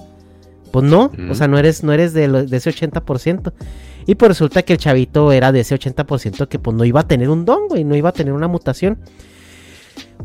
pues 0.71 0.85
no, 0.85 1.11
o 1.29 1.35
sea, 1.35 1.47
no 1.47 1.57
eres, 1.57 1.83
no 1.83 1.91
eres 1.91 2.13
de, 2.13 2.27
lo- 2.27 2.43
de 2.45 2.57
ese 2.57 2.69
80%. 2.71 3.51
Y 4.05 4.15
pues 4.15 4.29
resulta 4.29 4.63
que 4.63 4.73
el 4.73 4.79
chavito 4.79 5.31
era 5.31 5.51
de 5.51 5.61
ese 5.61 5.75
80% 5.79 6.47
que 6.47 6.59
pues 6.59 6.75
no 6.75 6.83
iba 6.85 7.01
a 7.01 7.07
tener 7.07 7.29
un 7.29 7.45
don, 7.45 7.67
güey, 7.69 7.83
no 7.83 7.95
iba 7.95 8.09
a 8.09 8.13
tener 8.13 8.33
una 8.33 8.47
mutación. 8.47 8.97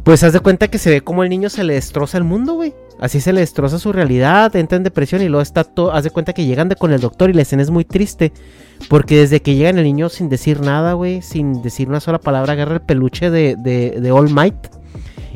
Pues 0.05 0.23
haz 0.23 0.33
de 0.33 0.41
cuenta 0.41 0.69
que 0.69 0.79
se 0.79 0.91
ve 0.91 1.01
como 1.01 1.23
el 1.23 1.31
niño 1.31 1.49
se 1.49 1.65
le 1.65 1.75
destroza 1.75 2.19
el 2.19 2.25
mundo, 2.25 2.55
güey. 2.55 2.75
Así 3.01 3.21
se 3.21 3.33
le 3.33 3.41
destroza 3.41 3.79
su 3.79 3.93
realidad, 3.93 4.55
entra 4.57 4.77
en 4.77 4.83
depresión 4.83 5.23
y 5.23 5.29
luego 5.29 5.43
está 5.43 5.65
todo. 5.65 5.93
Haz 5.93 6.05
de 6.05 6.11
cuenta 6.11 6.33
que 6.33 6.45
llegan 6.45 6.69
de 6.69 6.77
con 6.77 6.93
el 6.93 7.01
doctor 7.01 7.31
y 7.31 7.33
la 7.33 7.43
escena 7.43 7.63
es 7.63 7.71
muy 7.71 7.85
triste. 7.85 8.33
Porque 8.89 9.19
desde 9.19 9.41
que 9.41 9.55
llegan 9.55 9.79
el 9.79 9.85
niño 9.85 10.09
sin 10.09 10.29
decir 10.29 10.61
nada, 10.61 10.93
güey, 10.95 11.23
sin 11.23 11.63
decir 11.63 11.89
una 11.89 12.01
sola 12.01 12.19
palabra, 12.19 12.53
agarra 12.53 12.75
el 12.75 12.81
peluche 12.81 13.31
de, 13.31 13.57
de, 13.57 14.01
de 14.01 14.13
All 14.13 14.31
Might 14.31 14.69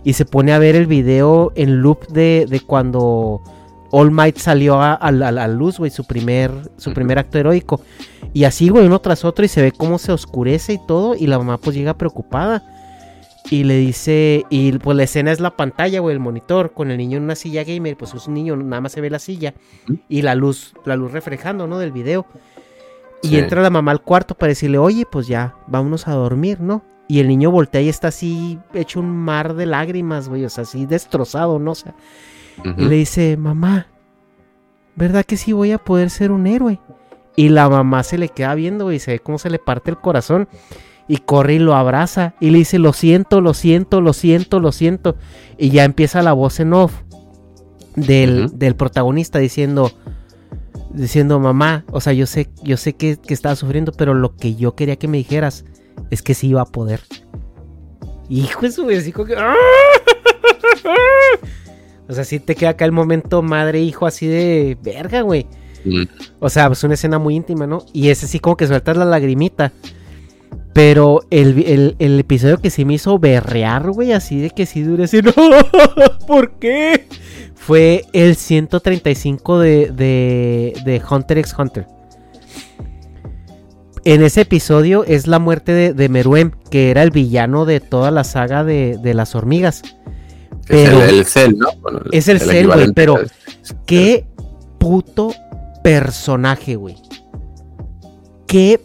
y 0.04 0.14
se 0.14 0.24
pone 0.24 0.52
a 0.52 0.58
ver 0.58 0.74
el 0.74 0.86
video 0.86 1.52
en 1.54 1.80
loop 1.80 2.08
de, 2.08 2.46
de 2.48 2.60
cuando 2.60 3.42
All 3.90 4.10
Might 4.10 4.38
salió 4.38 4.80
a, 4.80 4.94
a 4.94 5.12
la 5.12 5.48
luz, 5.48 5.78
güey, 5.78 5.90
su 5.90 6.04
primer, 6.04 6.50
su 6.76 6.92
primer 6.92 7.18
acto 7.18 7.38
heroico. 7.38 7.80
Y 8.32 8.44
así, 8.44 8.68
güey, 8.68 8.86
uno 8.86 9.00
tras 9.00 9.24
otro 9.24 9.44
y 9.44 9.48
se 9.48 9.60
ve 9.60 9.72
cómo 9.72 9.98
se 9.98 10.12
oscurece 10.12 10.72
y 10.72 10.78
todo. 10.86 11.14
Y 11.14 11.26
la 11.26 11.38
mamá 11.38 11.58
pues 11.58 11.76
llega 11.76 11.94
preocupada. 11.94 12.62
Y 13.51 13.64
le 13.64 13.76
dice, 13.76 14.45
y 14.51 14.72
pues 14.78 14.97
la 14.97 15.03
escena 15.03 15.32
es 15.32 15.40
la 15.40 15.57
pantalla, 15.57 16.01
güey, 16.01 16.14
el 16.14 16.20
monitor, 16.20 16.72
con 16.72 16.90
el 16.90 16.97
niño 16.97 17.18
en 17.18 17.24
una 17.24 17.34
silla 17.34 17.64
gamer, 17.64 17.97
pues 17.97 18.14
es 18.14 18.26
un 18.28 18.34
niño, 18.34 18.57
nada 18.57 18.80
más 18.80 18.93
se 18.93 19.01
ve 19.01 19.11
la 19.11 19.18
silla 19.18 19.55
y 20.09 20.22
la 20.22 20.34
luz, 20.34 20.74
la 20.84 20.97
luz 20.97 21.12
reflejando, 21.12 21.66
¿no? 21.66 21.78
Del 21.78 21.93
video. 21.93 22.24
Y 23.20 23.28
Sí. 23.28 23.38
entra 23.38 23.61
la 23.62 23.70
mamá 23.70 23.90
al 23.93 24.01
cuarto 24.03 24.34
para 24.34 24.49
decirle, 24.51 24.78
oye, 24.78 25.07
pues 25.11 25.26
ya, 25.26 25.55
vámonos 25.66 26.09
a 26.09 26.12
dormir, 26.12 26.61
¿no? 26.61 26.82
Y 27.09 27.18
el 27.20 27.28
niño 27.28 27.51
voltea 27.51 27.80
y 27.82 27.88
está 27.88 28.09
así, 28.09 28.59
hecho 28.74 29.01
un 29.01 29.11
mar 29.11 29.55
de 29.55 29.66
lágrimas, 29.66 30.28
güey, 30.28 30.45
o 30.45 30.49
sea, 30.49 30.62
así 30.62 30.86
destrozado, 30.86 31.59
¿no? 31.59 31.72
O 31.72 31.74
sea, 31.74 31.95
y 32.76 32.84
le 32.84 32.95
dice, 32.97 33.36
mamá, 33.36 33.86
¿verdad 34.95 35.24
que 35.24 35.36
sí 35.36 35.53
voy 35.53 35.72
a 35.72 35.78
poder 35.78 36.11
ser 36.11 36.30
un 36.30 36.47
héroe? 36.47 36.80
Y 37.36 37.49
la 37.49 37.68
mamá 37.68 38.03
se 38.03 38.18
le 38.18 38.28
queda 38.28 38.55
viendo, 38.55 38.84
güey, 38.84 38.97
y 38.97 39.01
se 39.01 39.12
ve 39.12 39.18
cómo 39.18 39.38
se 39.38 39.51
le 39.51 39.59
parte 39.59 39.90
el 39.90 39.99
corazón. 39.99 40.49
Y 41.09 41.18
corre 41.18 41.55
y 41.55 41.59
lo 41.59 41.74
abraza. 41.74 42.34
Y 42.40 42.50
le 42.50 42.59
dice, 42.59 42.78
lo 42.78 42.92
siento, 42.92 43.40
lo 43.40 43.55
siento, 43.55 44.00
lo 44.00 44.12
siento, 44.12 44.61
lo 44.61 44.72
siento. 44.72 45.16
Y 45.59 45.70
ya 45.70 45.84
empieza 45.84 46.22
la 46.22 46.32
voz 46.32 46.61
en 46.61 46.72
off 46.72 46.92
del, 47.96 48.59
del 48.59 48.76
protagonista 48.76 49.38
diciendo, 49.38 49.90
diciendo, 50.90 51.38
mamá, 51.40 51.84
o 51.90 52.00
sea, 52.00 52.12
yo 52.12 52.26
sé, 52.26 52.48
yo 52.62 52.76
sé 52.76 52.94
que, 52.94 53.16
que 53.16 53.34
estaba 53.34 53.57
sufriendo, 53.57 53.92
pero 53.92 54.14
lo 54.14 54.36
que 54.36 54.55
yo 54.55 54.74
quería 54.74 54.96
que 54.96 55.09
me 55.09 55.18
dijeras 55.18 55.64
es 56.11 56.22
que 56.22 56.34
sí 56.34 56.48
iba 56.48 56.62
a 56.62 56.66
poder. 56.66 57.00
Hijo 58.28 58.62
de 58.62 58.72
su 58.72 59.12
como 59.12 59.26
que... 59.26 59.36
¡ah! 59.36 59.55
O 62.09 62.14
sea, 62.14 62.24
sí 62.24 62.40
te 62.40 62.55
queda 62.55 62.70
acá 62.70 62.85
el 62.85 62.93
momento 62.93 63.43
madre-hijo 63.43 64.06
así 64.06 64.26
de 64.26 64.76
verga, 64.82 65.22
güey. 65.22 65.47
Mm. 65.85 66.02
O 66.40 66.51
sea, 66.51 66.66
es 66.66 66.85
una 66.85 66.94
escena 66.94 67.18
muy 67.18 67.36
íntima, 67.36 67.66
¿no? 67.66 67.85
Y 67.93 68.09
es 68.09 68.22
así 68.24 68.39
como 68.39 68.56
que 68.56 68.66
sueltas 68.66 68.97
la 68.97 69.05
lagrimita. 69.05 69.72
Pero 70.73 71.20
el, 71.31 71.62
el- 71.66 71.97
el 71.99 72.19
episodio 72.20 72.59
que 72.59 72.70
sí 72.70 72.85
me 72.85 72.94
hizo 72.94 73.19
berrear, 73.19 73.90
güey, 73.90 74.12
así 74.12 74.40
de 74.40 74.51
que 74.51 74.65
sí 74.66 74.82
dure 74.82 75.05
así, 75.05 75.20
no, 75.23 75.32
¿por 76.27 76.53
qué? 76.55 77.07
Fue 77.55 78.05
el 78.12 78.36
135 78.36 79.59
de, 79.59 79.90
de, 79.93 80.73
de 80.85 81.03
Hunter 81.09 81.39
x 81.39 81.55
Hunter. 81.59 81.86
En 84.05 84.23
ese 84.23 84.40
episodio 84.40 85.05
es 85.05 85.28
la 85.28 85.39
muerte 85.39 85.73
de, 85.73 85.93
de 85.94 86.09
Meruem, 86.09 86.51
que 86.70 86.90
era 86.90 87.03
el 87.05 87.11
villano 87.12 87.65
de 87.66 87.78
toda 87.78 88.11
la 88.11 88.24
saga 88.24 88.65
de, 88.65 88.99
de 89.01 89.15
las 89.15 89.35
hormigas. 89.36 89.82
Es 89.82 90.66
Pero- 90.66 91.03
el, 91.05 91.19
el 91.20 91.24
Cell, 91.24 91.55
¿no? 91.57 91.69
Bueno, 91.81 92.01
Es 92.11 92.27
el 92.28 92.40
Cell, 92.40 92.66
güey, 92.66 92.93
pero 92.93 93.19
qué 93.86 94.27
puto 94.78 95.32
personaje, 95.85 96.74
güey. 96.77 96.97
Qué 98.49 98.81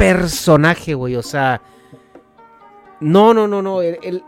personaje, 0.00 0.94
güey. 0.94 1.16
O 1.16 1.22
sea, 1.22 1.60
no, 3.00 3.32
no, 3.34 3.46
no, 3.48 3.62
no. 3.62 3.82
el- 3.82 3.98
el- 4.02 4.24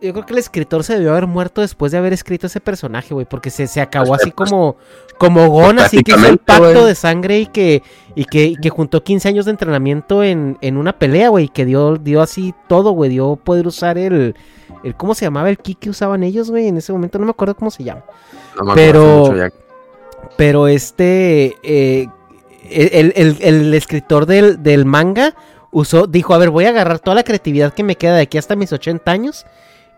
yo 0.00 0.12
creo 0.12 0.26
que 0.26 0.34
el 0.34 0.38
escritor 0.38 0.84
se 0.84 0.92
debió 0.94 1.12
haber 1.12 1.26
muerto 1.26 1.62
después 1.62 1.90
de 1.90 1.96
haber 1.98 2.12
escrito 2.12 2.46
ese 2.48 2.60
personaje, 2.60 3.14
güey, 3.14 3.24
porque 3.24 3.48
se, 3.48 3.66
se 3.66 3.80
acabó 3.80 4.08
Pues, 4.08 4.20
así 4.20 4.30
pues, 4.30 4.50
como, 4.50 4.76
como 5.18 5.48
Gon, 5.48 5.78
así 5.78 6.02
que 6.02 6.10
hizo 6.12 6.20
el 6.20 6.36
prácticamente, 6.38 6.66
pacto 6.74 6.86
de 6.86 6.94
sangre 6.94 7.38
y 7.40 7.46
que, 7.46 7.82
y 8.14 8.26
que, 8.26 8.44
y 8.44 8.56
que 8.56 8.68
juntó 8.68 9.02
15 9.02 9.28
años 9.28 9.46
de 9.46 9.52
entrenamiento 9.52 10.22
en, 10.22 10.58
en 10.60 10.76
una 10.76 10.92
pelea, 10.98 11.30
güey, 11.30 11.48
que 11.48 11.64
dio, 11.64 11.96
dio 11.96 12.20
así 12.20 12.54
todo, 12.68 12.90
güey, 12.90 13.10
dio 13.10 13.36
poder 13.36 13.66
usar 13.66 13.96
el, 13.96 14.34
el, 14.84 14.94
¿cómo 14.96 15.14
se 15.14 15.24
llamaba 15.24 15.48
el 15.48 15.56
ki 15.56 15.74
que 15.76 15.88
usaban 15.88 16.22
ellos, 16.22 16.50
güey? 16.50 16.68
En 16.68 16.76
ese 16.76 16.92
momento 16.92 17.18
no 17.18 17.24
me 17.24 17.30
acuerdo 17.30 17.56
cómo 17.56 17.70
se 17.70 17.82
llama. 17.82 18.04
no 18.58 18.64
me 18.66 18.74
pero-. 18.74 19.32
Pero 20.36 20.68
este, 20.68 21.54
eh, 21.62 22.08
el, 22.70 23.12
el- 23.16 23.36
el 23.40 23.74
escritor 23.74 24.26
del, 24.26 24.62
del 24.62 24.84
manga 24.84 25.34
usó, 25.70 26.06
dijo, 26.06 26.34
a 26.34 26.38
ver, 26.38 26.50
voy 26.50 26.64
a 26.64 26.70
agarrar 26.70 26.98
toda 27.00 27.14
la 27.14 27.22
creatividad 27.24 27.72
que 27.74 27.82
me 27.84 27.96
queda 27.96 28.16
de 28.16 28.22
aquí 28.22 28.38
hasta 28.38 28.56
mis 28.56 28.72
80 28.72 29.10
años 29.10 29.46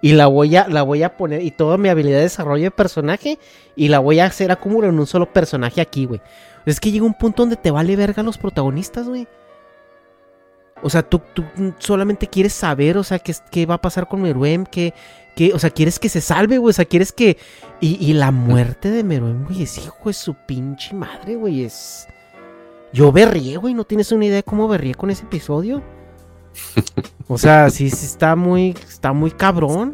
y 0.00 0.12
la 0.12 0.26
voy 0.26 0.54
a, 0.56 0.68
la 0.68 0.82
voy 0.82 1.02
a 1.02 1.16
poner, 1.16 1.42
y 1.42 1.50
toda 1.50 1.76
mi 1.76 1.88
habilidad 1.88 2.18
de 2.18 2.22
desarrollo 2.24 2.62
de 2.64 2.70
personaje, 2.70 3.36
y 3.74 3.88
la 3.88 3.98
voy 3.98 4.20
a 4.20 4.26
hacer 4.26 4.52
acumular 4.52 4.90
en 4.90 4.98
un 5.00 5.06
solo 5.08 5.32
personaje 5.32 5.80
aquí, 5.80 6.04
güey. 6.06 6.20
Es 6.66 6.78
que 6.78 6.92
llega 6.92 7.04
un 7.04 7.14
punto 7.14 7.42
donde 7.42 7.56
te 7.56 7.72
vale 7.72 7.96
verga 7.96 8.22
los 8.22 8.38
protagonistas, 8.38 9.08
güey. 9.08 9.26
O 10.82 10.88
sea, 10.90 11.02
tú, 11.02 11.20
tú 11.34 11.42
solamente 11.78 12.28
quieres 12.28 12.52
saber, 12.52 12.96
o 12.96 13.02
sea, 13.02 13.18
qué, 13.18 13.34
qué 13.50 13.66
va 13.66 13.74
a 13.74 13.80
pasar 13.80 14.06
con 14.06 14.22
Meruem, 14.22 14.64
que, 14.64 14.94
que, 15.34 15.52
o 15.52 15.58
sea, 15.58 15.70
quieres 15.70 15.98
que 15.98 16.08
se 16.08 16.20
salve, 16.20 16.58
güey, 16.58 16.70
o 16.70 16.74
sea, 16.74 16.84
quieres 16.84 17.10
que... 17.10 17.36
Y, 17.80 17.96
y 18.00 18.12
la 18.12 18.30
muerte 18.30 18.90
de 18.90 19.02
Meruem, 19.02 19.44
güey, 19.46 19.64
es 19.64 19.78
hijo 19.78 19.96
de 20.04 20.12
su 20.12 20.34
pinche 20.34 20.94
madre, 20.94 21.34
güey, 21.34 21.64
es... 21.64 22.06
Yo 22.92 23.12
berrié, 23.12 23.56
güey, 23.56 23.74
no 23.74 23.84
tienes 23.84 24.12
una 24.12 24.24
idea 24.24 24.36
de 24.36 24.42
cómo 24.42 24.68
berrié 24.68 24.94
con 24.94 25.10
ese 25.10 25.24
episodio. 25.24 25.82
O 27.28 27.38
sea, 27.38 27.70
sí, 27.70 27.90
sí 27.90 28.06
está 28.06 28.36
muy, 28.36 28.70
está 28.88 29.12
muy 29.12 29.30
cabrón. 29.30 29.92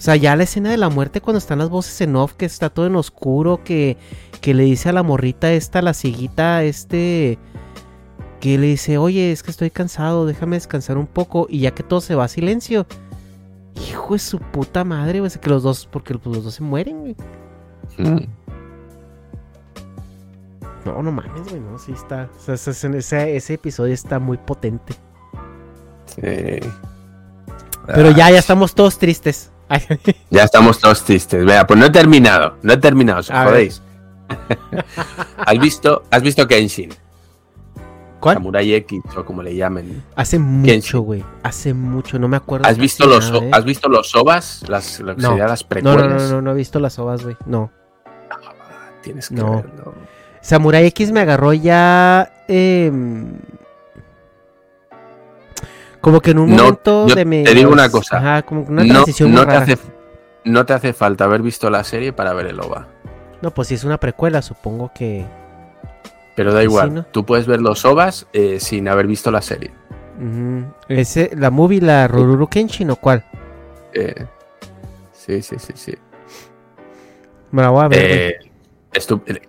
O 0.00 0.02
sea, 0.02 0.16
ya 0.16 0.34
la 0.34 0.44
escena 0.44 0.70
de 0.70 0.78
la 0.78 0.88
muerte 0.88 1.20
cuando 1.20 1.38
están 1.38 1.58
las 1.58 1.68
voces 1.68 2.00
en 2.00 2.16
off, 2.16 2.32
que 2.32 2.46
está 2.46 2.70
todo 2.70 2.86
en 2.86 2.96
oscuro, 2.96 3.62
que, 3.62 3.98
que 4.40 4.54
le 4.54 4.64
dice 4.64 4.88
a 4.88 4.92
la 4.92 5.02
morrita 5.02 5.52
esta, 5.52 5.82
la 5.82 5.92
cieguita, 5.92 6.64
este, 6.64 7.38
que 8.40 8.56
le 8.56 8.68
dice, 8.68 8.96
oye, 8.96 9.30
es 9.30 9.42
que 9.42 9.50
estoy 9.50 9.70
cansado, 9.70 10.24
déjame 10.24 10.56
descansar 10.56 10.96
un 10.96 11.06
poco, 11.06 11.46
y 11.50 11.60
ya 11.60 11.72
que 11.72 11.82
todo 11.82 12.00
se 12.00 12.14
va 12.14 12.24
a 12.24 12.28
silencio. 12.28 12.86
Hijo 13.90 14.14
de 14.14 14.20
su 14.20 14.38
puta 14.38 14.84
madre, 14.84 15.20
güey, 15.20 15.30
que 15.30 15.50
los 15.50 15.62
dos, 15.62 15.86
porque 15.86 16.14
pues, 16.14 16.34
los 16.34 16.44
dos 16.44 16.54
se 16.54 16.62
mueren, 16.62 17.00
güey. 17.00 17.16
Mm. 17.98 18.24
No, 20.92 21.02
no 21.02 21.12
mames, 21.12 21.48
güey, 21.48 21.60
no, 21.60 21.78
sí 21.78 21.92
está. 21.92 22.28
o 22.36 22.40
sea, 22.40 22.54
ese, 22.54 22.70
ese- 22.98 23.36
ese 23.36 23.54
episodio 23.54 23.94
está 23.94 24.18
muy 24.18 24.36
potente. 24.38 24.94
Sí. 26.06 26.20
Pero 27.86 28.08
Ah, 28.08 28.14
ya, 28.16 28.30
ya 28.30 28.38
estamos 28.38 28.74
todos 28.74 28.98
tristes. 28.98 29.50
Ya 30.30 30.44
estamos 30.44 30.80
todos 30.80 31.04
tristes. 31.04 31.44
Vea, 31.44 31.66
pues 31.66 31.78
no 31.78 31.86
he 31.86 31.90
terminado. 31.90 32.56
No 32.62 32.72
he 32.72 32.76
terminado, 32.76 33.20
os 33.20 33.30
jodéis. 33.30 33.82
¿Has 35.38 35.58
visto, 35.58 36.02
has 36.10 36.22
visto 36.22 36.46
Kenshin? 36.46 36.90
¿Cuál? 38.20 38.34
Samurai 38.36 38.74
X 38.74 39.00
o 39.16 39.24
como 39.24 39.42
le 39.42 39.54
llamen. 39.56 40.04
Hace 40.14 40.38
mucho, 40.38 41.00
güey. 41.00 41.24
Hace 41.42 41.72
mucho, 41.72 42.18
no 42.18 42.28
me 42.28 42.36
acuerdo. 42.36 42.68
¿Has 42.68 42.76
visto 42.76 43.06
los, 43.06 43.30
nada, 43.32 43.44
¿eh? 43.46 43.50
¿has 43.52 43.64
visto 43.64 43.88
los 43.88 44.14
OVAs? 44.14 44.68
Las, 44.68 45.00
lo 45.00 45.16
que 45.16 45.22
No. 45.22 45.36
las 45.38 45.64
precuelas. 45.64 46.06
no, 46.06 46.18
no, 46.18 46.28
no, 46.34 46.42
no 46.42 46.50
he 46.50 46.54
visto 46.54 46.78
las 46.80 46.98
ovas, 46.98 47.22
güey. 47.24 47.36
No. 47.46 47.70
Tienes 49.02 49.28
que 49.30 49.36
No. 49.36 49.56
verlo. 49.56 49.94
Samurai 50.40 50.86
X 50.86 51.12
me 51.12 51.20
agarró 51.20 51.52
ya. 51.52 52.32
em, 52.48 53.32
como 56.00 56.20
que 56.20 56.30
en 56.30 56.38
un 56.38 56.50
No, 56.50 56.62
momento 56.64 57.06
yo 57.08 57.14
de 57.14 57.24
mi. 57.24 57.44
te 57.44 57.54
digo 57.54 57.70
una 57.72 57.90
cosa. 57.90 58.16
Ajá, 58.18 58.42
como 58.42 58.64
que 58.64 58.72
una 58.72 58.84
no, 58.84 58.92
transición 58.94 59.30
no 59.32 59.36
muy 59.38 59.46
te 59.46 59.52
rara. 59.52 59.64
hace, 59.64 59.78
no 60.44 60.66
te 60.66 60.72
hace 60.72 60.92
falta 60.92 61.24
haber 61.24 61.42
visto 61.42 61.68
la 61.70 61.84
serie 61.84 62.12
para 62.12 62.32
ver 62.32 62.46
el 62.46 62.58
OVA. 62.60 62.88
No, 63.42 63.50
pues 63.52 63.68
si 63.68 63.74
es 63.74 63.84
una 63.84 63.98
precuela, 63.98 64.40
supongo 64.42 64.90
que. 64.94 65.24
Pero 66.36 66.52
da 66.54 66.60
Sí, 66.60 66.64
igual. 66.66 66.94
¿no? 66.94 67.04
Tú 67.04 67.24
puedes 67.26 67.46
ver 67.46 67.60
los 67.60 67.84
OVAs 67.84 68.26
eh, 68.32 68.60
sin 68.60 68.88
haber 68.88 69.06
visto 69.06 69.30
la 69.30 69.42
serie. 69.42 69.72
Ese, 70.88 71.30
la 71.36 71.50
movie, 71.50 71.80
la 71.80 72.06
Rururu 72.08 72.46
Kenshin 72.48 72.90
o 72.90 72.96
cuál? 72.96 73.24
Eh, 73.94 74.26
sí, 75.12 75.40
sí, 75.42 75.56
sí, 75.58 75.72
sí. 75.74 75.94
Me 77.50 77.62
la 77.62 77.70
voy 77.70 77.84
a 77.84 77.88
ver. 77.88 77.98
Eh, 78.02 78.49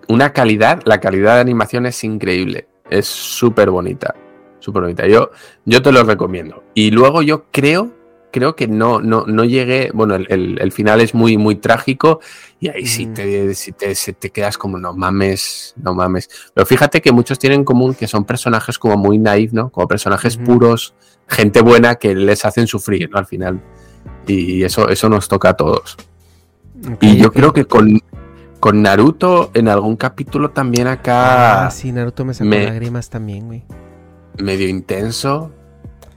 una 0.07 0.33
calidad, 0.33 0.81
la 0.85 0.99
calidad 0.99 1.35
de 1.35 1.41
animación 1.41 1.85
es 1.85 2.03
increíble. 2.03 2.67
Es 2.89 3.07
súper 3.07 3.69
bonita. 3.71 4.13
Súper 4.59 4.83
bonita. 4.83 5.07
Yo, 5.07 5.31
yo 5.65 5.81
te 5.81 5.91
lo 5.91 6.03
recomiendo. 6.03 6.63
Y 6.73 6.91
luego 6.91 7.21
yo 7.21 7.45
creo, 7.51 7.91
creo 8.31 8.55
que 8.55 8.67
no, 8.67 9.01
no, 9.01 9.25
no 9.25 9.43
llegué. 9.43 9.89
Bueno, 9.93 10.15
el, 10.15 10.27
el- 10.29 10.59
el 10.61 10.71
final 10.71 11.01
es 11.01 11.13
muy, 11.15 11.37
muy 11.37 11.55
trágico. 11.55 12.19
Y 12.59 12.69
ahí 12.69 12.85
sí 12.85 13.07
Mm. 13.07 13.13
te, 13.13 13.55
sí 13.55 13.71
te, 13.71 13.95
se 13.95 14.13
te 14.13 14.29
quedas 14.29 14.57
como, 14.57 14.77
no 14.77 14.93
mames, 14.93 15.73
no 15.77 15.93
mames. 15.95 16.29
Pero 16.53 16.65
fíjate 16.67 17.01
que 17.01 17.11
muchos 17.11 17.39
tienen 17.39 17.59
en 17.61 17.65
común 17.65 17.95
que 17.95 18.07
son 18.07 18.23
personajes 18.25 18.77
como 18.77 18.97
muy 18.97 19.17
naif, 19.17 19.51
¿no? 19.53 19.69
Como 19.69 19.87
personajes 19.87 20.37
puros, 20.37 20.93
gente 21.27 21.61
buena 21.61 21.95
que 21.95 22.13
les 22.13 22.45
hacen 22.45 22.67
sufrir, 22.67 23.09
¿no? 23.09 23.17
Al 23.17 23.25
final. 23.25 23.59
Y 24.27 24.63
eso, 24.63 24.89
eso 24.89 25.09
nos 25.09 25.27
toca 25.27 25.49
a 25.49 25.53
todos. 25.55 25.97
Y 26.99 27.17
yo 27.17 27.31
creo 27.31 27.53
que 27.53 27.65
con, 27.65 27.99
con 28.61 28.81
Naruto, 28.81 29.51
en 29.53 29.67
algún 29.67 29.97
capítulo 29.97 30.51
también 30.51 30.87
acá 30.87 31.65
Ah, 31.65 31.71
sí, 31.71 31.91
Naruto 31.91 32.23
me 32.23 32.33
sacó 32.33 32.49
me- 32.49 32.63
lágrimas 32.65 33.09
también, 33.09 33.47
güey. 33.47 33.63
medio 34.39 34.69
intenso. 34.69 35.51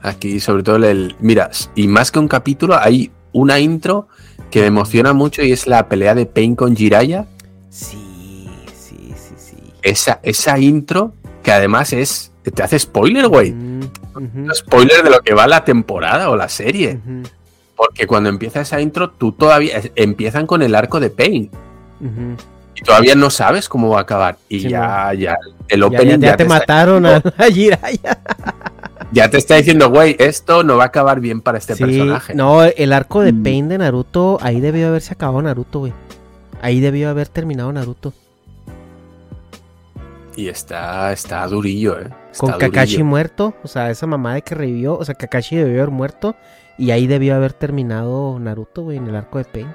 Aquí, 0.02 0.38
sobre 0.38 0.62
todo, 0.62 0.76
el. 0.76 1.16
Mira, 1.18 1.50
y 1.74 1.88
más 1.88 2.12
que 2.12 2.18
un 2.20 2.28
capítulo, 2.28 2.76
hay 2.78 3.10
una 3.32 3.58
intro 3.58 4.06
que 4.50 4.60
me 4.60 4.66
emociona 4.66 5.12
mucho 5.14 5.42
y 5.42 5.50
es 5.50 5.66
la 5.66 5.88
pelea 5.88 6.14
de 6.14 6.26
Pain 6.26 6.54
con 6.54 6.76
Jiraiya. 6.76 7.26
Sí, 7.70 8.46
sí, 8.76 9.14
sí, 9.16 9.34
sí. 9.36 9.56
Esa, 9.82 10.20
esa 10.22 10.58
intro, 10.58 11.14
que 11.42 11.50
además 11.52 11.92
es. 11.94 12.30
Te 12.42 12.62
hace 12.62 12.78
spoiler, 12.78 13.28
güey. 13.28 13.52
Mm, 13.52 13.80
Spoiler 14.54 15.02
de 15.02 15.08
lo 15.10 15.20
que 15.22 15.32
va 15.32 15.46
la 15.46 15.64
temporada 15.64 16.28
o 16.28 16.36
la 16.36 16.50
serie. 16.50 17.00
Porque 17.74 18.06
cuando 18.06 18.28
empieza 18.28 18.60
esa 18.60 18.80
intro, 18.82 19.10
tú 19.10 19.32
todavía. 19.32 19.80
Empiezan 19.96 20.46
con 20.46 20.60
el 20.60 20.74
arco 20.74 21.00
de 21.00 21.08
Pain. 21.08 21.50
Y 22.76 22.80
todavía 22.82 23.14
no 23.14 23.30
sabes 23.30 23.68
cómo 23.68 23.88
va 23.90 23.98
a 23.98 24.02
acabar. 24.02 24.36
Y 24.48 24.60
Sí, 24.60 24.68
ya, 24.68 25.12
ya, 25.14 25.36
el 25.68 25.80
Ya, 25.80 25.86
opening 25.86 26.10
ya- 26.12 26.18
ya 26.18 26.26
ya 26.30 26.36
te 26.36 26.44
mataron 26.44 27.06
a, 27.06 27.14
diciendo- 27.20 27.34
a 27.38 27.44
Jiraiya. 27.50 28.18
Ya 29.12 29.30
te 29.30 29.36
está 29.38 29.54
diciendo, 29.54 29.90
güey, 29.90 30.16
esto 30.18 30.64
no 30.64 30.76
va 30.76 30.84
a 30.84 30.86
acabar 30.88 31.20
bien 31.20 31.40
para 31.40 31.58
este 31.58 31.76
Sí, 31.76 31.84
personaje. 31.84 32.34
No, 32.34 32.64
el 32.64 32.92
arco 32.92 33.20
de 33.20 33.32
Mm. 33.32 33.42
Pain 33.44 33.68
de 33.68 33.78
Naruto, 33.78 34.38
ahí 34.42 34.58
debió 34.60 34.88
haberse 34.88 35.12
acabado 35.12 35.40
Naruto, 35.40 35.80
güey. 35.80 35.92
Ahí 36.62 36.80
debió 36.80 37.10
haber 37.10 37.28
terminado 37.28 37.72
Naruto. 37.72 38.12
Y 40.36 40.48
está, 40.48 41.12
está 41.12 41.46
durillo, 41.46 42.00
eh. 42.00 42.08
Está 42.32 42.38
Con 42.38 42.58
Kakashi 42.58 42.92
durillo. 42.94 43.04
muerto, 43.04 43.54
o 43.62 43.68
sea, 43.68 43.90
esa 43.90 44.06
mamá 44.08 44.34
de 44.34 44.42
que 44.42 44.56
revivió, 44.56 44.98
o 44.98 45.04
sea, 45.04 45.14
Kakashi 45.14 45.54
debió 45.56 45.74
haber 45.82 45.90
muerto. 45.92 46.34
Y 46.76 46.90
ahí 46.90 47.06
debió 47.06 47.36
haber 47.36 47.52
terminado 47.52 48.36
Naruto, 48.40 48.82
güey, 48.82 48.96
en 48.96 49.06
el 49.06 49.14
arco 49.14 49.38
de 49.38 49.44
Pain. 49.44 49.68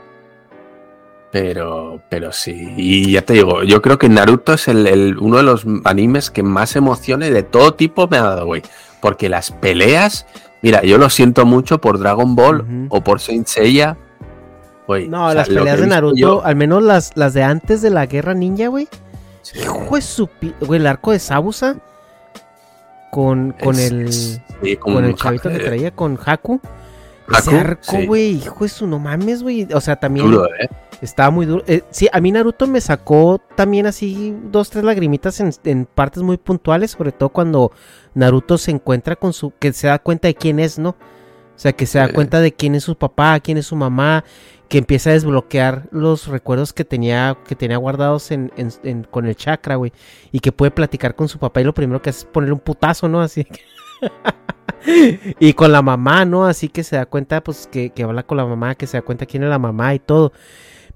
Pero, 1.31 2.01
pero 2.09 2.31
sí. 2.31 2.73
Y 2.75 3.11
ya 3.11 3.21
te 3.21 3.33
digo, 3.33 3.63
yo 3.63 3.81
creo 3.83 3.99
que 3.99 4.09
Naruto 4.09 4.53
es 4.53 4.67
el, 4.67 4.87
el- 4.87 5.17
uno 5.19 5.37
de 5.37 5.43
los 5.43 5.63
animes 5.85 6.31
que 6.31 6.41
más 6.41 6.75
emociones 6.75 7.31
de 7.33 7.43
todo 7.43 7.73
tipo 7.75 8.07
me 8.07 8.17
ha 8.17 8.23
dado, 8.23 8.45
güey. 8.47 8.63
Porque 8.99 9.29
las 9.29 9.51
peleas, 9.51 10.25
mira, 10.63 10.81
yo 10.83 10.97
lo 10.97 11.09
siento 11.09 11.45
mucho 11.45 11.79
por 11.79 11.99
Dragon 11.99 12.35
Ball 12.35 12.87
o 12.89 13.01
por 13.03 13.19
Saint 13.19 13.45
Seiya. 13.47 13.95
Güey, 14.87 15.07
No, 15.07 15.27
o 15.27 15.31
sea, 15.31 15.35
las 15.41 15.47
peleas 15.49 15.79
de 15.79 15.85
Naruto, 15.87 16.15
yo- 16.15 16.43
al 16.43 16.55
menos 16.55 16.81
las, 16.81 17.15
las 17.15 17.35
de 17.35 17.43
antes 17.43 17.83
de 17.83 17.91
la 17.91 18.07
guerra 18.07 18.33
ninja, 18.33 18.67
güey. 18.67 18.87
Sí. 19.43 19.59
Hijo 19.59 19.95
de 19.95 20.01
su 20.01 20.29
Güey, 20.61 20.79
el 20.79 20.87
arco 20.87 21.11
de 21.11 21.19
Sabusa. 21.19 21.77
Con, 23.11 23.53
con 23.63 23.75
Es- 23.75 23.91
el. 23.91 24.11
sí, 24.13 24.41
con 24.79 24.93
con 24.95 25.05
el 25.05 25.15
chavito 25.15 25.49
que 25.49 25.59
traía, 25.59 25.91
con 25.91 26.17
Haku. 26.23 26.59
Arco, 27.37 27.81
sí. 27.83 28.05
güey, 28.05 28.31
hijo 28.37 28.63
de 28.63 28.69
su 28.69 28.87
no 28.87 28.99
mames, 28.99 29.43
güey. 29.43 29.67
O 29.73 29.81
sea, 29.81 29.95
también 29.97 30.25
Duro, 30.29 30.45
eh. 30.45 30.67
estaba 31.01 31.29
muy 31.31 31.45
duro. 31.45 31.63
Eh, 31.67 31.83
sí, 31.91 32.07
a 32.11 32.19
mí 32.21 32.31
Naruto 32.31 32.67
me 32.67 32.81
sacó 32.81 33.39
también 33.55 33.85
así 33.85 34.35
dos, 34.45 34.69
tres 34.69 34.83
lagrimitas 34.83 35.39
en, 35.39 35.51
en 35.63 35.85
partes 35.85 36.23
muy 36.23 36.37
puntuales, 36.37 36.91
sobre 36.91 37.11
todo 37.11 37.29
cuando 37.29 37.71
Naruto 38.13 38.57
se 38.57 38.71
encuentra 38.71 39.15
con 39.15 39.33
su, 39.33 39.51
que 39.59 39.73
se 39.73 39.87
da 39.87 39.99
cuenta 39.99 40.27
de 40.27 40.35
quién 40.35 40.59
es, 40.59 40.79
¿no? 40.79 40.89
O 40.89 41.61
sea, 41.61 41.73
que 41.73 41.85
se 41.85 41.99
da 41.99 42.07
Sí. 42.07 42.13
cuenta 42.13 42.39
de 42.39 42.53
quién 42.53 42.73
es 42.75 42.83
su 42.85 42.97
papá, 42.97 43.39
quién 43.41 43.57
es 43.57 43.65
su 43.65 43.75
mamá, 43.75 44.23
que 44.69 44.77
empieza 44.77 45.09
a 45.09 45.13
desbloquear 45.13 45.89
los 45.91 46.27
recuerdos 46.27 46.71
que 46.73 46.85
tenía, 46.85 47.37
que 47.47 47.55
tenía 47.55 47.75
guardados 47.77 48.31
en, 48.31 48.51
en- 48.55 48.71
en- 48.83 49.03
con 49.03 49.25
el 49.25 49.35
chakra, 49.35 49.75
güey. 49.75 49.91
Y 50.31 50.39
que 50.39 50.51
puede 50.53 50.71
platicar 50.71 51.15
con 51.15 51.27
su 51.27 51.37
papá 51.37 51.59
y 51.59 51.65
lo 51.65 51.73
primero 51.73 52.01
que 52.01 52.11
hace 52.11 52.19
es 52.19 52.25
poner 52.25 52.53
un 52.53 52.59
putazo, 52.59 53.09
¿no? 53.09 53.19
Así 53.21 53.43
que... 53.43 53.59
y 55.39 55.53
con 55.53 55.71
la 55.71 55.81
mamá, 55.81 56.25
¿no? 56.25 56.45
Así 56.45 56.69
que 56.69 56.83
se 56.83 56.95
da 56.95 57.05
cuenta, 57.05 57.41
pues, 57.41 57.67
que, 57.71 57.89
que 57.91 58.03
habla 58.03 58.23
con 58.23 58.37
la 58.37 58.45
mamá, 58.45 58.75
que 58.75 58.87
se 58.87 58.97
da 58.97 59.01
cuenta 59.01 59.25
quién 59.25 59.43
es 59.43 59.49
la 59.49 59.59
mamá 59.59 59.93
y 59.93 59.99
todo. 59.99 60.31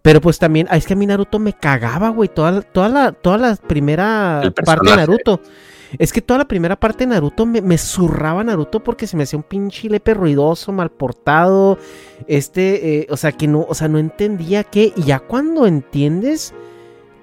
Pero 0.04 0.20
pues 0.20 0.38
también, 0.38 0.68
es 0.70 0.86
que 0.86 0.94
a 0.94 0.96
mí 0.98 1.06
Naruto 1.06 1.40
me 1.40 1.54
cagaba, 1.54 2.10
güey, 2.10 2.28
toda, 2.28 2.62
toda, 2.62 2.90
la, 2.90 3.12
toda 3.14 3.38
la 3.38 3.56
primera 3.56 4.42
parte 4.66 4.90
de. 4.90 4.98
Naruto. 4.98 5.40
Es 5.98 6.12
que 6.12 6.22
toda 6.22 6.40
la 6.40 6.48
primera 6.48 6.76
parte 6.76 7.06
de 7.06 7.12
Naruto 7.12 7.46
me, 7.46 7.62
me 7.62 7.78
zurraba 7.78 8.44
Naruto 8.44 8.84
porque 8.84 9.08
se 9.08 9.16
me 9.16 9.24
hacía 9.24 9.38
un 9.38 9.44
pinche 9.44 9.88
lepe 9.90 10.14
ruidoso, 10.14 10.74
mal 10.74 10.92
portado. 10.92 11.78
Este, 12.28 13.00
eh, 13.00 13.08
o 13.10 13.16
sea, 13.16 13.32
que 13.32 13.48
no, 13.48 13.66
o 13.70 13.74
sea, 13.74 13.88
no 13.88 13.98
entendía 13.98 14.66
qué. 14.66 14.92
Y 14.94 15.04
ya 15.04 15.20
cuando 15.20 15.68
entiendes 15.68 16.54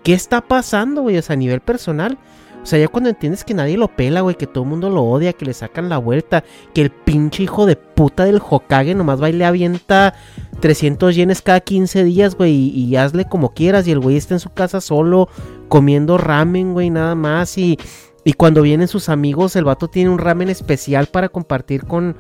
qué 0.03 0.15
está 0.15 0.41
pasando, 0.41 1.03
güey, 1.03 1.19
o 1.19 1.23
sea, 1.23 1.35
a 1.35 1.37
nivel 1.37 1.61
personal. 1.61 2.17
O 2.63 2.67
sea, 2.67 2.79
ya 2.79 2.89
cuando 2.89 3.09
entiendes 3.11 3.43
que 3.45 3.55
nadie 3.55 3.79
lo 3.79 3.89
pela, 3.89 4.21
güey, 4.21 4.37
que 4.37 4.47
todo 4.47 4.65
el 4.65 4.71
mundo 4.71 4.91
lo 4.91 5.03
odia, 5.03 5.33
que 5.33 5.47
le 5.47 5.55
sacan 5.55 5.89
la 5.89 5.97
vuelta, 5.99 6.45
que 6.75 6.83
el 6.83 6.91
pinche 6.91 7.43
hijo 7.45 7.65
de 7.65 7.77
puta 7.77 8.25
del 8.25 8.41
Hokage 8.47 8.95
nomás 8.95 9.23
va 9.23 9.31
y 9.31 9.33
le 9.33 9.47
avienta 9.47 10.15
300 10.61 11.17
yenes 11.17 11.41
cada 11.43 11.61
15 11.61 12.05
días, 12.05 12.35
güey, 12.35 12.53
y, 12.53 12.85
y 12.85 12.97
hazle 12.97 13.25
como 13.25 13.55
quieras. 13.55 13.89
Y 13.89 13.93
el 13.93 13.99
güey 14.01 14.17
está 14.17 14.35
en 14.35 14.41
su 14.41 14.51
casa 14.51 14.81
solo, 14.81 15.29
comiendo 15.69 16.19
ramen, 16.19 16.75
güey, 16.75 16.91
nada 16.91 17.15
más. 17.15 17.57
Y, 17.57 17.79
y 18.25 18.35
cuando 18.35 18.61
vienen 18.63 18.89
sus 18.89 19.09
amigos, 19.09 19.57
el 19.57 19.65
vato 19.65 19.89
tiene 19.89 20.11
un 20.11 20.19
ramen 20.19 20.51
especial 20.51 21.07
para 21.07 21.31
compartir 21.31 21.87
con, 21.87 22.15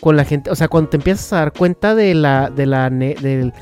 con 0.00 0.16
la 0.16 0.24
gente. 0.24 0.50
O 0.50 0.54
sea, 0.54 0.68
cuando 0.68 0.88
te 0.90 0.96
empiezas 0.96 1.30
a 1.34 1.36
dar 1.36 1.52
cuenta 1.52 1.94
de 1.94 2.14
la, 2.14 2.48
de 2.50 2.64
la, 2.66 2.88
del- 2.88 3.52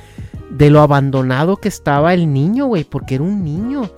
de 0.51 0.71
lo 0.71 0.81
abandonado 0.81 1.57
que 1.57 1.69
estaba 1.69 2.13
el 2.15 2.33
niño, 2.33 2.67
güey, 2.67 2.85
porque 2.85 3.17
era 3.17 3.25
un 3.25 3.43
niño. 3.45 3.91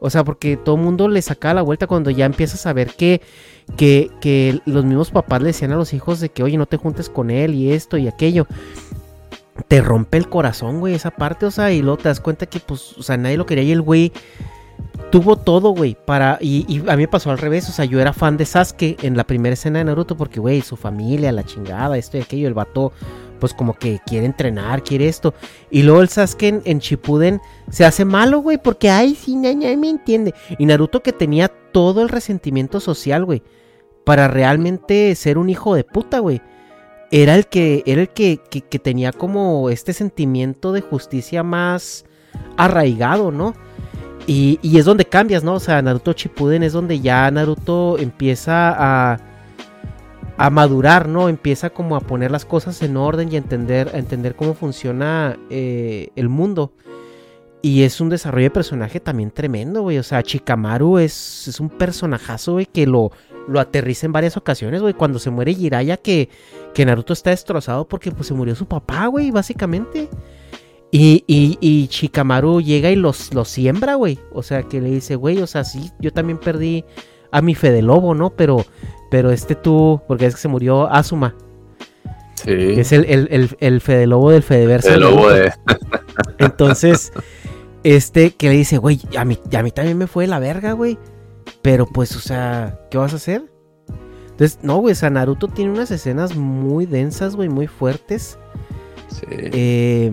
O 0.00 0.10
sea, 0.10 0.24
porque 0.24 0.56
todo 0.56 0.76
el 0.76 0.82
mundo 0.82 1.08
le 1.08 1.22
sacaba 1.22 1.54
la 1.54 1.62
vuelta 1.62 1.86
cuando 1.86 2.10
ya 2.10 2.24
empiezas 2.24 2.66
a 2.66 2.72
ver 2.72 2.90
que, 2.94 3.20
que, 3.76 4.10
que 4.20 4.60
los 4.64 4.84
mismos 4.84 5.10
papás 5.10 5.40
le 5.40 5.48
decían 5.48 5.72
a 5.72 5.76
los 5.76 5.92
hijos 5.92 6.20
de 6.20 6.28
que, 6.28 6.42
oye, 6.42 6.56
no 6.56 6.66
te 6.66 6.76
juntes 6.76 7.08
con 7.08 7.30
él 7.30 7.54
y 7.54 7.72
esto 7.72 7.96
y 7.96 8.08
aquello. 8.08 8.46
Te 9.66 9.80
rompe 9.80 10.18
el 10.18 10.28
corazón, 10.28 10.78
güey, 10.78 10.94
esa 10.94 11.10
parte, 11.10 11.46
o 11.46 11.50
sea, 11.50 11.72
y 11.72 11.82
luego 11.82 11.96
te 11.96 12.08
das 12.08 12.20
cuenta 12.20 12.46
que, 12.46 12.60
pues, 12.60 12.96
o 12.96 13.02
sea, 13.02 13.16
nadie 13.16 13.36
lo 13.36 13.44
quería 13.44 13.64
y 13.64 13.72
el 13.72 13.82
güey 13.82 14.12
tuvo 15.10 15.36
todo, 15.36 15.70
güey, 15.70 15.96
para... 16.06 16.38
Y, 16.40 16.64
y 16.68 16.88
a 16.88 16.96
mí 16.96 17.02
me 17.02 17.08
pasó 17.08 17.30
al 17.30 17.38
revés, 17.38 17.68
o 17.68 17.72
sea, 17.72 17.84
yo 17.84 18.00
era 18.00 18.12
fan 18.12 18.36
de 18.36 18.46
Sasuke 18.46 18.98
en 19.02 19.16
la 19.16 19.24
primera 19.24 19.54
escena 19.54 19.80
de 19.80 19.86
Naruto 19.86 20.16
porque, 20.16 20.38
güey, 20.38 20.60
su 20.60 20.76
familia, 20.76 21.32
la 21.32 21.44
chingada, 21.44 21.98
esto 21.98 22.18
y 22.18 22.20
aquello, 22.20 22.46
el 22.46 22.54
vato, 22.54 22.92
pues 23.38 23.54
como 23.54 23.74
que 23.74 24.00
quiere 24.06 24.26
entrenar, 24.26 24.82
quiere 24.82 25.08
esto. 25.08 25.34
Y 25.70 25.82
luego 25.82 26.00
el 26.00 26.08
Sasuke 26.08 26.44
en, 26.44 26.62
en 26.64 26.78
Shippuden 26.78 27.40
se 27.70 27.84
hace 27.84 28.04
malo, 28.04 28.40
güey, 28.40 28.58
porque, 28.58 28.90
ay, 28.90 29.14
sí, 29.14 29.36
nadie 29.36 29.76
me 29.76 29.90
entiende. 29.90 30.34
Y 30.58 30.66
Naruto 30.66 31.02
que 31.02 31.12
tenía 31.12 31.48
todo 31.48 32.02
el 32.02 32.08
resentimiento 32.08 32.80
social, 32.80 33.24
güey, 33.24 33.42
para 34.04 34.28
realmente 34.28 35.14
ser 35.14 35.38
un 35.38 35.50
hijo 35.50 35.74
de 35.74 35.84
puta, 35.84 36.18
güey. 36.18 36.40
Era 37.10 37.34
el 37.34 37.46
que, 37.46 37.82
era 37.86 38.02
el 38.02 38.10
que, 38.10 38.38
que, 38.38 38.78
tenía 38.78 39.12
como 39.12 39.70
este 39.70 39.94
sentimiento 39.94 40.72
de 40.72 40.82
justicia 40.82 41.42
más 41.42 42.04
arraigado, 42.58 43.30
¿no? 43.30 43.54
Y, 44.26 44.58
y 44.60 44.78
es 44.78 44.84
donde 44.84 45.06
cambias, 45.06 45.42
¿no? 45.42 45.54
O 45.54 45.60
sea, 45.60 45.80
Naruto 45.80 46.12
Shippuden 46.12 46.62
es 46.62 46.74
donde 46.74 47.00
ya 47.00 47.30
Naruto 47.30 47.96
empieza 47.98 48.74
a, 48.76 49.18
a 50.38 50.50
madurar, 50.50 51.08
¿no? 51.08 51.28
Empieza 51.28 51.70
como 51.70 51.96
a 51.96 52.00
poner 52.00 52.30
las 52.30 52.44
cosas 52.44 52.80
en 52.82 52.96
orden 52.96 53.30
y 53.30 53.34
a 53.34 53.38
entender, 53.38 53.90
entender 53.94 54.36
cómo 54.36 54.54
funciona 54.54 55.36
eh, 55.50 56.10
el 56.14 56.28
mundo. 56.28 56.72
Y 57.60 57.82
es 57.82 58.00
un 58.00 58.08
desarrollo 58.08 58.44
de 58.44 58.50
personaje 58.50 59.00
también 59.00 59.32
tremendo, 59.32 59.82
güey. 59.82 59.98
O 59.98 60.04
sea, 60.04 60.22
Chikamaru 60.22 60.98
es, 60.98 61.48
es 61.48 61.58
un 61.58 61.68
personajazo, 61.68 62.52
güey, 62.52 62.66
que 62.66 62.86
lo, 62.86 63.10
lo 63.48 63.58
aterriza 63.58 64.06
en 64.06 64.12
varias 64.12 64.36
ocasiones, 64.36 64.80
güey. 64.80 64.94
Cuando 64.94 65.18
se 65.18 65.30
muere 65.30 65.54
Jiraiya, 65.54 65.96
que, 65.96 66.28
que 66.72 66.86
Naruto 66.86 67.12
está 67.12 67.30
destrozado 67.30 67.88
porque 67.88 68.12
pues 68.12 68.28
se 68.28 68.34
murió 68.34 68.54
su 68.54 68.66
papá, 68.66 69.06
güey, 69.06 69.32
básicamente. 69.32 70.08
Y, 70.92 71.24
y, 71.26 71.86
Shikamaru 71.88 72.62
llega 72.62 72.90
y 72.90 72.96
los, 72.96 73.34
los 73.34 73.48
siembra, 73.48 73.96
güey. 73.96 74.20
O 74.32 74.44
sea, 74.44 74.62
que 74.62 74.80
le 74.80 74.90
dice, 74.90 75.16
güey, 75.16 75.42
o 75.42 75.46
sea, 75.48 75.64
sí, 75.64 75.90
yo 75.98 76.12
también 76.12 76.38
perdí 76.38 76.84
a 77.32 77.42
mi 77.42 77.56
Fede 77.56 77.82
Lobo, 77.82 78.14
¿no? 78.14 78.30
Pero, 78.30 78.64
pero 79.10 79.30
este 79.30 79.54
tú, 79.54 80.00
porque 80.06 80.26
es 80.26 80.34
que 80.34 80.40
se 80.40 80.48
murió 80.48 80.90
Asuma, 80.90 81.34
Sí. 82.34 82.44
que 82.54 82.80
es 82.82 82.92
el, 82.92 83.04
el, 83.06 83.28
el, 83.30 83.56
el 83.58 83.80
Fede 83.80 84.06
Lobo 84.06 84.30
del 84.30 84.42
Fedeverso. 84.44 84.90
El 84.94 85.00
lobo 85.00 85.28
de. 85.30 85.52
Entonces, 86.38 87.12
este 87.82 88.30
que 88.32 88.48
le 88.48 88.54
dice, 88.54 88.78
güey, 88.78 89.00
a 89.16 89.24
mí, 89.24 89.38
a 89.56 89.62
mí 89.62 89.70
también 89.72 89.98
me 89.98 90.06
fue 90.06 90.26
la 90.26 90.38
verga, 90.38 90.72
güey. 90.72 90.98
Pero 91.62 91.86
pues, 91.86 92.14
o 92.14 92.20
sea, 92.20 92.78
¿qué 92.90 92.98
vas 92.98 93.12
a 93.12 93.16
hacer? 93.16 93.42
Entonces, 94.30 94.60
no, 94.62 94.76
güey, 94.76 94.92
o 94.92 94.94
sea, 94.94 95.10
Naruto 95.10 95.48
tiene 95.48 95.72
unas 95.72 95.90
escenas 95.90 96.36
muy 96.36 96.86
densas, 96.86 97.34
güey, 97.34 97.48
muy 97.48 97.66
fuertes. 97.66 98.38
Eh, 99.30 100.10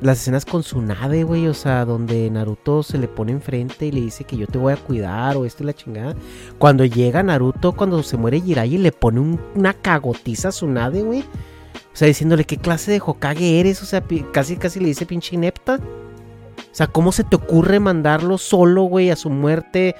las 0.00 0.20
escenas 0.20 0.44
con 0.44 0.62
Tsunade, 0.62 1.22
güey, 1.24 1.46
o 1.46 1.54
sea, 1.54 1.84
donde 1.84 2.28
Naruto 2.30 2.82
se 2.82 2.98
le 2.98 3.08
pone 3.08 3.32
enfrente 3.32 3.86
y 3.86 3.92
le 3.92 4.00
dice 4.00 4.24
que 4.24 4.36
yo 4.36 4.46
te 4.46 4.58
voy 4.58 4.72
a 4.72 4.76
cuidar 4.76 5.36
o 5.36 5.44
esto 5.44 5.62
y 5.62 5.66
la 5.66 5.72
chingada. 5.74 6.14
Cuando 6.58 6.84
llega 6.84 7.22
Naruto, 7.22 7.72
cuando 7.72 8.02
se 8.02 8.16
muere 8.16 8.40
Jiraiya, 8.40 8.78
le 8.78 8.92
pone 8.92 9.20
un- 9.20 9.40
una 9.54 9.74
cagotiza 9.74 10.48
a 10.48 10.50
Tsunade, 10.50 11.02
güey. 11.02 11.20
O 11.20 11.96
sea, 11.96 12.08
diciéndole 12.08 12.44
qué 12.44 12.56
clase 12.56 12.90
de 12.90 13.02
Hokage 13.04 13.60
eres, 13.60 13.82
o 13.82 13.86
sea, 13.86 14.02
casi 14.32 14.56
casi 14.56 14.80
le 14.80 14.86
dice 14.86 15.06
pinche 15.06 15.36
inepta. 15.36 15.76
O 15.76 16.74
sea, 16.74 16.86
¿cómo 16.86 17.12
se 17.12 17.22
te 17.24 17.36
ocurre 17.36 17.80
mandarlo 17.80 18.38
solo, 18.38 18.84
güey, 18.84 19.10
a 19.10 19.16
su 19.16 19.28
muerte? 19.30 19.94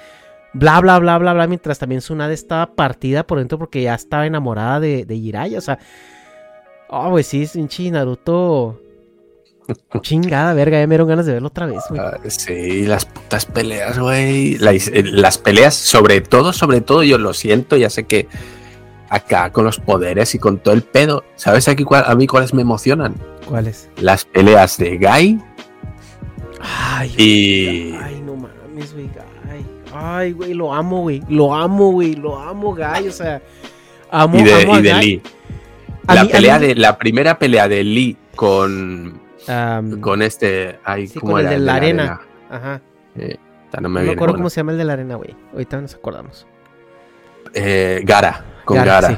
Bla, 0.53 0.79
bla, 0.81 0.99
bla, 0.99 1.17
bla, 1.17 1.33
bla, 1.33 1.47
mientras 1.47 1.79
también 1.79 2.01
Tsunade 2.01 2.33
estaba 2.33 2.75
partida 2.75 3.25
por 3.25 3.39
dentro 3.39 3.57
porque 3.57 3.83
ya 3.83 3.95
estaba 3.95 4.25
enamorada 4.25 4.79
de, 4.79 5.05
de 5.05 5.55
o 5.57 5.61
sea... 5.61 5.79
Oh, 6.95 7.09
güey, 7.09 7.23
sí, 7.23 7.47
pinche 7.51 7.89
Naruto... 7.89 8.79
Chingada 10.01 10.53
verga, 10.53 10.77
ya 10.79 10.87
me 10.87 10.91
dieron 10.93 11.07
ganas 11.07 11.25
de 11.25 11.31
verlo 11.33 11.47
otra 11.47 11.65
vez, 11.65 11.81
güey. 11.89 12.01
Ah, 12.01 12.19
Sí, 12.27 12.85
las 12.85 13.05
putas 13.05 13.45
peleas, 13.45 13.97
güey. 13.97 14.55
Eh, 14.55 15.03
Las 15.05 15.37
peleas, 15.37 15.73
sobre 15.73 16.19
todo, 16.19 16.51
sobre 16.51 16.81
todo, 16.81 17.01
yo 17.03 17.17
lo 17.17 17.33
siento, 17.33 17.77
ya 17.77 17.89
sé 17.89 18.03
que 18.03 18.27
acá 19.09 19.51
con 19.53 19.63
los 19.63 19.79
poderes 19.79 20.35
y 20.35 20.39
con 20.39 20.57
todo 20.59 20.73
el 20.73 20.81
pedo, 20.81 21.23
¿sabes 21.37 21.69
aquí 21.69 21.85
cuál- 21.85 22.03
a 22.05 22.13
mí 22.15 22.27
cuáles 22.27 22.53
me 22.53 22.61
emocionan? 22.61 23.15
¿Cuáles? 23.47 23.89
Las 24.01 24.25
peleas 24.25 24.77
de 24.77 24.97
Guy 24.97 25.39
Ay, 26.59 27.13
y... 27.17 27.95
ay, 28.01 28.21
no 28.25 28.35
mames, 28.35 28.93
güey. 28.93 29.09
Ay, 29.49 29.65
ay, 29.93 30.31
güey, 30.33 30.53
lo 30.53 30.73
amo, 30.73 31.01
güey. 31.03 31.21
Lo 31.29 31.53
amo, 31.53 31.91
güey. 31.91 32.15
Lo 32.15 32.37
amo, 32.37 32.75
Guy. 32.75 33.07
O 33.07 33.11
sea, 33.11 33.41
amo, 34.11 34.39
y 34.39 34.43
de, 34.43 34.61
amo 34.63 34.73
a 34.75 34.79
y 34.79 34.81
de 34.81 34.93
Guy. 34.93 35.01
Lee. 35.01 35.21
La 36.07 36.23
mí- 36.23 36.29
pelea 36.29 36.59
mí- 36.59 36.67
de 36.67 36.75
la 36.75 36.97
primera 36.97 37.37
pelea 37.39 37.67
de 37.67 37.83
Lee 37.83 38.17
con 38.35 39.21
con 40.01 40.21
este 40.21 40.79
ay, 40.83 41.07
sí, 41.07 41.19
¿cómo 41.19 41.33
con 41.33 41.41
el 41.41 41.49
de 41.49 41.59
la 41.59 41.75
arena. 41.75 42.21
Ajá. 42.49 42.81
Eh, 43.15 43.37
no 43.75 43.81
No 43.81 43.89
me 43.89 44.11
acuerdo 44.11 44.35
cómo 44.35 44.49
se 44.49 44.57
llama 44.57 44.71
el 44.73 44.77
de 44.77 44.83
la 44.85 44.93
arena, 44.93 45.15
güey. 45.15 45.35
Ahorita 45.51 45.81
nos 45.81 45.95
acordamos. 45.95 46.45
Eh, 47.53 48.01
Gara, 48.03 48.43
con 48.65 48.77
Gara, 48.77 48.91
Gara. 48.93 49.07
sí. 49.09 49.17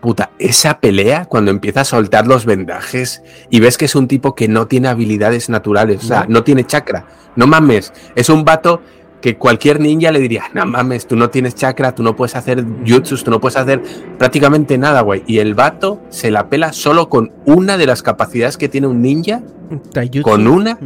Puta, 0.00 0.30
esa 0.38 0.78
pelea 0.78 1.24
cuando 1.24 1.50
empieza 1.50 1.80
a 1.80 1.84
soltar 1.84 2.26
los 2.26 2.44
vendajes 2.46 3.22
y 3.50 3.60
ves 3.60 3.76
que 3.76 3.86
es 3.86 3.94
un 3.94 4.06
tipo 4.08 4.34
que 4.34 4.46
no 4.46 4.66
tiene 4.66 4.88
habilidades 4.88 5.48
naturales, 5.48 6.04
o 6.04 6.06
sea, 6.06 6.26
no 6.28 6.44
tiene 6.44 6.64
chakra. 6.64 7.06
No 7.34 7.46
mames, 7.46 7.92
es 8.14 8.28
un 8.28 8.44
vato 8.44 8.82
que 9.26 9.36
cualquier 9.36 9.80
ninja 9.80 10.12
le 10.12 10.20
diría, 10.20 10.44
no 10.54 10.64
mames, 10.66 11.08
tú 11.08 11.16
no 11.16 11.30
tienes 11.30 11.56
chakra, 11.56 11.92
tú 11.96 12.04
no 12.04 12.14
puedes 12.14 12.36
hacer 12.36 12.64
jutsus, 12.86 13.24
tú 13.24 13.32
no 13.32 13.40
puedes 13.40 13.56
hacer 13.56 13.82
prácticamente 14.18 14.78
nada, 14.78 15.00
güey. 15.00 15.24
Y 15.26 15.38
el 15.40 15.54
vato 15.56 16.00
se 16.10 16.30
la 16.30 16.48
pela 16.48 16.72
solo 16.72 17.08
con 17.08 17.32
una 17.44 17.76
de 17.76 17.86
las 17.86 18.04
capacidades 18.04 18.56
que 18.56 18.68
tiene 18.68 18.86
un 18.86 19.02
ninja, 19.02 19.42
Taijutsu. 19.92 20.22
con 20.22 20.46
una, 20.46 20.78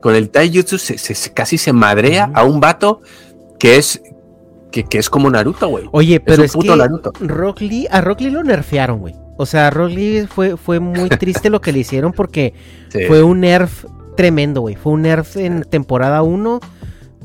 con 0.00 0.16
el 0.16 0.30
taijutsu 0.30 0.78
se, 0.78 0.98
se- 0.98 1.14
se- 1.14 1.32
casi 1.32 1.58
se 1.58 1.72
madrea 1.72 2.28
a 2.34 2.42
un 2.42 2.58
vato 2.58 3.02
que 3.60 3.76
es 3.76 4.02
que, 4.72 4.82
que 4.82 4.98
es 4.98 5.08
como 5.08 5.30
Naruto, 5.30 5.68
güey. 5.68 5.84
Oye, 5.92 6.18
pero 6.18 6.38
un 6.38 6.44
es, 6.46 6.52
puto 6.54 6.72
que 6.72 6.78
Naruto. 6.78 7.12
Rock 7.20 7.60
Lee, 7.60 7.86
a 7.88 8.00
Rock 8.00 8.20
Lee 8.22 8.30
lo 8.30 8.42
nerfearon, 8.42 8.98
güey. 8.98 9.14
O 9.36 9.46
sea, 9.46 9.68
a 9.68 9.70
Rock 9.70 9.90
Lee 9.92 10.26
fue, 10.28 10.56
fue 10.56 10.80
muy 10.80 11.08
triste 11.20 11.50
lo 11.50 11.60
que 11.60 11.70
le 11.70 11.78
hicieron 11.78 12.12
porque 12.12 12.52
Sí. 12.88 13.04
fue 13.06 13.22
un 13.22 13.40
nerf 13.42 13.84
tremendo, 14.16 14.62
güey. 14.62 14.74
Fue 14.74 14.92
un 14.92 15.02
nerf 15.02 15.36
en 15.36 15.62
temporada 15.62 16.22
1 16.22 16.58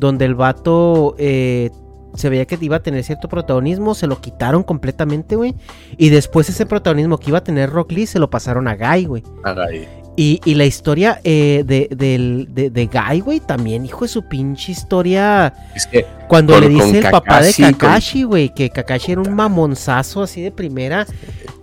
donde 0.01 0.25
el 0.25 0.33
vato 0.33 1.15
eh, 1.19 1.69
se 2.15 2.29
veía 2.29 2.45
que 2.45 2.57
iba 2.59 2.77
a 2.77 2.83
tener 2.83 3.03
cierto 3.03 3.29
protagonismo, 3.29 3.93
se 3.93 4.07
lo 4.07 4.19
quitaron 4.19 4.63
completamente, 4.63 5.35
güey. 5.35 5.53
Y 5.95 6.09
después 6.09 6.49
ese 6.49 6.65
protagonismo 6.65 7.19
que 7.19 7.29
iba 7.29 7.37
a 7.37 7.43
tener 7.43 7.69
Rock 7.69 7.91
Lee 7.91 8.07
se 8.07 8.17
lo 8.17 8.29
pasaron 8.29 8.67
a 8.67 8.75
Guy, 8.75 9.05
güey. 9.05 9.23
Haga 9.43 9.65
ahí. 9.65 9.87
Y, 10.17 10.41
y 10.43 10.55
la 10.55 10.65
historia 10.65 11.21
eh, 11.23 11.63
de, 11.65 11.87
del- 11.95 12.47
de, 12.53 12.69
de 12.69 12.85
Guy, 12.87 13.21
güey, 13.21 13.39
también, 13.39 13.85
hijo 13.85 14.03
de 14.03 14.09
su 14.09 14.23
pinche 14.23 14.73
historia. 14.73 15.53
Es 15.73 15.87
que 15.87 16.05
Cuando 16.27 16.53
Con- 16.53 16.63
le 16.63 16.69
dice 16.69 16.97
el 16.99 17.09
papá 17.09 17.41
de 17.41 17.47
Kakashi, 17.53 17.63
con- 17.63 17.73
Kakashi, 17.73 18.23
güey, 18.23 18.53
que 18.53 18.69
Kakashi 18.69 19.13
era 19.13 19.21
un 19.21 19.33
mamonzazo 19.33 20.21
así 20.21 20.41
de 20.41 20.51
primera. 20.51 21.05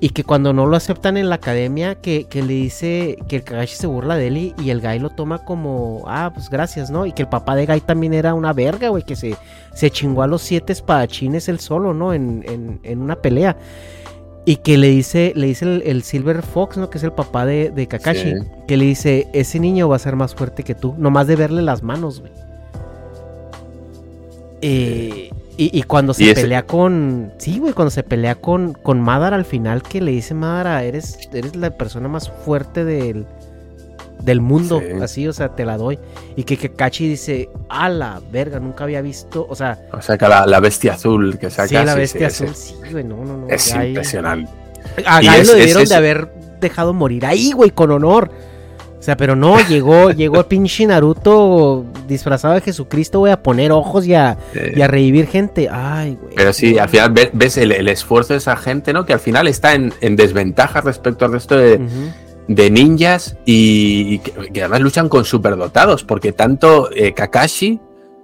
Y 0.01 0.11
que 0.11 0.25
cuando 0.25 0.53
no 0.53 0.65
lo 0.65 0.77
aceptan 0.77 1.17
en 1.17 1.29
la 1.29 1.35
academia, 1.35 1.97
que, 1.97 2.25
que 2.25 2.41
le 2.43 2.55
dice 2.55 3.19
que 3.29 3.37
el 3.37 3.43
Kakashi 3.43 3.75
se 3.77 3.87
burla 3.87 4.17
de 4.17 4.29
él 4.29 4.37
y, 4.39 4.55
y 4.63 4.71
el 4.71 4.81
Guy 4.81 4.99
lo 5.01 5.11
toma 5.11 5.39
como, 5.45 6.05
ah, 6.07 6.31
pues 6.33 6.49
gracias, 6.49 6.89
¿no? 6.91 7.05
Y 7.05 7.13
que 7.13 7.23
el 7.23 7.29
papá 7.29 7.55
de 7.55 7.67
Guy 7.67 7.81
también 7.81 8.15
era 8.15 8.33
una 8.33 8.53
verga, 8.53 8.89
güey, 8.89 9.03
que 9.03 9.17
se, 9.17 9.37
se 9.75 9.91
chingó 9.91 10.23
a 10.23 10.27
los 10.27 10.41
siete 10.41 10.73
espadachines 10.73 11.49
él 11.49 11.59
solo, 11.61 11.93
¿no? 11.95 12.15
En, 12.15 12.45
en, 12.49 12.81
en 12.83 13.01
una 13.03 13.17
pelea. 13.17 13.57
Y 14.49 14.57
que 14.57 14.79
le 14.79 14.89
dice, 14.89 15.35
le 15.37 15.49
dice 15.49 15.67
el, 15.67 15.83
el 15.85 16.03
Silver 16.03 16.41
Fox, 16.41 16.79
¿no? 16.79 16.89
Que 16.89 16.97
es 16.97 17.05
el 17.05 17.13
papá 17.13 17.45
de, 17.45 17.69
de 17.69 17.87
Kakashi. 17.87 18.31
Sí. 18.31 18.47
Que 18.67 18.79
le 18.79 18.87
dice, 18.87 19.29
ese 19.35 19.61
niño 19.61 19.91
va 19.91 19.97
a 19.97 19.99
ser 19.99 20.17
más 20.17 20.35
fuerte 20.35 20.63
que 20.63 20.75
tú. 20.75 20.95
Nomás 20.97 21.27
de 21.27 21.37
verle 21.37 21.61
las 21.61 21.83
manos, 21.83 22.21
güey. 22.21 22.33
Eh, 24.63 25.31
y, 25.59 25.79
y 25.79 25.83
cuando 25.83 26.15
se 26.15 26.25
Y 26.25 26.33
pelea 26.33 26.63
con. 26.63 27.31
Sí, 27.37 27.59
güey, 27.59 27.75
cuando 27.75 27.91
se 27.91 28.03
pelea 28.03 28.37
con, 28.37 28.73
con 28.73 29.03
Madara 29.03 29.37
al 29.37 29.45
final, 29.45 29.83
que 29.83 30.01
le 30.01 30.13
dice 30.13 30.33
Madara, 30.33 30.83
eres, 30.83 31.29
eres 31.31 31.55
la 31.55 31.69
persona 31.77 32.09
más 32.09 32.31
fuerte 32.31 32.87
del, 32.87 33.27
del 34.23 34.41
mundo. 34.41 34.81
Sí. 34.81 35.03
Así, 35.03 35.29
o 35.29 35.33
sea, 35.33 35.49
te 35.55 35.65
la 35.65 35.77
doy. 35.77 35.99
Y 36.37 36.45
que 36.45 36.57
Kakashi 36.57 37.09
dice, 37.09 37.49
a 37.69 37.89
la 37.89 38.21
verga, 38.31 38.59
nunca 38.61 38.85
había 38.85 39.01
visto. 39.01 39.47
O 39.49 39.55
sea, 39.55 39.79
O 39.93 40.03
sea, 40.03 40.19
que 40.19 40.29
la, 40.29 40.47
la 40.47 40.61
bestia 40.61 40.95
azul 40.95 41.39
que 41.39 41.51
saca. 41.51 41.69
sí, 41.69 41.75
la 41.75 41.95
bestia 41.95 42.31
sí, 42.31 42.45
azul, 42.45 42.55
sí. 42.55 42.75
güey, 42.93 43.05
no, 43.05 43.25
no, 43.25 43.37
no. 43.39 43.49
Es 43.49 43.75
impresionante. 43.75 44.51
A 45.07 45.21
es- 45.21 45.47
lo 45.49 45.55
debieron 45.55 45.83
es- 45.83 45.89
de 45.89 45.95
haber 45.95 46.29
dejado 46.61 46.93
morir 46.95 47.25
ahí, 47.27 47.53
güey, 47.53 47.71
con 47.71 47.91
honor. 47.91 48.31
O 48.99 49.03
sea, 49.03 49.17
pero 49.17 49.37
no, 49.37 49.61
llegó, 49.69 50.11
llegó 50.13 50.41
el 50.41 50.47
pinche 50.47 50.85
Naruto 50.85 51.85
disfrazado 52.09 52.55
de 52.55 52.61
Jesucristo, 52.63 53.21
güey, 53.21 53.33
a 53.33 53.41
poner 53.41 53.71
ojos 53.71 54.05
y 54.07 54.15
a, 54.15 54.37
Eh, 54.55 54.73
y 54.77 54.81
a 54.83 54.89
revivir 54.89 55.29
gente. 55.29 55.69
Ay, 55.71 56.19
güey. 56.21 56.35
Pero 56.35 56.53
sí, 56.53 56.79
al 56.79 56.89
final 56.89 57.13
ve- 57.13 57.31
ves 57.33 57.57
el, 57.59 57.71
el 57.71 57.87
esfuerzo 57.87 58.33
de 58.33 58.39
esa 58.39 58.57
gente, 58.57 58.93
¿no? 58.93 59.07
Que 59.07 59.13
al 59.13 59.21
final 59.21 59.47
está 59.47 59.75
en, 59.75 59.95
en 60.01 60.17
desventaja 60.17 60.81
respecto 60.81 61.25
al 61.25 61.33
resto 61.33 61.57
de. 61.57 61.81
De 62.49 62.71
ninjas 62.71 63.37
y, 63.45 64.19
que, 64.21 64.53
que 64.53 64.63
además 64.63 64.81
luchan 64.81 65.09
con 65.09 65.25
superdotados, 65.25 66.03
porque 66.03 66.33
tanto 66.33 66.91
eh, 66.93 67.13
Kakashi 67.13 67.79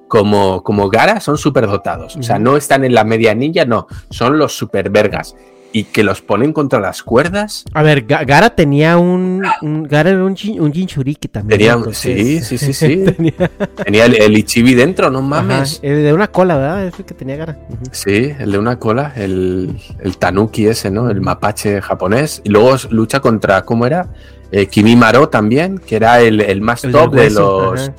como, 0.09 0.63
como 0.63 0.89
Gara 0.89 1.21
son 1.21 1.39
superdotados. 1.39 2.17
O 2.17 2.23
sea, 2.23 2.39
no 2.39 2.57
están 2.57 2.85
en 2.85 2.95
la 2.95 3.05
media 3.05 3.35
ninja, 3.35 3.65
no, 3.65 3.87
son 4.11 4.39
los 4.39 4.57
supervergas. 4.57 5.37
Y 5.77 5.85
que 5.85 6.05
los 6.05 6.23
ponen 6.23 6.53
contra 6.53 6.79
las 6.79 7.03
cuerdas. 7.03 7.65
A 7.75 7.83
ver, 7.83 8.07
Ga- 8.07 8.25
Gara 8.25 8.51
tenía 8.51 8.97
un, 8.97 9.43
un- 9.61 9.83
Gara 9.83 10.11
era 10.11 10.25
un, 10.25 10.37
un 10.61 10.73
Jinchuriki 10.73 11.27
también. 11.27 11.59
Tenía- 11.59 11.75
¿no? 11.77 11.93
sí, 11.93 12.41
sí, 12.41 12.57
sí, 12.59 12.73
sí. 12.73 13.05
tenía, 13.05 13.51
Tenía 13.85 14.05
el, 14.07 14.15
el 14.23 14.39
Ichibi 14.39 14.75
dentro, 14.75 15.11
no 15.11 15.19
ajá, 15.19 15.27
mames. 15.43 15.81
el 15.83 16.05
de 16.05 16.13
una 16.13 16.29
cola, 16.29 16.57
¿verdad? 16.57 16.87
Es 16.87 16.99
el 17.01 17.05
que 17.05 17.15
tenía 17.15 17.35
Gara. 17.35 17.59
Sí, 17.91 18.33
el 18.39 18.53
de 18.53 18.59
una 18.59 18.79
cola, 18.79 19.13
el, 19.17 19.77
el 19.99 20.17
tanuki 20.17 20.69
ese, 20.69 20.93
¿no? 20.93 21.11
El 21.11 21.21
mapache 21.21 21.83
japonés. 21.83 22.41
Y 22.45 22.51
luego 22.51 22.77
lucha 22.91 23.19
contra, 23.19 23.63
¿cómo 23.65 23.85
era? 23.85 24.07
Eh, 24.53 24.67
Kimimaro 24.69 25.29
también, 25.29 25.79
que 25.79 25.97
era 25.97 26.21
el, 26.21 26.41
el 26.41 26.61
más 26.61 26.85
El 26.85 26.93
top 26.93 27.15
de 27.15 27.31
los. 27.31 27.81
ajá. 27.81 27.95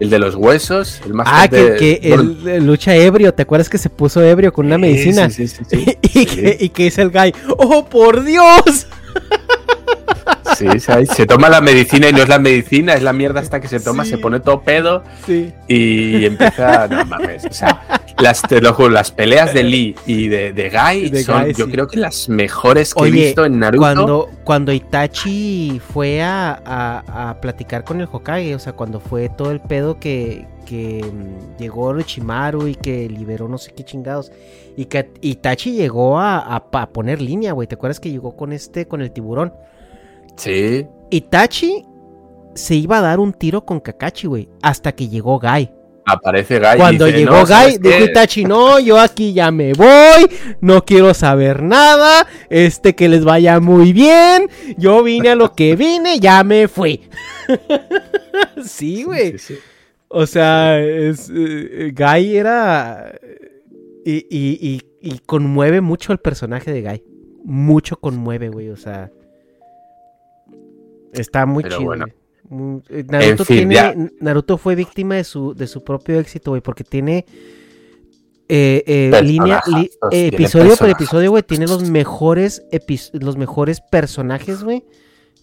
El 0.00 0.10
de 0.10 0.18
los 0.18 0.34
huesos, 0.34 1.00
el 1.04 1.12
más 1.14 1.28
Ah, 1.30 1.46
que, 1.48 1.56
de- 1.56 1.76
que 1.76 2.00
eh, 2.02 2.60
lucha 2.60 2.94
ebrio, 2.96 3.32
¿te 3.34 3.42
acuerdas 3.42 3.68
que 3.68 3.78
se 3.78 3.90
puso 3.90 4.22
ebrio 4.22 4.52
con 4.52 4.66
una 4.66 4.76
sí, 4.76 4.80
medicina? 4.80 5.30
Sí, 5.30 5.46
sí, 5.46 5.62
sí. 5.68 5.84
sí, 5.84 5.98
y, 6.20 6.26
que, 6.26 6.56
y 6.58 6.68
que 6.70 6.84
dice 6.84 7.02
el 7.02 7.10
guy, 7.10 7.32
¡Oh, 7.58 7.84
por 7.84 8.24
Dios! 8.24 8.86
Sí, 10.56 10.66
se 11.14 11.26
toma 11.26 11.48
la 11.48 11.60
medicina 11.60 12.08
y 12.08 12.12
no 12.12 12.18
es 12.22 12.28
la 12.28 12.38
medicina, 12.38 12.94
es 12.94 13.02
la 13.02 13.12
mierda 13.12 13.40
hasta 13.40 13.60
que 13.60 13.68
se 13.68 13.80
toma, 13.80 14.04
Sí. 14.04 14.10
se 14.10 14.18
pone 14.18 14.40
todo 14.40 14.60
pedo 14.62 15.02
Sí. 15.26 15.52
y 15.68 16.24
empieza. 16.24 16.88
No 16.88 17.04
mames. 17.06 17.44
O 17.44 17.52
sea, 17.52 17.82
las, 18.18 18.42
te 18.42 18.60
lo 18.60 18.72
juro, 18.74 18.90
las 18.90 19.10
peleas 19.10 19.54
de 19.54 19.62
Lee 19.62 19.94
y 20.06 20.28
de, 20.28 20.52
de 20.52 20.70
Guy 20.70 21.10
De 21.10 21.22
son, 21.22 21.44
Guy, 21.44 21.54
yo 21.54 21.66
sí. 21.66 21.70
creo 21.72 21.86
que 21.88 21.98
las 21.98 22.28
mejores 22.28 22.94
que 22.94 23.04
he 23.06 23.10
visto 23.10 23.44
en 23.44 23.58
Naruto. 23.58 23.80
Cuando, 23.80 24.30
cuando 24.44 24.72
Itachi 24.72 25.80
fue 25.92 26.22
a, 26.22 26.60
a- 26.64 27.30
a 27.30 27.40
platicar 27.40 27.84
con 27.84 28.00
el 28.00 28.08
Hokage, 28.10 28.54
o 28.54 28.58
sea, 28.58 28.72
cuando 28.72 29.00
fue 29.00 29.28
todo 29.28 29.50
el 29.50 29.60
pedo 29.60 29.98
que, 29.98 30.46
que 30.66 31.04
mm, 31.04 31.58
llegó 31.60 31.84
Orochimaru 31.86 32.68
y 32.68 32.74
que 32.74 33.08
liberó 33.08 33.48
no 33.48 33.58
sé 33.58 33.72
qué 33.72 33.84
chingados, 33.84 34.30
y 34.76 34.84
que 34.86 35.10
Itachi 35.20 35.72
llegó 35.72 36.18
a, 36.18 36.38
a- 36.38 36.56
a 36.72 36.88
poner 36.90 37.20
línea, 37.20 37.52
güey, 37.52 37.66
¿te 37.68 37.74
acuerdas 37.74 38.00
que 38.00 38.10
llegó 38.10 38.36
con 38.36 38.52
este, 38.52 38.86
con 38.86 39.00
el 39.02 39.10
tiburón? 39.12 39.52
Sí, 40.36 40.86
Itachi 41.10 41.84
se 42.54 42.74
iba 42.74 42.98
a 42.98 43.00
dar 43.02 43.20
un 43.20 43.32
tiro 43.32 43.64
con 43.64 43.80
Kakashi, 43.80 44.26
güey, 44.26 44.48
hasta 44.62 44.92
que 44.92 45.08
llegó 45.08 45.38
Guy. 45.38 45.70
aparece 46.06 46.56
y 46.56 46.76
Cuando 46.78 47.04
dice, 47.06 47.18
llegó 47.18 47.32
"No, 47.32 47.46
¿sabes 47.46 47.80
dijo 47.80 47.96
qué? 47.98 48.04
Itachi, 48.04 48.44
no, 48.44 48.80
yo 48.80 48.98
aquí 48.98 49.32
ya 49.32 49.50
me 49.52 49.72
voy, 49.74 50.28
no 50.60 50.84
quiero 50.84 51.14
saber 51.14 51.62
nada, 51.62 52.26
este 52.48 52.94
que 52.96 53.08
les 53.08 53.24
vaya 53.24 53.60
muy 53.60 53.92
bien, 53.92 54.48
yo 54.76 55.02
vine 55.04 55.28
a 55.30 55.34
lo 55.36 55.52
que 55.54 55.76
vine, 55.76 56.18
ya 56.18 56.42
me 56.42 56.66
fui. 56.68 57.02
sí, 58.64 59.04
güey. 59.04 59.32
Sí, 59.32 59.38
sí, 59.38 59.54
sí. 59.54 59.60
O 60.08 60.26
sea, 60.26 60.80
es, 60.80 61.30
eh, 61.32 61.92
Guy 61.96 62.36
era... 62.36 63.12
Y, 64.04 64.26
y- 64.30 64.58
y- 64.60 64.82
y 65.02 65.18
conmueve 65.20 65.80
mucho 65.80 66.12
el 66.12 66.18
personaje 66.18 66.72
de 66.72 66.82
Guy. 66.82 67.04
Mucho 67.44 67.96
conmueve, 68.00 68.48
güey, 68.48 68.70
o 68.70 68.76
sea... 68.76 69.10
Está 71.12 71.46
muy 71.46 71.62
Pero 71.62 71.76
chido. 71.78 71.86
bueno. 71.86 72.06
eh, 72.88 73.04
Naruto, 73.08 73.42
En 73.42 73.46
fin, 73.46 73.56
tiene, 73.56 73.74
ya. 73.74 73.94
Naruto 74.20 74.58
fue 74.58 74.74
víctima 74.74 75.16
de 75.16 75.24
su, 75.24 75.54
de 75.54 75.66
su 75.66 75.82
propio 75.84 76.18
éxito, 76.20 76.50
güey, 76.52 76.60
porque 76.62 76.84
tiene... 76.84 77.24
eh, 78.48 78.82
eh, 78.86 79.22
línea, 79.22 79.62
li- 79.66 79.90
eh, 80.10 80.26
episodio 80.32 80.76
por 80.76 80.88
episodio, 80.88 81.30
güey, 81.30 81.42
tiene 81.42 81.66
los 81.66 81.88
mejores 81.88 82.62
los 83.12 83.36
mejores 83.36 83.80
personajes, 83.80 84.64
güey. 84.64 84.84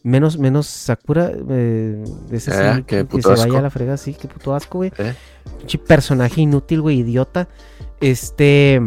Menos, 0.03 0.37
menos 0.37 0.67
Sakura, 0.67 1.31
eh, 1.49 2.03
ese 2.31 2.51
sí, 2.51 2.57
Eh, 2.61 2.83
que, 2.85 3.05
que 3.07 3.21
se 3.21 3.31
asco. 3.31 3.47
vaya 3.47 3.59
a 3.59 3.61
la 3.63 3.69
fregada, 3.69 3.97
sí, 3.97 4.13
qué 4.13 4.27
puto 4.27 4.53
asco, 4.55 4.79
güey. 4.79 4.91
¿Eh? 4.97 5.13
Personaje 5.85 6.41
inútil, 6.41 6.81
güey, 6.81 6.99
idiota. 6.99 7.47
Este. 7.99 8.79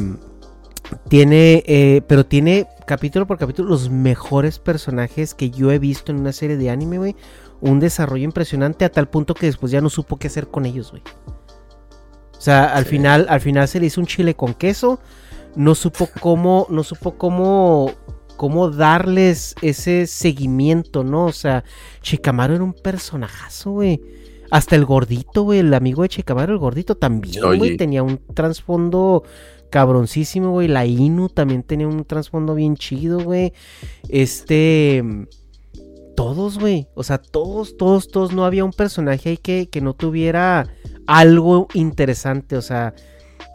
Tiene. 1.09 1.62
eh, 1.67 2.03
pero 2.07 2.25
tiene 2.27 2.67
capítulo 2.87 3.27
por 3.27 3.39
capítulo 3.39 3.69
los 3.69 3.91
mejores 3.91 4.59
personajes 4.59 5.35
que 5.35 5.51
yo 5.51 5.71
he 5.71 5.79
visto 5.79 6.12
en 6.12 6.21
una 6.21 6.33
serie 6.33 6.57
de 6.57 6.71
anime, 6.71 6.99
güey. 6.99 7.17
Un 7.61 7.79
desarrollo 7.81 8.25
impresionante 8.25 8.85
a 8.85 8.91
tal 8.91 9.09
punto 9.09 9.35
que 9.35 9.47
después 9.47 9.71
ya 9.73 9.81
no 9.81 9.91
supo 9.91 10.17
qué 10.19 10.29
hacer 10.29 10.49
con 10.49 10.67
ellos, 10.67 10.91
güey. 10.91 11.03
O 12.37 12.41
sea, 12.41 12.75
al 12.75 12.85
Sí. 12.85 12.91
final, 12.91 13.27
al 13.29 13.41
final 13.41 13.69
se 13.69 13.81
le 13.81 13.87
hizo 13.87 14.01
un 14.01 14.07
chile 14.07 14.35
con 14.35 14.55
queso. 14.55 14.99
No 15.57 15.75
supo 15.75 16.09
cómo. 16.21 16.67
No 16.71 16.83
supo 16.85 17.17
cómo. 17.19 17.93
Cómo 18.37 18.71
darles 18.71 19.55
ese 19.61 20.07
seguimiento, 20.07 21.05
¿no? 21.05 21.27
O 21.27 21.33
sea, 21.33 21.62
Shikamaru 22.03 22.55
era 22.55 22.65
un 22.65 22.73
personajazo, 22.73 23.73
güey. 23.73 24.01
Hasta 24.51 24.77
el 24.77 24.87
gordito, 24.87 25.43
güey, 25.43 25.59
el 25.59 25.75
amigo 25.75 26.01
de 26.03 26.09
Shikamaru, 26.09 26.55
el 26.55 26.59
gordito 26.59 26.97
también, 26.97 27.45
güey, 27.59 27.77
tenía 27.77 28.03
un 28.03 28.19
trasfondo 28.33 29.25
cabroncísimo, 29.71 30.51
güey. 30.51 30.69
La 30.69 30.85
Inu 30.87 31.29
también 31.29 31.63
tenía 31.63 31.89
un 31.89 32.05
trasfondo 32.05 32.55
bien 32.55 32.77
chido, 32.77 33.21
güey. 33.21 33.53
Este... 34.09 35.03
Todos, 36.17 36.59
güey. 36.59 36.87
O 36.95 37.03
sea, 37.03 37.17
todos, 37.17 37.79
todos, 37.79 38.09
todos. 38.09 38.33
No 38.33 38.45
había 38.45 38.65
un 38.65 38.73
personaje 38.73 39.31
ahí 39.31 39.37
que, 39.39 39.71
que 39.71 39.81
no 39.81 39.95
tuviera 39.95 40.67
algo 41.07 41.69
interesante. 41.73 42.57
O 42.57 42.63
sea, 42.63 42.95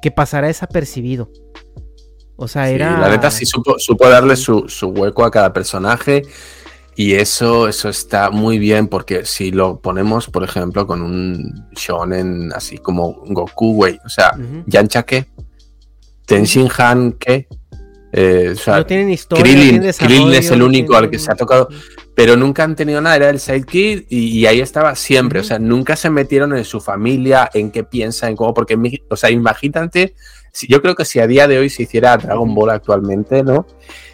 que 0.01 0.09
pasara 0.09 0.47
desapercibido. 0.47 1.29
O 2.37 2.47
sea, 2.47 2.67
Sí, 2.67 2.73
era... 2.73 2.99
la 2.99 3.09
neta 3.09 3.29
sí 3.29 3.45
supo, 3.45 3.75
supo 3.77 4.09
darle 4.09 4.35
su, 4.35 4.67
su 4.67 4.87
hueco 4.87 5.23
a 5.23 5.31
cada 5.31 5.53
personaje. 5.53 6.23
Y 6.97 7.15
eso, 7.15 7.67
eso 7.67 7.89
está 7.89 8.29
muy 8.31 8.57
bien, 8.57 8.87
porque 8.87 9.25
si 9.25 9.51
lo 9.51 9.81
ponemos, 9.81 10.29
por 10.29 10.43
ejemplo, 10.43 10.87
con 10.87 11.01
un 11.01 11.67
shonen 11.75 12.53
así 12.53 12.77
como 12.77 13.21
Goku, 13.27 13.73
güey. 13.73 13.99
O 14.05 14.09
sea, 14.09 14.31
Ujú. 14.35 14.63
Yancha 14.65 15.03
qué, 15.03 15.27
Tenshin 16.25 16.69
Han 16.77 17.13
qué. 17.13 17.47
Eh, 18.17 18.51
o 18.53 18.55
sea, 18.55 18.77
no 18.77 18.85
tienen 18.85 19.09
historia, 19.09 19.43
no 19.43 19.51
Krillin, 19.51 19.81
tienen 19.81 19.93
Krillin 19.93 20.33
es 20.33 20.49
el 20.49 20.59
no 20.59 20.65
único 20.67 20.95
al 20.95 21.09
que 21.09 21.19
se 21.19 21.29
ha 21.29 21.35
tocado, 21.35 21.67
pero 22.15 22.37
nunca 22.37 22.63
han 22.63 22.73
tenido 22.73 23.01
nada, 23.01 23.17
era 23.17 23.29
el 23.29 23.41
sidekick 23.41 24.05
y, 24.09 24.39
y 24.39 24.45
ahí 24.45 24.61
estaba 24.61 24.95
siempre, 24.95 25.41
o 25.41 25.43
sea, 25.43 25.59
nunca 25.59 25.97
se 25.97 26.09
metieron 26.09 26.55
en 26.55 26.63
su 26.63 26.79
familia, 26.79 27.49
en 27.53 27.71
qué 27.71 27.83
piensa, 27.83 28.29
en 28.29 28.37
cómo, 28.37 28.53
porque, 28.53 28.77
o 29.09 29.17
sea, 29.17 29.31
imagínate, 29.31 30.15
si, 30.53 30.65
yo 30.67 30.81
creo 30.81 30.95
que 30.95 31.03
si 31.03 31.19
a 31.19 31.27
día 31.27 31.45
de 31.49 31.57
hoy 31.57 31.69
se 31.69 31.83
hiciera 31.83 32.15
Dragon 32.15 32.55
Ball 32.55 32.69
actualmente, 32.69 33.43
¿no? 33.43 33.67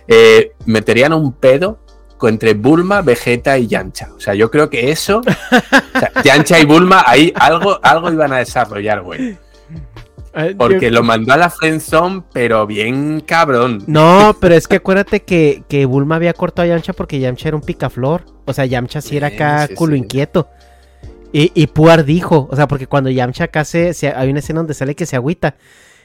Eh, 0.07 0.53
meterían 0.65 1.13
un 1.13 1.33
pedo 1.33 1.79
entre 2.23 2.55
Bulma, 2.55 3.01
Vegeta 3.01 3.57
y 3.59 3.67
Yancha, 3.67 4.09
o 4.15 4.19
sea, 4.19 4.33
yo 4.33 4.49
creo 4.49 4.69
que 4.69 4.91
eso, 4.91 5.19
o 5.19 5.99
sea, 5.99 6.11
Yancha 6.23 6.59
y 6.59 6.65
Bulma, 6.65 7.03
ahí 7.05 7.31
algo, 7.35 7.79
algo 7.83 8.11
iban 8.11 8.33
a 8.33 8.38
desarrollar, 8.38 9.01
güey, 9.01 9.38
porque 10.57 10.91
lo 10.91 11.03
mandó 11.03 11.33
a 11.33 11.37
la 11.37 11.49
friendzone, 11.49 12.23
pero 12.33 12.65
bien 12.67 13.21
cabrón. 13.21 13.83
No, 13.87 14.35
pero 14.39 14.55
es 14.55 14.67
que 14.67 14.77
acuérdate 14.77 15.21
que, 15.21 15.63
que 15.67 15.85
Bulma 15.85 16.15
había 16.15 16.33
cortado 16.33 16.65
a 16.65 16.69
Yamcha 16.69 16.93
porque 16.93 17.19
Yamcha 17.19 17.49
era 17.49 17.57
un 17.57 17.63
picaflor. 17.63 18.25
O 18.45 18.53
sea, 18.53 18.65
Yamcha 18.65 19.01
sí 19.01 19.17
era 19.17 19.27
acá 19.27 19.67
sí, 19.67 19.75
culo 19.75 19.93
sí. 19.93 19.99
inquieto. 19.99 20.47
Y, 21.33 21.51
y 21.53 21.67
Puar 21.67 22.03
dijo, 22.05 22.47
o 22.51 22.55
sea, 22.55 22.67
porque 22.67 22.87
cuando 22.87 23.09
Yamcha 23.09 23.45
acá 23.45 23.63
se, 23.65 23.93
se- 23.93 24.09
hay 24.09 24.29
una 24.29 24.39
escena 24.39 24.59
donde 24.59 24.73
sale 24.73 24.95
que 24.95 25.05
se 25.05 25.15
agüita. 25.15 25.55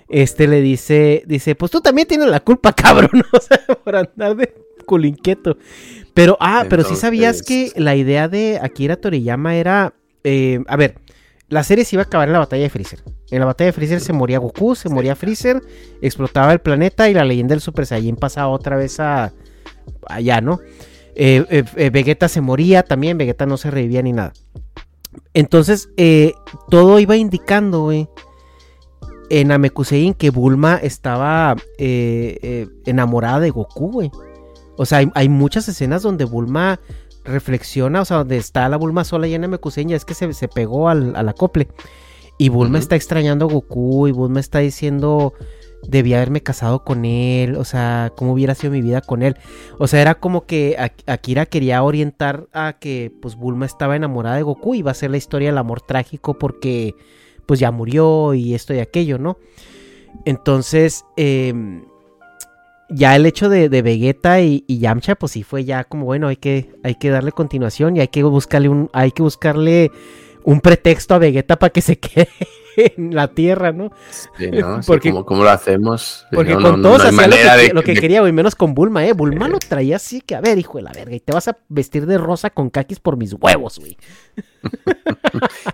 Este 0.09 0.47
le 0.47 0.61
dice, 0.61 1.25
dice, 1.27 1.55
pues 1.57 1.73
tú 1.73 1.81
también 1.81 2.07
tienes 2.07 2.29
la 2.29 2.41
culpa, 2.41 2.73
cabrón. 2.77 3.25
O 3.33 3.41
sea, 3.41 3.59
por 3.83 3.97
andar 3.97 4.37
de 4.37 4.55
culo 4.85 5.07
inquieto. 5.07 5.57
Pero, 6.15 6.37
ah, 6.41 6.65
pero 6.71 6.85
sí 6.85 6.97
sabías 6.97 7.43
que 7.43 7.73
la 7.77 7.97
idea 7.97 8.29
de 8.29 8.59
Akira 8.63 8.97
Toriyama 8.97 9.57
era, 9.57 9.95
eh, 10.25 10.61
a 10.69 10.77
ver, 10.77 10.95
la 11.49 11.63
serie 11.63 11.85
se 11.85 11.97
iba 11.97 12.03
a 12.03 12.07
acabar 12.07 12.29
en 12.29 12.33
la 12.33 12.41
batalla 12.41 12.65
de 12.65 12.71
Freezer. 12.71 13.03
En 13.31 13.41
la 13.41 13.47
batalla 13.47 13.67
de 13.67 13.73
Freezer 13.73 14.01
se 14.01 14.13
moría 14.13 14.39
Goku, 14.39 14.75
se 14.75 14.89
moría 14.89 15.15
Freezer, 15.15 15.63
explotaba 16.01 16.53
el 16.53 16.61
planeta 16.61 17.09
y 17.09 17.15
la 17.15 17.25
leyenda 17.25 17.53
del 17.55 17.61
Super 17.61 17.87
Saiyan 17.87 18.17
pasaba 18.17 18.49
otra 18.49 18.77
vez 18.77 18.99
a, 18.99 19.33
allá, 20.09 20.41
¿no? 20.41 20.61
Eh, 21.15 21.45
eh, 21.49 21.65
eh, 21.77 21.91
Vegeta 21.91 22.29
se 22.29 22.41
moría 22.41 22.83
también, 22.83 23.17
Vegeta 23.17 23.47
no 23.47 23.57
se 23.57 23.71
revivía 23.71 24.03
ni 24.03 24.13
nada. 24.13 24.33
Entonces, 25.35 25.89
todo 26.69 26.99
iba 26.99 27.17
indicando, 27.17 27.83
güey, 27.85 28.09
en 29.31 29.49
Namekusein 29.49 30.15
que 30.15 30.31
Bulma 30.31 30.77
estaba 30.77 31.57
enamorada 31.79 33.41
de 33.41 33.51
Goku, 33.51 33.93
güey. 33.93 34.11
O 34.77 34.85
sea, 34.85 34.99
hay, 34.99 35.09
hay 35.15 35.29
muchas 35.31 35.69
escenas 35.69 36.03
donde 36.03 36.27
Bulma 36.27 36.81
reflexiona, 37.27 38.01
o 38.01 38.05
sea, 38.05 38.19
donde 38.19 38.37
está 38.39 38.69
la 38.69 38.77
Bulma 38.77 39.05
sola 39.05 39.27
y 39.27 39.35
en 39.35 39.43
Namekusein 39.43 39.89
ya 39.89 39.97
es 39.97 40.05
que 40.05 40.15
se, 40.15 40.33
se 40.33 40.49
pegó 40.49 40.89
al, 40.89 41.15
al 41.17 41.29
acople. 41.29 41.69
Y 42.39 42.51
Bulma 42.51 42.79
está 42.79 42.97
extrañando 42.97 43.47
a 43.47 43.49
Goku 43.53 44.09
y 44.09 44.13
Bulma 44.13 44.41
está 44.41 44.59
diciendo, 44.59 45.33
debía 45.89 46.17
haberme 46.19 46.43
casado 46.43 46.85
con 46.85 47.07
él, 47.07 47.57
o 47.57 47.65
sea, 47.65 48.13
cómo 48.15 48.35
hubiera 48.35 48.55
sido 48.55 48.73
mi 48.73 48.83
vida 48.83 49.01
con 49.01 49.23
él. 49.23 49.37
O 49.79 49.87
sea, 49.87 50.03
era 50.03 50.17
como 50.17 50.45
que 50.45 50.77
Ak- 50.79 51.03
Akira 51.07 51.47
quería 51.47 51.83
orientar 51.83 52.47
a 52.53 52.75
que 52.79 53.11
pues 53.23 53.37
Bulma 53.37 53.65
estaba 53.65 53.97
enamorada 53.97 54.37
de 54.37 54.43
Goku 54.43 54.75
y 54.75 54.83
va 54.83 54.91
a 54.91 54.95
ser 54.95 55.11
la 55.13 55.17
historia 55.17 55.49
del 55.49 55.57
amor 55.59 55.81
trágico 55.81 56.39
porque 56.39 56.95
pues 57.47 57.59
ya 57.59 57.71
murió 57.71 58.35
y 58.35 58.55
esto 58.55 58.75
y 58.75 58.81
aquello, 58.81 59.19
¿no? 59.19 59.39
Entonces, 60.25 61.05
em, 61.17 61.85
ya 62.89 63.17
el 63.17 63.27
hecho 63.27 63.49
de, 63.49 63.69
de 63.69 63.83
Vegeta 63.83 64.41
y, 64.41 64.65
y 64.67 64.79
Yamcha, 64.79 65.15
pues 65.17 65.33
sí 65.33 65.43
fue 65.43 65.65
ya 65.65 65.85
como 65.85 66.05
bueno, 66.05 66.29
hay 66.29 66.37
que, 66.37 66.71
hay 66.85 66.95
que 66.97 67.11
darle 67.11 67.33
continuación 67.33 67.97
y 67.97 68.01
hay 68.01 68.09
que 68.09 68.23
buscarle 68.23 68.69
un, 68.69 68.91
hay 68.93 69.11
que 69.13 69.23
buscarle 69.23 69.91
un 70.45 70.61
pretexto 70.61 71.15
a 71.15 71.19
Vegeta 71.19 71.57
para 71.59 71.71
que 71.71 71.81
se 71.83 71.99
quede 72.01 72.29
en 72.77 73.15
la 73.15 73.29
tierra, 73.29 73.73
¿no? 73.73 73.91
Sí, 74.39 74.51
¿no? 74.51 74.83
Sí, 74.83 74.93
¿cómo, 75.01 75.25
cómo 75.25 75.43
lo 75.43 75.51
hacemos? 75.51 76.27
Porque 76.31 76.55
No, 76.55 76.61
con 76.61 76.83
no- 76.83 76.89
todos 76.91 77.07
hacía 77.07 77.27
lo 77.27 77.37
que, 77.37 77.43
de- 77.69 77.73
lo 77.75 77.83
que 77.83 77.95
quería, 77.95 78.21
güey, 78.21 78.33
menos 78.33 78.55
con 78.55 78.75
Bulma, 78.75 79.05
eh. 79.07 79.15
Bulma 79.15 79.49
lo 79.49 79.59
traía 79.59 79.97
así 79.97 80.21
que, 80.21 80.35
a 80.37 80.41
ver, 80.43 80.59
hijo 80.59 80.77
de 80.79 80.85
la 80.85 80.93
verga, 80.93 81.15
y 81.17 81.21
te 81.21 81.33
vas 81.33 81.49
a 81.49 81.57
vestir 81.69 82.05
de 82.07 82.19
rosa 82.19 82.51
con 82.51 82.69
caquis 82.71 83.01
por 83.01 83.17
mis 83.17 83.33
huevos, 83.33 83.79
güey. 83.81 83.97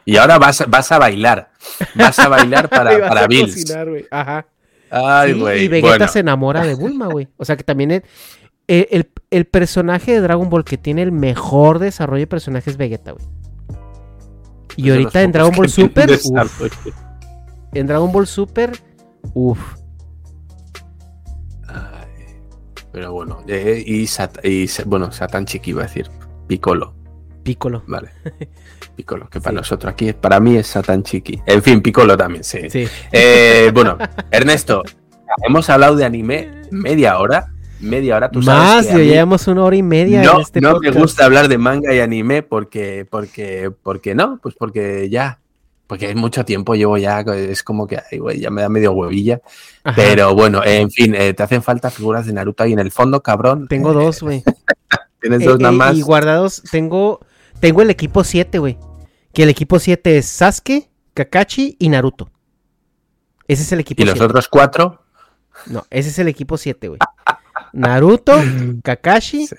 Y 0.05 0.17
ahora 0.17 0.39
vas, 0.39 0.65
vas 0.69 0.91
a 0.93 0.99
bailar. 0.99 1.51
Vas 1.95 2.19
a 2.19 2.29
bailar 2.29 2.69
para, 2.71 2.99
vas 2.99 3.09
para 3.09 3.25
a 3.25 3.27
Bills. 3.27 3.55
cocinar. 3.55 3.89
Ajá. 4.11 4.47
Ay, 4.93 5.33
Sí, 5.35 5.41
güey. 5.41 5.65
y 5.65 5.69
Vegeta 5.69 5.89
bueno. 5.97 6.09
se 6.09 6.19
enamora 6.21 6.65
de 6.65 6.75
Bulma, 6.75 7.07
güey. 7.07 7.27
O 7.39 7.45
sea 7.45 7.57
que 7.57 7.65
también 7.65 7.91
el, 7.91 8.03
el- 8.69 9.11
el- 9.31 9.45
personaje 9.47 10.13
de 10.13 10.21
Dragon 10.21 10.49
Ball 10.51 10.65
que 10.65 10.77
tiene 10.77 11.03
el 11.03 11.13
mejor 11.13 11.79
desarrollo 11.79 12.21
de 12.21 12.27
personajes 12.27 12.69
es 12.73 12.77
Vegeta, 12.77 13.13
güey. 13.13 13.25
Y 14.77 14.91
ahorita 14.91 15.23
en 15.23 15.33
Dragon 15.33 15.53
Ball 15.55 15.69
Super, 15.69 16.11
uf, 16.11 16.73
en 17.75 17.87
Dragon 17.87 18.13
Ball 18.13 18.27
Super, 18.27 18.73
uff. 19.35 19.59
Pero 22.93 23.13
bueno, 23.13 23.43
eh, 23.49 23.83
y, 23.87 24.07
Sat- 24.07 24.45
y 24.45 24.67
bueno, 24.85 25.11
Satan 25.13 25.47
Chiqui 25.47 25.71
iba 25.71 25.83
a 25.83 25.87
decir. 25.87 26.11
Piccolo, 26.47 26.95
Piccolo. 27.43 27.83
vale. 27.87 28.11
Piccolo, 28.97 29.29
que 29.31 29.41
para 29.41 29.53
Sí. 29.53 29.57
nosotros 29.57 29.93
aquí, 29.93 30.13
para 30.13 30.39
mí 30.39 30.57
es 30.57 30.67
Satan 30.67 31.03
Chiqui. 31.03 31.41
En 31.47 31.63
fin, 31.63 31.81
Piccolo 31.81 32.17
también, 32.17 32.45
sí. 32.45 32.69
Sí. 32.69 32.87
Eh, 33.11 33.71
bueno, 33.73 33.97
Ernesto, 34.31 34.83
hemos 35.47 35.69
hablado 35.71 35.97
de 35.97 36.05
anime 36.05 36.51
media 36.71 37.19
hora. 37.19 37.49
Media 37.81 38.17
hora, 38.17 38.31
tú 38.31 38.41
sabes 38.43 38.87
Más, 38.87 38.95
mí 38.95 39.07
llevamos 39.07 39.47
una 39.49 39.65
hora 39.65 39.75
y 39.75 39.83
media 39.83 40.23
no, 40.23 40.35
en 40.37 40.41
este 40.43 40.61
no 40.61 40.73
podcast. 40.75 40.95
me 40.95 41.01
gusta 41.03 41.25
hablar 41.25 41.49
de 41.49 41.59
manga 41.59 41.93
y 41.93 41.99
anime 41.99 42.43
porque, 42.45 43.05
porque, 43.11 43.73
porque 43.83 44.15
no, 44.15 44.39
pues 44.41 44.55
porque 44.57 45.09
ya, 45.11 45.41
porque 45.89 46.07
hay 46.07 46.15
mucho 46.15 46.45
tiempo 46.45 46.77
llevo 46.77 46.97
ya, 46.97 47.21
es 47.23 47.65
como 47.65 47.89
que, 47.89 47.99
ay, 48.13 48.19
güey, 48.19 48.39
ya 48.39 48.51
me 48.51 48.63
da 48.63 48.69
medio 48.69 48.93
huevilla. 48.93 49.41
Ajá. 49.83 49.97
Pero 49.97 50.33
bueno, 50.35 50.63
en 50.65 50.91
fin, 50.93 51.15
eh, 51.17 51.35
te 51.35 51.43
hacen 51.43 51.61
falta 51.63 51.91
figuras 51.91 52.25
de 52.27 52.35
Naruto 52.35 52.63
ahí 52.63 52.73
en 52.73 52.79
el 52.79 52.93
fondo, 52.93 53.21
cabrón. 53.21 53.67
Tengo 53.69 53.93
dos, 53.93 54.23
güey. 54.23 54.45
Tienes 55.21 55.43
Eh, 55.43 55.47
dos 55.47 55.59
nada 55.59 55.73
más. 55.73 55.97
Y 55.97 56.03
guardados, 56.03 56.63
tengo, 56.71 57.19
tengo 57.63 57.81
el 57.81 57.91
equipo 57.91 58.25
7, 58.25 58.59
güey. 58.59 58.77
Que 59.33 59.45
el 59.45 59.49
equipo 59.49 59.79
7 59.79 60.19
es 60.19 60.27
Sasuke, 60.27 60.91
Kakashi 61.15 61.77
y 61.79 61.89
Naruto. 61.89 62.29
Ese 63.47 63.63
es 63.63 63.71
el 63.73 63.81
equipo 63.81 64.03
Y 64.03 64.05
los 64.05 64.15
7. 64.15 64.25
otros 64.27 64.49
cuatro, 64.49 65.01
No, 65.67 65.87
ese 65.91 66.09
es 66.11 66.19
el 66.19 66.27
equipo 66.29 66.59
7, 66.59 66.89
güey. 66.89 66.99
Naruto, 67.73 68.35
Kakashi 68.83 69.47
sí. 69.47 69.55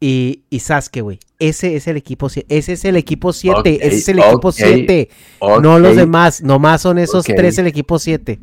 y, 0.00 0.42
y 0.50 0.60
Sasuke, 0.60 1.00
güey. 1.02 1.18
Ese 1.40 1.74
es 1.74 1.88
el 1.88 1.96
equipo 1.96 2.28
7. 2.28 2.46
Ese 2.56 2.72
es 2.74 2.84
el 2.84 2.96
equipo 2.96 3.32
7. 3.32 3.58
Ok, 3.58 3.66
ese 3.66 3.96
es 3.96 4.08
el 4.08 4.18
equipo 4.20 4.48
ok, 4.48 4.54
7. 4.54 5.10
No 5.60 5.78
los 5.80 5.96
demás. 5.96 6.42
Nomás 6.42 6.80
son 6.82 6.98
esos 6.98 7.24
tres 7.24 7.58
el 7.58 7.66
equipo 7.66 7.98
7. 7.98 8.38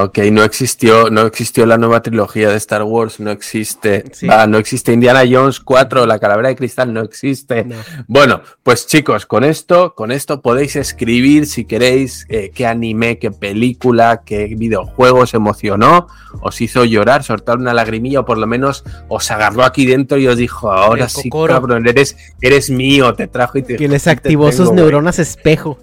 Ok, 0.00 0.18
no 0.30 0.44
existió, 0.44 1.10
no 1.10 1.22
existió 1.22 1.66
la 1.66 1.76
nueva 1.76 2.00
trilogía 2.02 2.50
de 2.50 2.56
Star 2.56 2.84
Wars, 2.84 3.18
no 3.18 3.32
existe, 3.32 4.04
Sí. 4.12 4.28
ah, 4.30 4.46
no 4.46 4.56
existe 4.58 4.92
Indiana 4.92 5.22
Jones 5.28 5.58
4, 5.58 6.06
la 6.06 6.20
calavera 6.20 6.50
de 6.50 6.54
cristal, 6.56 6.92
no 6.94 7.00
existe. 7.00 7.64
No. 7.64 7.74
Bueno, 8.06 8.42
pues 8.62 8.86
chicos, 8.86 9.26
con 9.26 9.42
esto, 9.42 9.94
con 9.96 10.12
esto 10.12 10.40
podéis 10.40 10.76
escribir 10.76 11.46
si 11.46 11.64
queréis 11.64 12.26
eh, 12.28 12.52
qué 12.54 12.64
anime, 12.64 13.18
qué 13.18 13.32
película, 13.32 14.22
qué 14.24 14.54
videojuego 14.56 15.20
os 15.22 15.34
emocionó, 15.34 16.06
os 16.42 16.60
hizo 16.60 16.84
llorar, 16.84 17.24
soltar 17.24 17.58
una 17.58 17.74
lagrimilla 17.74 18.20
o 18.20 18.24
por 18.24 18.38
lo 18.38 18.46
menos 18.46 18.84
os 19.08 19.28
agarró 19.32 19.64
aquí 19.64 19.84
dentro 19.84 20.16
y 20.18 20.28
os 20.28 20.36
dijo, 20.36 20.70
ahora 20.70 21.08
sí, 21.08 21.28
cabrón, 21.28 21.88
eres, 21.88 22.16
eres 22.40 22.70
mío, 22.70 23.14
te 23.14 23.26
trajo 23.26 23.58
y 23.58 23.62
te 23.62 23.74
Que 23.74 23.88
les 23.88 24.04
te 24.04 24.10
activó 24.10 24.44
tengo, 24.50 24.56
sus 24.58 24.66
güey". 24.68 24.76
neuronas 24.76 25.18
espejo. 25.18 25.76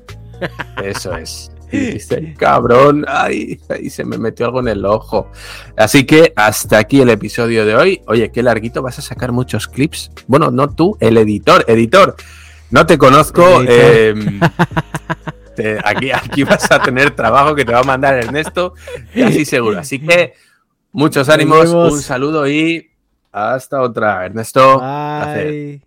Eso 0.82 1.16
es. 1.18 1.52
Y 1.72 1.78
dijiste, 1.86 2.34
cabrón, 2.38 3.06
ay, 3.08 3.60
ahí 3.70 3.90
se 3.90 4.06
me 4.06 4.18
metió 4.18 4.46
algo 4.46 4.60
en 4.60 4.68
el 4.70 4.86
ojo. 4.86 5.30
Así 5.78 6.06
que 6.06 6.34
hasta 6.36 6.78
aquí 6.78 7.02
el 7.02 7.10
episodio 7.10 7.66
de 7.66 7.76
hoy. 7.76 8.02
Oye, 8.08 8.32
qué 8.32 8.44
larguito, 8.44 8.82
vas 8.82 9.00
a 9.00 9.02
sacar 9.02 9.32
muchos 9.32 9.68
clips. 9.68 10.12
Bueno, 10.28 10.52
no 10.52 10.70
tú, 10.70 10.98
el 11.00 11.18
editor. 11.18 11.66
Editor, 11.68 12.16
no 12.72 12.86
te 12.86 12.98
conozco. 12.98 13.64
Eh, 13.68 14.14
te- 15.56 15.80
aquí, 15.84 16.12
aquí 16.12 16.44
vas 16.44 16.70
a 16.72 16.82
tener 16.82 17.12
trabajo 17.12 17.56
que 17.56 17.66
te 17.66 17.72
va 17.74 17.80
a 17.80 17.84
mandar 17.84 18.16
Ernesto, 18.16 18.74
casi 19.14 19.46
seguro. 19.46 19.80
Así 19.80 20.00
que 20.00 20.34
muchos 20.92 21.30
ánimos, 21.30 21.70
un 21.70 22.02
saludo 22.02 22.48
y 22.48 22.90
hasta 23.32 23.82
otra. 23.82 24.26
Ernesto. 24.26 24.80
Bye. 24.80 25.85